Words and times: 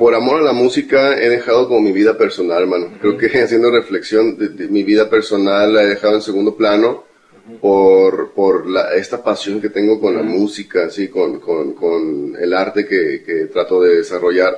por 0.00 0.14
amor 0.14 0.40
a 0.40 0.44
la 0.44 0.54
música 0.54 1.14
he 1.20 1.28
dejado 1.28 1.68
como 1.68 1.82
mi 1.82 1.92
vida 1.92 2.16
personal, 2.16 2.66
mano. 2.66 2.90
Creo 3.02 3.18
que 3.18 3.26
haciendo 3.42 3.70
reflexión 3.70 4.38
de, 4.38 4.66
mi 4.68 4.82
vida 4.82 5.10
personal 5.10 5.74
la 5.74 5.82
he 5.82 5.88
dejado 5.88 6.14
en 6.14 6.22
segundo 6.22 6.56
plano 6.56 7.04
por, 7.60 8.32
por 8.32 8.66
la, 8.66 8.94
esta 8.94 9.22
pasión 9.22 9.60
que 9.60 9.68
tengo 9.68 10.00
con 10.00 10.16
la 10.16 10.22
música, 10.22 10.86
así, 10.86 11.08
con, 11.08 11.38
con, 11.38 11.74
con 11.74 12.34
el 12.34 12.54
arte 12.54 12.86
que, 12.86 13.22
que 13.22 13.44
trato 13.52 13.82
de 13.82 13.96
desarrollar. 13.96 14.56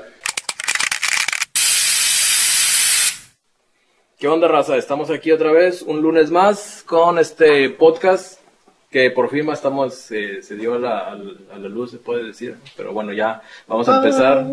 ¿Qué 4.20 4.29
onda, 4.29 4.46
raza? 4.46 4.77
Estamos 4.77 5.11
aquí 5.11 5.32
otra 5.32 5.50
vez, 5.50 5.82
un 5.82 6.00
lunes 6.00 6.30
más, 6.30 6.84
con 6.86 7.18
este 7.18 7.68
podcast 7.70 8.40
que 8.93 9.11
por 9.11 9.29
fin 9.29 9.50
estamos, 9.50 10.09
eh, 10.12 10.40
se 10.40 10.54
dio 10.54 10.74
a 10.74 10.79
la, 10.79 10.98
a 11.11 11.59
la, 11.59 11.68
luz, 11.68 11.90
se 11.90 11.96
puede 11.96 12.22
decir. 12.24 12.54
Pero 12.77 12.93
bueno, 12.93 13.12
ya 13.12 13.43
vamos 13.66 13.88
a 13.88 13.96
empezar. 13.96 14.46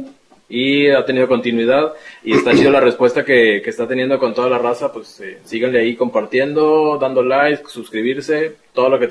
Y 0.50 0.90
ha 0.90 1.06
tenido 1.06 1.28
continuidad 1.28 1.94
y 2.24 2.34
está 2.34 2.54
chido 2.54 2.72
la 2.72 2.80
respuesta 2.80 3.24
que, 3.24 3.62
que 3.64 3.70
está 3.70 3.88
teniendo 3.88 4.18
con 4.18 4.34
toda 4.34 4.50
la 4.50 4.58
raza. 4.58 4.92
Pues 4.92 5.22
eh, 5.22 5.38
síganle 5.44 5.80
ahí 5.80 5.96
compartiendo, 5.96 6.98
dando 7.00 7.22
like, 7.22 7.64
suscribirse, 7.68 8.56
todo 8.74 8.90
lo 8.90 9.00
que 9.00 9.08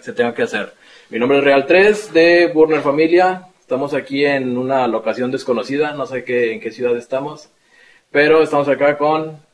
se 0.00 0.12
tenga 0.14 0.34
que 0.34 0.42
hacer. 0.42 0.72
Mi 1.10 1.18
nombre 1.18 1.38
es 1.38 1.44
Real 1.44 1.66
3 1.66 2.12
de 2.14 2.50
Burner 2.54 2.80
Familia. 2.80 3.48
Estamos 3.60 3.92
aquí 3.92 4.24
en 4.24 4.56
una 4.56 4.86
locación 4.86 5.30
desconocida, 5.30 5.92
no 5.92 6.06
sé 6.06 6.24
qué, 6.24 6.52
en 6.52 6.60
qué 6.60 6.70
ciudad 6.70 6.96
estamos. 6.96 7.50
Pero 8.10 8.42
estamos 8.42 8.66
acá 8.68 8.96
con 8.96 9.46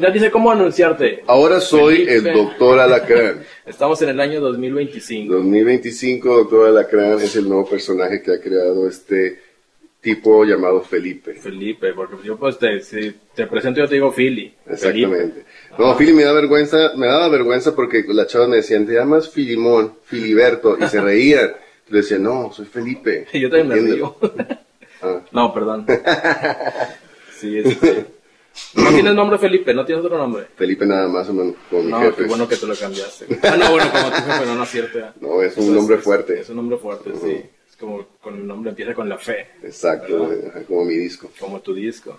ya 0.00 0.10
dice 0.10 0.30
cómo 0.30 0.52
anunciarte. 0.52 1.24
Ahora 1.26 1.60
soy 1.60 2.06
el 2.08 2.22
doctor 2.32 2.78
Alacrán. 2.78 3.42
Estamos 3.66 4.00
en 4.02 4.10
el 4.10 4.20
año 4.20 4.40
2025. 4.40 5.34
2025, 5.34 6.36
doctor 6.36 6.68
Alacrán 6.68 7.20
es 7.20 7.34
el 7.34 7.48
nuevo 7.48 7.68
personaje 7.68 8.22
que 8.22 8.34
ha 8.34 8.40
creado 8.40 8.88
este 8.88 9.40
tipo 10.04 10.44
llamado 10.44 10.82
Felipe. 10.82 11.32
Felipe, 11.34 11.94
porque 11.94 12.16
yo 12.22 12.36
pues 12.36 12.58
te, 12.58 12.78
si 12.80 13.16
te 13.34 13.46
presento 13.46 13.80
yo 13.80 13.88
te 13.88 13.94
digo 13.94 14.12
Philly. 14.12 14.54
Exactamente. 14.68 15.44
No, 15.78 15.96
Philly 15.96 16.12
me 16.12 16.24
da 16.24 16.32
vergüenza, 16.34 16.92
me 16.94 17.06
daba 17.06 17.30
vergüenza 17.30 17.74
porque 17.74 18.04
la 18.06 18.26
chava 18.26 18.46
me 18.46 18.56
decía, 18.56 18.84
te 18.84 18.92
llamas 18.92 19.30
Filimón, 19.30 19.94
Filiberto, 20.04 20.76
y 20.78 20.86
se 20.88 21.00
reían. 21.00 21.52
Le 21.88 21.96
decía, 22.02 22.18
no, 22.18 22.52
soy 22.52 22.66
Felipe. 22.66 23.26
Y 23.32 23.40
yo 23.40 23.50
también 23.50 23.68
me 23.68 23.94
río. 23.94 24.16
Ah. 25.06 25.20
No, 25.32 25.52
perdón. 25.52 25.84
Sí, 27.36 27.58
es 27.58 27.66
este, 27.66 28.06
no 28.74 28.88
tienes 28.88 29.14
nombre 29.14 29.36
Felipe, 29.36 29.74
no 29.74 29.84
tienes 29.84 30.02
otro 30.02 30.16
nombre. 30.16 30.46
Felipe 30.56 30.86
nada 30.86 31.08
más, 31.08 31.28
hermano, 31.28 31.54
mi 31.72 31.82
no, 31.82 32.00
jefe. 32.00 32.22
qué 32.22 32.28
bueno 32.28 32.48
que 32.48 32.56
te 32.56 32.66
lo 32.66 32.74
cambiaste. 32.74 33.26
Ah, 33.42 33.56
no, 33.58 33.72
bueno, 33.72 33.90
como 33.90 34.08
tu 34.08 34.22
jefe, 34.22 34.46
no, 34.46 34.54
no 34.54 34.62
es 34.62 34.70
cierto. 34.70 34.98
No, 35.20 35.42
es 35.42 35.56
un 35.58 35.74
nombre 35.74 35.98
fuerte. 35.98 36.40
Es 36.40 36.48
un 36.48 36.56
nombre 36.56 36.78
fuerte, 36.78 37.10
sí. 37.22 37.42
Como 37.84 38.06
con 38.22 38.36
el 38.36 38.46
nombre 38.46 38.70
empieza 38.70 38.94
con 38.94 39.10
la 39.10 39.18
fe. 39.18 39.46
Exacto, 39.62 40.30
como 40.66 40.86
mi 40.86 40.94
disco. 40.94 41.30
Como 41.38 41.60
tu 41.60 41.74
disco. 41.74 42.16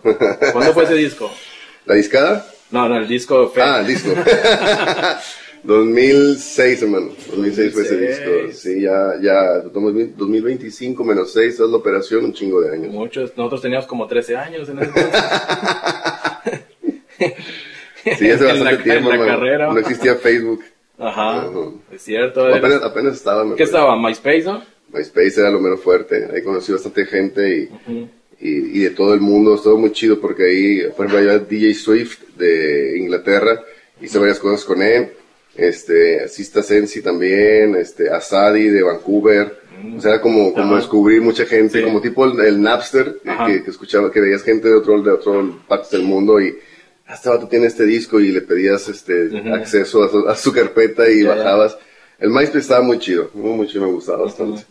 ¿Cuándo 0.54 0.74
fue 0.74 0.84
ese 0.84 0.94
disco? 0.94 1.32
¿La 1.86 1.96
discada? 1.96 2.46
No, 2.70 2.88
no, 2.88 2.98
el 2.98 3.08
disco 3.08 3.50
fe. 3.50 3.62
Ah, 3.64 3.80
el 3.80 3.88
disco. 3.88 4.12
2006, 5.64 6.84
hermano. 6.84 7.08
2006 7.32 7.74
fue 7.74 7.82
ese 7.82 7.98
disco. 7.98 8.30
Sí, 8.54 8.82
ya, 8.82 9.14
ya, 9.20 9.62
2025 9.62 11.04
menos 11.04 11.34
6 11.34 11.56
es 11.56 11.60
la 11.60 11.78
operación, 11.78 12.26
un 12.26 12.34
chingo 12.34 12.62
de 12.62 12.72
años. 12.72 12.94
Muchos, 12.94 13.36
nosotros 13.36 13.64
teníamos 13.64 13.88
como 13.88 14.06
13 14.06 14.38
años 14.38 14.70
en 14.70 14.78
ese 14.78 14.92
Sí, 18.20 18.30
hace 18.30 18.46
bastante 18.46 18.84
tiempo, 18.84 19.12
No 19.12 19.80
existía 19.80 20.14
Facebook. 20.18 20.64
Ajá, 21.00 21.48
es 21.92 22.04
cierto. 22.04 22.46
apenas, 22.54 22.84
apenas 22.84 23.16
estaba. 23.16 23.56
¿Qué 23.56 23.64
estaba? 23.64 23.98
¿MySpace, 23.98 24.44
no? 24.44 24.75
MySpace 24.96 25.40
era 25.40 25.52
lo 25.52 25.60
menos 25.60 25.82
fuerte. 25.82 26.28
Ahí 26.34 26.42
conocí 26.42 26.72
bastante 26.72 27.06
gente 27.06 27.70
y, 27.90 28.10
y, 28.40 28.80
de 28.80 28.90
todo 28.92 29.14
el 29.14 29.22
mundo. 29.22 29.56
Estuvo 29.56 29.78
muy 29.78 29.92
chido 29.92 30.20
porque 30.20 30.44
ahí, 30.46 30.82
por 30.96 31.06
ejemplo, 31.06 31.18
había 31.18 31.40
DJ 31.40 31.74
Swift 31.74 32.20
de 32.38 32.98
Inglaterra. 32.98 33.62
Hice 34.02 34.20
varias 34.20 34.40
cosas 34.40 34.64
con 34.66 34.82
él. 34.82 35.12
Este, 35.56 36.28
Sista 36.28 36.62
Sensi 36.62 37.02
también. 37.02 37.76
Este, 37.76 38.10
Asadi 38.10 38.70
de 38.70 38.84
Vancouver. 38.84 39.66
O 39.98 40.02
sea, 40.02 40.14
era 40.14 40.22
como, 40.22 40.54
como 40.54 40.78
descubrir 40.78 41.22
mucha 41.22 41.46
gente, 41.46 41.84
como 41.84 42.02
tipo 42.02 42.26
el, 42.26 42.62
Napster, 42.62 43.18
que, 43.46 43.64
que, 43.64 43.70
escuchaba, 43.70 44.12
que 44.12 44.22
veías 44.22 44.42
gente 44.42 44.70
de 44.70 44.74
otro, 44.74 45.02
de 45.02 45.12
otro 45.12 45.60
partes 45.68 45.92
del 45.92 46.04
mundo 46.04 46.40
y 46.40 46.56
este 47.12 47.30
vato 47.30 47.48
tiene 47.48 47.68
este 47.68 47.86
disco 47.86 48.20
y 48.20 48.32
le 48.32 48.42
pedías 48.42 48.88
este 48.90 49.30
acceso 49.54 50.28
a 50.28 50.36
su, 50.36 50.52
carpeta 50.52 51.10
y 51.10 51.24
bajabas. 51.24 51.78
El 52.18 52.30
MySpace 52.30 52.60
estaba 52.60 52.82
muy 52.82 52.98
chido, 53.00 53.30
muy, 53.34 53.52
muy 53.52 53.68
chido, 53.68 53.86
me 53.86 53.92
gustaba 53.92 54.24
bastante. 54.24 54.64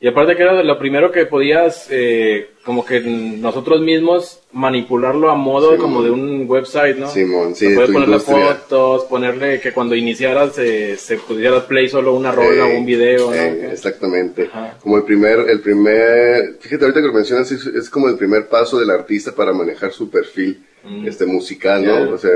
Y 0.00 0.08
aparte 0.08 0.34
que 0.34 0.42
era 0.42 0.60
lo 0.62 0.78
primero 0.78 1.12
que 1.12 1.24
podías, 1.24 1.86
eh, 1.88 2.50
como 2.64 2.84
que 2.84 3.00
nosotros 3.00 3.80
mismos 3.80 4.40
manipularlo 4.52 5.30
a 5.30 5.36
modo 5.36 5.76
como 5.76 6.02
de 6.02 6.10
un 6.10 6.50
website, 6.50 6.96
¿no? 6.96 7.08
Simón, 7.08 7.54
sí, 7.54 7.68
Puedes 7.74 7.92
ponerle 7.92 8.18
fotos, 8.18 9.04
ponerle 9.04 9.60
que 9.60 9.72
cuando 9.72 9.94
iniciaras 9.94 10.54
se 10.54 11.20
pudiera 11.28 11.64
play 11.66 11.88
solo 11.88 12.14
una 12.14 12.32
rola 12.32 12.66
o 12.66 12.76
un 12.76 12.84
video, 12.84 13.30
¿no? 13.30 13.36
exactamente. 13.36 14.50
Como 14.80 14.96
el 14.96 15.04
primer, 15.04 15.48
el 15.48 15.60
primer, 15.60 16.56
fíjate 16.58 16.84
ahorita 16.84 17.00
que 17.00 17.06
lo 17.06 17.12
mencionas, 17.12 17.52
es, 17.52 17.88
como 17.88 18.08
el 18.08 18.16
primer 18.16 18.48
paso 18.48 18.80
del 18.80 18.90
artista 18.90 19.32
para 19.32 19.52
manejar 19.52 19.92
su 19.92 20.10
perfil. 20.10 20.64
Mm. 20.82 21.06
este 21.06 21.26
musical, 21.26 21.84
¿no? 21.84 22.14
O 22.14 22.16
sea, 22.16 22.30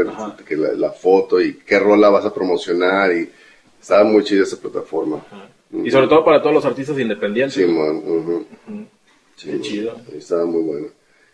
que 0.47 0.55
la, 0.55 0.75
la, 0.75 0.91
foto 0.91 1.41
y 1.41 1.55
qué 1.67 1.79
rola 1.79 2.11
vas 2.11 2.27
a 2.27 2.35
promocionar 2.35 3.11
y 3.11 3.27
estaba 3.85 4.03
muy 4.03 4.25
chida 4.25 4.45
esa 4.45 4.57
plataforma. 4.57 5.23
Y 5.71 5.91
sobre 5.91 6.07
todo 6.07 6.25
para 6.25 6.41
todos 6.41 6.55
los 6.55 6.65
artistas 6.65 6.99
independientes. 6.99 7.53
Sí, 7.55 7.67
man. 7.71 8.47
Qué 9.39 9.61
chido. 9.61 9.95
Estaba 10.17 10.47
muy 10.47 10.63
bueno. 10.63 10.87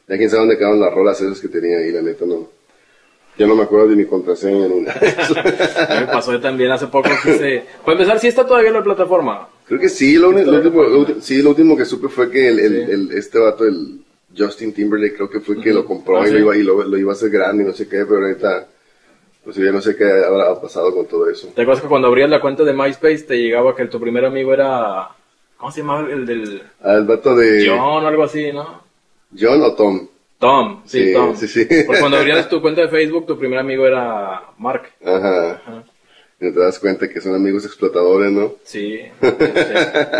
Ya 0.08 0.16
quién 0.16 0.28
sabe 0.28 0.40
dónde 0.40 0.58
quedaron 0.58 0.80
las 0.80 0.92
rolas 0.92 1.20
esas 1.20 1.38
que 1.38 1.46
tenía 1.46 1.78
ahí, 1.78 1.92
la 1.92 2.02
neta, 2.02 2.26
no. 2.26 2.48
Ya 3.38 3.46
no 3.46 3.54
me 3.54 3.62
acuerdo 3.62 3.86
de 3.86 3.94
mi 3.94 4.04
contraseña 4.04 4.66
ni 4.66 4.80
nada. 4.80 5.00
me 6.00 6.06
pasó 6.08 6.40
también 6.40 6.72
hace 6.72 6.88
poco 6.88 7.08
que 7.22 7.38
se... 7.38 7.64
Para 7.84 7.92
empezar, 7.92 8.18
¿sí 8.18 8.26
está 8.26 8.44
todavía 8.44 8.70
en 8.70 8.74
la 8.74 8.82
plataforma? 8.82 9.48
Creo 9.68 9.78
que 9.78 9.88
sí, 9.88 10.16
lo, 10.16 10.30
último, 10.30 11.06
sí, 11.20 11.40
lo 11.42 11.50
último 11.50 11.76
que 11.76 11.84
supe 11.84 12.08
fue 12.08 12.28
que 12.32 12.48
el, 12.48 12.58
el, 12.58 13.12
este 13.12 13.38
vato, 13.38 13.64
el 13.64 14.00
Justin 14.36 14.72
Timberlake, 14.72 15.14
creo 15.14 15.30
que 15.30 15.38
fue 15.38 15.60
que 15.60 15.72
lo 15.72 15.84
compró 15.84 16.20
ah, 16.20 16.28
y, 16.28 16.32
lo 16.32 16.38
iba, 16.40 16.56
y 16.56 16.64
lo, 16.64 16.82
lo, 16.82 16.98
iba 16.98 17.12
a 17.12 17.14
hacer 17.14 17.30
grande 17.30 17.62
y 17.62 17.66
no 17.66 17.72
sé 17.72 17.86
qué, 17.86 18.04
pero 18.04 18.26
ahorita 18.26 18.66
pues 19.50 19.66
yo 19.66 19.72
no 19.72 19.80
sé 19.80 19.96
qué 19.96 20.04
habrá 20.04 20.60
pasado 20.60 20.94
con 20.94 21.06
todo 21.06 21.28
eso. 21.28 21.48
¿Te 21.48 21.62
acuerdas 21.62 21.82
que 21.82 21.88
cuando 21.88 22.06
abrías 22.06 22.30
la 22.30 22.40
cuenta 22.40 22.62
de 22.62 22.72
MySpace 22.72 23.24
te 23.24 23.36
llegaba 23.36 23.74
que 23.74 23.84
tu 23.86 24.00
primer 24.00 24.24
amigo 24.24 24.54
era... 24.54 25.08
¿Cómo 25.56 25.72
se 25.72 25.80
llamaba 25.80 26.08
el 26.08 26.24
del...? 26.24 26.62
Ah, 26.80 26.94
el 26.94 27.04
vato 27.04 27.34
de... 27.34 27.66
John 27.68 28.04
o 28.04 28.06
algo 28.06 28.22
así, 28.22 28.52
¿no? 28.52 28.80
¿John 29.36 29.60
o 29.62 29.74
Tom? 29.74 30.06
Tom, 30.38 30.82
sí, 30.84 31.12
Tom. 31.12 31.34
Sí, 31.34 31.48
sí. 31.48 31.66
Porque 31.84 31.98
cuando 31.98 32.16
abrías 32.18 32.48
tu 32.48 32.62
cuenta 32.62 32.82
de 32.82 32.88
Facebook, 32.90 33.26
tu 33.26 33.36
primer 33.36 33.58
amigo 33.58 33.84
era 33.84 34.40
Mark. 34.56 34.84
Ajá. 35.04 35.60
Y 36.40 36.52
te 36.52 36.60
das 36.60 36.78
cuenta 36.78 37.08
que 37.08 37.20
son 37.20 37.34
amigos 37.34 37.64
explotadores, 37.64 38.30
¿no? 38.30 38.54
Sí, 38.62 39.00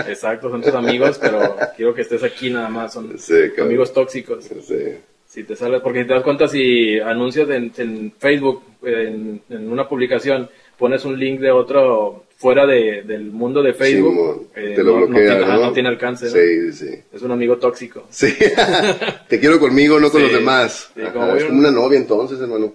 exacto, 0.08 0.50
son 0.50 0.60
tus 0.60 0.74
amigos, 0.74 1.18
pero 1.18 1.56
quiero 1.76 1.94
que 1.94 2.02
estés 2.02 2.24
aquí 2.24 2.50
nada 2.50 2.68
más, 2.68 2.92
son 2.92 3.14
amigos 3.58 3.92
tóxicos. 3.92 4.44
Sí. 4.44 4.98
Si 5.30 5.44
te 5.44 5.54
sale, 5.54 5.78
porque 5.78 6.04
te 6.04 6.12
das 6.12 6.24
cuenta 6.24 6.48
si 6.48 6.98
anuncias 6.98 7.48
en, 7.50 8.12
Facebook, 8.18 8.64
en, 8.82 9.42
una 9.50 9.88
publicación, 9.88 10.48
pones 10.78 11.04
un 11.04 11.18
link 11.18 11.40
de 11.40 11.50
otro 11.50 12.24
fuera 12.36 12.66
de, 12.66 13.02
del 13.02 13.30
mundo 13.30 13.62
de 13.62 13.74
Facebook, 13.74 14.50
eh, 14.54 14.72
te 14.74 14.82
lo 14.82 15.00
no, 15.00 15.06
bloquea, 15.06 15.58
no, 15.58 15.72
tiene, 15.72 15.88
alcance. 15.90 16.30
Sí, 16.30 16.72
sí. 16.72 17.02
Es 17.12 17.22
un 17.22 17.32
amigo 17.32 17.58
tóxico. 17.58 18.06
Sí. 18.10 18.34
te 19.28 19.38
quiero 19.38 19.60
conmigo, 19.60 20.00
no 20.00 20.10
con 20.10 20.22
los 20.22 20.32
demás. 20.32 20.90
es 20.96 21.10
como 21.10 21.58
una 21.58 21.70
novia 21.70 21.98
entonces, 21.98 22.40
hermano. 22.40 22.72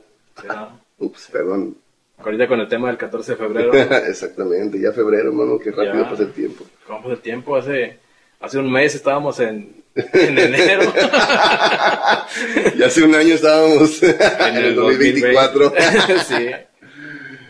Ups, 1.00 1.30
perdón. 1.32 1.78
Ahorita 2.18 2.48
con 2.48 2.60
el 2.60 2.68
tema 2.68 2.88
del 2.88 2.98
14 2.98 3.32
de 3.32 3.38
febrero. 3.38 3.74
Exactamente, 4.08 4.80
ya 4.80 4.92
febrero, 4.92 5.30
hermano, 5.30 5.60
qué 5.60 5.72
rápido 5.72 6.04
pasa 6.10 6.24
el 6.24 6.32
tiempo. 6.32 6.64
¿Cómo 6.88 7.02
pasa 7.02 7.14
el 7.14 7.22
tiempo? 7.22 7.56
Hace, 7.56 8.00
hace 8.40 8.58
un 8.58 8.72
mes 8.72 8.96
estábamos 8.96 9.40
en 9.40 9.84
en 10.14 10.38
enero. 10.38 10.94
y 12.78 12.84
hace 12.84 13.04
un 13.04 13.16
año 13.16 13.36
estábamos 13.36 14.04
en 14.04 14.58
el 14.58 14.76
2024. 14.76 15.74
sí. 16.28 16.52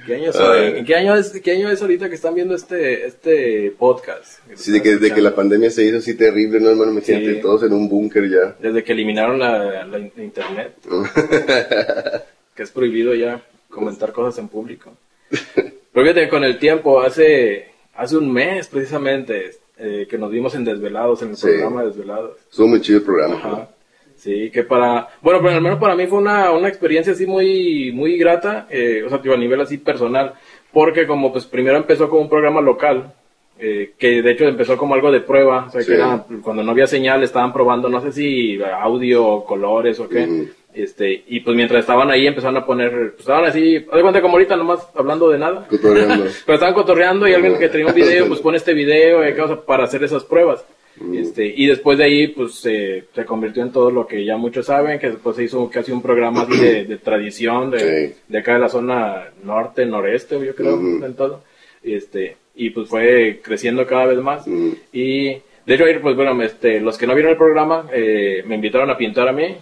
¿Qué 0.06 0.14
año, 0.14 0.32
¿En 0.56 0.86
qué 0.86 0.96
año, 0.96 1.16
es, 1.16 1.32
qué 1.42 1.52
año 1.54 1.68
es 1.72 1.82
ahorita 1.82 2.10
que 2.10 2.16
están 2.16 2.36
viendo 2.36 2.54
este, 2.54 3.08
este 3.08 3.72
podcast? 3.72 4.40
Sí, 4.54 4.72
de 4.72 4.84
que, 4.84 4.98
de 4.98 5.12
que 5.12 5.20
la 5.20 5.34
pandemia 5.34 5.72
se 5.72 5.84
hizo 5.84 5.98
así 5.98 6.14
terrible, 6.14 6.60
¿no, 6.60 6.70
hermano? 6.70 6.92
Me 6.92 7.02
siento 7.02 7.42
todos 7.42 7.64
en 7.64 7.74
un 7.74 7.90
búnker 7.90 8.30
ya. 8.30 8.56
Desde 8.60 8.84
que 8.84 8.94
eliminaron 8.94 9.40
la, 9.40 9.84
la 9.84 9.98
internet. 9.98 10.76
que 12.54 12.62
es 12.62 12.70
prohibido 12.70 13.16
ya 13.16 13.42
comentar 13.68 14.12
cosas 14.12 14.38
en 14.38 14.48
público. 14.48 14.96
Pero 15.30 16.06
fíjate, 16.06 16.30
con 16.30 16.44
el 16.44 16.60
tiempo, 16.60 17.02
hace, 17.02 17.72
hace 17.96 18.18
un 18.18 18.32
mes 18.32 18.68
precisamente, 18.68 19.54
eh, 19.78 20.08
que 20.10 20.18
nos 20.18 20.32
vimos 20.32 20.56
en 20.56 20.64
Desvelados, 20.64 21.22
en 21.22 21.32
el 21.32 21.38
programa 21.38 21.84
Desvelados. 21.84 22.38
Estuvo 22.50 22.68
muy 22.68 22.82
chido 22.82 23.00
el 23.00 23.06
programa. 23.06 23.68
Sí, 24.16 24.50
que 24.50 24.64
para, 24.64 25.10
bueno, 25.22 25.40
pero 25.42 25.56
al 25.56 25.62
menos 25.62 25.78
para 25.80 25.96
mí 25.96 26.08
fue 26.08 26.20
una, 26.20 26.52
una 26.52 26.68
experiencia 26.70 27.14
así 27.14 27.26
muy, 27.28 27.92
muy 27.92 28.18
grata, 28.18 28.66
eh, 28.70 29.04
o 29.06 29.10
sea, 29.10 29.20
a 29.34 29.38
nivel 29.38 29.60
así 29.62 29.78
personal, 29.78 30.34
porque 30.72 31.06
como 31.06 31.32
pues 31.32 31.46
primero 31.46 31.78
empezó 31.78 32.10
como 32.10 32.22
un 32.22 32.30
programa 32.30 32.62
local, 32.62 33.14
eh, 33.60 33.94
que 33.98 34.22
de 34.22 34.32
hecho 34.32 34.46
empezó 34.46 34.78
como 34.78 34.96
algo 34.96 35.12
de 35.12 35.20
prueba, 35.22 35.66
o 35.68 35.70
sea, 35.70 35.82
Sí. 35.82 35.88
que 35.88 35.94
era, 35.96 36.26
cuando 36.42 36.64
no 36.64 36.72
había 36.72 36.88
señal 36.88 37.24
estaban 37.24 37.52
probando, 37.54 37.90
no 37.90 38.02
sé 38.02 38.12
si 38.14 38.58
audio 38.64 39.44
colores 39.44 40.00
o 40.00 40.08
qué. 40.10 40.48
Este, 40.76 41.24
y 41.28 41.40
pues 41.40 41.56
mientras 41.56 41.82
estaban 41.82 42.10
ahí 42.12 42.28
empezaron 42.28 42.58
a 42.58 42.66
poner, 42.66 42.92
pues 43.12 43.22
estaban 43.22 43.46
así, 43.46 43.78
haz 43.78 43.96
de 43.96 44.02
cuenta 44.02 44.22
como 44.22 44.34
ahorita 44.36 44.56
nomás 44.56 44.88
hablando 44.96 45.30
de 45.30 45.40
nada, 45.40 45.68
Cotorreando. 45.68 46.26
pero 46.46 46.54
estaban 46.56 46.74
cotorreando 46.74 47.28
y 47.28 47.34
alguien 47.34 47.58
que 47.58 47.70
tenía 47.70 47.88
un 47.88 47.94
video, 47.96 48.28
pues 48.28 48.40
pone 48.42 48.58
este 48.58 48.74
video 48.74 49.28
y 49.28 49.32
o 49.40 49.48
sea, 49.48 49.62
para 49.62 49.84
hacer 49.86 50.04
esas 50.04 50.24
pruebas. 50.24 50.66
Este, 51.14 51.46
y 51.54 51.68
después 51.68 51.98
de 51.98 52.06
ahí, 52.06 52.28
pues 52.30 52.56
se 52.56 53.04
se 53.14 53.26
convirtió 53.26 53.62
en 53.64 53.74
todo 53.74 53.92
lo 53.92 54.08
que 54.08 54.24
ya 54.24 54.38
muchos 54.38 54.68
saben, 54.68 54.98
que 54.98 55.10
después 55.10 55.36
se 55.36 55.44
hizo 55.44 55.70
casi 55.70 55.92
un 55.92 56.02
programa 56.02 56.44
así 56.44 56.58
de, 56.58 56.86
de 56.86 56.98
tradición 56.98 57.70
de, 57.70 57.80
Sí. 58.08 58.16
de 58.30 58.38
acá 58.40 58.54
de 58.54 58.60
la 58.60 58.70
zona 58.70 59.26
norte, 59.44 59.86
noreste, 59.86 60.40
yo 60.46 60.56
creo, 60.56 60.80
en 60.80 61.14
todo. 61.16 61.44
Este, 61.84 62.38
y 62.56 62.70
pues 62.70 62.88
fue 62.88 63.42
creciendo 63.44 63.86
cada 63.86 64.06
vez 64.06 64.20
más. 64.20 64.48
Ujú. 64.48 64.78
Y 64.94 65.26
de 65.66 65.74
hecho, 65.74 65.84
pues 66.02 66.16
bueno, 66.16 66.42
este, 66.42 66.80
los 66.80 66.98
que 66.98 67.08
no 67.08 67.14
vieron 67.14 67.34
el 67.34 67.38
programa, 67.38 67.88
eh, 67.92 68.44
me 68.48 68.56
invitaron 68.56 68.90
a 68.90 68.98
pintar 68.98 69.28
a 69.28 69.34
mí. 69.34 69.58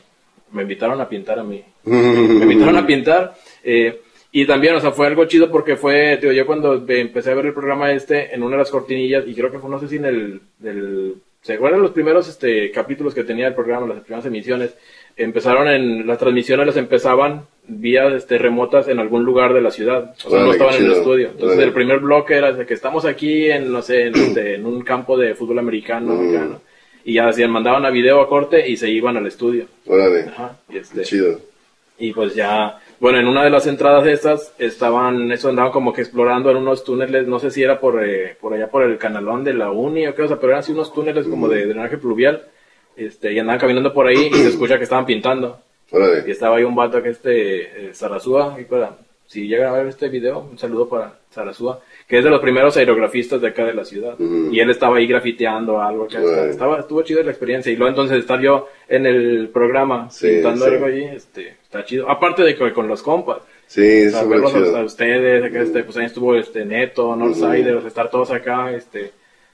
Me 0.53 0.61
invitaron 0.63 1.01
a 1.01 1.09
pintar 1.09 1.39
a 1.39 1.43
mí 1.43 1.61
me 1.85 2.43
invitaron 2.43 2.77
a 2.77 2.85
pintar. 2.85 3.33
eh, 3.63 3.99
y 4.35 4.47
también, 4.47 4.73
o 4.73 4.79
sea, 4.79 4.89
fue 4.91 5.05
algo 5.05 5.25
chido 5.25 5.51
porque 5.51 5.75
fue, 5.75 6.17
digo, 6.17 6.33
yo 6.33 6.47
cuando 6.47 6.83
empecé 6.87 7.29
a 7.29 7.35
ver 7.35 7.45
el 7.45 7.53
programa 7.53 7.91
este, 7.91 8.33
en 8.33 8.41
una 8.41 8.53
de 8.53 8.63
las 8.63 8.71
cortinillas, 8.71 9.25
y 9.27 9.35
creo 9.35 9.51
que 9.51 9.59
fue, 9.59 9.69
no 9.69 9.79
sé 9.79 9.87
si 9.87 9.97
en 9.97 10.05
el, 10.05 10.41
del, 10.57 11.13
se 11.41 11.53
acuerdan 11.53 11.83
los 11.83 11.91
primeros 11.91 12.27
este, 12.27 12.71
capítulos 12.71 13.13
que 13.13 13.23
tenía 13.23 13.47
el 13.47 13.53
programa, 13.53 13.85
las 13.85 14.01
primeras 14.01 14.25
emisiones, 14.25 14.75
empezaron 15.15 15.67
en, 15.67 16.07
las 16.07 16.17
transmisiones 16.17 16.65
las 16.65 16.77
empezaban 16.77 17.45
vía 17.67 18.07
este, 18.07 18.39
remotas 18.39 18.87
en 18.87 18.97
algún 18.97 19.23
lugar 19.23 19.53
de 19.53 19.61
la 19.61 19.69
ciudad, 19.69 20.15
o 20.25 20.29
sea, 20.31 20.39
no 20.39 20.51
estaban 20.51 20.75
en 20.77 20.85
el 20.85 20.91
estudio. 20.93 21.27
Entonces, 21.29 21.59
el 21.59 21.71
primer 21.71 21.99
bloque 21.99 22.33
era 22.35 22.51
de 22.53 22.65
que 22.65 22.73
estamos 22.73 23.05
aquí 23.05 23.51
en, 23.51 23.71
no 23.71 23.83
sé, 23.83 24.07
en, 24.07 24.15
este, 24.15 24.55
en 24.55 24.65
un 24.65 24.81
campo 24.81 25.15
de 25.15 25.35
fútbol 25.35 25.59
americano, 25.59 26.15
Mm. 26.15 26.29
acá, 26.35 26.45
¿no? 26.45 26.61
Y 27.05 27.13
ya 27.15 27.27
decían, 27.27 27.51
mandaban 27.51 27.85
a 27.85 27.89
video 27.89 28.21
a 28.21 28.29
corte 28.29 28.67
y 28.69 28.77
se 28.77 28.89
iban 28.89 29.17
al 29.17 29.27
estudio. 29.27 29.65
Órale. 29.85 30.21
Ajá, 30.29 30.57
y 30.69 30.77
este, 30.77 31.01
Chido. 31.03 31.39
y 31.97 32.13
pues 32.13 32.33
ya, 32.35 32.79
bueno, 32.99 33.19
en 33.19 33.27
una 33.27 33.43
de 33.43 33.49
las 33.49 33.67
entradas 33.67 34.03
de 34.03 34.13
estas 34.13 34.53
estaban, 34.57 35.31
eso 35.31 35.49
andaban 35.49 35.71
como 35.71 35.91
que 35.93 36.01
explorando 36.01 36.49
en 36.51 36.57
unos 36.57 36.83
túneles, 36.83 37.27
no 37.27 37.39
sé 37.39 37.51
si 37.51 37.61
era 37.61 37.79
por, 37.79 38.03
eh, 38.03 38.37
por 38.39 38.53
allá 38.53 38.69
por 38.69 38.83
el 38.83 38.97
canalón 38.97 39.43
de 39.43 39.53
la 39.53 39.71
uni 39.71 40.07
o 40.07 40.15
qué, 40.15 40.21
o 40.23 40.27
sea, 40.27 40.37
pero 40.37 40.51
eran 40.53 40.59
así 40.61 40.71
unos 40.71 40.93
túneles 40.93 41.27
como 41.27 41.47
de 41.49 41.65
drenaje 41.65 41.97
pluvial, 41.97 42.43
este, 42.95 43.33
y 43.33 43.39
andaban 43.39 43.59
caminando 43.59 43.93
por 43.93 44.07
ahí 44.07 44.29
y 44.31 44.35
se 44.35 44.49
escucha 44.49 44.77
que 44.77 44.83
estaban 44.83 45.05
pintando. 45.05 45.59
Y 45.91 45.95
Órale. 45.95 46.31
estaba 46.31 46.57
ahí 46.57 46.63
un 46.63 46.75
vato 46.75 47.03
que 47.03 47.09
este, 47.09 47.89
eh, 47.89 47.93
Sarasúa, 47.93 48.55
y 48.59 48.63
para, 48.63 48.97
si 49.33 49.47
llegan 49.47 49.73
a 49.73 49.77
ver 49.77 49.87
este 49.87 50.09
video, 50.09 50.47
un 50.51 50.59
saludo 50.59 50.87
para 50.87 51.19
Sarasúa, 51.31 51.79
que 52.07 52.19
es 52.19 52.23
de 52.23 52.29
los 52.29 52.39
primeros 52.39 52.77
aerografistas 52.77 53.41
de 53.41 53.47
acá 53.47 53.65
de 53.65 53.73
la 53.73 53.83
ciudad. 53.83 54.13
Ujú. 54.19 54.51
Y 54.51 54.59
él 54.59 54.69
estaba 54.69 54.97
ahí 54.97 55.07
grafiteando 55.07 55.81
algo, 55.81 56.07
que 56.07 56.17
estaba, 56.51 56.79
estuvo 56.79 57.01
chido 57.01 57.23
la 57.23 57.31
experiencia. 57.31 57.71
Y 57.71 57.75
luego 57.75 57.89
entonces 57.89 58.19
estar 58.19 58.39
yo 58.39 58.67
en 58.87 59.07
el 59.07 59.49
programa 59.51 60.09
Sí, 60.11 60.27
pintando 60.27 60.65
sí. 60.65 60.71
algo 60.71 60.85
allí, 60.85 61.03
este, 61.05 61.55
está 61.63 61.83
chido. 61.83 62.09
Aparte 62.09 62.43
de 62.43 62.55
que 62.55 62.71
con 62.73 62.87
los 62.87 63.01
compas. 63.01 63.37
Sí, 63.65 64.05
O 64.05 64.09
sea, 64.11 64.23
verlos 64.25 64.53
a, 64.53 64.57
a 64.59 64.61
chido. 64.63 64.85
ustedes, 64.85 65.43
acá 65.43 65.61
este, 65.61 65.83
pues 65.83 65.97
ahí 65.97 66.05
estuvo 66.05 66.35
este 66.35 66.63
Neto, 66.65 67.15
Northsider, 67.15 67.75
o 67.75 67.79
sea, 67.79 67.87
estar 67.87 68.11
todos 68.11 68.29
acá, 68.29 68.71
este, 68.71 69.11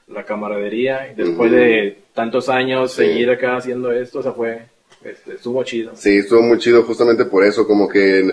la 0.10 0.24
camaradería, 0.26 1.10
y 1.12 1.16
después 1.16 1.52
de 1.52 2.00
tantos 2.14 2.50
años 2.50 2.92
Sí. 2.92 3.04
seguir 3.06 3.30
acá 3.30 3.56
haciendo 3.56 3.92
esto, 3.94 4.20
o 4.20 4.24
sea, 4.24 4.34
fue, 4.34 4.64
este, 5.06 5.36
estuvo 5.36 5.64
chido. 5.64 5.92
Sí, 5.96 6.18
estuvo 6.18 6.42
muy 6.42 6.58
chido 6.58 6.84
justamente 6.84 7.24
por 7.26 7.46
eso, 7.46 7.66
como 7.66 7.88
que 7.88 8.24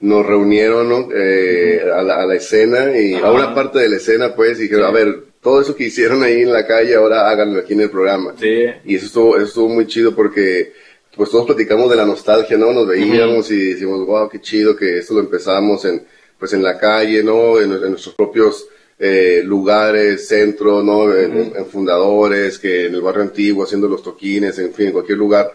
nos 0.00 0.26
reunieron 0.26 0.88
¿no? 0.88 1.08
Eh, 1.14 1.80
a, 1.94 2.02
la, 2.02 2.22
a 2.22 2.26
la 2.26 2.34
escena 2.34 2.96
y 2.98 3.14
a 3.14 3.30
una 3.30 3.54
parte 3.54 3.78
de 3.78 3.88
la 3.88 3.96
escena 3.96 4.34
pues 4.34 4.58
y 4.58 4.62
dijeron, 4.64 4.84
Sí. 4.84 4.90
a 4.90 5.04
ver, 5.04 5.22
todo 5.40 5.60
eso 5.60 5.74
que 5.76 5.84
hicieron 5.84 6.22
ahí 6.22 6.42
en 6.42 6.52
la 6.52 6.66
calle 6.66 6.94
ahora 6.96 7.30
háganlo 7.30 7.60
aquí 7.60 7.72
en 7.74 7.82
el 7.82 7.90
programa. 7.90 8.34
Sí. 8.38 8.64
Y 8.84 8.96
eso 8.96 9.06
estuvo, 9.06 9.36
eso 9.36 9.46
estuvo 9.46 9.68
muy 9.68 9.86
chido 9.86 10.14
porque 10.14 10.72
pues 11.16 11.30
todos 11.30 11.46
platicamos 11.46 11.88
de 11.88 11.96
la 11.96 12.04
nostalgia, 12.04 12.58
¿no? 12.58 12.72
Nos 12.72 12.86
veíamos 12.86 13.50
y 13.50 13.72
decimos, 13.72 14.04
wow, 14.06 14.28
qué 14.28 14.38
chido 14.40 14.76
que 14.76 14.98
esto 14.98 15.14
lo 15.14 15.20
empezamos 15.20 15.84
en, 15.86 16.04
pues 16.38 16.52
en 16.52 16.62
la 16.62 16.76
calle, 16.78 17.22
¿no? 17.22 17.58
En, 17.58 17.72
en 17.72 17.90
nuestros 17.90 18.14
propios 18.14 18.66
eh, 18.98 19.40
lugares, 19.44 20.28
centro, 20.28 20.82
¿no? 20.82 21.14
En, 21.16 21.32
en- 21.38 21.52
en 21.56 21.66
fundadores, 21.66 22.58
que 22.58 22.86
en 22.86 22.94
el 22.94 23.00
barrio 23.00 23.22
antiguo 23.22 23.64
haciendo 23.64 23.88
los 23.88 24.02
toquines, 24.02 24.58
en 24.58 24.74
fin, 24.74 24.86
en 24.88 24.92
cualquier 24.92 25.16
lugar. 25.18 25.50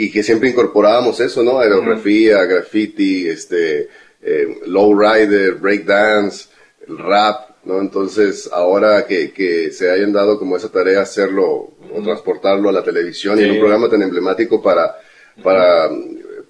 Y 0.00 0.12
que 0.12 0.22
siempre 0.22 0.50
incorporábamos 0.50 1.18
eso, 1.18 1.42
¿no? 1.42 1.58
Aerografía, 1.58 2.44
graffiti, 2.44 3.28
este, 3.28 3.88
eh, 4.22 4.60
lowrider, 4.66 5.54
breakdance, 5.54 6.50
rap, 6.86 7.50
¿no? 7.64 7.80
Entonces, 7.80 8.48
ahora 8.52 9.04
que, 9.08 9.32
que 9.32 9.72
se 9.72 9.90
hayan 9.90 10.12
dado 10.12 10.38
como 10.38 10.56
esa 10.56 10.70
tarea 10.70 11.00
hacerlo 11.00 11.72
o 11.92 12.00
transportarlo 12.04 12.68
a 12.68 12.72
la 12.72 12.84
televisión 12.84 13.40
y 13.40 13.42
en 13.42 13.50
un 13.50 13.58
programa 13.58 13.90
tan 13.90 14.00
emblemático 14.00 14.62
para, 14.62 14.94
para, 15.42 15.90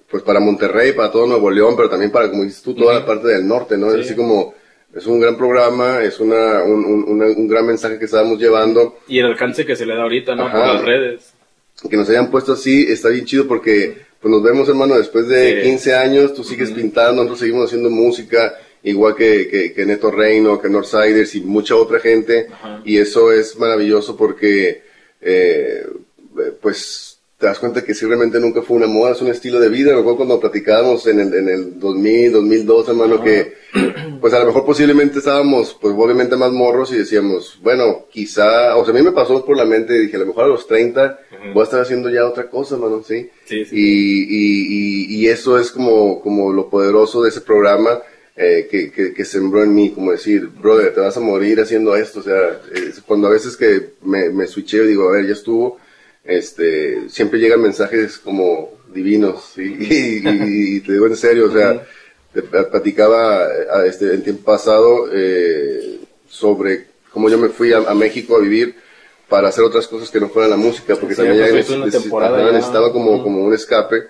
pues 0.07 0.21
para 0.21 0.39
Monterrey, 0.39 0.91
para 0.91 1.11
todo 1.11 1.25
Nuevo 1.25 1.49
León, 1.49 1.73
pero 1.75 1.89
también 1.89 2.11
para, 2.11 2.29
como 2.29 2.43
dices 2.43 2.61
tú, 2.61 2.75
toda 2.75 2.99
la 2.99 3.03
parte 3.03 3.29
del 3.29 3.47
norte, 3.47 3.79
¿no? 3.79 3.89
Sí. 3.89 3.99
Es 3.99 4.05
así 4.05 4.15
como, 4.15 4.53
es 4.93 5.07
un 5.07 5.19
gran 5.19 5.35
programa, 5.35 6.03
es 6.03 6.19
una, 6.19 6.63
un, 6.63 6.85
un, 6.85 7.19
un 7.19 7.47
gran 7.47 7.65
mensaje 7.65 7.97
que 7.97 8.05
estábamos 8.05 8.37
llevando 8.37 8.99
Y 9.07 9.17
el 9.17 9.25
alcance 9.25 9.65
que 9.65 9.75
se 9.75 9.87
le 9.87 9.95
da 9.95 10.03
ahorita, 10.03 10.35
¿no? 10.35 10.51
Por 10.51 10.59
las 10.59 10.85
redes. 10.85 11.33
Que 11.89 11.97
nos 11.97 12.09
hayan 12.09 12.29
puesto 12.31 12.53
así, 12.53 12.85
está 12.89 13.09
bien 13.09 13.25
chido 13.25 13.47
porque 13.47 14.09
pues 14.19 14.31
nos 14.31 14.43
vemos 14.43 14.67
hermano 14.67 14.97
después 14.97 15.27
de 15.27 15.61
Sí. 15.63 15.69
15 15.69 15.95
años, 15.95 16.33
tú 16.33 16.43
sigues 16.43 16.71
pintando, 16.71 17.15
nosotros 17.15 17.39
seguimos 17.39 17.67
haciendo 17.67 17.89
música, 17.89 18.53
igual 18.83 19.15
que, 19.15 19.47
que, 19.47 19.73
que 19.73 19.85
Neto 19.85 20.11
Reino, 20.11 20.59
que 20.59 20.69
Northsiders 20.69 21.35
y 21.35 21.41
mucha 21.41 21.75
otra 21.75 21.99
gente, 21.99 22.47
y 22.83 22.97
eso 22.97 23.31
es 23.31 23.57
maravilloso 23.57 24.17
porque 24.17 24.81
eh, 25.21 25.85
pues 26.61 27.08
te 27.39 27.45
das 27.45 27.57
cuenta 27.57 27.85
que 27.85 27.93
sí 27.93 28.05
realmente 28.05 28.37
nunca 28.37 28.61
fue 28.61 28.75
una 28.75 28.87
moda, 28.87 29.13
es 29.13 29.21
un 29.21 29.29
estilo 29.29 29.61
de 29.61 29.69
vida, 29.69 29.91
a 29.91 29.93
lo 29.93 29.99
mejor 30.01 30.17
cuando 30.17 30.41
platicábamos 30.41 31.07
en 31.07 31.21
el, 31.21 31.33
en 31.33 31.47
el 31.47 31.79
2000, 31.79 32.33
2002 32.33 32.89
hermano 32.89 33.23
que 33.23 33.53
pues 34.19 34.33
a 34.33 34.39
lo 34.39 34.47
mejor 34.47 34.65
posiblemente 34.65 35.19
estábamos, 35.19 35.77
pues 35.79 35.95
obviamente 35.97 36.35
más 36.35 36.51
morros 36.51 36.91
y 36.91 36.97
decíamos, 36.97 37.57
bueno, 37.63 38.07
quizá, 38.11 38.75
o 38.75 38.83
sea, 38.83 38.93
a 38.93 38.97
mí 38.97 39.03
me 39.03 39.13
pasó 39.13 39.45
por 39.45 39.55
la 39.55 39.63
mente, 39.63 39.97
dije, 39.97 40.17
a 40.17 40.19
lo 40.19 40.25
mejor 40.25 40.43
a 40.43 40.47
los 40.47 40.67
30 40.67 41.19
Ujú. 41.31 41.53
voy 41.53 41.61
a 41.61 41.63
estar 41.63 41.79
haciendo 41.79 42.09
ya 42.09 42.27
otra 42.27 42.49
cosa, 42.49 42.75
mano, 42.75 43.01
¿sí? 43.07 43.29
Sí, 43.45 43.63
sí. 43.63 43.73
Y, 43.73 44.23
y, 44.23 45.15
y, 45.15 45.15
y 45.21 45.27
eso 45.29 45.57
es 45.57 45.71
como, 45.71 46.21
como 46.21 46.51
lo 46.51 46.69
poderoso 46.69 47.23
de 47.23 47.29
ese 47.29 47.39
programa 47.39 48.01
eh, 48.35 48.67
que, 48.69 48.91
que, 48.91 49.13
que 49.13 49.23
sembró 49.23 49.63
en 49.63 49.73
mí, 49.73 49.91
como 49.91 50.11
decir, 50.11 50.47
brother, 50.47 50.93
te 50.93 50.99
vas 50.99 51.15
a 51.15 51.21
morir 51.21 51.61
haciendo 51.61 51.95
esto, 51.95 52.19
o 52.19 52.23
sea, 52.23 52.59
es 52.73 52.99
cuando 52.99 53.27
a 53.27 53.31
veces 53.31 53.55
que 53.55 53.91
me, 54.03 54.29
me 54.29 54.45
switcheo 54.45 54.83
y 54.83 54.89
digo, 54.89 55.07
a 55.07 55.13
ver, 55.13 55.27
ya 55.27 55.33
estuvo, 55.33 55.77
este, 56.23 57.09
siempre 57.09 57.39
llegan 57.39 57.61
mensajes 57.61 58.17
como 58.17 58.69
divinos, 58.93 59.53
y, 59.57 59.61
y- 59.61 60.75
y 60.77 60.79
te 60.81 60.93
digo 60.93 61.07
en 61.07 61.15
serio, 61.15 61.45
o 61.45 61.51
sea, 61.51 61.85
te 62.33 62.41
platicaba 62.43 63.45
eh, 63.47 63.87
este, 63.87 64.05
el 64.13 64.23
tiempo 64.23 64.43
pasado 64.43 65.09
eh, 65.11 65.99
sobre 66.27 66.85
cómo 67.11 67.29
yo 67.29 67.37
me 67.37 67.49
fui 67.49 67.73
a, 67.73 67.77
a 67.79 67.93
México 67.95 68.35
a 68.37 68.39
vivir 68.41 68.75
para 69.27 69.49
hacer 69.49 69.63
otras 69.63 69.87
cosas 69.87 70.09
que 70.09 70.19
no 70.19 70.29
fueran 70.29 70.51
la 70.51 70.57
música, 70.57 70.95
porque 70.95 71.15
Sí, 71.15 71.21
también 71.21 71.37
pues, 71.51 71.67
ya 72.45 72.51
necesitaba 72.51 72.91
como, 72.93 73.23
como 73.23 73.43
un 73.43 73.53
escape. 73.53 74.03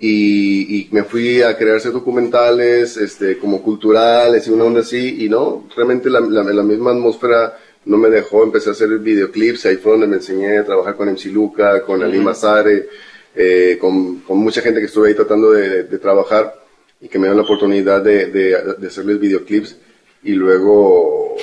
Y, 0.00 0.76
y 0.76 0.88
me 0.92 1.02
fui 1.02 1.42
a 1.42 1.56
crear 1.58 1.76
hacer 1.76 1.90
documentales, 1.92 2.96
este, 2.96 3.36
como 3.38 3.62
culturales 3.62 4.46
y 4.46 4.50
una 4.50 4.64
onda 4.64 4.80
así, 4.80 5.24
y 5.24 5.28
no, 5.28 5.68
realmente 5.74 6.08
la, 6.08 6.20
la, 6.20 6.44
la 6.44 6.62
misma 6.62 6.92
atmósfera 6.92 7.58
no 7.88 7.96
me 7.96 8.10
dejó, 8.10 8.44
empecé 8.44 8.68
a 8.68 8.72
hacer 8.72 8.90
videoclips, 8.98 9.66
ahí 9.66 9.76
fue 9.76 9.92
donde 9.92 10.06
me 10.06 10.16
enseñé 10.16 10.58
a 10.58 10.64
trabajar 10.64 10.94
con 10.94 11.08
MC 11.08 11.26
Luca, 11.26 11.82
con 11.84 12.02
Ali 12.02 12.18
Mazare, 12.18 12.88
eh, 13.34 13.78
con, 13.80 14.20
con 14.20 14.38
mucha 14.38 14.60
gente 14.60 14.78
que 14.78 14.86
estuve 14.86 15.08
ahí 15.08 15.14
tratando 15.14 15.52
de, 15.52 15.84
de 15.84 15.98
trabajar 15.98 16.54
y 17.00 17.08
que 17.08 17.18
me 17.18 17.26
dio 17.26 17.34
la 17.34 17.42
oportunidad 17.42 18.02
de, 18.02 18.26
de, 18.26 18.74
de 18.78 18.86
hacerles 18.86 19.18
videoclips 19.18 19.76
y 20.22 20.32
luego 20.32 21.34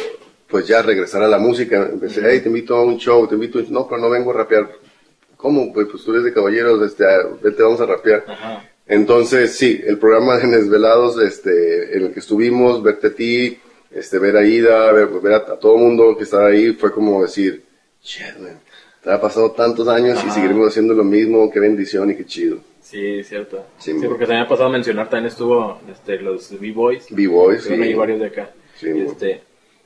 pues 0.48 0.68
ya 0.68 0.82
regresar 0.84 1.24
a 1.24 1.28
la 1.28 1.40
música, 1.40 1.90
empecé, 1.92 2.22
hey, 2.24 2.40
te 2.42 2.50
invito 2.50 2.76
a 2.76 2.86
un 2.86 2.98
show, 2.98 3.28
te 3.28 3.36
invito, 3.36 3.58
a 3.58 3.62
un-". 3.64 3.74
no, 3.74 3.88
pero 3.88 4.00
no 4.00 4.10
vengo 4.10 4.32
a 4.32 4.36
rapear, 4.36 4.70
¿cómo? 5.36 5.74
Pues, 5.74 5.88
pues 5.90 6.04
tú 6.04 6.12
eres 6.12 6.24
de 6.24 6.34
caballeros, 6.34 6.82
este, 6.84 7.06
ah, 7.06 7.28
vete, 7.42 7.64
vamos 7.64 7.82
a 7.82 7.88
rapear. 7.88 8.24
Ajá. 8.28 8.70
Entonces, 8.88 9.56
sí, 9.58 9.82
el 9.84 9.98
programa 9.98 10.38
de 10.38 10.48
Desvelados, 10.48 11.20
este, 11.20 11.98
en 11.98 12.06
el 12.06 12.14
que 12.14 12.20
estuvimos, 12.20 12.84
verte 12.84 13.08
a 13.08 13.14
ti, 13.16 13.58
este, 13.96 14.20
ver 14.20 14.38
a 14.38 14.46
Ida, 14.46 14.92
ver, 14.92 15.08
ver 15.08 15.34
a, 15.34 15.38
a 15.38 15.60
todo 15.60 15.76
el 15.76 15.82
mundo 15.82 16.16
que 16.18 16.24
estaba 16.26 16.48
ahí, 16.48 16.74
fue 16.74 16.92
como 16.92 17.24
decir, 17.24 17.64
shit, 18.04 18.38
man, 18.40 18.60
te 19.04 19.10
ha 19.12 19.20
pasado 19.20 19.52
tantos 19.52 19.88
años 19.88 20.18
y 20.24 20.28
Ajá. 20.28 20.32
seguiremos 20.36 20.68
haciendo 20.68 20.94
lo 20.94 21.04
mismo, 21.04 21.50
qué 21.52 21.60
bendición 21.60 22.12
y 22.12 22.16
qué 22.16 22.26
chido. 22.26 22.58
Sí, 22.82 23.24
cierto. 23.24 23.66
Sí, 23.80 23.94
Sí, 24.00 24.08
porque 24.08 24.28
me 24.28 24.40
ha 24.40 24.48
pasado 24.48 24.70
a 24.70 24.72
mencionar, 24.72 25.10
también 25.10 25.32
estuvo 25.32 25.80
este, 25.92 26.20
los 26.20 26.60
B-Boys. 26.60 27.08
B-Boys, 27.10 27.64
sí. 27.64 27.74
ahí 27.74 27.94
varios 27.96 28.20
de 28.20 28.28
acá. 28.28 28.52
Sí, 28.80 28.90
este, 28.96 29.42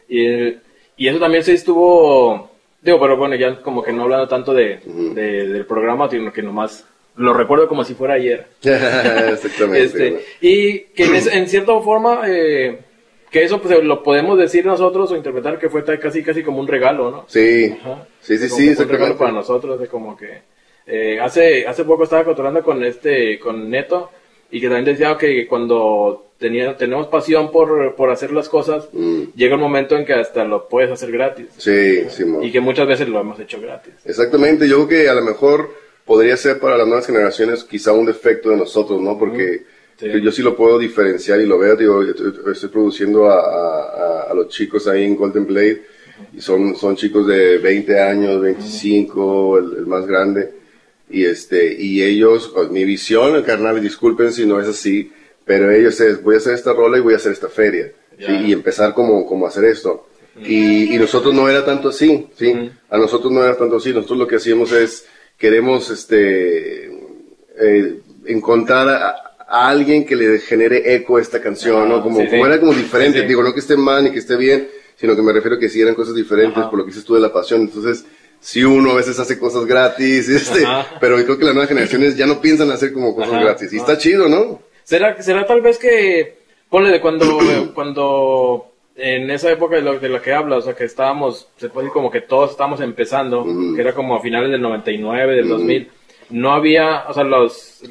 y, 0.10 0.50
y 0.98 1.08
eso 1.08 1.18
también 1.20 1.44
se 1.44 1.54
estuvo, 1.54 2.50
digo, 2.82 3.00
pero 3.00 3.16
bueno, 3.16 3.36
ya 3.36 3.62
como 3.62 3.82
que 3.84 3.94
no 3.94 4.04
hablando 4.04 4.28
tanto 4.28 4.54
de, 4.54 4.82
Ujú. 4.86 5.13
de- 5.13 5.48
del 5.48 5.66
programa, 5.66 6.10
sino 6.10 6.34
que 6.34 6.42
nomás 6.42 6.86
lo 7.16 7.34
recuerdo 7.34 7.68
como 7.68 7.84
si 7.86 7.94
fuera 7.94 8.16
ayer. 8.16 8.48
Exactamente. 8.63 9.84
Este, 9.84 10.25
y 10.42 10.80
que 10.94 11.04
en, 11.06 11.16
en 11.16 11.48
cierta 11.48 11.80
forma, 11.82 12.24
eh, 12.28 12.80
que 13.29 13.43
eso 13.43 13.62
pues 13.62 13.83
lo 13.83 14.03
podemos 14.03 14.38
decir 14.38 14.65
nosotros 14.65 15.12
o 15.12 15.15
interpretar 15.15 15.59
que 15.59 15.69
fue 15.69 15.83
casi 16.00 16.24
casi 16.24 16.43
como 16.43 16.59
un 16.59 16.67
regalo, 16.67 17.12
¿no? 17.12 17.25
Sí, 17.27 17.75
sí, 18.21 18.38
sí, 18.38 18.50
sí, 18.50 18.69
un 18.69 18.89
regalo 18.89 19.17
para 19.17 19.31
nosotros, 19.31 19.79
de 19.79 19.88
como 19.88 20.17
que 20.17 20.41
eh, 20.88 21.19
hace 21.19 21.67
hace 21.67 21.83
poco 21.83 22.03
estaba 22.03 22.24
controlando 22.24 22.63
con 22.63 22.83
este 22.83 23.39
con 23.39 23.69
Neto 23.69 24.09
y 24.51 24.59
que 24.59 24.67
también 24.67 24.86
decía 24.86 25.15
que 25.17 25.48
cuando 25.48 26.29
tenía, 26.39 26.75
tenemos 26.77 27.07
pasión 27.07 27.51
por, 27.51 27.95
por 27.95 28.09
hacer 28.09 28.31
las 28.31 28.50
cosas, 28.50 28.89
mm. 28.91 29.36
llega 29.36 29.55
un 29.55 29.62
momento 29.62 29.95
en 29.95 30.05
que 30.05 30.13
hasta 30.13 30.45
lo 30.45 30.67
puedes 30.67 30.89
hacer 30.89 31.12
gratis. 31.12 31.48
Sí, 31.57 32.09
sí. 32.09 32.24
Y 32.41 32.51
que 32.51 32.62
muchas 32.62 32.88
veces 32.88 33.07
lo 33.09 33.19
hemos 33.19 33.39
hecho 33.39 33.62
gratis. 33.62 33.93
Exactamente, 34.05 34.67
yo 34.67 34.88
creo 34.88 34.88
que 34.88 35.09
a 35.09 35.13
lo 35.13 35.21
mejor 35.21 35.69
podría 36.05 36.36
ser 36.38 36.59
para 36.59 36.77
las 36.77 36.88
nuevas 36.88 37.05
generaciones 37.05 37.63
quizá 37.63 37.91
un 37.91 38.05
defecto 38.05 38.50
de 38.50 38.57
nosotros, 38.57 39.00
¿no? 39.00 39.19
Porque 39.19 39.63
yo 40.01 40.32
sí 40.32 40.41
lo 40.41 40.56
puedo 40.56 40.79
diferenciar 40.79 41.41
y 41.41 41.46
lo 41.46 41.58
veo, 41.58 41.75
digo, 41.75 42.01
estoy 42.03 42.70
produciendo 42.70 43.29
a, 43.29 44.29
a, 44.29 44.34
los 44.34 44.48
chicos 44.48 44.88
ahí 44.88 45.03
en 45.03 45.15
Golden 45.15 45.46
Blade 45.46 45.84
y 46.34 46.41
son, 46.41 46.75
son 46.75 46.96
chicos 46.96 47.27
de 47.27 47.58
20 47.58 48.00
años, 48.00 48.41
25, 48.41 49.58
el, 49.58 49.86
más 49.88 50.06
grande. 50.06 50.53
Y 51.10 51.25
este, 51.25 51.74
y 51.74 52.03
ellos, 52.03 52.53
mi 52.72 52.86
visión, 52.86 53.41
carnal, 53.44 53.82
disculpen 53.82 54.32
si 54.32 54.46
no 54.46 54.60
es 54.60 54.68
así, 54.68 55.12
pero 55.44 55.72
ellos 55.72 56.00
es, 56.00 56.22
voy 56.22 56.36
a 56.36 56.38
hacer 56.38 56.53
esta 56.53 56.72
rola 56.74 56.98
y 56.98 57.01
voy 57.01 57.13
a 57.13 57.18
hacer 57.18 57.32
esta 57.32 57.50
feria, 57.50 57.91
y 58.20 58.53
empezar 58.53 58.94
como, 58.94 59.25
como 59.25 59.48
hacer 59.48 59.65
esto. 59.65 60.08
Y, 60.41 60.96
y, 60.96 60.98
nosotros 61.00 61.34
no 61.34 61.50
era 61.50 61.65
tanto 61.65 61.89
así, 61.89 62.27
¿sí? 62.38 62.72
A 62.89 62.98
nosotros 62.98 63.34
no 63.34 63.44
era 63.44 63.58
tanto 63.58 63.77
así, 63.77 63.91
nosotros 63.91 64.20
lo 64.20 64.27
que 64.27 64.38
hacíamos 64.38 64.72
es, 64.72 65.06
queremos, 65.38 65.89
este, 65.89 66.86
eh, 67.60 68.00
encontrar 68.25 68.88
a, 68.88 69.28
alguien 69.50 70.06
que 70.06 70.15
le 70.15 70.39
genere 70.39 70.96
eco 70.96 71.18
a 71.18 71.22
esta 71.22 71.41
canción, 71.41 71.89
¿no? 71.89 72.01
Como, 72.03 72.24
como 72.25 72.46
era 72.46 72.60
como 72.60 72.74
diferente, 72.74 73.24
digo, 73.24 73.44
no 73.44 73.53
que 73.53 73.60
esté 73.60 73.75
mal 73.75 74.03
ni 74.03 74.12
que 74.12 74.20
esté 74.20 74.38
bien, 74.38 74.70
sino 74.96 75.15
que 75.15 75.22
me 75.22 75.34
refiero 75.34 75.58
a 75.58 75.60
que 75.60 75.70
sí 75.70 75.82
eran 75.82 75.96
cosas 75.96 76.15
diferentes 76.15 76.63
por 76.65 76.77
lo 76.77 76.86
que 76.86 76.91
dices 76.91 77.06
tú 77.06 77.15
de 77.15 77.22
la 77.22 77.34
pasión, 77.34 77.62
entonces, 77.62 78.06
si 78.39 78.63
uno 78.63 78.91
a 78.91 78.96
veces 78.96 79.20
hace 79.20 79.39
cosas 79.39 79.65
gratis, 79.65 80.29
este, 80.29 80.65
pero 81.01 81.15
creo 81.18 81.38
que 81.38 81.46
las 81.46 81.53
nuevas 81.53 81.70
generaciones 81.70 82.15
ya 82.15 82.27
no 82.27 82.39
piensan 82.39 82.70
hacer 82.72 82.94
como 82.94 83.15
cosas 83.15 83.41
gratis, 83.41 83.74
y 83.74 83.77
está 83.77 83.98
chido, 83.98 84.29
¿no? 84.29 84.62
¿Será, 84.84 85.22
será 85.22 85.46
tal 85.46 85.62
vez 85.62 85.77
que, 85.77 86.38
ponle 86.70 86.91
de 86.91 87.01
cuando, 87.01 87.39
cuando 87.74 88.72
en 88.96 89.32
esa 89.32 89.51
época 89.51 89.77
de, 89.77 89.82
lo, 89.82 90.00
de 90.00 90.10
la 90.10 90.22
que 90.22 90.34
hablas, 90.34 90.60
o 90.60 90.62
sea, 90.62 90.75
que 90.75 90.84
estábamos, 90.84 91.48
se 91.58 91.70
puede 91.70 91.86
decir 91.86 91.94
como 91.94 92.12
que 92.12 92.22
todos 92.22 92.51
estábamos 92.51 92.82
empezando, 92.82 93.46
que 93.75 93.82
era 93.82 93.94
como 93.94 94.15
a 94.15 94.22
finales 94.22 94.51
del 94.51 94.62
99, 94.62 95.36
del 95.36 95.48
2000, 95.48 95.89
no 96.29 96.51
había, 96.51 97.05
o 97.07 97.13
sea, 97.13 97.24
los, 97.24 97.83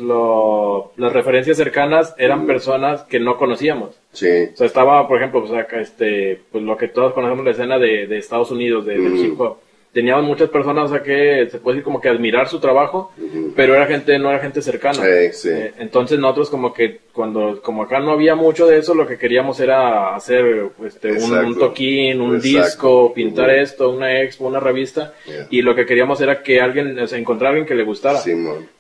las 0.97 1.13
referencias 1.13 1.57
cercanas 1.57 2.15
eran 2.19 2.47
personas 2.47 3.03
que 3.03 3.21
no 3.21 3.37
conocíamos. 3.37 3.99
Sí. 4.13 4.49
O 4.53 4.57
sea, 4.57 4.67
estaba, 4.67 5.07
por 5.09 5.19
ejemplo, 5.19 5.41
pues, 5.41 5.53
acá, 5.53 5.81
este, 5.81 6.41
pues 6.51 6.65
lo 6.65 6.77
que 6.77 6.89
todos 6.89 7.13
conocemos 7.13 7.45
la 7.45 7.51
escena 7.51 7.79
de, 7.79 8.07
de 8.07 8.19
Estados 8.19 8.51
Unidos, 8.51 8.87
de, 8.87 8.99
del 8.99 9.17
hip 9.17 9.41
hop 9.41 9.59
teníamos 9.93 10.25
muchas 10.25 10.51
personas 10.51 10.93
a 10.93 11.03
que 11.03 11.49
se 11.51 11.59
puede 11.59 11.77
decir 11.77 11.85
como 11.85 12.01
que 12.01 12.09
admirar 12.09 12.49
su 12.49 12.61
trabajo, 12.61 13.13
pero 13.57 13.75
era 13.75 13.87
gente, 13.87 14.19
no 14.19 14.31
era 14.31 14.39
gente 14.39 14.61
cercana. 14.63 15.03
Eh, 15.07 15.33
entonces 15.79 16.19
nosotros 16.19 16.51
como 16.51 16.73
que 16.73 17.01
cuando, 17.13 17.61
como 17.63 17.83
acá 17.83 17.99
no 17.99 18.13
había 18.13 18.37
mucho 18.37 18.67
de 18.67 18.79
eso, 18.79 18.95
lo 18.95 19.07
que 19.07 19.19
queríamos 19.19 19.59
era 19.59 20.15
hacer 20.15 20.71
este, 20.87 21.13
un, 21.13 21.59
toquín, 21.59 22.21
un 22.21 22.41
disco, 22.41 23.13
pintar 23.13 23.51
esto, 23.51 23.91
una 23.91 24.21
expo, 24.23 24.47
una 24.47 24.61
revista, 24.61 25.15
y 25.51 25.63
lo 25.63 25.75
que 25.75 25.85
queríamos 25.85 26.21
era 26.21 26.43
que 26.43 26.61
alguien, 26.61 26.97
o 26.99 27.07
sea, 27.07 27.19
encontrar 27.19 27.49
a 27.49 27.51
alguien 27.51 27.67
que 27.67 27.75
le 27.75 27.83
gustara. 27.83 28.21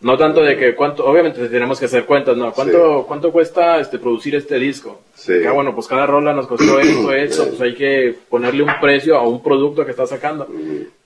no 0.01 0.17
tanto 0.17 0.43
de 0.43 0.57
que 0.57 0.75
cuánto, 0.75 1.05
obviamente 1.05 1.49
tenemos 1.49 1.81
que 1.81 1.87
hacer 1.87 2.05
cuentas, 2.05 2.37
¿no? 2.37 2.53
¿Cuánto, 2.53 3.05
cuánto 3.09 3.33
cuesta 3.33 3.81
este, 3.81 3.99
producir 3.99 4.37
este 4.37 4.59
disco? 4.59 5.01
Ah, 5.47 5.51
bueno, 5.51 5.75
pues 5.75 5.89
cada 5.89 6.07
rola 6.07 6.33
nos 6.33 6.47
costó 6.47 6.79
esto, 6.79 7.13
esto, 7.15 7.49
pues 7.49 7.61
hay 7.61 7.75
que 7.75 8.15
ponerle 8.29 8.63
un 8.63 8.71
precio 8.81 9.17
a 9.17 9.27
un 9.27 9.43
producto 9.43 9.85
que 9.85 9.91
está 9.91 10.07
sacando 10.07 10.47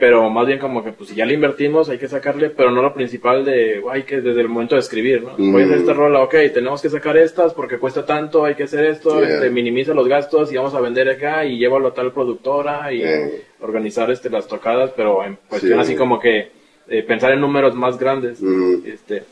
pero 0.02 0.28
más 0.30 0.48
bien 0.48 0.58
como 0.58 0.82
que 0.82 0.90
pues 0.90 1.10
si 1.10 1.14
ya 1.14 1.24
le 1.24 1.34
invertimos 1.34 1.88
hay 1.88 1.96
que 1.96 2.08
sacarle, 2.08 2.50
pero 2.50 2.72
no 2.72 2.82
lo 2.82 2.92
principal 2.92 3.44
de, 3.44 3.80
hay 3.88 4.02
que 4.02 4.20
desde 4.20 4.40
el 4.40 4.48
momento 4.48 4.74
de 4.74 4.80
escribir, 4.80 5.22
¿no? 5.22 5.36
Voy 5.38 5.62
a 5.62 5.64
hacer 5.64 5.78
esta 5.78 5.92
rola, 5.92 6.22
ok, 6.22 6.34
tenemos 6.52 6.82
que 6.82 6.90
sacar 6.90 7.16
estas 7.16 7.54
porque 7.54 7.78
cuesta 7.78 8.04
tanto, 8.04 8.44
hay 8.44 8.56
que 8.56 8.64
hacer 8.64 8.84
esto, 8.86 9.22
este, 9.22 9.48
minimiza 9.48 9.94
los 9.94 10.08
gastos 10.08 10.50
y 10.50 10.56
vamos 10.56 10.74
a 10.74 10.80
vender 10.80 11.08
acá 11.08 11.44
y 11.44 11.56
llévalo 11.56 11.86
a 11.86 11.94
tal 11.94 12.10
productora 12.10 12.92
y 12.92 13.04
organizar 13.60 14.10
este, 14.10 14.28
las 14.28 14.48
tocadas, 14.48 14.90
pero 14.96 15.24
en 15.24 15.38
cuestión 15.48 15.78
así 15.78 15.94
como 15.94 16.18
que 16.18 16.50
eh, 16.88 17.04
pensar 17.04 17.30
en 17.30 17.40
números 17.40 17.76
más 17.76 17.96
grandes, 17.96 18.40
este... 18.84 19.22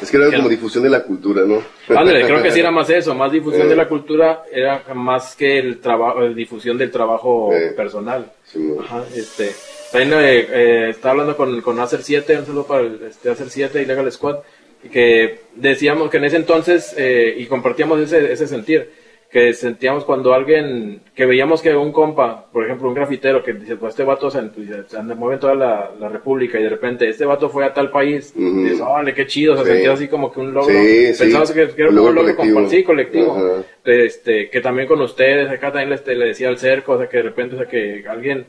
Es 0.00 0.10
que 0.10 0.16
era 0.16 0.34
como 0.34 0.48
difusión 0.48 0.84
de 0.84 0.88
la 0.88 1.02
cultura, 1.02 1.42
¿no? 1.44 1.58
Ándale, 1.94 2.24
creo 2.24 2.42
que 2.42 2.50
sí 2.50 2.60
era 2.60 2.70
más 2.70 2.88
eso, 2.88 3.14
más 3.14 3.30
difusión 3.30 3.68
de 3.68 3.76
la 3.76 3.86
cultura 3.86 4.44
era 4.50 4.84
más 4.94 5.36
que 5.36 5.58
el 5.58 5.80
trabajo, 5.80 6.26
difusión 6.30 6.78
del 6.78 6.90
trabajo 6.90 7.50
personal. 7.76 8.32
Ajá, 8.80 9.04
este, 9.14 9.50
también 9.94 10.20
eh, 10.20 10.88
estaba 10.90 11.12
hablando 11.12 11.36
con, 11.36 11.60
con 11.60 11.78
Acer 11.78 12.02
7, 12.02 12.38
un 12.38 12.46
saludo 12.46 12.66
para 12.66 12.82
este, 13.08 13.30
Acer 13.30 13.48
7 13.48 13.80
y 13.80 13.86
Legal 13.86 14.10
Squad, 14.10 14.38
y 14.82 14.88
que 14.88 15.42
decíamos 15.54 16.10
que 16.10 16.16
en 16.16 16.24
ese 16.24 16.36
entonces, 16.36 16.94
eh, 16.98 17.32
y 17.38 17.46
compartíamos 17.46 18.00
ese, 18.00 18.32
ese 18.32 18.48
sentir, 18.48 18.90
que 19.30 19.52
sentíamos 19.52 20.04
cuando 20.04 20.34
alguien, 20.34 21.00
que 21.14 21.26
veíamos 21.26 21.62
que 21.62 21.76
un 21.76 21.92
compa, 21.92 22.44
por 22.52 22.64
ejemplo, 22.64 22.88
un 22.88 22.94
grafitero, 22.94 23.44
que 23.44 23.52
dice, 23.52 23.76
pues 23.76 23.90
este 23.90 24.02
vato 24.02 24.32
se, 24.32 24.40
se 24.88 25.02
mueve 25.02 25.34
en 25.34 25.40
toda 25.40 25.54
la, 25.54 25.92
la, 25.98 26.08
república 26.08 26.58
y 26.58 26.64
de 26.64 26.70
repente 26.70 27.08
este 27.08 27.24
vato 27.24 27.48
fue 27.48 27.64
a 27.64 27.72
tal 27.72 27.92
país, 27.92 28.32
y 28.34 28.62
dices, 28.64 28.80
órale, 28.80 29.14
qué 29.14 29.28
chido, 29.28 29.56
se 29.56 29.64
sentía 29.64 29.92
así 29.92 30.08
como 30.08 30.32
que 30.32 30.40
un 30.40 30.52
logro, 30.52 30.74
sí, 30.74 31.12
pensamos 31.16 31.52
que, 31.52 31.62
era 31.62 31.88
un 31.88 31.94
logro 31.94 32.14
colectivo, 32.14 32.68
sí, 32.68 32.82
colectivo, 32.82 33.64
este, 33.84 34.50
que 34.50 34.60
también 34.60 34.88
con 34.88 35.00
ustedes, 35.00 35.48
acá 35.48 35.68
también 35.68 35.90
le, 35.90 35.94
este, 35.94 36.16
le 36.16 36.26
decía 36.26 36.48
al 36.48 36.58
cerco, 36.58 36.94
o 36.94 36.98
sea, 36.98 37.08
que 37.08 37.18
de 37.18 37.22
repente, 37.22 37.54
o 37.54 37.58
sea, 37.58 37.68
que 37.68 38.04
alguien 38.08 38.44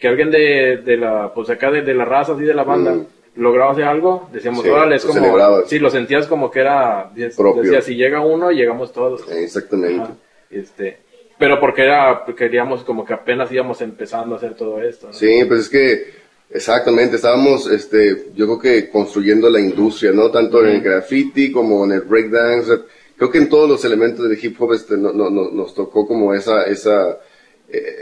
que 0.00 0.08
alguien 0.08 0.30
de, 0.30 0.78
de 0.78 0.96
la, 0.96 1.32
pues 1.32 1.50
acá 1.50 1.70
de, 1.70 1.82
de 1.82 1.94
la 1.94 2.06
raza, 2.06 2.32
así 2.32 2.42
de 2.42 2.54
la 2.54 2.64
banda, 2.64 2.92
mm. 2.92 3.06
lograba 3.36 3.72
hacer 3.72 3.84
algo, 3.84 4.30
decíamos, 4.32 4.62
sí, 4.62 4.70
órale, 4.70 4.96
es 4.96 5.04
como, 5.04 5.62
sí, 5.66 5.78
lo 5.78 5.90
sentías 5.90 6.26
como 6.26 6.50
que 6.50 6.60
era, 6.60 7.10
decía, 7.14 7.82
si 7.82 7.94
llega 7.94 8.20
uno, 8.20 8.50
llegamos 8.50 8.92
todos. 8.92 9.30
Exactamente. 9.30 10.10
este, 10.50 10.98
pero 11.38 11.60
porque 11.60 11.82
era, 11.82 12.24
queríamos 12.36 12.82
como 12.82 13.04
que 13.04 13.12
apenas 13.12 13.52
íbamos 13.52 13.82
empezando 13.82 14.34
a 14.34 14.38
hacer 14.38 14.54
todo 14.54 14.80
esto. 14.82 15.12
Sí, 15.12 15.44
pues 15.46 15.60
es 15.60 15.68
que, 15.68 16.04
exactamente, 16.48 17.16
estábamos, 17.16 17.70
este, 17.70 18.28
yo 18.34 18.46
creo 18.46 18.58
que 18.58 18.90
construyendo 18.90 19.50
la 19.50 19.60
industria, 19.60 20.12
¿no? 20.12 20.30
Tanto 20.30 20.64
en 20.64 20.76
el 20.76 20.80
graffiti 20.80 21.52
como 21.52 21.84
en 21.84 21.92
el 21.92 22.00
breakdance, 22.00 22.72
creo 23.18 23.30
que 23.30 23.38
en 23.38 23.50
todos 23.50 23.68
los 23.68 23.84
elementos 23.84 24.26
del 24.26 24.42
hip 24.42 24.60
hop, 24.60 24.72
este, 24.72 24.96
no, 24.96 25.12
no, 25.12 25.30
nos 25.30 25.74
tocó 25.74 26.06
como 26.06 26.32
esa, 26.32 26.64
esa, 26.64 27.18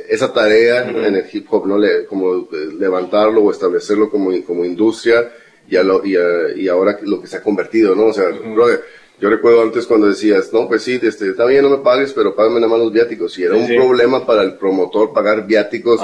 esa 0.08 0.32
tarea 0.32 0.88
en 0.88 1.14
el 1.14 1.24
hip 1.30 1.46
hop, 1.50 1.66
¿no? 1.66 1.78
Le, 1.78 2.06
como 2.06 2.48
eh, 2.52 2.68
levantarlo 2.78 3.42
o 3.42 3.50
establecerlo 3.50 4.10
como, 4.10 4.30
como 4.44 4.64
industria 4.64 5.30
y, 5.68 5.76
a 5.76 5.82
lo, 5.82 6.04
y, 6.04 6.16
y, 6.56 6.68
ahora 6.68 6.98
lo 7.02 7.20
que 7.20 7.26
se 7.26 7.36
ha 7.36 7.42
convertido, 7.42 7.94
¿no? 7.94 8.06
O 8.06 8.12
sea, 8.12 8.30
yo 9.20 9.28
recuerdo 9.28 9.62
antes 9.62 9.86
cuando 9.86 10.06
decías, 10.06 10.52
no, 10.52 10.68
pues 10.68 10.82
sí, 10.82 10.98
este, 11.02 11.30
está 11.30 11.44
bien, 11.44 11.62
no 11.62 11.70
me 11.70 11.78
pagues, 11.78 12.12
pero 12.12 12.34
págame 12.36 12.56
nada 12.56 12.68
más 12.68 12.78
los 12.78 12.92
viáticos. 12.92 13.36
Y 13.38 13.42
era 13.42 13.56
un 13.56 13.66
problema 13.66 14.24
para 14.24 14.42
el 14.42 14.54
promotor 14.54 15.12
pagar 15.12 15.46
viáticos 15.46 16.00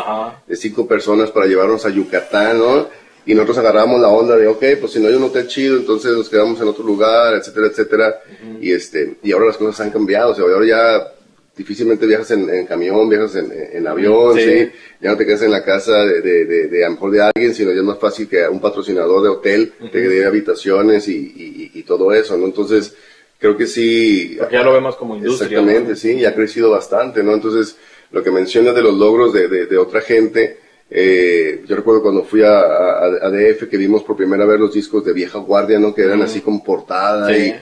de 0.47 0.57
cinco 0.57 0.87
personas 0.87 1.31
para 1.31 1.47
llevarnos 1.47 1.87
a 1.87 1.91
Yucatán, 1.91 2.59
¿no? 2.59 2.89
Y 3.27 3.35
nosotros 3.35 3.59
agarramos 3.59 4.01
la 4.01 4.09
onda 4.09 4.37
de, 4.37 4.47
ok, 4.49 4.63
pues 4.81 4.93
si 4.93 5.01
no 5.01 5.09
hay 5.09 5.15
un 5.15 5.23
hotel 5.23 5.47
chido, 5.47 5.77
entonces 5.77 6.13
nos 6.13 6.29
quedamos 6.29 6.61
en 6.61 6.69
otro 6.69 6.85
lugar, 6.85 7.35
etcétera, 7.35 7.69
etcétera. 7.69 8.21
Y 8.61 8.73
este, 8.73 9.17
y 9.23 9.33
ahora 9.33 9.47
las 9.47 9.57
cosas 9.57 9.81
han 9.81 9.91
cambiado, 9.91 10.33
o 10.33 10.35
sea, 10.35 10.45
ahora 10.45 10.67
ya 10.67 11.13
difícilmente 11.57 12.07
viajas 12.07 12.31
en, 12.33 12.67
camión, 12.67 13.09
viajas 13.09 13.37
en, 13.37 13.53
en 13.73 13.87
avión, 13.87 14.37
sí. 14.37 14.71
Ya 15.01 15.11
no 15.11 15.17
te 15.17 15.27
quedas 15.27 15.43
en 15.43 15.51
la 15.51 15.65
casa 15.65 16.05
de, 16.05 16.21
de, 16.21 16.45
de, 16.45 16.69
de, 16.69 16.85
a 16.85 16.89
lo 16.89 16.95
mejor 16.95 17.11
de 17.13 17.23
alguien, 17.23 17.55
sino 17.55 17.71
ya 17.71 17.79
es 17.79 17.85
más 17.85 17.99
fácil 17.99 18.29
que 18.29 18.47
un 18.49 18.61
patrocinador 18.61 19.23
de 19.23 19.29
hotel 19.29 19.73
te 19.93 20.09
dé 20.09 20.25
habitaciones 20.25 21.09
y, 21.09 21.71
y, 21.75 21.83
todo 21.83 22.13
eso, 22.13 22.37
¿no? 22.37 22.47
Entonces, 22.47 22.95
creo 23.39 23.57
que 23.57 23.67
sí. 23.67 24.37
Porque 24.39 24.57
ya 24.57 24.63
lo 24.63 24.73
vemos 24.73 24.97
como 24.97 25.17
industria. 25.17 25.59
Exactamente, 25.59 25.97
sí, 25.97 26.13
y 26.15 26.25
ha 26.25 26.35
crecido 26.35 26.71
bastante, 26.71 27.23
¿no? 27.23 27.35
Entonces, 27.35 27.77
lo 28.11 28.23
que 28.23 28.31
mencionas 28.31 28.75
de 28.75 28.83
los 28.83 28.95
logros 28.95 29.33
de, 29.33 29.49
de, 29.49 29.77
otra 29.77 30.01
gente, 30.01 30.59
eh, 30.91 31.63
yo 31.67 31.77
recuerdo 31.77 32.03
cuando 32.03 32.25
fui 32.25 32.43
a, 32.43 32.59
a, 32.59 33.31
DF 33.31 33.69
que 33.69 33.77
vimos 33.77 34.03
por 34.03 34.17
primera 34.17 34.47
vez 34.47 34.59
los 34.59 34.73
discos 34.73 35.05
de 35.05 35.13
Vieja 35.13 35.39
Guardia, 35.39 35.79
¿no? 35.79 35.95
Que 35.95 36.03
eran 36.03 36.23
así 36.23 36.41
con 36.41 36.65
portada 36.65 37.37
y 37.37 37.55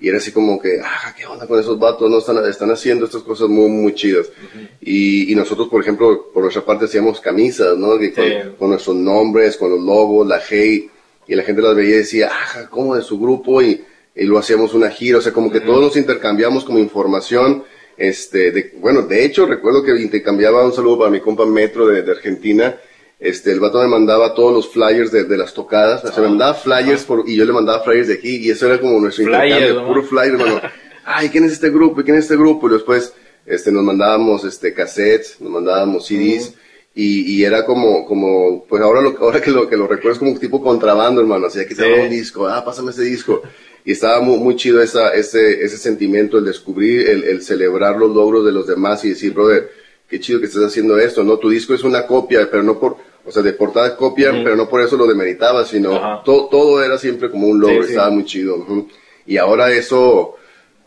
y 0.00 0.08
era 0.08 0.18
así 0.18 0.30
como 0.30 0.60
que, 0.60 0.80
ah, 0.82 1.14
¿qué 1.16 1.26
onda 1.26 1.46
con 1.46 1.58
esos 1.58 1.78
vatos? 1.78 2.08
No 2.08 2.18
están, 2.18 2.44
están 2.48 2.70
haciendo 2.70 3.06
estas 3.06 3.22
cosas 3.22 3.48
muy, 3.48 3.68
muy 3.68 3.94
chidas. 3.94 4.30
y, 4.80 5.32
y, 5.32 5.34
nosotros, 5.34 5.68
por 5.68 5.82
ejemplo, 5.82 6.30
por 6.32 6.42
nuestra 6.42 6.64
parte 6.64 6.84
hacíamos 6.84 7.20
camisas, 7.20 7.76
¿no? 7.76 7.98
con, 8.58 8.70
nuestros 8.70 8.96
nombres, 8.96 9.56
con 9.56 9.70
los 9.70 9.80
logos, 9.80 10.26
la 10.26 10.40
hey, 10.46 10.88
y 11.26 11.34
la 11.34 11.42
gente 11.42 11.62
las 11.62 11.74
veía 11.74 11.96
y 11.96 11.98
decía, 11.98 12.30
ah, 12.32 12.68
¿cómo 12.70 12.94
de 12.94 13.02
su 13.02 13.18
grupo? 13.18 13.60
Y, 13.60 13.84
y 14.14 14.24
lo 14.24 14.38
hacíamos 14.38 14.72
una 14.74 14.90
gira, 14.90 15.18
o 15.18 15.20
sea, 15.20 15.32
como 15.32 15.50
que 15.50 15.60
todos 15.60 15.80
nos 15.80 15.96
intercambiamos 15.96 16.64
como 16.64 16.78
información. 16.78 17.64
Este, 17.96 18.52
de, 18.52 18.74
bueno, 18.78 19.02
de 19.02 19.24
hecho, 19.24 19.46
recuerdo 19.46 19.82
que 19.82 20.00
intercambiaba 20.00 20.64
un 20.64 20.72
saludo 20.72 20.98
para 21.00 21.10
mi 21.10 21.20
compa 21.20 21.44
Metro 21.44 21.88
de, 21.88 22.02
de 22.02 22.12
Argentina, 22.12 22.76
este, 23.20 23.50
el 23.50 23.60
vato 23.60 23.80
me 23.80 23.88
mandaba 23.88 24.34
todos 24.34 24.52
los 24.52 24.68
flyers 24.68 25.10
de, 25.10 25.24
de 25.24 25.36
las 25.36 25.52
tocadas, 25.52 26.04
o 26.04 26.12
sea, 26.12 26.22
me 26.22 26.28
mandaba 26.28 26.54
flyers 26.54 27.04
por, 27.04 27.28
y 27.28 27.34
yo 27.36 27.44
le 27.44 27.52
mandaba 27.52 27.82
flyers 27.82 28.08
de 28.08 28.14
aquí, 28.14 28.36
y 28.36 28.50
eso 28.50 28.66
era 28.66 28.80
como 28.80 29.00
nuestro 29.00 29.24
flyer, 29.24 29.46
intercambio, 29.46 29.86
puro 29.86 30.02
flyer, 30.04 30.34
hermano. 30.34 30.60
Ay, 31.04 31.30
¿quién 31.30 31.44
es 31.44 31.52
este 31.52 31.70
grupo? 31.70 32.00
¿Y 32.00 32.04
quién 32.04 32.16
es 32.16 32.24
este 32.24 32.36
grupo? 32.36 32.68
Y 32.68 32.74
después, 32.74 33.14
este, 33.46 33.72
nos 33.72 33.82
mandábamos 33.82 34.44
este, 34.44 34.74
cassettes, 34.74 35.40
nos 35.40 35.50
mandábamos 35.50 36.06
CDs. 36.06 36.54
Y, 36.94 37.36
y, 37.36 37.44
era 37.44 37.64
como, 37.64 38.04
como, 38.06 38.64
pues 38.68 38.82
ahora, 38.82 39.00
lo, 39.00 39.16
ahora 39.20 39.40
que 39.40 39.50
lo, 39.50 39.68
que 39.68 39.76
lo 39.76 39.86
recuerdo 39.86 40.12
es 40.12 40.18
como 40.18 40.32
un 40.32 40.38
tipo 40.38 40.60
contrabando, 40.60 41.20
hermano. 41.20 41.46
Así 41.46 41.60
que 41.60 41.74
te 41.74 41.84
sí. 41.84 42.00
un 42.00 42.10
disco, 42.10 42.48
ah, 42.48 42.64
pásame 42.64 42.90
ese 42.90 43.02
disco. 43.02 43.40
Y 43.84 43.92
estaba 43.92 44.20
muy, 44.20 44.38
muy 44.38 44.56
chido 44.56 44.82
esa, 44.82 45.14
ese, 45.14 45.64
ese 45.64 45.78
sentimiento, 45.78 46.38
el 46.38 46.44
descubrir, 46.44 47.08
el, 47.08 47.24
el 47.24 47.42
celebrar 47.42 47.96
los 47.96 48.14
logros 48.14 48.44
de 48.44 48.52
los 48.52 48.66
demás 48.66 49.04
y 49.04 49.10
decir, 49.10 49.32
brother, 49.32 49.70
qué 50.10 50.18
chido 50.18 50.40
que 50.40 50.46
estés 50.46 50.64
haciendo 50.64 50.98
esto, 50.98 51.22
¿no? 51.22 51.38
Tu 51.38 51.50
disco 51.50 51.72
es 51.72 51.84
una 51.84 52.06
copia, 52.06 52.48
pero 52.50 52.62
no 52.62 52.78
por, 52.80 52.96
o 53.28 53.30
sea, 53.30 53.42
de 53.42 53.52
portada 53.52 53.94
copia, 53.94 54.32
pero 54.32 54.56
no 54.56 54.68
por 54.68 54.80
eso 54.80 54.96
lo 54.96 55.06
demeritaba, 55.06 55.64
sino 55.66 56.22
to, 56.24 56.48
todo 56.50 56.82
era 56.82 56.96
siempre 56.96 57.30
como 57.30 57.46
un 57.46 57.60
logro, 57.60 57.82
sí, 57.82 57.88
sí. 57.88 57.92
estaba 57.92 58.10
muy 58.10 58.24
chido. 58.24 58.86
Y 59.26 59.36
ahora 59.36 59.70
eso, 59.70 60.36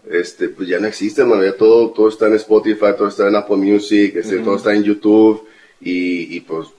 este, 0.09 0.49
pues 0.49 0.67
ya 0.67 0.79
no 0.79 0.87
existe, 0.87 1.21
hermano, 1.21 1.43
ya 1.43 1.55
todo, 1.55 1.91
todo 1.91 2.09
está 2.09 2.25
en 2.27 2.33
Spotify, 2.33 2.93
todo 2.97 3.09
está 3.09 3.27
en 3.27 3.35
Apple 3.35 3.57
Music, 3.57 4.15
este, 4.15 4.39
todo 4.39 4.55
está 4.55 4.73
en 4.73 4.83
YouTube, 4.83 5.45
y, 5.81 6.35
y 6.35 6.39
pues 6.39 6.69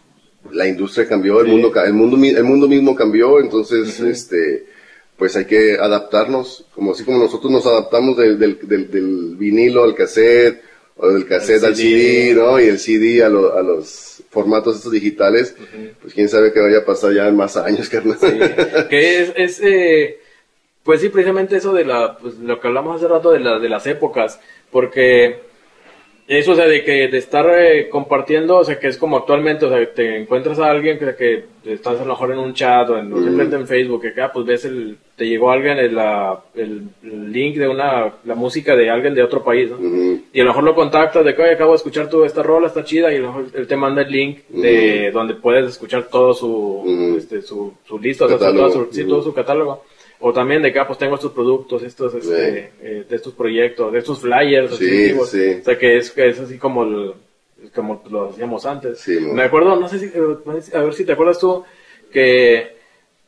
la 0.50 0.66
industria 0.66 1.06
cambió, 1.06 1.40
el 1.40 1.46
mundo, 1.46 1.72
el 1.74 1.92
mundo, 1.92 2.16
el 2.16 2.44
mundo 2.44 2.66
mismo 2.66 2.96
cambió, 2.96 3.38
entonces, 3.38 4.00
este, 4.00 4.66
pues 5.16 5.36
hay 5.36 5.44
que 5.44 5.74
adaptarnos, 5.74 6.66
como 6.74 6.90
así 6.90 7.04
como 7.04 7.18
nosotros 7.18 7.52
nos 7.52 7.64
adaptamos 7.66 8.16
del, 8.16 8.36
del, 8.36 8.58
del, 8.62 8.90
del 8.90 9.36
vinilo 9.36 9.84
al 9.84 9.94
cassette, 9.94 10.60
o 10.96 11.08
del 11.08 11.24
cassette 11.26 11.62
al 11.62 11.76
CD, 11.76 12.34
¿no? 12.34 12.60
Y 12.60 12.64
el 12.64 12.78
CD 12.78 13.22
a, 13.22 13.28
lo, 13.28 13.56
a 13.56 13.62
los 13.62 14.11
formatos 14.32 14.76
estos 14.76 14.90
digitales, 14.90 15.54
uh 15.58 15.62
-huh. 15.62 15.90
pues 16.00 16.14
quién 16.14 16.28
sabe 16.28 16.52
qué 16.52 16.60
vaya 16.60 16.78
a 16.78 16.84
pasar 16.84 17.12
ya 17.12 17.28
en 17.28 17.36
más 17.36 17.56
años, 17.56 17.88
carnal. 17.90 18.16
Sí, 18.18 18.38
que 18.88 19.22
es, 19.22 19.32
es 19.36 19.60
eh, 19.62 20.18
pues 20.82 21.00
sí, 21.00 21.10
precisamente 21.10 21.56
eso 21.56 21.72
de 21.72 21.84
la, 21.84 22.16
pues 22.18 22.38
lo 22.38 22.58
que 22.58 22.66
hablamos 22.66 22.96
hace 22.96 23.08
rato 23.08 23.30
de, 23.30 23.40
la, 23.40 23.58
de 23.58 23.68
las 23.68 23.86
épocas, 23.86 24.40
porque 24.70 25.40
eso, 26.26 26.52
o 26.52 26.54
sea, 26.54 26.66
de 26.66 26.82
que 26.82 27.08
de 27.08 27.18
estar 27.18 27.46
eh, 27.46 27.88
compartiendo, 27.90 28.56
o 28.56 28.64
sea, 28.64 28.78
que 28.78 28.88
es 28.88 28.96
como 28.96 29.18
actualmente, 29.18 29.66
o 29.66 29.68
sea, 29.68 29.92
te 29.92 30.16
encuentras 30.16 30.58
a 30.58 30.70
alguien 30.70 30.98
que, 30.98 31.14
que 31.14 31.44
estás 31.72 32.00
a 32.00 32.04
lo 32.04 32.12
mejor 32.12 32.32
en 32.32 32.38
un 32.38 32.54
chat 32.54 32.88
o, 32.88 32.98
en, 32.98 33.10
mm. 33.10 33.16
simplemente 33.22 33.56
en 33.56 33.66
Facebook, 33.68 34.02
que 34.02 34.20
ah, 34.20 34.32
pues 34.32 34.46
ves 34.46 34.64
el, 34.64 34.96
te 35.22 35.28
llegó 35.28 35.52
alguien 35.52 35.78
el, 35.78 35.94
la, 35.94 36.42
el, 36.56 36.88
link 37.30 37.56
de 37.56 37.68
una, 37.68 38.12
la 38.24 38.34
música 38.34 38.74
de 38.74 38.90
alguien 38.90 39.14
de 39.14 39.22
otro 39.22 39.44
país, 39.44 39.70
¿no? 39.70 39.76
Mm. 39.78 40.24
Y 40.32 40.40
a 40.40 40.42
lo 40.42 40.50
mejor 40.50 40.64
lo 40.64 40.74
contactas 40.74 41.24
de 41.24 41.32
que, 41.32 41.42
oye, 41.42 41.52
acabo 41.52 41.70
de 41.70 41.76
escuchar 41.76 42.10
tu, 42.10 42.24
esta 42.24 42.42
rola, 42.42 42.66
está 42.66 42.82
chida, 42.82 43.12
y 43.12 43.18
a 43.18 43.20
lo 43.20 43.28
mejor 43.28 43.46
él 43.54 43.68
te 43.68 43.76
manda 43.76 44.02
el 44.02 44.10
link 44.10 44.38
de 44.48 45.10
mm. 45.10 45.14
donde 45.14 45.34
puedes 45.34 45.68
escuchar 45.68 46.08
todo 46.08 46.34
su, 46.34 47.14
este, 47.16 47.40
su, 47.40 47.72
su 47.86 48.00
lista, 48.00 48.24
o 48.24 48.28
sea, 48.30 48.36
todo 48.36 48.68
su, 48.68 48.88
sí, 48.90 49.04
todo 49.04 49.22
su 49.22 49.32
catálogo 49.32 49.84
o 50.18 50.32
también 50.32 50.60
de 50.60 50.72
que, 50.72 50.80
ah, 50.80 50.86
pues 50.86 50.98
tengo 50.98 51.14
estos 51.14 51.30
productos, 51.30 51.84
estos, 51.84 52.14
este, 52.14 52.72
eh, 52.80 53.04
de 53.08 53.16
estos 53.16 53.32
proyectos, 53.32 53.92
de 53.92 53.98
estos 54.00 54.18
flyers, 54.20 54.76
sí, 54.76 55.10
sí. 55.10 55.12
o 55.12 55.24
sea, 55.24 55.78
que 55.78 55.98
es, 55.98 56.10
que 56.10 56.28
es 56.28 56.40
así 56.40 56.58
como, 56.58 56.82
el, 56.82 57.12
como 57.72 58.02
lo 58.10 58.30
hacíamos 58.30 58.66
antes. 58.66 58.98
Sí, 58.98 59.18
Me 59.20 59.42
acuerdo, 59.42 59.76
no 59.76 59.88
sé 59.88 59.98
si, 59.98 60.76
a 60.76 60.80
ver 60.80 60.94
si 60.94 61.04
te 61.04 61.12
acuerdas 61.12 61.38
tú, 61.38 61.64
que, 62.12 62.81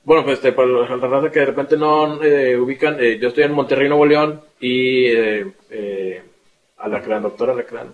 bueno, 0.04 0.24
pues 0.24 0.36
este, 0.36 0.52
para 0.52 0.68
la 0.68 0.86
raza 0.86 1.30
que 1.30 1.40
de 1.40 1.46
repente 1.46 1.76
no 1.76 2.22
eh, 2.22 2.56
ubican, 2.58 2.96
eh, 3.00 3.18
yo 3.18 3.28
estoy 3.28 3.44
en 3.44 3.52
Monterrey, 3.52 3.88
Nuevo 3.88 4.04
León, 4.04 4.40
y 4.60 5.06
eh, 5.06 5.46
eh, 5.70 6.22
Alacrán, 6.78 7.22
doctora 7.22 7.52
Alacrán, 7.52 7.88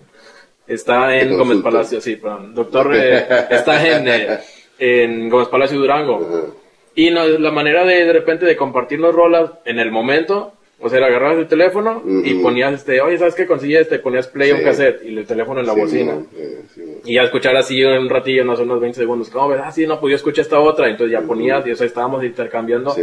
está 0.67 1.17
en 1.17 1.37
Gómez 1.37 1.59
Palacio, 1.59 2.01
sí, 2.01 2.17
perdón, 2.17 2.55
doctor, 2.55 2.95
eh, 2.95 3.27
está 3.51 3.87
en, 3.87 4.09
eh, 4.09 4.39
en 4.79 5.29
Gómez 5.29 5.49
Palacio 5.49 5.79
Durango. 5.79 6.17
Uh 6.17 6.21
-huh. 6.23 6.55
Y 6.97 7.11
no, 7.11 7.25
la 7.27 7.53
manera 7.53 7.85
de 7.85 8.05
de 8.05 8.13
repente 8.13 8.45
de 8.45 8.57
compartir 8.57 8.99
las 8.99 9.15
rolas 9.15 9.53
en 9.65 9.79
el 9.79 9.93
momento, 9.93 10.53
o 10.81 10.89
sea, 10.89 10.99
agarrabas 10.99 11.39
el 11.39 11.47
teléfono 11.47 12.03
uh 12.05 12.09
-huh. 12.09 12.27
y 12.27 12.43
ponías 12.43 12.75
este, 12.75 13.01
oye, 13.01 13.19
¿sabes 13.19 13.37
qué 13.37 13.47
conseguí 13.47 13.77
este? 13.77 14.01
Ponías 14.01 14.27
play 14.27 14.51
sí. 14.51 14.57
un 14.57 14.65
cassette 14.65 15.05
y 15.05 15.17
el 15.17 15.27
teléfono 15.27 15.61
en 15.61 15.67
la 15.67 15.75
sí, 15.75 15.81
bocina. 15.81 16.15
No, 16.15 16.27
sí, 16.75 16.90
y 17.05 17.15
ya 17.15 17.23
escuchar 17.23 17.57
así 17.57 17.83
un 17.83 18.09
ratillo, 18.09 18.45
no 18.45 18.57
sé, 18.57 18.63
unos 18.63 18.81
20 18.81 18.99
segundos, 18.99 19.31
como 19.31 19.49
ves, 19.49 19.61
ah, 19.65 19.73
sí, 19.73 19.87
no, 19.87 19.99
pues 20.01 20.11
yo 20.13 20.17
escuché 20.17 20.43
esta 20.43 20.61
otra, 20.61 20.89
entonces 20.89 21.13
ya 21.13 21.27
ponías, 21.27 21.67
y 21.67 21.71
o 21.71 21.77
sea, 21.77 21.87
estábamos 21.87 22.25
intercambiando 22.25 22.95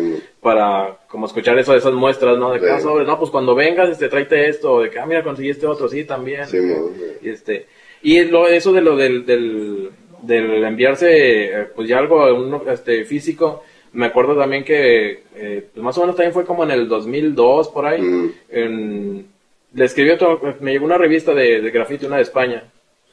para 0.41 0.97
como 1.07 1.25
escuchar 1.25 1.57
eso, 1.57 1.75
esas 1.75 1.93
muestras, 1.93 2.37
¿no? 2.37 2.51
De 2.51 2.59
que, 2.59 2.69
ah, 2.69 2.79
sobre, 2.79 3.05
no, 3.05 3.17
pues 3.17 3.31
cuando 3.31 3.55
vengas, 3.55 3.89
este, 3.89 4.09
tráete 4.09 4.49
esto, 4.49 4.81
de 4.81 4.89
que, 4.89 4.99
ah, 4.99 5.05
mira, 5.05 5.23
conseguí 5.23 5.49
este 5.49 5.67
otro, 5.67 5.87
sí, 5.87 6.03
también. 6.03 6.45
y 7.21 7.29
este, 7.29 7.67
y 8.01 8.23
lo, 8.25 8.47
eso 8.47 8.71
de 8.73 8.81
lo 8.81 8.95
del, 8.95 9.25
del, 9.25 9.89
del 10.21 10.63
enviarse, 10.63 11.61
eh, 11.61 11.67
pues 11.75 11.87
ya 11.87 11.97
algo, 11.97 12.33
un, 12.33 12.61
este, 12.69 13.05
físico, 13.05 13.63
me 13.93 14.05
acuerdo 14.05 14.37
también 14.37 14.63
que 14.63 15.23
eh, 15.35 15.67
pues 15.73 15.83
más 15.83 15.97
o 15.97 16.01
menos 16.01 16.15
también 16.15 16.33
fue 16.33 16.45
como 16.45 16.63
en 16.63 16.71
el 16.71 16.87
2002 16.87 17.69
por 17.69 17.85
ahí 17.85 18.01
mm. 18.01 18.33
en, 18.49 19.25
le 19.73 19.85
escribió 19.85 20.15
otro, 20.15 20.57
me 20.59 20.73
llegó 20.73 20.85
una 20.85 20.97
revista 20.97 21.33
de, 21.33 21.61
de 21.61 21.71
grafiti 21.71 22.05
una 22.05 22.17
de 22.17 22.23
España 22.23 22.63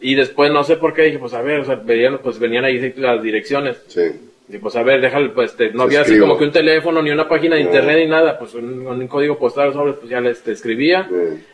y 0.01 0.15
después 0.15 0.53
no 0.53 0.65
sé 0.65 0.77
por 0.77 0.93
qué 0.93 1.03
dije 1.03 1.19
pues 1.19 1.35
a 1.35 1.43
ver 1.43 1.61
o 1.61 1.65
sea, 1.65 1.77
venían, 1.77 2.19
pues 2.19 2.39
venían 2.39 2.65
ahí 2.65 2.95
las 2.97 3.23
direcciones 3.23 3.83
sí. 3.87 4.03
y 4.49 4.59
pues 4.59 4.77
a 4.77 4.83
ver 4.83 5.01
déjale 5.01 5.31
pues 5.31 5.57
te, 5.57 5.71
no 5.73 5.85
había 5.85 6.03
así 6.03 6.19
como 6.19 6.37
que 6.37 6.45
un 6.45 6.53
teléfono 6.53 7.03
ni 7.03 7.11
una 7.11 7.29
página 7.29 7.57
de 7.57 7.63
internet 7.63 7.99
ni 7.99 8.07
nada 8.07 8.39
pues 8.39 8.55
un, 8.55 8.87
un, 8.87 9.09
código 9.09 9.39
postal 9.39 9.73
sobre 9.73 9.95
pues 9.95 10.09
ya 10.09 10.21
les 10.21 10.43
te 10.43 10.53
escribía 10.53 11.09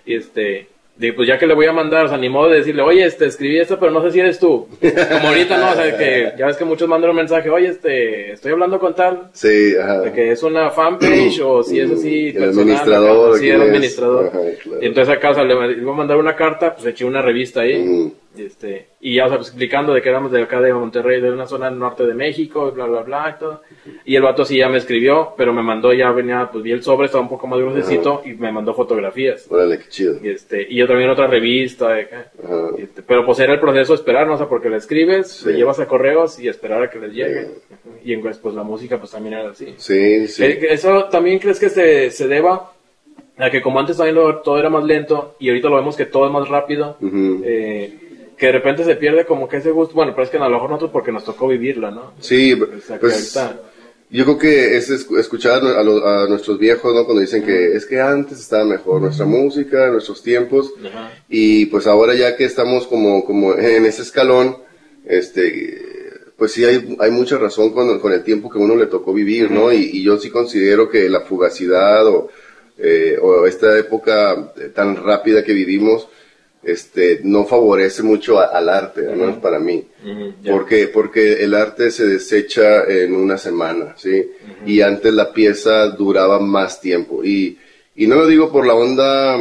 y 0.04 0.14
este 0.14 0.68
Digo, 1.00 1.16
pues 1.16 1.28
ya 1.28 1.38
que 1.38 1.46
le 1.46 1.54
voy 1.54 1.64
a 1.64 1.72
mandar, 1.72 2.04
o 2.04 2.08
sea, 2.10 2.18
ni 2.18 2.28
modo 2.28 2.50
de 2.50 2.58
decirle, 2.58 2.82
oye, 2.82 3.06
este, 3.06 3.24
escribí 3.24 3.58
esto, 3.58 3.78
pero 3.80 3.90
no 3.90 4.02
sé 4.02 4.10
si 4.10 4.20
eres 4.20 4.38
tú. 4.38 4.68
Como 4.82 5.28
ahorita, 5.28 5.56
¿no? 5.56 5.70
O 5.70 5.74
sea, 5.74 5.96
que 5.96 6.34
ya 6.38 6.44
ves 6.44 6.58
que 6.58 6.64
muchos 6.66 6.86
mandan 6.90 7.08
un 7.08 7.16
mensaje, 7.16 7.48
oye, 7.48 7.68
este, 7.68 8.32
estoy 8.32 8.52
hablando 8.52 8.78
con 8.78 8.94
tal. 8.94 9.30
Sí, 9.32 9.74
ajá. 9.80 10.02
De 10.02 10.12
que 10.12 10.32
es 10.32 10.42
una 10.42 10.68
fanpage 10.68 11.40
o 11.40 11.62
si 11.62 11.80
es 11.80 11.90
así. 11.90 12.28
El 12.36 12.50
administrador. 12.50 13.38
Sí, 13.38 13.48
el 13.48 13.62
administrador. 13.62 14.26
Ajá, 14.26 14.40
claro. 14.62 14.82
Y 14.82 14.86
entonces 14.86 15.16
acá, 15.16 15.30
o 15.30 15.34
sea, 15.34 15.44
le 15.44 15.54
iba 15.80 15.90
a 15.90 15.96
mandar 15.96 16.18
una 16.18 16.36
carta, 16.36 16.74
pues 16.74 16.86
eché 16.88 17.06
una 17.06 17.22
revista 17.22 17.62
ahí. 17.62 17.80
Uh 17.80 17.86
-huh. 17.86 18.12
Este, 18.38 18.86
y 19.00 19.16
ya, 19.16 19.26
o 19.26 19.28
sea, 19.28 19.38
pues, 19.38 19.48
explicando 19.48 19.92
de 19.92 20.00
que 20.00 20.08
éramos 20.08 20.30
de 20.30 20.40
acá 20.40 20.60
de 20.60 20.72
Monterrey, 20.72 21.20
de 21.20 21.32
una 21.32 21.46
zona 21.46 21.68
norte 21.68 22.06
de 22.06 22.14
México, 22.14 22.70
bla, 22.70 22.86
bla, 22.86 23.02
bla, 23.02 23.34
y 23.36 23.40
todo. 23.40 23.62
Y 24.04 24.14
el 24.14 24.22
vato 24.22 24.44
sí 24.44 24.56
ya 24.56 24.68
me 24.68 24.78
escribió, 24.78 25.34
pero 25.36 25.52
me 25.52 25.62
mandó, 25.62 25.92
ya 25.92 26.12
venía, 26.12 26.48
pues 26.50 26.62
vi 26.62 26.70
el 26.70 26.82
sobre, 26.82 27.06
estaba 27.06 27.22
un 27.22 27.28
poco 27.28 27.48
más 27.48 27.58
gruesecito, 27.58 28.22
y 28.24 28.34
me 28.34 28.52
mandó 28.52 28.72
fotografías. 28.72 29.46
Órale, 29.50 29.78
qué 29.78 29.88
chido. 29.88 30.14
Y 30.22 30.28
este, 30.28 30.62
y 30.62 30.76
yo 30.76 30.86
también 30.86 31.10
otra 31.10 31.26
revista, 31.26 31.88
de, 31.88 32.08
y 32.78 32.82
este, 32.82 33.02
pero 33.02 33.26
pues 33.26 33.40
era 33.40 33.54
el 33.54 33.60
proceso 33.60 33.94
de 33.94 33.96
esperar, 33.96 34.28
¿no? 34.28 34.34
O 34.34 34.38
sea, 34.38 34.48
porque 34.48 34.70
le 34.70 34.76
escribes, 34.76 35.28
sí. 35.28 35.48
le 35.48 35.56
llevas 35.56 35.80
a 35.80 35.88
correos 35.88 36.38
y 36.38 36.46
esperar 36.46 36.84
a 36.84 36.90
que 36.90 37.00
les 37.00 37.12
llegue. 37.12 37.46
Sí. 37.46 37.88
Y 38.04 38.12
en, 38.12 38.20
pues 38.22 38.54
la 38.54 38.62
música 38.62 38.96
pues 38.98 39.10
también 39.10 39.34
era 39.34 39.50
así. 39.50 39.74
Sí, 39.76 40.28
sí. 40.28 40.44
Eh, 40.44 40.68
¿Eso 40.70 41.06
también 41.06 41.40
crees 41.40 41.58
que 41.58 41.68
se, 41.68 42.12
se 42.12 42.28
deba 42.28 42.70
a 43.36 43.50
que 43.50 43.62
como 43.62 43.80
antes 43.80 43.96
también 43.96 44.16
todo 44.44 44.58
era 44.58 44.68
más 44.68 44.84
lento, 44.84 45.34
y 45.40 45.48
ahorita 45.48 45.68
lo 45.68 45.76
vemos 45.76 45.96
que 45.96 46.04
todo 46.04 46.26
es 46.26 46.32
más 46.32 46.46
rápido, 46.48 46.96
uh 47.00 47.06
-huh. 47.06 47.42
eh, 47.44 47.94
que 48.40 48.46
de 48.46 48.52
repente 48.52 48.84
se 48.84 48.96
pierde 48.96 49.26
como 49.26 49.46
que 49.46 49.58
ese 49.58 49.70
gusto, 49.70 49.94
bueno, 49.94 50.12
pero 50.12 50.24
es 50.24 50.30
que 50.30 50.38
a 50.38 50.40
lo 50.40 50.48
mejor 50.48 50.70
nosotros 50.70 50.92
porque 50.92 51.12
nos 51.12 51.26
tocó 51.26 51.46
vivirla, 51.46 51.90
¿no? 51.90 52.14
Sí, 52.20 52.54
o 52.54 52.80
sea, 52.80 52.98
pues 52.98 53.38
yo 54.08 54.24
creo 54.24 54.38
que 54.38 54.78
es 54.78 54.88
escuchar 54.88 55.62
a, 55.62 55.82
los, 55.84 56.02
a, 56.02 56.26
nuestros 56.26 56.58
viejos, 56.58 56.94
¿no? 56.94 57.04
Cuando 57.04 57.20
dicen 57.20 57.42
uh 57.42 57.44
-huh. 57.44 57.46
que 57.46 57.76
es 57.76 57.84
que 57.84 58.00
antes 58.00 58.40
estaba 58.40 58.64
mejor 58.64 58.94
uh 58.94 58.98
-huh. 58.98 59.02
nuestra 59.02 59.26
música, 59.26 59.90
nuestros 59.90 60.22
tiempos, 60.22 60.70
uh 60.70 60.84
-huh. 60.84 61.08
y 61.28 61.66
pues 61.66 61.86
ahora 61.86 62.14
ya 62.14 62.34
que 62.34 62.46
estamos 62.46 62.86
como, 62.86 63.26
como 63.26 63.52
en 63.54 63.84
ese 63.84 64.00
escalón, 64.00 64.56
este, 65.04 65.78
pues 66.38 66.52
sí 66.52 66.64
hay, 66.64 66.96
hay 66.98 67.10
mucha 67.10 67.36
razón 67.36 67.74
con, 67.74 68.00
con 68.00 68.10
el 68.10 68.24
tiempo 68.24 68.48
que 68.48 68.58
uno 68.58 68.74
le 68.74 68.86
tocó 68.86 69.12
vivir, 69.12 69.50
¿no? 69.50 69.70
Y, 69.70 69.90
y 69.92 70.02
yo 70.02 70.16
sí 70.16 70.30
considero 70.30 70.88
que 70.88 71.10
la 71.10 71.20
fugacidad 71.20 72.06
o, 72.06 72.30
eh, 72.78 73.18
o 73.20 73.46
esta 73.46 73.78
época 73.78 74.54
tan 74.74 74.96
rápida 74.96 75.44
que 75.44 75.52
vivimos, 75.52 76.08
este 76.62 77.20
no 77.24 77.46
favorece 77.46 78.02
mucho 78.02 78.38
a, 78.38 78.46
al 78.46 78.68
arte, 78.68 79.08
al 79.08 79.16
menos 79.16 79.36
uh 79.36 79.38
-huh. 79.38 79.40
para 79.40 79.58
mí. 79.58 79.84
Uh 80.04 80.08
-huh, 80.08 80.34
yeah. 80.42 80.52
porque, 80.52 80.88
porque 80.88 81.42
el 81.42 81.54
arte 81.54 81.90
se 81.90 82.06
desecha 82.06 82.84
en 82.84 83.14
una 83.14 83.38
semana, 83.38 83.94
¿sí? 83.96 84.10
Uh 84.18 84.66
-huh. 84.66 84.68
Y 84.68 84.80
antes 84.82 85.12
la 85.12 85.32
pieza 85.32 85.86
duraba 85.88 86.38
más 86.38 86.80
tiempo. 86.80 87.24
Y, 87.24 87.58
y 87.96 88.06
no 88.06 88.16
lo 88.16 88.26
digo 88.26 88.50
por 88.52 88.66
la 88.66 88.74
onda, 88.74 89.38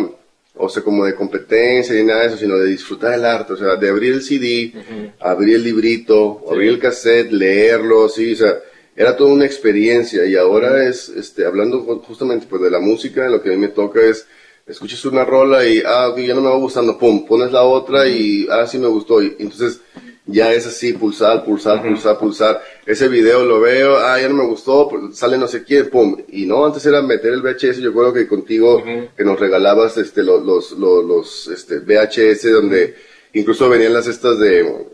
o 0.56 0.70
sea, 0.70 0.84
como 0.84 1.06
de 1.06 1.16
competencia 1.16 1.96
ni 1.96 2.04
nada 2.04 2.22
de 2.22 2.28
eso, 2.28 2.38
sino 2.38 2.58
de 2.58 2.68
disfrutar 2.68 3.14
el 3.14 3.26
arte, 3.26 3.54
o 3.54 3.58
sea, 3.58 3.76
de 3.76 3.90
abrir 3.90 4.14
el 4.14 4.22
CD, 4.22 4.74
abrir 5.20 5.56
el 5.56 5.64
librito, 5.64 6.42
sí. 6.44 6.54
abrir 6.54 6.70
el 6.70 6.80
cassette, 6.80 7.32
leerlo, 7.32 8.10
sí, 8.10 8.34
o 8.34 8.36
sea, 8.36 8.60
era 8.96 9.16
toda 9.16 9.32
una 9.32 9.46
experiencia. 9.46 10.26
Y 10.26 10.36
ahora 10.36 10.86
es, 10.86 11.08
este, 11.10 11.46
hablando 11.46 11.80
justamente 12.06 12.46
pues 12.50 12.62
de 12.62 12.70
la 12.70 12.80
música, 12.80 13.30
lo 13.30 13.42
que 13.42 13.50
a 13.50 13.52
mí 13.54 13.58
me 13.58 13.70
toca 13.70 14.02
es 14.02 14.28
escuchas 14.70 15.04
una 15.06 15.26
rola 15.26 15.66
y, 15.66 15.82
ah, 15.86 16.14
ya 16.16 16.36
no 16.36 16.42
me 16.42 16.50
va 16.50 16.58
gustando, 16.58 16.98
pum, 16.98 17.26
pones 17.26 17.52
la 17.52 17.64
otra 17.64 18.08
y, 18.08 18.48
ah, 18.50 18.68
sí 18.68 18.78
me 18.78 18.88
gustó. 18.88 19.22
Y 19.22 19.36
entonces 19.40 19.82
ya 20.26 20.54
es 20.54 20.68
así, 20.68 20.94
pulsar, 20.94 21.44
pulsar, 21.44 21.82
pulsar, 21.82 22.18
pulsar. 22.20 22.62
Ese 22.86 23.08
video 23.08 23.44
lo 23.44 23.60
veo, 23.60 23.98
ah, 23.98 24.20
ya 24.22 24.30
no 24.30 24.36
me 24.36 24.46
gustó, 24.46 24.88
pues, 24.88 25.18
sale 25.18 25.38
no 25.38 25.48
sé 25.48 25.64
quién, 25.64 25.90
pum. 25.90 26.18
Y 26.30 26.46
no, 26.46 26.66
antes 26.66 26.86
era 26.86 27.02
meter 27.02 27.34
el 27.34 27.42
VHS, 27.42 27.80
yo 27.80 27.94
creo 27.94 28.14
que 28.14 28.28
contigo, 28.28 28.84
que 29.18 29.24
nos 29.24 29.40
regalabas, 29.40 29.98
este, 29.98 30.24
los, 30.24 30.44
los, 30.44 30.72
los, 30.74 31.06
los 31.06 31.48
este, 31.48 31.80
VHS 31.80 32.52
donde 32.52 32.96
incluso 33.34 33.70
venían 33.70 33.94
las 33.94 34.08
estas 34.08 34.40
de, 34.40 34.88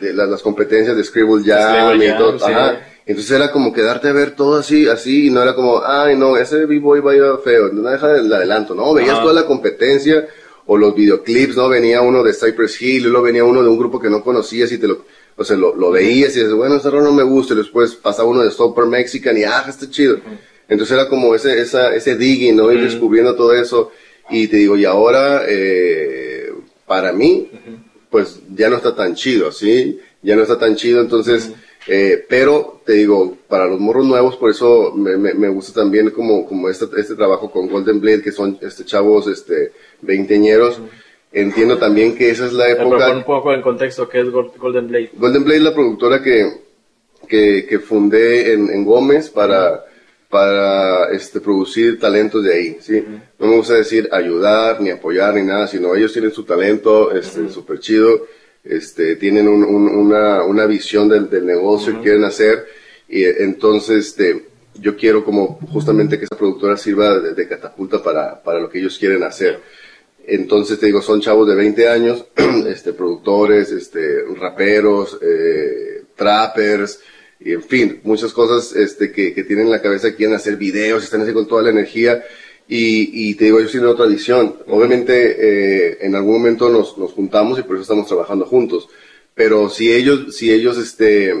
de 0.00 0.12
las, 0.12 0.28
las 0.28 0.42
competencias 0.42 0.96
de 0.96 1.04
Scribble 1.04 1.44
Jam 1.44 2.02
y 2.02 2.16
todo, 2.16 2.38
sí. 2.38 2.44
ajá 2.46 2.80
entonces 3.10 3.32
era 3.32 3.50
como 3.50 3.72
quedarte 3.72 4.08
a 4.08 4.12
ver 4.12 4.36
todo 4.36 4.58
así, 4.58 4.88
así, 4.88 5.26
y 5.26 5.30
no 5.30 5.42
era 5.42 5.54
como, 5.54 5.82
ay, 5.84 6.16
no, 6.16 6.36
ese 6.36 6.66
B-Boy 6.66 7.00
va 7.00 7.12
a 7.12 7.16
ir 7.16 7.22
feo, 7.42 7.72
no 7.72 7.88
deja 7.88 8.16
el 8.16 8.32
adelanto, 8.32 8.74
no, 8.74 8.94
veías 8.94 9.18
ah. 9.18 9.22
toda 9.22 9.34
la 9.34 9.46
competencia, 9.46 10.26
o 10.66 10.76
los 10.76 10.94
videoclips, 10.94 11.56
¿no? 11.56 11.68
Venía 11.68 12.00
uno 12.00 12.22
de 12.22 12.32
Cypress 12.32 12.80
Hill, 12.80 13.04
luego 13.04 13.22
venía 13.22 13.42
uno 13.42 13.62
de 13.62 13.68
un 13.68 13.76
grupo 13.76 13.98
que 13.98 14.08
no 14.08 14.22
conocías 14.22 14.70
y 14.70 14.78
te 14.78 14.86
lo, 14.86 15.04
o 15.36 15.44
sea, 15.44 15.56
lo, 15.56 15.74
lo 15.74 15.90
veías 15.90 16.36
y 16.36 16.40
dices, 16.40 16.52
bueno, 16.52 16.76
ese 16.76 16.90
rol 16.90 17.02
no 17.02 17.12
me 17.12 17.24
gusta, 17.24 17.54
y 17.54 17.56
después 17.56 17.96
pasaba 17.96 18.28
uno 18.28 18.44
de 18.44 18.52
Super 18.52 18.86
Mexican 18.86 19.36
y, 19.36 19.42
ah, 19.42 19.64
está 19.68 19.90
chido. 19.90 20.18
Entonces 20.68 20.96
era 20.96 21.08
como 21.08 21.34
ese, 21.34 21.60
esa, 21.60 21.92
ese 21.92 22.16
digging, 22.16 22.54
¿no? 22.54 22.70
Ir 22.70 22.80
descubriendo 22.80 23.34
todo 23.34 23.52
eso. 23.52 23.90
Y 24.30 24.46
te 24.46 24.58
digo, 24.58 24.76
y 24.76 24.84
ahora, 24.84 25.42
eh, 25.48 26.52
para 26.86 27.12
mí, 27.12 27.50
pues 28.08 28.38
ya 28.54 28.70
no 28.70 28.76
está 28.76 28.94
tan 28.94 29.16
chido, 29.16 29.50
¿sí? 29.50 29.98
Ya 30.22 30.36
no 30.36 30.42
está 30.42 30.56
tan 30.56 30.76
chido, 30.76 31.00
entonces, 31.00 31.50
eh, 31.86 32.24
pero 32.28 32.80
te 32.84 32.92
digo, 32.94 33.36
para 33.48 33.66
los 33.66 33.80
morros 33.80 34.06
nuevos, 34.06 34.36
por 34.36 34.50
eso 34.50 34.92
me, 34.94 35.16
me, 35.16 35.34
me 35.34 35.48
gusta 35.48 35.80
también 35.80 36.10
como, 36.10 36.46
como 36.46 36.68
este, 36.68 36.86
este 36.98 37.14
trabajo 37.14 37.50
con 37.50 37.68
Golden 37.68 38.00
Blade, 38.00 38.22
que 38.22 38.32
son 38.32 38.58
este 38.60 38.84
chavos, 38.84 39.26
este, 39.26 39.72
veinteñeros. 40.02 40.80
Entiendo 41.32 41.78
también 41.78 42.16
que 42.16 42.28
esa 42.30 42.46
es 42.46 42.52
la 42.52 42.64
Pero 42.64 42.88
época. 42.88 43.12
un 43.12 43.22
poco 43.24 43.52
en 43.54 43.62
contexto, 43.62 44.08
¿qué 44.08 44.20
es 44.20 44.30
Gol- 44.30 44.52
Golden 44.58 44.88
Blade? 44.88 45.10
Golden 45.14 45.44
Blade 45.44 45.58
es 45.58 45.64
la 45.64 45.74
productora 45.74 46.22
que, 46.22 46.50
que, 47.28 47.66
que 47.68 47.78
fundé 47.78 48.52
en, 48.52 48.68
en 48.68 48.84
Gómez 48.84 49.30
para, 49.30 49.84
para 50.28 51.10
este, 51.12 51.40
producir 51.40 52.00
talentos 52.00 52.42
de 52.42 52.52
ahí, 52.52 52.76
¿sí? 52.80 53.04
No 53.38 53.46
me 53.46 53.56
gusta 53.56 53.74
decir 53.74 54.08
ayudar, 54.10 54.80
ni 54.80 54.90
apoyar, 54.90 55.34
ni 55.34 55.44
nada, 55.44 55.68
sino 55.68 55.94
ellos 55.94 56.12
tienen 56.12 56.32
su 56.32 56.42
talento, 56.42 57.12
este, 57.12 57.48
súper 57.48 57.78
chido, 57.78 58.26
este, 58.64 59.16
tienen 59.16 59.48
un- 59.48 59.64
un- 59.64 59.88
una, 59.88 60.42
una 60.44 60.66
visión 60.66 61.08
del, 61.08 61.28
del 61.30 61.46
negocio 61.46 61.94
que 61.96 62.02
quieren 62.02 62.24
hacer, 62.24 62.66
y 63.08 63.24
eh, 63.24 63.36
entonces, 63.40 64.06
este, 64.08 64.44
yo 64.74 64.96
quiero 64.96 65.24
como 65.24 65.58
justamente 65.72 66.18
que 66.18 66.24
esa 66.26 66.36
productora 66.36 66.76
sirva 66.76 67.18
de, 67.18 67.34
de 67.34 67.48
catapulta 67.48 68.02
para, 68.02 68.42
para 68.42 68.60
lo 68.60 68.68
que 68.70 68.78
ellos 68.78 68.98
quieren 68.98 69.22
hacer. 69.22 69.60
Entonces 70.26 70.78
te 70.78 70.86
digo, 70.86 71.02
son 71.02 71.20
chavos 71.20 71.48
de 71.48 71.54
20 71.56 71.88
años, 71.88 72.26
este, 72.68 72.92
productores, 72.92 73.72
este, 73.72 74.22
raperos, 74.38 75.18
eh, 75.22 76.04
trappers, 76.14 77.00
y 77.40 77.52
en 77.52 77.62
fin, 77.62 78.00
muchas 78.04 78.32
cosas 78.32 78.76
este, 78.76 79.10
que, 79.10 79.32
que 79.34 79.44
tienen 79.44 79.64
en 79.66 79.72
la 79.72 79.80
cabeza, 79.82 80.14
quieren 80.14 80.36
hacer 80.36 80.56
videos, 80.56 81.02
están 81.02 81.22
así 81.22 81.32
con 81.32 81.48
toda 81.48 81.62
la 81.62 81.70
energía. 81.70 82.22
Y, 82.72 83.30
y 83.30 83.34
te 83.34 83.46
digo, 83.46 83.58
ellos 83.58 83.72
tienen 83.72 83.88
otra 83.90 84.06
visión. 84.06 84.54
Obviamente, 84.68 85.12
eh, 85.38 85.98
en 86.02 86.14
algún 86.14 86.34
momento 86.34 86.70
nos, 86.70 86.96
nos 86.96 87.10
juntamos 87.12 87.58
y 87.58 87.62
por 87.64 87.74
eso 87.76 87.82
estamos 87.82 88.06
trabajando 88.06 88.46
juntos. 88.46 88.88
Pero 89.34 89.68
si 89.68 89.92
ellos, 89.92 90.36
si 90.36 90.52
ellos 90.52 90.78
este, 90.78 91.34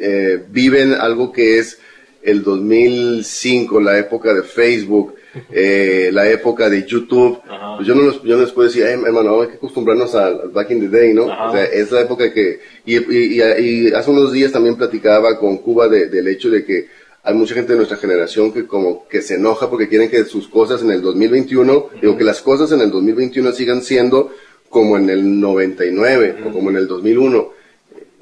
eh, 0.00 0.42
viven 0.50 0.92
algo 0.92 1.32
que 1.32 1.58
es 1.58 1.78
el 2.22 2.42
2005, 2.42 3.80
la 3.80 3.98
época 3.98 4.34
de 4.34 4.42
Facebook, 4.42 5.14
eh, 5.50 6.10
la 6.12 6.28
época 6.30 6.68
de 6.68 6.84
YouTube, 6.84 7.38
Ajá. 7.48 7.76
pues 7.76 7.88
yo 7.88 7.94
no, 7.94 8.02
los, 8.02 8.22
yo 8.22 8.36
no 8.36 8.42
les 8.42 8.52
puedo 8.52 8.68
decir, 8.68 8.84
"Ay, 8.84 8.92
hermano, 9.04 9.40
hay 9.40 9.48
que 9.48 9.54
acostumbrarnos 9.54 10.14
al, 10.14 10.50
back 10.52 10.70
in 10.70 10.80
the 10.80 10.88
day, 10.94 11.14
¿no? 11.14 11.30
Ajá. 11.32 11.48
O 11.48 11.52
sea, 11.52 11.64
es 11.64 11.90
la 11.90 12.02
época 12.02 12.32
que, 12.32 12.60
y, 12.84 12.96
y, 12.98 13.40
y- 13.40 13.88
y 13.88 13.92
hace 13.92 14.10
unos 14.10 14.30
días 14.32 14.52
también 14.52 14.76
platicaba 14.76 15.38
con 15.38 15.56
Cuba 15.58 15.88
de- 15.88 16.08
del 16.08 16.28
hecho 16.28 16.50
de 16.50 16.64
que 16.64 16.88
hay 17.24 17.34
mucha 17.34 17.54
gente 17.54 17.72
de 17.72 17.76
nuestra 17.76 17.96
generación 17.98 18.52
que 18.52 18.66
como 18.66 19.06
que 19.08 19.22
se 19.22 19.34
enoja 19.34 19.70
porque 19.70 19.88
quieren 19.88 20.10
que 20.10 20.24
sus 20.24 20.48
cosas 20.48 20.82
en 20.82 20.90
el 20.90 21.02
2021, 21.02 21.90
digo 22.00 22.16
que 22.16 22.24
las 22.24 22.40
cosas 22.42 22.72
en 22.72 22.80
el 22.80 22.90
2021 22.90 23.52
sigan 23.52 23.82
siendo 23.82 24.32
como 24.68 24.96
en 24.96 25.08
el 25.10 25.40
99 25.40 26.36
o 26.46 26.52
como 26.52 26.70
en 26.70 26.76
el 26.76 26.88
2001 26.88 27.62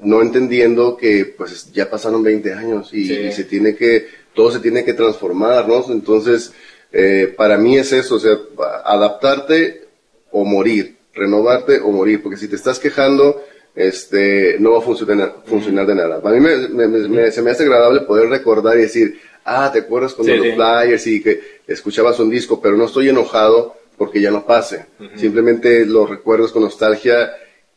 no 0.01 0.21
entendiendo 0.21 0.97
que 0.97 1.25
pues 1.37 1.71
ya 1.71 1.89
pasaron 1.89 2.23
20 2.23 2.53
años 2.53 2.93
y, 2.93 3.05
Sí. 3.07 3.13
y 3.13 3.31
se 3.31 3.43
tiene 3.43 3.75
que, 3.75 4.07
todo 4.33 4.51
se 4.51 4.59
tiene 4.59 4.83
que 4.83 4.93
transformar, 4.93 5.67
¿no? 5.67 5.85
Entonces, 5.91 6.53
eh, 6.91 7.33
para 7.37 7.57
mí 7.57 7.77
es 7.77 7.93
eso, 7.93 8.15
o 8.15 8.19
sea, 8.19 8.37
adaptarte 8.83 9.87
o 10.31 10.43
morir, 10.43 10.97
renovarte 11.13 11.79
o 11.79 11.91
morir, 11.91 12.21
porque 12.23 12.37
si 12.37 12.47
te 12.47 12.55
estás 12.55 12.79
quejando, 12.79 13.43
este, 13.75 14.57
no 14.59 14.71
va 14.73 14.79
a 14.79 14.81
funcionar, 14.81 15.35
funcionar 15.45 15.85
de 15.87 15.95
nada. 15.95 16.21
Para 16.21 16.35
mí 16.35 16.41
me, 16.41 16.87
me- 16.87 17.07
me- 17.07 17.31
se 17.31 17.41
me 17.41 17.51
hace 17.51 17.63
agradable 17.63 18.01
poder 18.01 18.29
recordar 18.29 18.77
y 18.77 18.81
decir, 18.81 19.19
ah, 19.45 19.69
¿te 19.71 19.79
acuerdas 19.79 20.13
cuando 20.13 20.33
Sí, 20.33 20.37
los 20.39 20.47
sí. 20.47 20.53
flyers 20.53 21.07
y 21.07 21.21
que 21.23 21.41
escuchabas 21.67 22.19
un 22.19 22.29
disco, 22.29 22.61
pero 22.61 22.75
no 22.77 22.85
estoy 22.85 23.09
enojado 23.09 23.75
porque 23.97 24.19
ya 24.21 24.31
no 24.31 24.45
pase. 24.45 24.85
Simplemente 25.15 25.85
los 25.85 26.09
recuerdos 26.09 26.51
con 26.51 26.63
nostalgia 26.63 27.31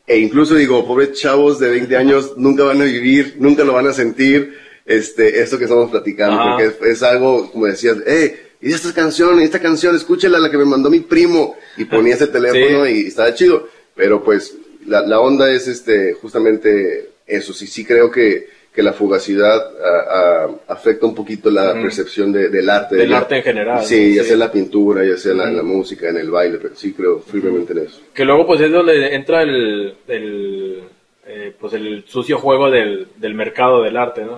e 0.07 0.17
incluso 0.19 0.55
digo, 0.55 0.85
pobres 0.85 1.13
chavos 1.13 1.59
de 1.59 1.69
20 1.69 1.95
años 1.97 2.33
nunca 2.37 2.63
van 2.63 2.81
a 2.81 2.85
vivir, 2.85 3.35
nunca 3.39 3.63
lo 3.63 3.73
van 3.73 3.87
a 3.87 3.93
sentir, 3.93 4.53
este, 4.85 5.41
esto 5.41 5.57
que 5.57 5.63
estamos 5.63 5.89
platicando, 5.89 6.39
Ajá. 6.39 6.51
porque 6.57 6.65
es, 6.89 6.97
es 6.97 7.03
algo, 7.03 7.51
como 7.51 7.65
decías, 7.65 7.97
eh, 8.05 8.41
y 8.61 8.71
esta 8.71 8.93
canción, 8.93 9.39
esta 9.39 9.59
canción, 9.59 9.95
escúchala, 9.95 10.37
la 10.39 10.51
que 10.51 10.57
me 10.57 10.65
mandó 10.65 10.89
mi 10.91 10.99
primo, 10.99 11.55
y 11.77 11.85
ponías 11.85 12.21
el 12.21 12.31
teléfono 12.31 12.85
Sí. 12.85 12.91
y 12.91 13.07
estaba 13.07 13.33
chido, 13.33 13.67
pero 13.95 14.23
pues 14.23 14.55
la, 14.87 15.01
la 15.01 15.19
onda 15.19 15.51
es 15.51 15.67
este, 15.67 16.13
justamente 16.13 17.09
eso, 17.27 17.53
sí, 17.53 17.67
sí 17.67 17.83
creo 17.85 18.09
que, 18.11 18.47
que 18.73 18.83
la 18.83 18.93
fugacidad 18.93 19.55
ah, 19.83 20.03
ah, 20.09 20.47
afecta 20.67 21.05
un 21.05 21.15
poquito 21.15 21.49
la 21.49 21.73
percepción 21.73 22.31
de- 22.31 22.49
del 22.49 22.69
arte. 22.69 22.95
Del 22.97 23.09
ya- 23.09 23.17
arte 23.19 23.37
en 23.37 23.43
general, 23.43 23.83
Sí, 23.85 24.13
ya 24.15 24.21
Sí. 24.21 24.27
sea 24.27 24.33
en 24.33 24.39
la 24.39 24.51
pintura, 24.51 25.05
ya 25.05 25.17
sea 25.17 25.31
en 25.31 25.55
la 25.57 25.63
música, 25.63 26.09
en 26.09 26.17
el 26.17 26.29
baile, 26.29 26.59
pero 26.61 26.75
sí 26.75 26.93
creo 26.93 27.19
firmemente 27.19 27.71
en 27.73 27.79
eso. 27.79 28.01
Que 28.13 28.25
luego 28.25 28.45
pues 28.45 28.61
es 28.61 28.71
donde 28.71 29.15
entra 29.15 29.41
el, 29.43 29.95
el, 30.07 30.83
eh, 31.27 31.51
pues 31.59 31.73
el 31.73 32.03
sucio 32.05 32.37
juego 32.37 32.69
del, 32.69 33.07
del 33.17 33.33
mercado 33.33 33.81
del 33.81 33.97
arte, 33.97 34.23
¿no? 34.23 34.33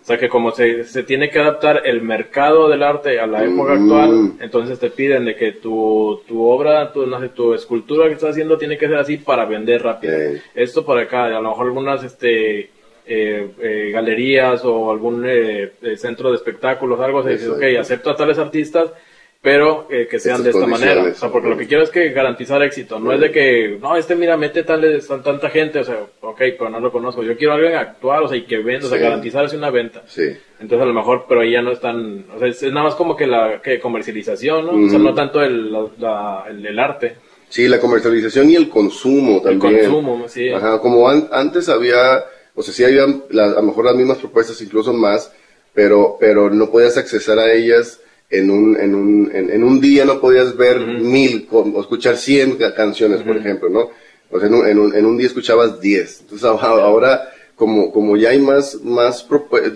O 0.00 0.04
sea 0.04 0.16
que 0.16 0.28
como 0.28 0.52
se, 0.52 0.84
se 0.84 1.02
tiene 1.02 1.28
que 1.28 1.40
adaptar 1.40 1.82
el 1.84 2.02
mercado 2.02 2.68
del 2.68 2.82
arte 2.84 3.18
a 3.18 3.26
la 3.26 3.44
época 3.44 3.74
Mm. 3.74 3.82
actual, 3.82 4.32
entonces 4.40 4.78
te 4.78 4.90
piden 4.90 5.24
de 5.24 5.34
que 5.34 5.52
tu, 5.52 6.20
tu 6.28 6.42
obra, 6.42 6.92
tu, 6.92 7.04
no 7.06 7.18
sé, 7.20 7.30
tu 7.30 7.52
escultura 7.52 8.06
que 8.06 8.14
estás 8.14 8.30
haciendo 8.30 8.56
tiene 8.58 8.78
que 8.78 8.86
ser 8.86 8.96
así 8.96 9.16
para 9.16 9.44
vender 9.44 9.82
rápido. 9.82 10.14
Esto 10.54 10.84
por 10.84 10.98
acá, 10.98 11.24
a 11.24 11.40
lo 11.40 11.50
mejor 11.50 11.66
algunas 11.66 12.04
este 12.04 12.70
eh, 13.06 13.48
eh, 13.60 13.90
galerías 13.92 14.64
o 14.64 14.90
algún 14.92 15.24
eh, 15.26 15.72
centro 15.96 16.30
de 16.30 16.36
espectáculos, 16.36 17.00
algo, 17.00 17.24
se 17.24 17.30
dice, 17.30 17.48
ok, 17.50 17.62
acepto 17.80 18.10
a 18.10 18.14
tales 18.16 18.38
artistas, 18.38 18.92
pero 19.42 19.86
eh, 19.90 20.06
que 20.10 20.18
sean 20.18 20.42
de 20.42 20.50
esta 20.50 20.66
manera. 20.66 21.02
O 21.02 21.14
sea, 21.14 21.30
porque 21.30 21.48
lo 21.48 21.56
que 21.56 21.66
quiero 21.66 21.82
es 21.82 21.88
que 21.90 22.10
garantizar 22.10 22.62
éxito. 22.62 22.98
No 23.00 23.12
es 23.12 23.20
de 23.20 23.30
que, 23.30 23.78
no, 23.80 23.96
este 23.96 24.14
mira, 24.14 24.36
mete 24.36 24.64
tan- 24.64 24.82
tanta 25.24 25.48
gente, 25.48 25.78
o 25.78 25.84
sea, 25.84 26.00
ok, 26.20 26.38
pero 26.58 26.68
no 26.68 26.78
lo 26.78 26.92
conozco. 26.92 27.22
Yo 27.22 27.36
quiero 27.38 27.52
a 27.52 27.56
alguien 27.56 27.74
actual, 27.74 28.24
o 28.24 28.28
sea, 28.28 28.36
y 28.36 28.42
que 28.42 28.58
venda, 28.58 28.86
o 28.86 28.90
sea, 28.90 28.98
garantizar 28.98 29.46
es 29.46 29.54
una 29.54 29.70
venta. 29.70 30.02
Sí. 30.06 30.24
Entonces 30.60 30.82
a 30.82 30.86
lo 30.88 30.92
mejor, 30.92 31.24
pero 31.26 31.40
ahí 31.40 31.52
ya 31.52 31.62
no 31.62 31.72
están, 31.72 32.26
o 32.34 32.38
sea, 32.38 32.48
es, 32.48 32.62
es 32.62 32.70
nada 32.70 32.84
más 32.84 32.94
como 32.96 33.16
que 33.16 33.26
la 33.26 33.62
que 33.62 33.80
comercialización, 33.80 34.66
¿no? 34.66 34.72
O 34.86 34.90
sea, 34.90 34.98
no 34.98 35.14
tanto 35.14 35.42
el, 35.42 35.72
la- 35.72 35.86
la- 35.98 36.44
el, 36.50 36.66
el 36.66 36.78
arte, 36.78 37.16
Sí, 37.48 37.66
la 37.66 37.80
comercialización 37.80 38.48
y 38.50 38.54
el 38.54 38.68
consumo 38.68 39.38
el 39.44 39.58
también. 39.58 39.80
consumo, 39.90 40.28
sí. 40.28 40.50
Ajá, 40.50 40.78
como 40.80 41.08
an- 41.08 41.28
antes 41.32 41.68
había, 41.68 42.22
o 42.54 42.62
sea, 42.62 42.72
sí 42.74 42.84
había 42.84 43.06
la- 43.30 43.46
a 43.46 43.48
lo 43.54 43.62
mejor 43.62 43.86
las 43.86 43.96
mismas 43.96 44.18
propuestas, 44.18 44.60
incluso 44.62 44.92
más, 44.92 45.32
pero, 45.74 46.16
pero 46.20 46.50
no 46.50 46.70
podías 46.70 46.96
accesar 46.98 47.38
a 47.40 47.50
ellas 47.52 48.00
en 48.30 48.50
un, 48.50 48.76
en 48.78 48.94
un, 48.94 49.30
en, 49.34 49.50
en 49.50 49.64
un 49.64 49.80
día 49.80 50.04
no 50.04 50.20
podías 50.20 50.56
ver 50.56 50.80
mil 50.80 51.46
con- 51.46 51.74
o 51.74 51.80
escuchar 51.80 52.16
cien 52.16 52.56
ca- 52.56 52.74
canciones, 52.74 53.22
por 53.22 53.36
ejemplo, 53.36 53.68
¿no? 53.68 53.90
O 54.30 54.38
sea, 54.38 54.48
en 54.48 54.54
un, 54.54 54.66
en 54.66 54.78
un, 54.78 54.94
en 54.94 55.04
un 55.06 55.16
día 55.18 55.26
escuchabas 55.26 55.80
diez. 55.80 56.20
Entonces 56.20 56.44
ahora, 56.46 57.28
como, 57.56 57.92
como 57.92 58.16
ya 58.16 58.30
hay 58.30 58.38
más, 58.40 58.76
más 58.82 59.26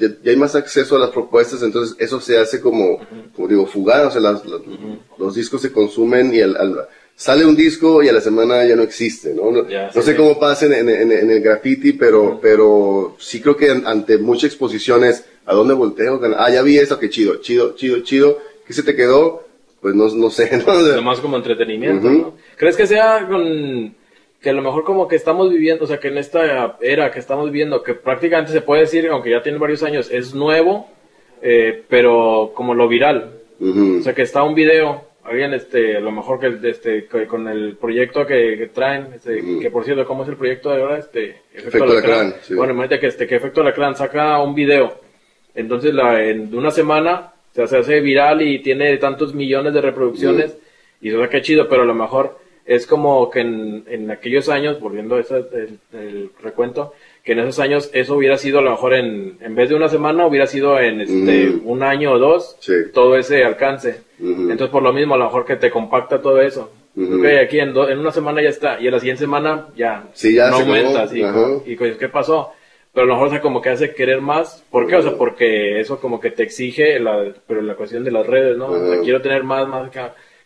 ya, 0.00 0.08
ya 0.22 0.30
hay 0.30 0.36
más 0.36 0.54
acceso 0.54 0.96
a 0.96 1.00
las 1.00 1.10
propuestas, 1.10 1.62
entonces 1.62 1.96
eso 1.98 2.20
se 2.20 2.38
hace 2.38 2.60
como, 2.60 2.98
como 3.34 3.48
digo, 3.48 3.66
fugaz, 3.66 4.06
o 4.06 4.10
sea, 4.12 4.20
las- 4.20 4.44
las- 4.46 4.60
los 5.18 5.34
discos 5.34 5.60
se 5.60 5.72
consumen 5.72 6.32
y 6.34 6.40
al, 6.40 6.56
al- 6.56 6.86
sale 7.16 7.44
un 7.46 7.54
disco 7.56 8.02
y 8.02 8.08
a 8.08 8.12
la 8.12 8.20
semana 8.20 8.64
ya 8.66 8.76
no 8.76 8.82
existe, 8.82 9.34
¿no? 9.34 9.50
No, 9.50 9.68
Ya, 9.68 9.86
no 9.86 9.92
sí, 9.92 10.02
sé 10.02 10.10
sí. 10.12 10.16
cómo 10.16 10.38
pasa 10.38 10.66
en, 10.66 10.88
en- 10.88 11.12
en 11.12 11.30
el 11.30 11.40
graffiti, 11.40 11.92
pero, 11.92 12.38
pero 12.42 13.16
sí 13.18 13.40
creo 13.40 13.56
que 13.56 13.70
an- 13.70 13.86
ante 13.86 14.18
muchas 14.18 14.50
exposiciones, 14.50 15.24
¿a 15.46 15.54
dónde 15.54 15.74
volteo? 15.74 16.20
Ah, 16.36 16.50
ya 16.50 16.62
vi 16.62 16.78
eso, 16.78 16.98
qué 16.98 17.08
chido, 17.10 17.36
chido, 17.36 17.74
chido, 17.76 18.00
chido. 18.00 18.38
¿Qué 18.66 18.72
se 18.72 18.82
te 18.82 18.96
quedó? 18.96 19.44
Pues 19.80 19.94
no, 19.94 20.08
no 20.08 20.30
sé, 20.30 20.50
¿no? 20.66 20.74
Nomás 20.80 21.20
como 21.20 21.36
entretenimiento. 21.36 22.08
¿no? 22.08 22.34
¿Crees 22.56 22.76
que 22.76 22.86
sea 22.86 23.26
con 23.28 23.94
que 24.40 24.50
a 24.50 24.54
lo 24.54 24.60
mejor 24.62 24.84
como 24.84 25.08
que 25.08 25.16
estamos 25.16 25.50
viviendo, 25.50 25.84
o 25.84 25.86
sea, 25.86 25.98
que 26.00 26.08
en 26.08 26.18
esta 26.18 26.76
era 26.82 27.10
que 27.10 27.18
estamos 27.18 27.46
viviendo, 27.50 27.82
que 27.82 27.94
prácticamente 27.94 28.52
se 28.52 28.60
puede 28.60 28.82
decir, 28.82 29.08
aunque 29.08 29.30
ya 29.30 29.42
tiene 29.42 29.56
varios 29.56 29.82
años, 29.82 30.10
es 30.10 30.34
nuevo, 30.34 30.86
eh, 31.40 31.82
pero 31.88 32.52
como 32.54 32.74
lo 32.74 32.86
viral, 32.86 33.40
ujú. 33.58 33.98
o 34.00 34.02
sea, 34.02 34.14
que 34.14 34.20
está 34.22 34.42
un 34.42 34.54
video, 34.54 35.04
alguien, 35.24 35.54
este, 35.54 35.96
a 35.96 36.00
lo 36.00 36.12
mejor 36.12 36.38
que, 36.38 36.68
este, 36.68 37.06
que 37.06 37.26
con 37.26 37.48
el 37.48 37.76
proyecto 37.76 38.26
que, 38.26 38.56
que 38.58 38.66
traen, 38.68 39.08
este, 39.14 39.42
que 39.60 39.70
por 39.70 39.84
cierto, 39.84 40.06
¿cómo 40.06 40.22
es 40.22 40.28
el 40.28 40.36
proyecto 40.36 40.70
de 40.70 40.82
ahora? 40.82 40.98
Este, 40.98 41.36
Efecto 41.52 41.84
Alacrán, 41.84 42.34
sí. 42.42 42.54
Bueno, 42.54 42.74
imagínate 42.74 43.00
que, 43.00 43.06
este, 43.06 43.26
que 43.26 43.36
Efecto 43.36 43.62
Alacrán 43.62 43.96
saca 43.96 44.40
un 44.42 44.54
video, 44.54 45.00
entonces 45.54 45.94
la, 45.94 46.22
en 46.22 46.54
una 46.54 46.70
semana 46.70 47.32
se 47.52 47.62
hace, 47.62 48.00
viral 48.00 48.42
y 48.42 48.60
tiene 48.60 48.96
tantos 48.98 49.34
millones 49.34 49.72
de 49.72 49.80
reproducciones, 49.80 50.56
y 51.00 51.08
eso 51.08 51.28
qué 51.28 51.42
chido, 51.42 51.68
pero 51.68 51.82
a 51.82 51.86
lo 51.86 51.94
mejor 51.94 52.38
es 52.66 52.86
como 52.86 53.30
que 53.30 53.40
en, 53.40 53.84
en 53.88 54.10
aquellos 54.10 54.48
años, 54.48 54.80
volviendo 54.80 55.16
a 55.16 55.20
ese, 55.20 55.36
el, 55.36 55.78
el 55.92 56.30
recuento, 56.42 56.94
que 57.24 57.32
en 57.32 57.38
esos 57.40 57.58
años 57.58 57.90
eso 57.94 58.16
hubiera 58.16 58.36
sido 58.36 58.58
a 58.58 58.62
lo 58.62 58.70
mejor 58.72 58.94
en, 58.94 59.38
en 59.40 59.54
vez 59.54 59.70
de 59.70 59.74
una 59.74 59.88
semana, 59.88 60.26
hubiera 60.26 60.46
sido 60.46 60.78
en 60.78 61.00
este, 61.00 61.46
Mm. 61.46 61.62
un 61.68 61.82
año 61.82 62.12
o 62.12 62.18
dos, 62.18 62.56
Sí. 62.60 62.74
todo 62.92 63.16
ese 63.16 63.42
alcance. 63.44 64.02
Ujú. 64.20 64.42
Entonces, 64.50 64.68
por 64.68 64.82
lo 64.82 64.92
mismo, 64.92 65.14
a 65.14 65.18
lo 65.18 65.24
mejor 65.24 65.44
que 65.46 65.56
te 65.56 65.70
compacta 65.70 66.20
todo 66.20 66.40
eso. 66.40 66.70
Ok, 66.96 67.24
aquí 67.42 67.58
en, 67.58 67.72
do- 67.72 67.88
en 67.88 67.98
una 67.98 68.12
semana 68.12 68.40
ya 68.40 68.50
está, 68.50 68.78
y 68.80 68.86
en 68.86 68.92
la 68.92 69.00
siguiente 69.00 69.22
semana 69.24 69.66
ya, 69.74 70.04
Sí, 70.12 70.34
ya 70.34 70.48
no 70.50 70.56
aumenta, 70.58 71.02
así, 71.02 71.22
y 71.66 71.74
pues, 71.76 71.96
¿qué 71.96 72.08
pasó? 72.08 72.52
Pero 72.92 73.02
a 73.04 73.06
lo 73.08 73.14
mejor, 73.14 73.26
o 73.26 73.30
sea, 73.32 73.40
como 73.40 73.60
que 73.60 73.70
hace 73.70 73.92
querer 73.92 74.20
más. 74.20 74.62
¿Por 74.70 74.86
qué? 74.86 74.94
O 74.94 75.02
sea, 75.02 75.16
porque 75.16 75.80
eso 75.80 75.98
como 75.98 76.20
que 76.20 76.30
te 76.30 76.44
exige, 76.44 77.00
la, 77.00 77.24
pero 77.48 77.60
la 77.62 77.74
cuestión 77.74 78.04
de 78.04 78.12
las 78.12 78.24
redes, 78.24 78.56
¿no? 78.56 78.66
O 78.68 78.78
sea, 78.78 78.92
Ajá. 78.94 79.02
quiero 79.02 79.20
tener 79.20 79.42
más, 79.42 79.66
más 79.66 79.90
que, 79.90 80.00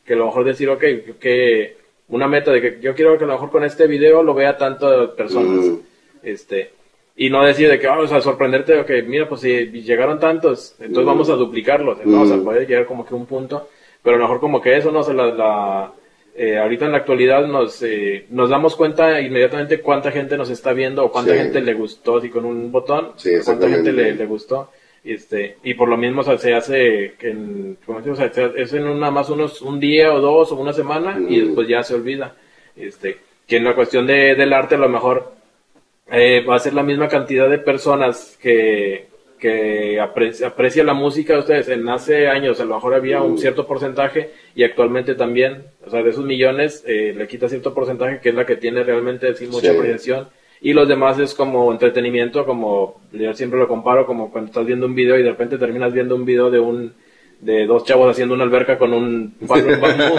que 0.06 0.14
a 0.14 0.16
lo 0.16 0.24
mejor 0.26 0.44
decir, 0.46 0.70
ok, 0.70 0.82
que 1.20 1.76
una 2.08 2.26
meta 2.26 2.50
de 2.50 2.62
que 2.62 2.78
yo 2.80 2.94
quiero 2.94 3.18
que 3.18 3.24
a 3.24 3.26
lo 3.26 3.34
mejor 3.34 3.50
con 3.50 3.64
este 3.64 3.86
video 3.86 4.22
lo 4.22 4.32
vea 4.32 4.56
tantas 4.56 5.08
personas. 5.10 5.66
Mm. 5.66 5.76
Este, 6.28 6.70
y 7.16 7.30
no 7.30 7.44
decir 7.44 7.68
de 7.68 7.78
que 7.78 7.86
vamos 7.86 8.12
a 8.12 8.20
sorprenderte, 8.20 8.78
ok, 8.78 8.90
mira, 9.06 9.28
pues 9.28 9.40
si 9.40 9.66
llegaron 9.82 10.20
tantos, 10.20 10.74
entonces 10.78 11.04
Mm. 11.04 11.08
vamos 11.08 11.30
a 11.30 11.34
duplicarlos, 11.34 11.98
¿no? 12.04 12.22
O 12.22 12.26
sea, 12.26 12.36
Mm. 12.36 12.44
puede 12.44 12.66
llegar 12.66 12.86
como 12.86 13.04
que 13.06 13.14
un 13.14 13.26
punto, 13.26 13.68
pero 14.02 14.18
mejor 14.18 14.40
como 14.40 14.60
que 14.60 14.76
eso, 14.76 14.92
no 14.92 15.00
o 15.00 15.02
sea, 15.02 15.14
la, 15.14 15.26
la, 15.26 15.92
eh, 16.36 16.56
ahorita 16.58 16.84
en 16.86 16.92
la 16.92 16.98
actualidad 16.98 17.46
nos, 17.46 17.82
eh, 17.82 18.26
nos 18.30 18.48
damos 18.50 18.76
cuenta 18.76 19.20
inmediatamente 19.20 19.80
cuánta 19.80 20.12
gente 20.12 20.36
nos 20.36 20.50
está 20.50 20.72
viendo 20.72 21.04
o 21.04 21.10
cuánta 21.10 21.32
Sí. 21.32 21.38
gente 21.38 21.60
le 21.60 21.74
gustó, 21.74 22.18
así 22.18 22.28
con 22.28 22.44
un 22.44 22.70
botón, 22.70 23.12
Sí, 23.16 23.30
cuánta 23.44 23.68
gente 23.68 23.92
le, 23.92 24.14
le 24.14 24.26
gustó. 24.26 24.70
Este, 25.02 25.56
y 25.64 25.74
por 25.74 25.88
lo 25.88 25.96
mismo 25.96 26.20
o 26.20 26.24
sea, 26.24 26.36
se 26.38 26.52
hace 26.54 27.14
que 27.18 27.30
en, 27.30 27.78
¿cómo 27.86 28.02
se? 28.02 28.10
O 28.10 28.16
sea, 28.16 28.30
se- 28.32 28.52
es 28.62 28.72
en 28.74 28.86
una 28.86 29.10
más 29.10 29.30
unos 29.30 29.62
un 29.62 29.80
día 29.80 30.12
o 30.12 30.20
dos 30.20 30.52
o 30.52 30.56
una 30.56 30.72
semana 30.72 31.18
y 31.28 31.40
Mm. 31.40 31.44
después 31.46 31.66
ya 31.68 31.82
se 31.82 31.94
olvida. 31.94 32.34
Este, 32.76 33.16
que 33.46 33.56
en 33.56 33.64
la 33.64 33.74
cuestión 33.74 34.06
de, 34.06 34.34
del 34.34 34.52
arte 34.52 34.74
a 34.74 34.78
lo 34.78 34.88
mejor 34.88 35.32
eh, 36.10 36.44
va 36.48 36.56
a 36.56 36.60
ser 36.60 36.74
la 36.74 36.82
misma 36.82 37.08
cantidad 37.08 37.48
de 37.48 37.58
personas 37.58 38.38
que, 38.40 39.06
que 39.38 40.00
apre- 40.00 40.44
aprecia 40.44 40.82
la 40.84 40.94
música 40.94 41.34
de 41.34 41.38
ustedes. 41.40 41.68
En 41.68 41.88
hace 41.88 42.28
años 42.28 42.60
a 42.60 42.64
lo 42.64 42.74
mejor 42.76 42.94
había 42.94 43.20
un 43.22 43.38
cierto 43.38 43.66
porcentaje 43.66 44.30
y 44.54 44.64
actualmente 44.64 45.14
también, 45.14 45.64
o 45.86 45.90
sea, 45.90 46.02
de 46.02 46.10
esos 46.10 46.24
millones 46.24 46.82
eh, 46.86 47.14
le 47.16 47.26
quita 47.28 47.48
cierto 47.48 47.74
porcentaje 47.74 48.20
que 48.20 48.30
es 48.30 48.34
la 48.34 48.46
que 48.46 48.56
tiene 48.56 48.82
realmente 48.84 49.34
sí, 49.34 49.46
mucha 49.46 49.70
Sí. 49.70 49.76
apreciación. 49.76 50.28
Y 50.60 50.72
los 50.72 50.88
demás 50.88 51.18
es 51.20 51.34
como 51.34 51.70
entretenimiento, 51.70 52.44
como 52.44 53.00
yo 53.12 53.32
siempre 53.34 53.60
lo 53.60 53.68
comparo 53.68 54.06
como 54.06 54.32
cuando 54.32 54.48
estás 54.48 54.66
viendo 54.66 54.86
un 54.86 54.94
video 54.94 55.16
y 55.16 55.22
de 55.22 55.30
repente 55.30 55.56
terminas 55.56 55.92
viendo 55.92 56.16
un 56.16 56.24
video 56.24 56.50
de 56.50 56.58
un 56.58 56.94
de 57.40 57.66
dos 57.66 57.84
chavos 57.84 58.10
haciendo 58.10 58.34
una 58.34 58.42
alberca 58.42 58.76
con 58.76 58.92
un 58.92 59.34
palo 59.46 59.72
en 59.72 59.80
bambú. 59.80 60.16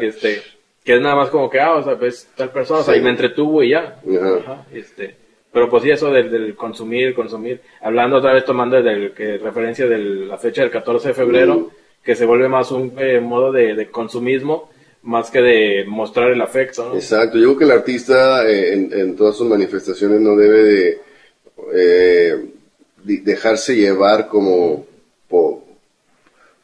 este, 0.00 0.40
que 0.84 0.94
es 0.96 1.00
nada 1.00 1.14
más 1.16 1.28
como 1.30 1.48
que, 1.50 1.60
ah, 1.60 1.74
o 1.74 1.82
sea, 1.84 1.98
pues 1.98 2.28
tal 2.36 2.50
persona, 2.50 2.80
o 2.80 2.82
sea, 2.82 2.94
Sí. 2.94 3.00
y 3.00 3.02
me 3.02 3.10
entretuvo 3.10 3.62
y 3.62 3.70
ya. 3.70 4.00
Ajá. 4.20 4.36
Ajá, 4.38 4.66
este, 4.72 5.14
pero 5.52 5.68
pues 5.68 5.82
sí, 5.82 5.90
eso 5.90 6.10
del, 6.10 6.30
del 6.30 6.54
consumir, 6.54 7.14
consumir. 7.14 7.60
Hablando 7.82 8.16
otra 8.18 8.32
vez, 8.32 8.44
tomando 8.44 8.80
del, 8.82 9.12
que 9.12 9.36
referencia 9.38 9.86
de 9.86 9.98
la 9.98 10.38
fecha 10.38 10.62
del 10.62 10.70
14 10.70 11.08
de 11.08 11.14
febrero, 11.14 11.70
que 12.02 12.14
se 12.14 12.24
vuelve 12.24 12.48
más 12.48 12.70
un 12.70 12.94
eh, 12.98 13.20
modo 13.20 13.52
de, 13.52 13.74
de 13.74 13.90
consumismo, 13.90 14.70
más 15.02 15.30
que 15.30 15.40
de 15.40 15.84
mostrar 15.86 16.30
el 16.30 16.40
afecto, 16.40 16.88
¿no? 16.88 16.94
Exacto, 16.94 17.36
yo 17.38 17.44
creo 17.46 17.58
que 17.58 17.64
el 17.64 17.70
artista 17.72 18.48
eh, 18.48 18.72
en, 18.74 18.90
en 18.92 19.16
todas 19.16 19.36
sus 19.36 19.46
manifestaciones 19.48 20.20
no 20.20 20.36
debe 20.36 20.62
de 20.62 21.00
eh, 21.74 22.36
dejarse 23.04 23.74
llevar 23.76 24.28
como 24.28 24.86
po- 25.28 25.59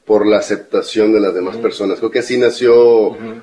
por 0.07 0.27
la 0.27 0.39
aceptación 0.39 1.13
de 1.13 1.21
las 1.21 1.35
demás 1.35 1.57
personas. 1.57 1.99
Creo 1.99 2.11
que 2.11 2.21
así 2.21 2.39
nació 2.39 2.75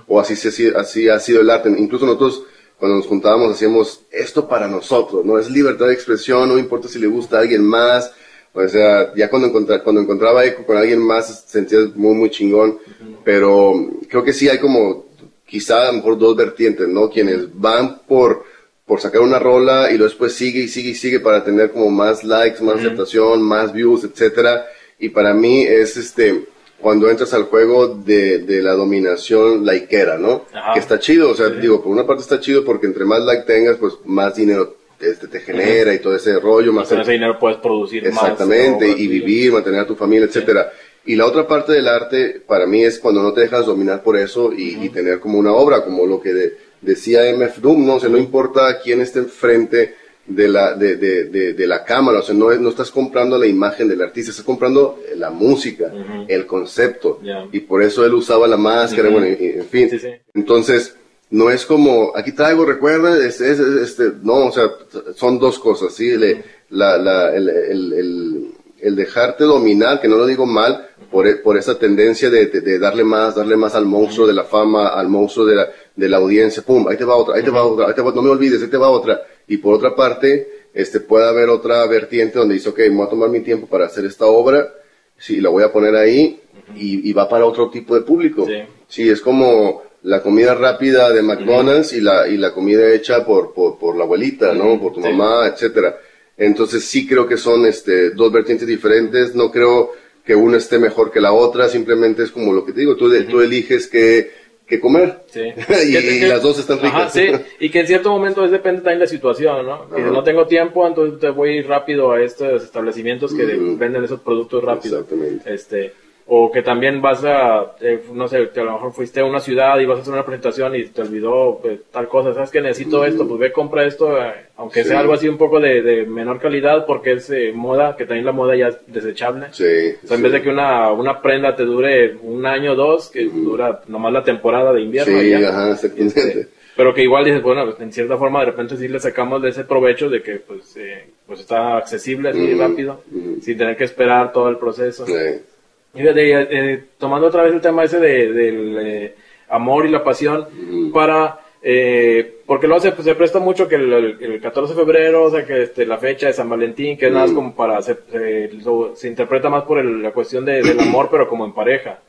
o 0.07 0.19
así, 0.19 0.33
así, 0.47 0.67
así 0.75 1.09
ha 1.09 1.19
sido 1.19 1.41
el 1.41 1.49
arte. 1.49 1.69
Incluso 1.77 2.05
nosotros 2.05 2.43
cuando 2.79 2.97
nos 2.97 3.05
juntábamos 3.07 3.51
hacíamos 3.53 4.01
esto 4.11 4.47
para 4.47 4.67
nosotros, 4.67 5.23
¿no? 5.25 5.37
Es 5.37 5.49
libertad 5.49 5.87
de 5.87 5.93
expresión, 5.93 6.49
no 6.49 6.57
importa 6.57 6.87
si 6.87 6.99
le 6.99 7.07
gusta 7.07 7.37
a 7.37 7.41
alguien 7.41 7.63
más. 7.63 8.11
O 8.53 8.67
sea, 8.67 9.13
ya 9.15 9.29
cuando, 9.29 9.47
encontra- 9.49 9.83
cuando 9.83 10.01
encontraba 10.01 10.45
eco 10.45 10.65
con 10.65 10.77
alguien 10.77 10.99
más 10.99 11.43
sentía 11.47 11.79
muy, 11.95 12.15
muy 12.15 12.29
chingón. 12.29 12.77
Pero 13.23 13.73
creo 14.09 14.23
que 14.23 14.33
sí 14.33 14.47
hay 14.49 14.59
como 14.59 15.05
quizá 15.45 15.83
a 15.83 15.87
lo 15.91 15.93
mejor 15.97 16.17
dos 16.17 16.35
vertientes, 16.35 16.87
¿no? 16.87 17.09
Quienes 17.09 17.47
van 17.59 17.99
por, 18.07 18.43
por 18.85 18.99
sacar 19.01 19.21
una 19.21 19.39
rola 19.39 19.89
y 19.91 19.97
luego 19.97 20.09
después 20.09 20.33
sigue 20.33 20.61
y 20.61 20.67
sigue 20.67 20.89
y 20.91 20.95
sigue 20.95 21.19
para 21.19 21.43
tener 21.43 21.71
como 21.71 21.89
más 21.89 22.23
likes, 22.23 22.61
más 22.63 22.75
aceptación, 22.75 23.41
más 23.41 23.73
views, 23.73 24.03
etcétera. 24.03 24.65
Y 24.99 25.09
para 25.09 25.33
mí 25.33 25.63
es 25.63 25.97
este 25.97 26.45
cuando 26.83 27.09
entras 27.09 27.33
al 27.33 27.43
juego 27.45 27.87
de, 27.87 28.39
de 28.39 28.61
la 28.61 28.73
dominación 28.73 29.65
likeera, 29.65 30.17
¿no? 30.19 30.45
Ajá. 30.53 30.73
Que 30.73 30.79
está 30.79 30.99
chido, 30.99 31.31
o 31.31 31.35
sea, 31.35 31.49
digo, 31.49 31.81
por 31.81 31.91
una 31.91 32.05
parte 32.05 32.21
está 32.21 32.39
chido 32.39 32.63
porque 32.63 32.85
entre 32.85 33.05
más 33.05 33.21
like 33.23 33.45
tengas, 33.45 33.77
pues 33.77 33.93
más 34.05 34.35
dinero 34.35 34.75
este, 34.99 35.27
te 35.27 35.39
genera 35.39 35.93
y 35.93 35.99
todo 35.99 36.15
ese 36.15 36.39
rollo, 36.39 36.71
más 36.71 36.87
Con 36.89 37.01
ese 37.01 37.11
dinero 37.13 37.37
puedes 37.39 37.57
producir 37.57 38.03
más. 38.11 38.21
Exactamente, 38.23 38.85
obras, 38.85 38.99
y 38.99 39.07
vivir, 39.07 39.51
mantener 39.51 39.79
a 39.81 39.87
tu 39.87 39.95
familia, 39.95 40.27
etcétera. 40.27 40.71
Y 41.05 41.15
la 41.17 41.25
otra 41.25 41.45
parte 41.47 41.73
del 41.73 41.87
arte, 41.89 42.41
para 42.47 42.65
mí, 42.65 42.83
es 42.83 42.99
cuando 42.99 43.21
no 43.21 43.33
te 43.33 43.41
dejas 43.41 43.65
dominar 43.65 44.03
por 44.03 44.15
eso 44.17 44.53
y, 44.53 44.77
y 44.85 44.89
tener 44.89 45.19
como 45.19 45.37
una 45.39 45.51
obra, 45.53 45.83
como 45.83 46.05
lo 46.05 46.21
que 46.21 46.33
de- 46.33 46.57
decía 46.81 47.21
MF 47.35 47.59
Doom, 47.59 47.85
¿no? 47.85 47.95
O 47.95 47.99
sea, 47.99 48.09
no 48.09 48.17
importa 48.17 48.79
quién 48.81 49.01
esté 49.01 49.19
enfrente 49.19 49.95
de 50.25 50.47
la, 50.47 50.73
de, 50.75 50.95
de, 50.95 51.25
de, 51.25 51.53
de 51.53 51.67
la 51.67 51.83
cámara, 51.83 52.19
o 52.19 52.21
sea, 52.21 52.33
no, 52.33 52.49
no 52.55 52.69
estás 52.69 52.89
comprando 52.91 53.37
la 53.37 53.45
imagen 53.45 53.89
del 53.89 54.01
artista, 54.01 54.31
estás 54.31 54.45
comprando 54.45 54.99
la 55.17 55.29
música, 55.29 55.91
el 56.27 56.45
concepto. 56.45 57.19
Y 57.51 57.59
por 57.61 57.83
eso 57.83 58.05
él 58.05 58.13
usaba 58.13 58.47
la 58.47 58.57
máscara, 58.57 59.09
bueno, 59.09 59.27
y- 59.27 59.43
y- 59.45 59.59
en 59.59 59.65
fin. 59.65 59.89
Sí, 59.89 59.99
sí. 59.99 60.07
Entonces, 60.33 60.95
no 61.29 61.49
es 61.49 61.65
como, 61.65 62.13
aquí 62.15 62.31
traigo, 62.31 62.65
recuerda, 62.65 63.17
es, 63.17 63.41
es- 63.41 63.59
es- 63.59 63.81
este, 63.81 64.11
no, 64.21 64.47
o 64.47 64.51
sea, 64.51 64.69
son 65.15 65.39
dos 65.39 65.59
cosas, 65.59 65.93
¿sí? 65.93 66.15
Le- 66.15 66.43
la, 66.69 66.97
la, 66.97 67.35
el, 67.35 67.49
el, 67.49 67.93
el, 67.93 68.47
el 68.79 68.95
dejarte 68.95 69.43
dominar, 69.43 69.99
que 70.01 70.07
no 70.07 70.15
lo 70.17 70.25
digo 70.25 70.45
mal, 70.45 70.87
por, 71.11 71.41
por 71.43 71.57
esa 71.57 71.77
tendencia 71.77 72.29
de, 72.29 72.47
de, 72.47 72.61
de 72.61 72.79
darle 72.79 73.03
más, 73.03 73.35
darle 73.35 73.55
más 73.55 73.75
al 73.75 73.85
monstruo 73.85 74.25
de 74.25 74.33
la 74.33 74.43
fama, 74.45 74.87
al 74.87 75.07
monstruo 75.09 75.45
de 75.45 75.55
la, 75.55 75.69
de 75.95 76.09
la 76.09 76.17
audiencia, 76.17 76.63
pum, 76.63 76.87
ahí 76.87 76.97
te 76.97 77.05
va 77.05 77.15
otra, 77.15 77.35
ahí 77.35 77.43
te 77.43 77.51
va 77.51 77.63
otra, 77.63 77.87
ahí 77.87 77.93
te 77.93 78.01
va, 78.01 78.11
no 78.13 78.21
me 78.21 78.29
olvides, 78.31 78.61
ahí 78.63 78.69
te 78.69 78.77
va 78.77 78.89
otra. 78.89 79.21
Y 79.47 79.57
por 79.57 79.75
otra 79.75 79.95
parte, 79.95 80.47
este, 80.73 80.99
puede 80.99 81.27
haber 81.27 81.49
otra 81.49 81.85
vertiente 81.87 82.39
donde 82.39 82.55
dice, 82.55 82.69
ok, 82.69 82.79
me 82.79 82.89
voy 82.95 83.07
a 83.07 83.09
tomar 83.09 83.29
mi 83.29 83.41
tiempo 83.41 83.67
para 83.67 83.85
hacer 83.85 84.05
esta 84.05 84.25
obra, 84.25 84.73
sí, 85.17 85.39
la 85.41 85.49
voy 85.49 85.63
a 85.63 85.71
poner 85.71 85.95
ahí, 85.95 86.39
y, 86.75 87.09
y 87.09 87.13
va 87.13 87.27
para 87.29 87.45
otro 87.45 87.69
tipo 87.69 87.95
de 87.95 88.01
público. 88.01 88.45
Sí. 88.45 88.57
Sí, 88.87 89.09
es 89.09 89.21
como 89.21 89.83
la 90.03 90.21
comida 90.21 90.53
rápida 90.53 91.11
de 91.11 91.21
McDonald's 91.21 91.93
y, 91.93 92.01
la, 92.01 92.27
y 92.27 92.37
la 92.37 92.53
comida 92.53 92.91
hecha 92.93 93.25
por, 93.25 93.53
por, 93.53 93.77
por 93.79 93.95
la 93.95 94.03
abuelita, 94.03 94.53
¿no? 94.53 94.79
Por 94.79 94.93
tu 94.93 95.01
Sí. 95.01 95.07
mamá, 95.09 95.47
etcétera. 95.47 95.97
Entonces 96.37 96.83
sí 96.85 97.07
creo 97.07 97.27
que 97.27 97.37
son 97.37 97.65
este, 97.65 98.09
dos 98.11 98.31
vertientes 98.31 98.67
diferentes. 98.67 99.33
No 99.35 99.51
creo 99.51 99.91
que 100.25 100.35
una 100.35 100.57
esté 100.57 100.77
mejor 100.77 101.11
que 101.11 101.21
la 101.21 101.31
otra. 101.31 101.69
Simplemente 101.69 102.23
es 102.23 102.31
como 102.31 102.53
lo 102.53 102.65
que 102.65 102.73
te 102.73 102.81
digo. 102.81 102.95
Tú, 102.95 103.11
tú 103.25 103.39
eliges 103.41 103.87
qué, 103.87 104.31
qué 104.75 104.79
comer. 104.79 105.19
Sí. 105.27 105.41
y, 105.87 105.91
Que- 105.91 106.15
y 106.15 106.19
que- 106.19 106.27
las 106.27 106.41
dos 106.41 106.59
están 106.59 106.77
ricas. 106.77 106.93
Ajá, 106.95 107.09
sí, 107.09 107.27
y 107.59 107.69
que 107.69 107.79
en 107.81 107.87
cierto 107.87 108.09
momento 108.11 108.43
es 108.45 108.51
depende 108.51 108.81
también 108.81 108.99
de 108.99 109.05
la 109.05 109.09
situación, 109.09 109.65
¿no? 109.65 109.89
Que 109.89 110.01
no 110.01 110.23
tengo 110.23 110.45
tiempo, 110.47 110.85
entonces 110.87 111.19
te 111.19 111.29
voy 111.29 111.61
rápido 111.61 112.11
a 112.11 112.21
estos 112.21 112.63
establecimientos 112.63 113.33
que 113.33 113.43
Ujú. 113.45 113.77
venden 113.77 114.03
esos 114.03 114.19
productos 114.21 114.63
rápido. 114.63 114.99
Exactamente. 114.99 115.53
Este, 115.53 115.93
o 116.25 116.49
que 116.51 116.61
también 116.61 117.01
vas 117.01 117.23
a, 117.25 117.73
eh, 117.81 118.01
no 118.13 118.27
sé, 118.29 118.49
que 118.53 118.61
a 118.61 118.63
lo 118.63 118.73
mejor 118.73 118.93
fuiste 118.93 119.19
a 119.19 119.25
una 119.25 119.39
ciudad 119.41 119.77
y 119.79 119.85
vas 119.85 119.97
a 119.99 120.01
hacer 120.03 120.13
una 120.13 120.25
presentación 120.25 120.73
y 120.75 120.85
te 120.85 121.01
olvidó 121.01 121.59
pues, 121.61 121.79
tal 121.91 122.07
cosa, 122.07 122.33
¿sabes 122.33 122.49
que 122.49 122.61
necesito 122.61 123.03
esto? 123.03 123.27
Pues 123.27 123.39
ve, 123.39 123.51
compra 123.51 123.83
esto, 123.85 124.17
eh, 124.17 124.31
aunque 124.55 124.83
Sí. 124.83 124.89
sea 124.89 124.99
algo 125.01 125.13
así 125.13 125.27
un 125.27 125.37
poco 125.37 125.59
de, 125.59 125.81
de 125.81 126.05
menor 126.05 126.39
calidad 126.39 126.85
porque 126.85 127.13
es 127.13 127.29
eh, 127.29 127.51
moda, 127.53 127.95
que 127.97 128.05
también 128.05 128.25
la 128.25 128.31
moda 128.31 128.55
ya 128.55 128.69
es 128.69 128.77
desechable. 128.87 129.47
Sí. 129.51 129.65
O 130.03 130.07
sea, 130.07 130.15
en 130.17 130.23
vez 130.23 130.31
de 130.31 130.41
que 130.41 130.49
una, 130.49 130.91
una 130.93 131.21
prenda 131.21 131.55
te 131.55 131.65
dure 131.65 132.15
un 132.21 132.45
año 132.45 132.71
o 132.71 132.75
dos, 132.75 133.09
que 133.09 133.25
dura 133.25 133.81
nomás 133.87 134.13
la 134.13 134.23
temporada 134.23 134.71
de 134.71 134.81
invierno. 134.81 135.19
Sí, 135.19 135.29
ya. 135.29 135.49
ajá, 135.49 135.71
exactamente. 135.73 136.19
Este, 136.21 136.47
pero 136.77 136.93
que 136.93 137.03
igual 137.03 137.25
dices, 137.25 137.43
bueno, 137.43 137.65
pues, 137.65 137.79
en 137.81 137.91
cierta 137.91 138.17
forma 138.17 138.39
de 138.39 138.45
repente 138.47 138.77
sí 138.77 138.87
le 138.87 138.99
sacamos 138.99 139.41
de 139.41 139.49
ese 139.49 139.65
provecho 139.65 140.09
de 140.09 140.23
que 140.23 140.37
pues, 140.37 140.75
eh, 140.77 141.05
pues 141.27 141.41
está 141.41 141.75
accesible 141.77 142.29
así 142.29 142.53
Ujú, 142.53 142.61
rápido, 142.61 143.01
sin 143.41 143.57
tener 143.57 143.75
que 143.75 143.83
esperar 143.83 144.31
todo 144.31 144.47
el 144.49 144.57
proceso. 144.57 145.05
Sí. 145.05 145.11
Y 145.13 145.52
de- 145.93 146.13
de- 146.13 146.83
tomando 146.97 147.27
otra 147.27 147.43
vez 147.43 147.53
el 147.53 147.61
tema 147.61 147.83
ese 147.83 147.99
de, 147.99 148.31
del 148.33 148.77
eh, 148.81 149.15
amor 149.49 149.85
y 149.85 149.89
la 149.91 150.03
pasión, 150.03 150.47
para, 150.91 151.39
eh, 151.61 152.37
porque 152.45 152.67
luego 152.67 152.81
se, 152.81 152.91
se 153.03 153.15
presta 153.15 153.39
mucho 153.39 153.67
que 153.67 153.75
el, 153.75 153.93
el- 153.93 154.17
el 154.19 154.41
14 154.41 154.73
de 154.73 154.79
febrero, 154.79 155.23
o 155.23 155.29
sea, 155.31 155.45
que 155.45 155.63
este, 155.63 155.85
la 155.85 155.97
fecha 155.99 156.27
de 156.27 156.33
San 156.33 156.49
Valentín, 156.49 156.97
que 156.97 157.07
es 157.07 157.11
nada 157.11 157.25
más 157.27 157.35
como 157.35 157.55
para, 157.55 157.81
se, 157.81 157.95
se- 158.11 158.49
lo- 158.63 158.95
se 158.95 159.07
interpreta 159.07 159.49
más 159.49 159.63
por 159.63 159.77
el- 159.79 160.01
la 160.01 160.11
cuestión 160.11 160.43
de- 160.45 160.63
del 160.63 160.79
amor, 160.79 161.09
pero 161.11 161.27
como 161.29 161.45
en 161.45 161.53
pareja. 161.53 161.99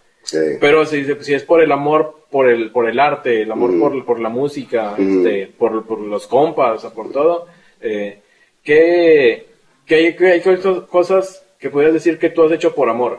Pero 0.59 0.87
si, 0.87 1.05
si 1.21 1.35
es 1.35 1.43
por 1.43 1.61
el 1.63 1.71
amor, 1.71 2.21
por 2.31 2.49
el, 2.49 2.71
por 2.71 2.89
el 2.89 2.99
arte, 2.99 3.43
el 3.43 3.53
amor 3.53 3.79
por, 3.79 4.05
por 4.07 4.21
la 4.21 4.31
música, 4.31 4.95
este, 4.99 5.53
por, 5.59 5.85
por 5.87 6.01
los 6.01 6.27
compas, 6.27 6.77
o 6.77 6.79
sea, 6.79 6.91
por 6.91 7.13
todo, 7.13 7.47
eh, 7.83 8.21
¿qué, 8.63 9.47
qué 9.87 9.95
hay, 9.95 10.17
qué 10.17 10.27
hay 10.29 10.41
cosas 10.89 11.45
que 11.59 11.69
podrías 11.69 11.93
decir 11.93 12.19
que 12.19 12.31
tú 12.31 12.43
has 12.43 12.53
hecho 12.53 12.75
por 12.75 12.89
amor? 12.89 13.19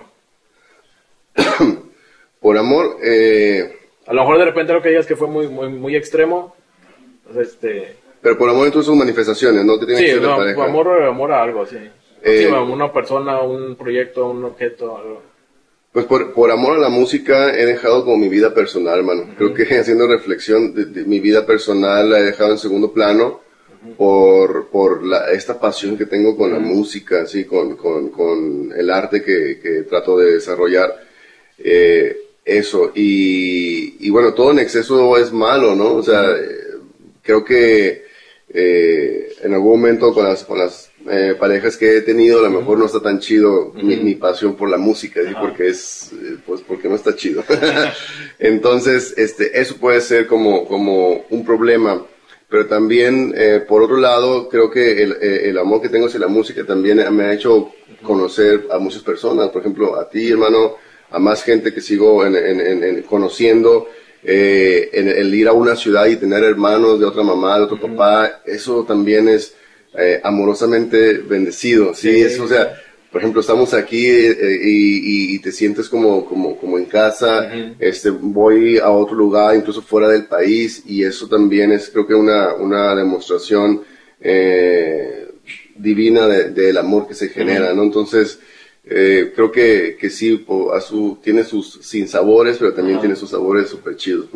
Por 2.39 2.57
amor, 2.57 2.97
eh, 3.03 3.77
A 4.05 4.13
lo 4.13 4.21
mejor 4.21 4.37
de 4.37 4.45
repente 4.45 4.73
lo 4.73 4.81
que 4.81 4.89
digas 4.89 5.05
que 5.05 5.15
fue 5.15 5.27
muy, 5.27 5.47
muy, 5.47 5.69
muy 5.69 5.95
extremo, 5.95 6.55
sea, 7.33 7.41
este, 7.41 7.95
pero 8.25 8.39
por 8.39 8.49
amor 8.49 8.65
entonces 8.65 8.87
son 8.87 8.97
manifestaciones, 8.97 9.63
¿no? 9.63 9.79
Que 9.79 9.85
tienen 9.85 10.03
sí, 10.03 10.13
que 10.15 10.19
no, 10.19 10.35
pareja. 10.35 10.63
amor, 10.63 11.03
amor 11.03 11.31
a 11.31 11.43
algo, 11.43 11.63
sí. 11.65 11.77
Eh, 12.23 12.47
Sí, 12.47 12.53
a 12.53 12.59
una 12.59 12.91
persona, 12.91 13.39
un 13.41 13.75
proyecto, 13.75 14.27
un 14.27 14.43
objeto, 14.45 14.97
algo. 14.97 15.21
Pues 15.91 16.07
por, 16.07 16.33
por 16.33 16.49
amor 16.49 16.73
a 16.73 16.79
la 16.79 16.89
música 16.89 17.55
he 17.55 17.67
dejado 17.67 18.03
como 18.03 18.17
mi 18.17 18.27
vida 18.27 18.51
personal, 18.51 19.03
mano. 19.03 19.27
Creo 19.37 19.53
que 19.53 19.63
haciendo 19.79 20.07
reflexión 20.07 20.73
de, 20.73 21.05
mi 21.05 21.19
vida 21.19 21.45
personal 21.45 22.09
la 22.09 22.17
he 22.17 22.23
dejado 22.23 22.51
en 22.53 22.57
segundo 22.57 22.91
plano 22.91 23.41
por, 23.95 24.69
por 24.69 25.05
la, 25.05 25.31
esta 25.31 25.59
pasión 25.59 25.95
que 25.95 26.07
tengo 26.07 26.35
con 26.35 26.51
la 26.51 26.57
música, 26.57 27.21
así, 27.21 27.45
con, 27.45 27.75
con, 27.77 28.09
con 28.09 28.73
el 28.75 28.89
arte 28.89 29.21
que, 29.21 29.59
que 29.61 29.83
trato 29.83 30.17
de 30.17 30.31
desarrollar. 30.31 30.99
Eh, 31.57 32.17
eso, 32.43 32.91
y, 32.93 34.05
y, 34.05 34.09
bueno, 34.11 34.33
todo 34.33 34.51
en 34.51 34.59
exceso 34.59 35.17
es 35.17 35.31
malo, 35.31 35.75
¿no? 35.75 35.95
O 35.95 36.03
sea, 36.03 36.23
creo 37.23 37.43
que 37.43 38.05
eh, 38.49 39.33
en 39.41 39.53
algún 39.53 39.81
momento 39.81 40.13
con 40.13 40.25
las, 40.25 40.43
con 40.43 40.59
las 40.59 40.91
eh, 41.09 41.35
parejas 41.39 41.77
que 41.77 41.97
he 41.97 42.01
tenido, 42.01 42.39
a 42.39 42.49
lo 42.49 42.59
mejor 42.59 42.77
no 42.77 42.85
está 42.85 42.99
tan 42.99 43.19
chido 43.19 43.73
mi, 43.73 43.95
mi, 43.97 44.15
pasión 44.15 44.55
por 44.55 44.69
la 44.69 44.77
música, 44.77 45.21
porque 45.39 45.67
es, 45.69 46.11
eh, 46.13 46.37
pues 46.45 46.61
porque 46.61 46.87
no 46.87 46.95
está 46.95 47.15
chido. 47.15 47.43
Entonces, 48.39 49.13
este, 49.17 49.59
eso 49.59 49.75
puede 49.77 50.01
ser 50.01 50.27
como, 50.27 50.65
como 50.65 51.25
un 51.29 51.45
problema. 51.45 52.05
Pero 52.47 52.67
también, 52.67 53.33
eh, 53.35 53.63
por 53.67 53.81
otro 53.81 53.97
lado, 53.97 54.47
creo 54.49 54.69
que 54.69 55.01
el, 55.01 55.13
eh, 55.13 55.49
el, 55.49 55.57
amor 55.57 55.81
que 55.81 55.89
tengo 55.89 56.05
hacia 56.05 56.19
la 56.19 56.27
música 56.27 56.63
también 56.63 57.01
me 57.13 57.23
ha 57.25 57.33
hecho 57.33 57.71
conocer 58.03 58.67
a 58.71 58.77
muchas 58.77 59.01
personas, 59.01 59.49
por 59.49 59.61
ejemplo, 59.61 59.99
a 59.99 60.07
ti, 60.07 60.29
hermano, 60.29 60.75
a 61.09 61.19
más 61.19 61.43
gente 61.43 61.73
que 61.73 61.81
sigo 61.81 62.25
en, 62.25 62.35
en, 62.35 62.83
en, 62.83 63.01
conociendo, 63.03 63.87
eh, 64.23 64.89
el 64.93 65.33
ir 65.33 65.47
a 65.47 65.53
una 65.53 65.75
ciudad 65.75 66.07
y 66.07 66.15
tener 66.15 66.43
hermanos 66.43 66.99
de 66.99 67.05
otra 67.05 67.23
mamá, 67.23 67.57
de 67.57 67.63
otro 67.65 67.79
papá, 67.79 68.41
eso 68.45 68.83
también 68.83 69.29
es 69.29 69.55
eh, 69.97 70.19
amorosamente 70.23 71.19
bendecido, 71.19 71.93
¿sí? 71.93 72.21
Eso, 72.21 72.43
o 72.43 72.47
sea, 72.47 72.75
por 73.15 73.21
ejemplo, 73.21 73.39
estamos 73.39 73.73
aquí 73.73 74.05
eh, 74.07 74.59
y, 74.61 75.35
y, 75.35 75.39
te 75.39 75.51
sientes 75.51 75.87
como, 75.87 76.25
como, 76.25 76.57
como 76.57 76.77
en 76.77 76.83
casa, 76.83 77.49
este, 77.79 78.09
voy 78.09 78.77
a 78.77 78.89
otro 78.89 79.15
lugar, 79.15 79.55
incluso 79.55 79.81
fuera 79.81 80.09
del 80.09 80.25
país, 80.25 80.83
y 80.85 81.03
eso 81.03 81.29
también 81.29 81.71
es, 81.71 81.89
creo 81.89 82.05
que 82.05 82.13
una, 82.13 82.55
una 82.55 82.93
demostración 82.93 83.83
eh, 84.19 85.29
divina 85.77 86.27
del 86.27 86.77
amor 86.77 87.07
que 87.07 87.13
se 87.13 87.29
genera, 87.29 87.73
¿no? 87.73 87.83
Entonces, 87.83 88.37
eh, 88.87 89.31
creo 89.33 89.51
que, 89.51 89.97
que 89.99 90.09
sí, 90.09 90.45
a 90.73 90.79
su, 90.79 91.17
tiene 91.23 91.43
sus 91.43 91.79
sinsabores, 91.81 92.57
pero 92.57 92.73
también 92.73 92.99
tiene 92.99 93.15
sus 93.15 93.31
sabores 93.31 93.69
súper 93.69 93.95
chidos. 93.95 94.27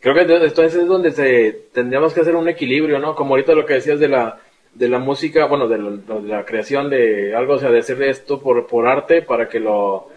Creo 0.00 0.14
que 0.14 0.20
entonces 0.20 0.74
es 0.74 0.86
donde 0.86 1.10
se, 1.12 1.68
tendríamos 1.72 2.12
que 2.12 2.20
hacer 2.20 2.36
un 2.36 2.48
equilibrio, 2.48 2.98
¿no? 2.98 3.14
Como 3.14 3.34
ahorita 3.34 3.54
lo 3.54 3.66
que 3.66 3.74
decías 3.74 4.00
de 4.00 4.08
la, 4.08 4.40
de 4.74 4.88
la 4.88 4.98
música, 4.98 5.46
bueno, 5.46 5.68
de, 5.68 5.78
la 6.26 6.44
creación 6.44 6.88
de 6.88 7.34
algo, 7.34 7.54
o 7.54 7.58
sea, 7.58 7.70
de 7.70 7.78
hacer 7.78 8.02
esto 8.02 8.40
por, 8.40 8.66
por 8.66 8.86
arte 8.86 9.22
para 9.22 9.48
que 9.48 9.60
lo, 9.60 10.08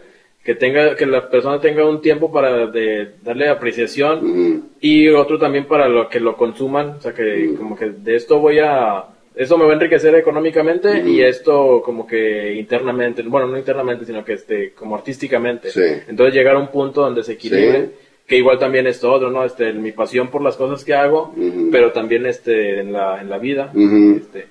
que 0.43 0.55
tenga, 0.55 0.95
que 0.95 1.05
la 1.05 1.29
persona 1.29 1.59
tenga 1.59 1.85
un 1.85 2.01
tiempo 2.01 2.31
para 2.31 2.67
de, 2.67 3.15
darle 3.21 3.49
apreciación 3.49 4.69
y 4.79 5.09
otro 5.09 5.37
también 5.37 5.65
para 5.65 5.89
lo 5.89 6.07
que 6.07 6.21
lo 6.21 6.37
consuman, 6.37 6.91
o 6.91 7.01
sea, 7.01 7.13
que 7.13 7.53
como 7.57 7.75
que 7.75 7.89
de 7.89 8.15
esto 8.15 8.39
voy 8.39 8.59
a, 8.59 9.03
esto 9.37 9.57
me 9.57 9.65
va 9.65 9.71
a 9.71 9.73
enriquecer 9.75 10.15
económicamente 10.15 11.03
y 11.05 11.21
esto 11.21 11.81
como 11.83 12.07
que 12.07 12.55
internamente, 12.55 13.21
bueno, 13.21 13.47
no 13.47 13.57
internamente, 13.57 14.05
sino 14.05 14.25
que 14.25 14.33
este, 14.33 14.71
como 14.71 14.95
artísticamente. 14.95 15.69
Entonces 16.07 16.33
llegar 16.33 16.55
a 16.55 16.59
un 16.59 16.69
punto 16.69 17.01
donde 17.01 17.23
se 17.23 17.33
equilibre, 17.33 17.91
que 18.25 18.37
igual 18.37 18.57
también 18.57 18.87
es 18.87 18.99
todo, 18.99 19.29
¿no? 19.29 19.45
Este, 19.45 19.71
mi 19.73 19.91
pasión 19.91 20.29
por 20.29 20.41
las 20.41 20.55
cosas 20.55 20.83
que 20.83 20.95
hago, 20.95 21.33
pero 21.71 21.91
también 21.91 22.25
este, 22.25 22.79
en 22.79 22.91
la, 22.91 23.21
en 23.21 23.29
la 23.29 23.37
vida, 23.37 23.71
este, 23.73 24.47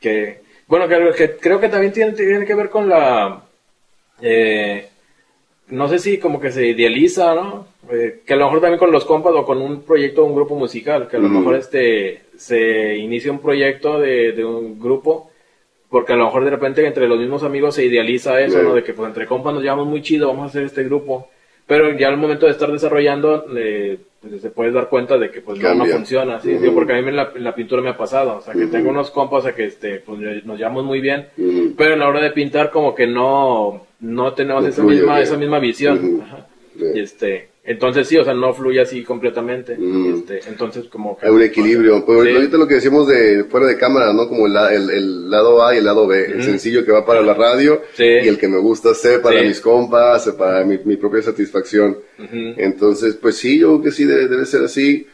que, 0.00 0.40
bueno, 0.66 0.86
que, 0.86 1.36
creo 1.40 1.58
que 1.58 1.70
también 1.70 1.92
tiene, 1.92 2.12
tiene 2.12 2.44
que 2.44 2.54
ver 2.54 2.68
con 2.68 2.88
la, 2.90 3.42
eh, 4.20 4.88
no 5.68 5.88
sé 5.88 5.98
si 5.98 6.18
como 6.18 6.40
que 6.40 6.52
se 6.52 6.66
idealiza, 6.66 7.34
¿no? 7.34 7.66
Eh, 7.90 8.20
que 8.26 8.34
a 8.34 8.36
lo 8.36 8.44
mejor 8.44 8.60
también 8.60 8.78
con 8.78 8.92
los 8.92 9.04
compas 9.04 9.32
o 9.34 9.44
con 9.44 9.62
un 9.62 9.82
proyecto 9.82 10.22
o 10.22 10.26
un 10.26 10.34
grupo 10.34 10.56
musical, 10.56 11.08
que 11.08 11.16
a 11.16 11.20
lo 11.20 11.28
mejor 11.28 11.56
este 11.56 12.25
se 12.36 12.96
inicia 12.96 13.32
un 13.32 13.40
proyecto 13.40 13.98
de, 13.98 14.32
de, 14.32 14.44
un 14.44 14.78
grupo, 14.78 15.30
porque 15.88 16.12
a 16.12 16.16
lo 16.16 16.26
mejor 16.26 16.44
de 16.44 16.50
repente 16.50 16.86
entre 16.86 17.08
los 17.08 17.18
mismos 17.18 17.42
amigos 17.42 17.74
se 17.74 17.84
idealiza 17.84 18.40
eso, 18.40 18.62
¿no? 18.62 18.74
De 18.74 18.82
que 18.82 18.92
pues 18.92 19.08
entre 19.08 19.26
compas 19.26 19.54
nos 19.54 19.62
llevamos 19.62 19.86
muy 19.86 20.02
chido, 20.02 20.28
vamos 20.28 20.44
a 20.44 20.46
hacer 20.46 20.64
este 20.64 20.84
grupo. 20.84 21.28
Pero 21.66 21.96
ya 21.98 22.08
al 22.08 22.16
momento 22.16 22.46
de 22.46 22.52
estar 22.52 22.70
desarrollando, 22.70 23.46
eh, 23.56 23.98
pues, 24.20 24.40
se 24.40 24.50
puede 24.50 24.70
dar 24.70 24.88
cuenta 24.88 25.18
de 25.18 25.30
que 25.30 25.40
pues 25.40 25.58
no, 25.58 25.84
funciona, 25.86 26.40
¿sí? 26.40 26.56
porque 26.72 26.92
a 26.92 27.02
mí 27.02 27.08
en 27.08 27.16
la, 27.16 27.32
la, 27.34 27.54
pintura 27.54 27.82
me 27.82 27.90
ha 27.90 27.96
pasado, 27.96 28.38
o 28.38 28.40
sea, 28.40 28.54
que 28.54 28.66
tengo 28.66 28.90
unos 28.90 29.10
compas, 29.10 29.40
o 29.40 29.42
sea, 29.42 29.54
que 29.54 29.64
este, 29.64 29.98
pues 29.98 30.44
nos 30.44 30.58
llevamos 30.58 30.84
muy 30.84 31.00
bien, 31.00 31.26
pero 31.76 31.94
en 31.94 31.98
la 31.98 32.08
hora 32.08 32.20
de 32.20 32.30
pintar 32.30 32.70
como 32.70 32.94
que 32.94 33.08
no, 33.08 33.86
no 34.00 34.32
tenemos 34.32 34.64
esa 34.64 34.84
misma, 34.84 35.20
esa 35.20 35.36
misma 35.36 35.58
visión. 35.58 36.22
Y 36.94 37.00
este, 37.00 37.48
entonces 37.66 38.06
sí, 38.06 38.16
o 38.16 38.24
sea, 38.24 38.32
no 38.32 38.54
fluye 38.54 38.80
así 38.80 39.02
completamente. 39.02 39.72
Este, 39.74 40.40
entonces 40.48 40.86
como 40.86 41.18
Hay 41.20 41.30
un 41.30 41.42
equilibrio. 41.42 42.04
Pues 42.04 42.34
ahorita 42.34 42.56
lo 42.56 42.68
que 42.68 42.74
decimos 42.74 43.08
de 43.08 43.44
fuera 43.44 43.66
de 43.66 43.76
cámara, 43.76 44.12
¿no? 44.12 44.28
Como 44.28 44.46
el, 44.46 44.56
el, 44.90 45.30
lado 45.30 45.64
A 45.64 45.74
y 45.74 45.78
el 45.78 45.84
lado 45.84 46.06
B. 46.06 46.26
El 46.26 46.42
sencillo 46.42 46.84
que 46.84 46.92
va 46.92 47.04
para 47.04 47.22
la 47.22 47.34
radio 47.34 47.82
y 47.98 48.28
el 48.28 48.38
que 48.38 48.48
me 48.48 48.58
gusta 48.58 48.90
hacer 48.90 49.20
para 49.20 49.42
mis 49.42 49.60
compas, 49.60 50.28
para 50.38 50.64
mi, 50.64 50.78
mi 50.84 50.96
propia 50.96 51.22
satisfacción. 51.22 51.98
Entonces, 52.56 53.14
pues 53.14 53.36
sí, 53.36 53.58
yo 53.58 53.68
creo 53.68 53.82
que 53.82 53.90
sí 53.90 54.04
debe, 54.04 54.28
debe 54.28 54.46
ser 54.46 54.62
así. 54.62 55.06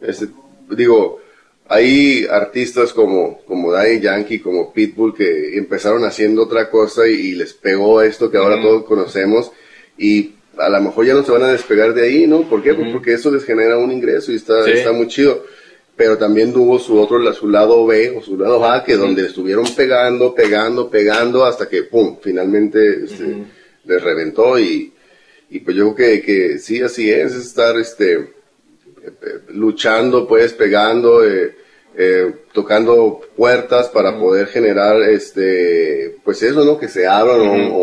Este, 0.00 0.28
digo, 0.70 1.20
hay 1.68 2.26
artistas 2.30 2.94
como, 2.94 3.40
como 3.44 3.72
Daddy 3.72 4.00
Yankee, 4.00 4.38
como 4.38 4.72
Pitbull, 4.72 5.14
que 5.14 5.58
empezaron 5.58 6.04
haciendo 6.04 6.44
otra 6.44 6.70
cosa 6.70 7.06
y, 7.06 7.32
les 7.32 7.52
pegó 7.52 8.00
esto 8.00 8.30
que 8.30 8.38
ahora 8.38 8.60
todos 8.62 8.84
conocemos. 8.84 9.52
Y 9.98 10.32
a 10.58 10.68
lo 10.68 10.80
mejor 10.80 11.06
ya 11.06 11.14
no 11.14 11.24
se 11.24 11.32
van 11.32 11.42
a 11.42 11.52
despegar 11.52 11.94
de 11.94 12.02
ahí, 12.02 12.26
¿no? 12.26 12.42
¿Por 12.42 12.62
qué? 12.62 12.74
Pues 12.74 12.92
porque 12.92 13.14
eso 13.14 13.30
les 13.30 13.44
genera 13.44 13.78
un 13.78 13.92
ingreso 13.92 14.32
y 14.32 14.36
está, 14.36 14.68
está 14.68 14.92
muy 14.92 15.08
chido. 15.08 15.44
Pero 15.96 16.16
también 16.16 16.52
tuvo 16.52 16.78
su 16.78 16.98
otro, 16.98 17.32
su 17.32 17.48
lado 17.48 17.84
B 17.84 18.16
o 18.16 18.22
su 18.22 18.38
lado 18.38 18.64
A, 18.64 18.84
que 18.84 18.96
donde 18.96 19.26
estuvieron 19.26 19.64
pegando, 19.74 20.34
pegando, 20.34 20.88
pegando, 20.88 21.44
hasta 21.44 21.68
que, 21.68 21.82
pum, 21.82 22.18
finalmente 22.20 23.04
este, 23.04 23.44
les 23.84 24.02
reventó. 24.02 24.58
Y, 24.58 24.92
y 25.50 25.58
pues 25.60 25.76
yo 25.76 25.94
creo 25.94 26.20
que, 26.20 26.22
que 26.22 26.58
sí, 26.58 26.80
así 26.82 27.10
es, 27.10 27.34
estar 27.34 27.76
este, 27.78 28.28
luchando, 29.48 30.26
pues, 30.26 30.52
pegando, 30.52 31.24
eh, 31.24 31.54
eh, 31.96 32.32
tocando 32.52 33.20
puertas 33.36 33.88
para 33.88 34.16
poder 34.18 34.46
generar, 34.46 35.02
este, 35.02 36.16
pues 36.24 36.42
eso, 36.42 36.64
¿no? 36.64 36.78
Que 36.78 36.88
se 36.88 37.06
abran 37.06 37.40
o, 37.72 37.78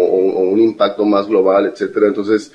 un 0.56 0.60
impacto 0.60 1.04
más 1.04 1.28
global, 1.28 1.66
etcétera. 1.66 2.08
Entonces, 2.08 2.52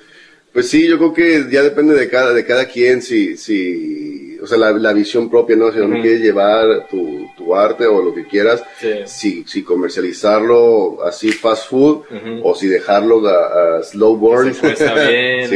pues 0.53 0.69
sí, 0.69 0.89
yo 0.89 0.99
creo 0.99 1.13
que 1.13 1.47
ya 1.51 1.63
depende 1.63 1.95
de 1.95 2.09
cada, 2.09 2.33
de 2.33 2.45
cada 2.45 2.67
quien, 2.67 3.03
si, 3.03 3.37
si, 3.37 4.39
o 4.43 4.47
sea, 4.47 4.59
la, 4.59 4.93
visión 4.93 5.31
propia, 5.31 5.57
¿no? 5.57 5.71
Si 5.71 5.79
no 5.79 6.01
quieres 6.01 6.21
llevar 6.21 6.89
tu, 6.89 7.29
tu, 7.37 7.55
arte 7.55 7.87
o 7.87 8.03
lo 8.03 8.13
que 8.15 8.27
quieras, 8.27 8.65
si, 9.07 9.45
si 9.45 9.63
comercializarlo 9.63 11.05
así 11.05 11.31
fast 11.31 11.69
food 11.69 12.03
o 12.43 12.55
si 12.55 12.67
dejarlo 12.67 13.27
a, 13.29 13.83
slow 13.83 14.17
burn. 14.17 14.53
Sí, 14.55 14.61
pues, 14.61 14.81
está 14.81 15.09
bien, 15.09 15.49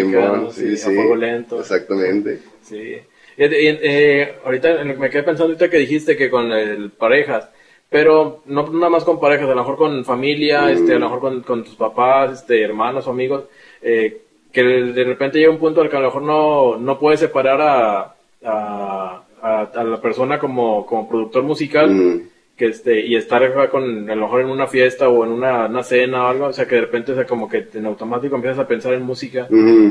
sí, 0.53 0.77
sí, 0.77 0.99
a 0.99 1.17
lento. 1.17 1.61
Exactamente. 1.61 2.39
Sí. 2.63 2.97
Eh, 3.37 4.35
ahorita 4.45 4.85
me 4.85 5.11
quedé 5.11 5.25
pensando 5.25 5.47
ahorita 5.47 5.69
que 5.69 5.79
dijiste 5.79 6.17
que 6.17 6.31
con 6.31 6.53
el 6.53 6.91
parejas, 6.91 7.49
pero 7.91 8.43
no 8.47 8.69
nada 8.69 8.91
más 8.91 9.05
con 9.05 9.21
parejas, 9.21 9.47
a 9.47 9.51
lo 9.51 9.57
mejor 9.57 9.77
con 9.77 10.05
familia, 10.05 10.71
este, 10.71 10.93
a 10.93 10.99
lo 10.99 11.07
mejor 11.07 11.21
con, 11.21 11.43
con 11.43 11.65
tus 11.65 11.75
papás, 11.75 12.41
este, 12.41 12.63
hermanos 12.63 13.07
o 13.07 13.11
amigos, 13.11 13.45
eh, 13.83 14.21
que 14.55 14.63
de 14.63 15.05
repente 15.05 15.39
llega 15.39 15.51
un 15.51 15.59
punto 15.59 15.83
al 15.83 15.91
que 15.91 15.97
a 15.97 16.01
lo 16.01 16.07
mejor 16.07 16.23
no, 16.23 16.77
no 16.77 16.99
puedes 16.99 17.21
separar 17.21 17.61
a, 17.61 18.15
a, 18.45 19.25
a, 19.43 19.85
la 19.85 20.01
persona 20.01 20.39
como, 20.39 20.87
como 20.87 21.09
productor 21.09 21.43
musical. 21.43 22.23
que 22.57 22.67
este 22.67 23.01
y 23.05 23.17
estar 23.17 23.69
con 23.69 24.09
a 24.09 24.15
lo 24.15 24.23
mejor 24.23 24.43
en 24.43 24.49
una 24.49 24.69
fiesta 24.69 25.09
o 25.09 25.25
en 25.25 25.33
una, 25.33 25.67
una 25.67 25.83
cena 25.83 26.23
o 26.23 26.29
algo 26.29 26.47
o 26.47 26.53
sea 26.53 26.69
que 26.69 26.77
de 26.77 26.83
repente 26.83 27.11
o 27.11 27.17
sea, 27.17 27.27
como 27.27 27.49
que 27.49 27.67
en 27.75 27.85
automático 27.85 28.37
empiezas 28.37 28.61
a 28.61 28.69
pensar 28.69 28.95
en 28.95 29.03
música 29.03 29.49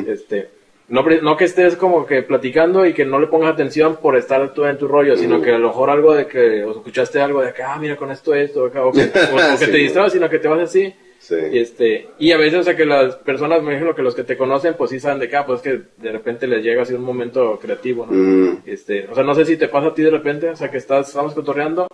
este 0.08 0.47
no, 0.89 1.04
no 1.21 1.38
que 1.38 1.45
estés 1.45 1.76
como 1.76 2.06
que 2.06 2.23
platicando 2.23 2.86
y 2.86 2.93
que 2.93 3.06
no 3.06 3.19
le 3.19 3.28
pongas 3.28 3.54
atención 3.54 3.97
por 4.02 4.17
estar 4.17 4.54
tú 4.54 4.65
en 4.65 4.78
tu 4.78 4.88
rollo, 4.88 5.15
sino 5.15 5.41
que 5.41 5.52
a 5.52 5.58
lo 5.58 5.69
mejor 5.69 5.89
algo 5.89 6.13
de 6.13 6.28
que, 6.28 6.63
o 6.63 6.71
escuchaste 6.71 7.21
algo 7.21 7.41
de 7.41 7.54
que, 7.54 7.63
ah, 7.63 7.78
mira 7.80 7.95
con 7.95 8.12
esto, 8.12 8.34
esto, 8.34 8.65
o 8.65 8.91
que, 8.91 9.06
te 9.60 9.78
distraes, 9.78 10.14
sino 10.14 10.30
que 10.30 10.39
te 10.39 10.47
vas 10.47 10.59
así. 10.59 10.93
Y, 11.30 11.59
este, 11.59 12.07
y 12.19 12.32
a 12.32 12.38
veces, 12.38 12.59
o 12.59 12.63
sea, 12.63 12.76
que 12.76 12.86
las 12.86 13.15
personas, 13.15 13.63
me 13.63 13.71
imagino 13.71 13.95
que 13.95 14.01
los 14.01 14.15
que 14.15 14.24
te 14.24 14.38
conocen, 14.38 14.76
pues 14.76 14.91
sí 14.91 14.99
saben 14.99 15.19
de 15.19 15.30
que, 15.30 15.36
ah, 15.38 15.45
pues 15.45 15.61
que 15.61 15.82
de 15.97 16.11
repente 16.11 16.47
les 16.47 16.63
llega 16.63 16.82
así 16.82 16.93
un 16.93 17.03
momento 17.03 17.57
creativo, 17.61 18.05
¿no? 18.09 18.61
Este, 18.65 19.07
o 19.07 19.15
sea, 19.15 19.24
no 19.24 19.34
sé 19.34 19.45
si 19.45 19.57
te 19.57 19.69
pasa 19.69 19.88
a 19.88 19.93
ti 19.93 20.01
de 20.01 20.11
repente, 20.11 20.49
o 20.49 20.55
sea, 20.55 20.69
que 20.69 20.78
estás, 20.78 21.07
estamos 21.07 21.34
cotorreando 21.34 21.88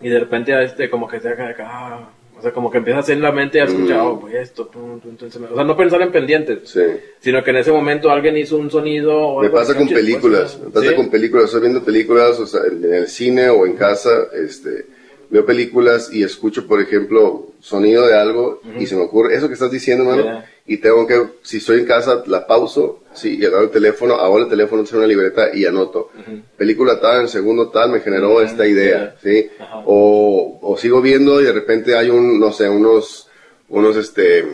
y 0.00 0.08
de 0.08 0.20
repente, 0.20 0.62
este, 0.62 0.88
como 0.88 1.06
que 1.06 1.20
se 1.20 1.28
acá, 1.28 1.54
ah, 1.60 2.10
o 2.38 2.42
sea, 2.42 2.52
como 2.52 2.70
que 2.70 2.78
empiezas 2.78 3.08
en 3.08 3.22
la 3.22 3.32
mente 3.32 3.60
a 3.60 3.64
escuchar, 3.64 3.98
mm. 3.98 4.06
oh, 4.06 4.20
pues 4.20 4.34
esto, 4.34 4.70
entonces, 5.04 5.40
o 5.40 5.54
sea, 5.54 5.64
no 5.64 5.76
pensar 5.76 6.02
en 6.02 6.12
pendientes, 6.12 6.78
sino 7.18 7.42
que 7.42 7.50
en 7.50 7.56
ese 7.56 7.72
momento 7.72 8.10
alguien 8.10 8.36
hizo 8.36 8.58
un 8.58 8.70
sonido. 8.70 9.18
O 9.18 9.42
me 9.42 9.50
pasa 9.50 9.74
con 9.74 9.88
películas, 9.88 10.58
me 10.62 10.70
pasa 10.70 10.94
con 10.94 11.10
películas, 11.10 11.46
estoy 11.46 11.62
viendo 11.62 11.82
películas, 11.82 12.38
o 12.38 12.46
sea, 12.46 12.62
en 12.70 12.92
el 12.92 13.08
cine 13.08 13.48
o 13.48 13.64
en 13.66 13.74
casa, 13.74 14.28
este, 14.34 14.86
veo 15.30 15.44
películas 15.44 16.10
y 16.12 16.22
escucho, 16.22 16.66
por 16.66 16.80
ejemplo, 16.80 17.48
sonido 17.60 18.06
de 18.06 18.18
algo 18.18 18.60
y 18.78 18.86
se 18.86 18.96
me 18.96 19.02
ocurre 19.02 19.34
eso 19.34 19.48
que 19.48 19.54
estás 19.54 19.70
diciendo, 19.70 20.04
mano, 20.04 20.42
y 20.66 20.78
tengo 20.78 21.06
que, 21.06 21.22
si 21.42 21.58
estoy 21.58 21.80
en 21.80 21.86
casa, 21.86 22.22
la 22.26 22.46
pauso, 22.46 23.00
sí, 23.14 23.38
y 23.40 23.44
agarro 23.44 23.64
el 23.64 23.70
teléfono, 23.70 24.14
hago 24.14 24.38
el 24.38 24.48
teléfono, 24.48 24.84
en 24.88 24.96
una 24.96 25.06
libreta 25.06 25.54
y 25.54 25.64
anoto. 25.64 26.10
Película 26.56 27.00
tal, 27.00 27.22
en 27.22 27.28
segundo 27.28 27.68
tal, 27.68 27.90
me 27.90 28.00
generó 28.00 28.40
esta 28.40 28.66
idea, 28.66 29.16
sí. 29.22 29.48
O, 29.84 30.58
o 30.62 30.76
sigo 30.76 31.00
viendo 31.00 31.40
y 31.40 31.44
de 31.44 31.52
repente 31.52 31.96
hay 31.96 32.10
un, 32.10 32.38
no 32.40 32.52
sé, 32.52 32.68
unos, 32.68 33.28
unos, 33.68 33.96
este, 33.96 34.44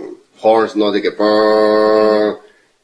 horns, 0.43 0.77
¿no? 0.77 0.93
De 0.93 1.01
que, 1.01 1.11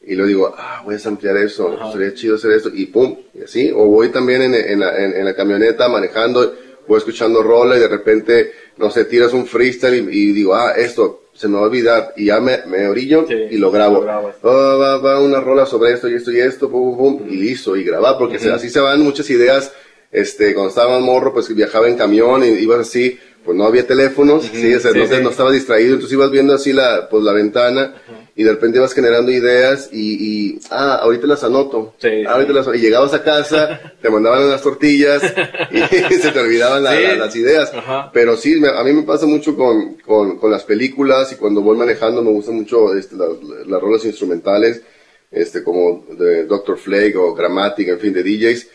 y 0.01 0.15
luego 0.15 0.27
digo, 0.27 0.55
ah, 0.57 0.81
voy 0.83 0.95
a 0.95 1.07
ampliar 1.07 1.37
eso, 1.37 1.77
sería 1.91 2.13
chido 2.13 2.35
hacer 2.35 2.51
esto, 2.51 2.69
y 2.73 2.87
pum, 2.87 3.15
y 3.33 3.43
así. 3.43 3.71
O 3.71 3.85
voy 3.85 4.09
también 4.09 4.41
en, 4.41 4.55
en, 4.55 4.79
la, 4.79 4.97
en, 4.97 5.23
la 5.23 5.35
camioneta 5.35 5.87
manejando, 5.87 6.55
voy 6.89 6.97
escuchando 6.97 7.43
rola 7.43 7.77
y 7.77 7.79
de 7.79 7.87
repente, 7.87 8.51
no 8.77 8.89
sé, 8.89 9.05
tiras 9.05 9.31
un 9.31 9.45
freestyle 9.45 10.09
y, 10.11 10.33
digo, 10.33 10.55
ah, 10.55 10.73
esto 10.75 11.25
se 11.33 11.47
me 11.47 11.55
va 11.55 11.61
a 11.61 11.65
olvidar, 11.65 12.13
y 12.17 12.25
ya 12.25 12.39
me, 12.41 12.65
me 12.65 12.87
orillo 12.87 13.25
y 13.29 13.57
lo 13.57 13.71
grabo. 13.71 13.99
Oh, 14.41 14.77
va, 14.77 14.97
va 14.97 15.21
una 15.21 15.39
rola 15.39 15.65
sobre 15.67 15.93
esto 15.93 16.09
y 16.09 16.15
esto 16.15 16.31
y 16.31 16.39
esto, 16.39 16.69
pum, 16.69 16.97
pum, 16.97 17.19
pum, 17.19 17.29
y 17.29 17.35
listo, 17.37 17.77
y 17.77 17.83
grabar, 17.83 18.17
porque 18.17 18.37
así 18.37 18.69
se 18.69 18.79
van 18.79 19.01
muchas 19.01 19.29
ideas. 19.29 19.71
Este, 20.11 20.55
cuando 20.55 20.69
estaba 20.69 20.97
en 20.97 21.03
morro, 21.03 21.31
pues 21.31 21.53
viajaba 21.55 21.87
en 21.87 21.95
camión 21.95 22.43
y 22.43 22.47
ibas 22.47 22.79
así, 22.79 23.19
pues 23.45 23.55
no 23.55 23.65
había 23.65 23.85
teléfonos, 23.85 24.49
sí, 24.51 24.73
o 24.73 24.79
sea, 24.79 24.91
no, 24.91 25.29
estaba 25.29 25.51
distraído, 25.51 25.93
entonces 25.93 26.13
ibas 26.13 26.31
viendo 26.31 26.55
así 26.55 26.73
la, 26.73 27.07
pues 27.07 27.23
la 27.23 27.31
ventana 27.31 28.01
y 28.39 28.43
de 28.45 28.51
repente 28.51 28.77
ibas 28.77 28.93
generando 28.93 29.33
ideas 29.33 29.89
y, 29.91 30.53
y 30.53 30.59
ah, 30.71 30.99
ahorita 31.01 31.27
las 31.27 31.43
anoto. 31.43 31.95
Sí, 31.97 32.23
ahorita 32.25 32.53
las, 32.53 32.67
y 32.73 32.79
llegabas 32.79 33.13
a 33.13 33.21
casa, 33.21 33.93
te 34.01 34.09
mandaban 34.09 34.49
las 34.49 34.61
tortillas 34.61 35.21
y 35.71 35.79
se 36.21 36.31
te 36.31 36.39
olvidaban 36.39 36.81
las 36.81 37.35
ideas. 37.35 37.69
Pero 38.13 38.37
sí, 38.37 38.55
a 38.65 38.81
mí 38.85 38.93
me 38.93 39.03
pasa 39.03 39.25
mucho 39.25 39.57
con, 39.57 39.95
con, 39.95 40.37
con, 40.37 40.49
las 40.49 40.63
películas 40.63 41.33
y 41.33 41.35
cuando 41.35 41.59
voy 41.59 41.75
manejando 41.75 42.23
me 42.23 42.31
gustan 42.31 42.55
mucho 42.55 42.95
este, 42.95 43.17
las, 43.17 43.27
las 43.67 43.81
rolas 43.81 44.05
instrumentales 44.05 44.83
este, 45.31 45.63
como 45.63 46.05
de 46.17 46.45
Dr. 46.45 46.77
Flake 46.77 47.15
o 47.15 47.33
Grammatic, 47.35 47.89
en 47.89 47.99
fin, 47.99 48.13
de 48.13 48.23
DJs. 48.23 48.67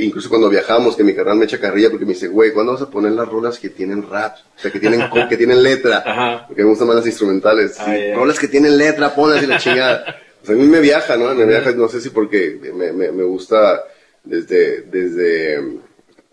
incluso 0.00 0.28
cuando 0.28 0.48
viajamos, 0.48 0.96
que 0.96 1.04
mi 1.04 1.14
carnal 1.14 1.36
me 1.36 1.44
echa 1.44 1.60
carrilla 1.60 1.90
porque 1.90 2.04
me 2.04 2.14
dice, 2.14 2.28
güey, 2.28 2.52
¿cuándo 2.52 2.72
vas 2.72 2.82
a 2.82 2.90
poner 2.90 3.12
las 3.12 3.28
rolas 3.28 3.58
que 3.58 3.70
tienen 3.70 4.08
rap? 4.08 4.36
O 4.56 4.60
sea, 4.60 4.70
que 4.70 4.80
tienen, 4.80 5.02
que 5.28 5.36
tienen 5.36 5.62
letra. 5.62 6.44
Porque 6.48 6.62
me 6.62 6.70
gustan 6.70 6.88
más 6.88 6.96
las 6.96 7.06
instrumentales. 7.06 7.76
Ah, 7.78 7.94
rolas 8.14 8.38
que 8.38 8.48
tienen 8.48 8.76
letra, 8.76 9.14
ponlas 9.14 9.42
y 9.42 9.46
la 9.46 9.58
chingada. 9.58 10.16
O 10.42 10.46
sea, 10.46 10.54
a 10.54 10.58
mí 10.58 10.66
me 10.68 10.78
viaja, 10.78 11.16
¿no? 11.16 11.34
Me 11.34 11.44
viaja, 11.44 11.72
no 11.72 11.88
sé 11.88 12.00
si 12.00 12.10
porque 12.10 12.56
me, 12.72 12.92
me, 12.92 13.10
me 13.10 13.24
gusta 13.24 13.82
desde, 14.22 14.82
desde 14.82 15.60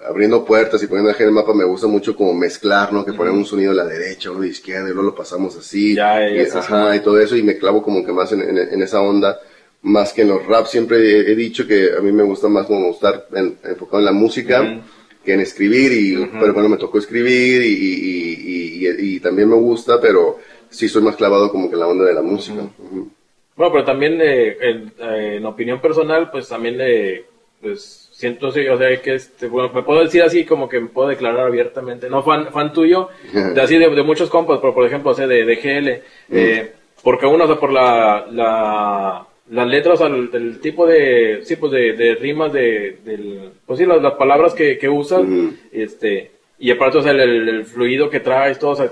abriendo 0.08 0.44
puertas 0.44 0.82
y 0.84 0.88
poniendo 0.88 1.12
en 1.12 1.26
el 1.26 1.32
mapa 1.32 1.54
me 1.54 1.64
gusta 1.64 1.88
mucho 1.88 2.16
como 2.16 2.34
mezclar, 2.34 2.92
¿no? 2.92 3.06
Que 3.06 3.14
poner 3.14 3.34
un 3.34 3.46
sonido 3.46 3.72
a 3.72 3.76
la 3.76 3.86
derecha, 3.86 4.32
uno 4.32 4.40
a 4.40 4.44
la 4.44 4.48
izquierda 4.48 4.90
y 4.90 4.94
luego 4.94 5.10
lo 5.10 5.16
pasamos 5.16 5.56
así. 5.58 5.96
Ya, 5.96 6.28
y, 6.30 6.40
ajá, 6.40 6.96
y 6.96 7.00
todo 7.02 7.20
eso 7.20 7.36
y 7.36 7.44
me 7.44 7.58
clavo 7.58 7.82
como 7.82 8.06
que 8.06 8.12
más 8.12 8.32
en, 8.32 8.42
en, 8.42 8.82
esa 8.82 9.02
onda. 9.02 9.40
Más 9.82 10.14
que 10.14 10.22
en 10.22 10.30
los 10.30 10.46
raps 10.46 10.70
siempre 10.70 10.98
he, 11.30 11.36
dicho 11.36 11.68
que 11.68 11.92
a 11.98 12.02
mí 12.02 12.12
me 12.12 12.24
gusta 12.24 12.48
más 12.48 12.68
como 12.68 12.92
estar 12.92 13.28
enfocado 13.34 14.00
en 14.00 14.06
la 14.06 14.14
música 14.14 14.82
que 15.24 15.34
en 15.34 15.42
escribir 15.42 15.92
y, 15.92 16.26
pero 16.40 16.54
bueno, 16.54 16.70
me 16.70 16.78
tocó 16.78 17.00
escribir 17.00 17.62
y, 17.62 18.86
y, 18.86 19.16
y, 19.16 19.20
también 19.20 19.50
me 19.50 19.56
gusta, 19.56 20.00
pero 20.00 20.40
sí 20.70 20.90
soy 20.90 21.02
más 21.02 21.16
clavado 21.16 21.52
como 21.52 21.70
que 21.70 21.76
en 21.76 21.80
la 21.80 21.88
onda 21.88 22.06
de 22.06 22.14
la 22.14 22.22
música. 22.22 22.62
Bueno, 23.56 23.72
pero 23.72 23.86
también 23.86 24.20
eh, 24.22 24.58
en, 24.60 24.94
eh, 25.00 25.36
en, 25.38 25.46
opinión 25.46 25.80
personal, 25.80 26.32
pues 26.32 26.50
también 26.50 26.78
eh, 26.80 27.26
pues 27.62 28.03
siento, 28.24 28.48
o 28.48 28.52
sea, 28.52 29.02
que 29.02 29.16
este, 29.16 29.48
bueno, 29.48 29.70
me 29.74 29.84
puedo 29.84 30.02
decir 30.02 30.24
así 30.24 30.46
como 30.46 30.70
que 30.70 30.80
me 30.80 30.88
puedo 30.88 31.10
declarar 31.10 31.48
abiertamente, 31.48 32.10
no 32.10 32.24
fan, 32.24 32.48
fan 32.52 32.72
tuyo, 32.72 33.10
de 33.34 33.62
así 33.62 33.78
de, 33.78 33.90
muchos 34.04 34.30
compas, 34.30 34.60
pero 34.62 34.74
por 34.74 34.86
ejemplo, 34.86 35.12
o 35.12 35.14
sea, 35.14 35.28
de, 35.28 35.44
de 35.44 35.56
GL, 35.56 36.02
eh, 36.32 36.72
porque 37.04 37.26
uno, 37.26 37.44
o 37.44 37.48
sea, 37.48 37.60
por 37.60 37.72
la, 37.72 38.26
la, 38.32 39.28
las 39.50 39.68
letras, 39.68 40.00
o 40.00 40.08
sea, 40.08 40.16
el, 40.16 40.60
tipo 40.62 40.88
de, 40.88 41.42
sí, 41.44 41.58
pues 41.58 41.72
de, 41.74 41.94
de 41.94 42.16
rimas 42.16 42.54
de, 42.54 43.00
del, 43.04 43.52
pues 43.66 43.80
sí, 43.80 43.86
las, 43.86 44.02
las 44.02 44.14
palabras 44.14 44.54
que, 44.54 44.78
que 44.78 44.88
usas, 44.88 45.24
este, 45.72 46.32
y 46.60 46.72
aparte, 46.72 47.00
o 47.00 47.02
sea, 47.02 47.12
el, 47.12 47.66
fluido 47.66 48.10
que 48.10 48.22
traes, 48.22 48.58
todo, 48.58 48.72
o 48.72 48.76
sea, 48.76 48.90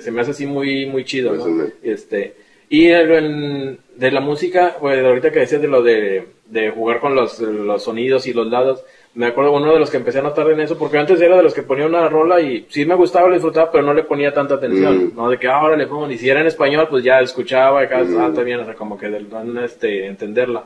se 0.00 0.10
me 0.10 0.20
hace 0.20 0.32
así 0.32 0.44
muy, 0.44 0.84
muy 0.84 1.04
chido, 1.04 1.34
¿no? 1.34 1.64
Este, 1.82 2.34
y 2.68 2.88
el, 2.88 3.78
de 3.94 4.10
la 4.10 4.20
música, 4.20 4.76
pues 4.80 5.04
ahorita 5.04 5.30
que 5.30 5.40
decías 5.40 5.62
de 5.62 5.68
lo 5.68 5.82
de, 5.82 6.26
de 6.46 6.70
jugar 6.70 7.00
con 7.00 7.14
los, 7.14 7.38
los, 7.40 7.82
sonidos 7.82 8.26
y 8.26 8.32
los 8.32 8.46
lados, 8.48 8.84
me 9.14 9.26
acuerdo 9.26 9.52
uno 9.52 9.72
de 9.72 9.78
los 9.78 9.90
que 9.90 9.96
empecé 9.96 10.18
a 10.18 10.22
notar 10.22 10.50
en 10.50 10.60
eso, 10.60 10.76
porque 10.76 10.98
antes 10.98 11.20
era 11.20 11.36
de 11.36 11.42
los 11.42 11.54
que 11.54 11.62
ponía 11.62 11.86
una 11.86 12.08
rola 12.08 12.40
y 12.40 12.66
sí 12.68 12.84
me 12.84 12.94
gustaba, 12.94 13.28
lo 13.28 13.34
disfrutaba, 13.34 13.70
pero 13.70 13.84
no 13.84 13.94
le 13.94 14.02
ponía 14.02 14.34
tanta 14.34 14.54
atención, 14.54 15.06
mm. 15.06 15.16
¿no? 15.16 15.30
De 15.30 15.38
que 15.38 15.48
ah, 15.48 15.56
ahora 15.56 15.76
le 15.76 15.86
pongo, 15.86 16.10
y 16.10 16.18
si 16.18 16.28
era 16.28 16.40
en 16.40 16.46
español, 16.48 16.86
pues 16.90 17.02
ya 17.02 17.20
escuchaba 17.20 17.88
cada 17.88 18.04
mm. 18.04 18.20
ah, 18.20 18.32
también, 18.34 18.60
o 18.60 18.64
sea, 18.64 18.74
como 18.74 18.98
que 18.98 19.08
de, 19.08 19.24
este, 19.64 20.06
entenderla. 20.06 20.64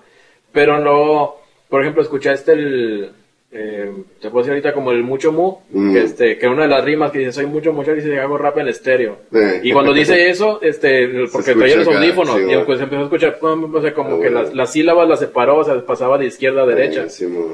Pero 0.52 0.80
no, 0.80 1.36
por 1.68 1.82
ejemplo, 1.82 2.02
escuchaste 2.02 2.52
el, 2.52 3.10
eh, 3.52 3.92
te 4.20 4.30
puedo 4.30 4.44
decir 4.44 4.52
ahorita 4.52 4.72
como 4.72 4.92
el 4.92 5.02
mucho 5.02 5.32
mu, 5.32 5.56
mm. 5.72 5.92
que 5.92 6.02
este, 6.02 6.38
que 6.38 6.46
una 6.46 6.62
de 6.62 6.68
las 6.68 6.84
rimas 6.84 7.10
que 7.10 7.18
dice 7.18 7.32
soy 7.32 7.46
mucho 7.46 7.72
mucho 7.72 7.92
dice 7.92 8.16
hago 8.20 8.38
rap 8.38 8.58
en 8.58 8.68
estéreo. 8.68 9.18
Eh. 9.32 9.60
Y 9.64 9.72
cuando 9.72 9.92
dice 9.92 10.30
eso, 10.30 10.60
este, 10.62 11.26
porque 11.32 11.54
traía 11.54 11.76
los 11.76 11.88
audífonos, 11.88 12.38
y 12.40 12.64
pues 12.64 12.80
empezó 12.80 13.00
a 13.00 13.04
escuchar, 13.04 13.38
o 13.42 13.82
sea, 13.82 13.92
como 13.92 14.20
que 14.20 14.30
las, 14.30 14.54
las, 14.54 14.72
sílabas 14.72 15.08
las 15.08 15.18
separó, 15.18 15.58
o 15.58 15.64
sea, 15.64 15.84
pasaba 15.84 16.16
de 16.16 16.26
izquierda 16.26 16.62
a 16.62 16.66
derecha. 16.66 17.06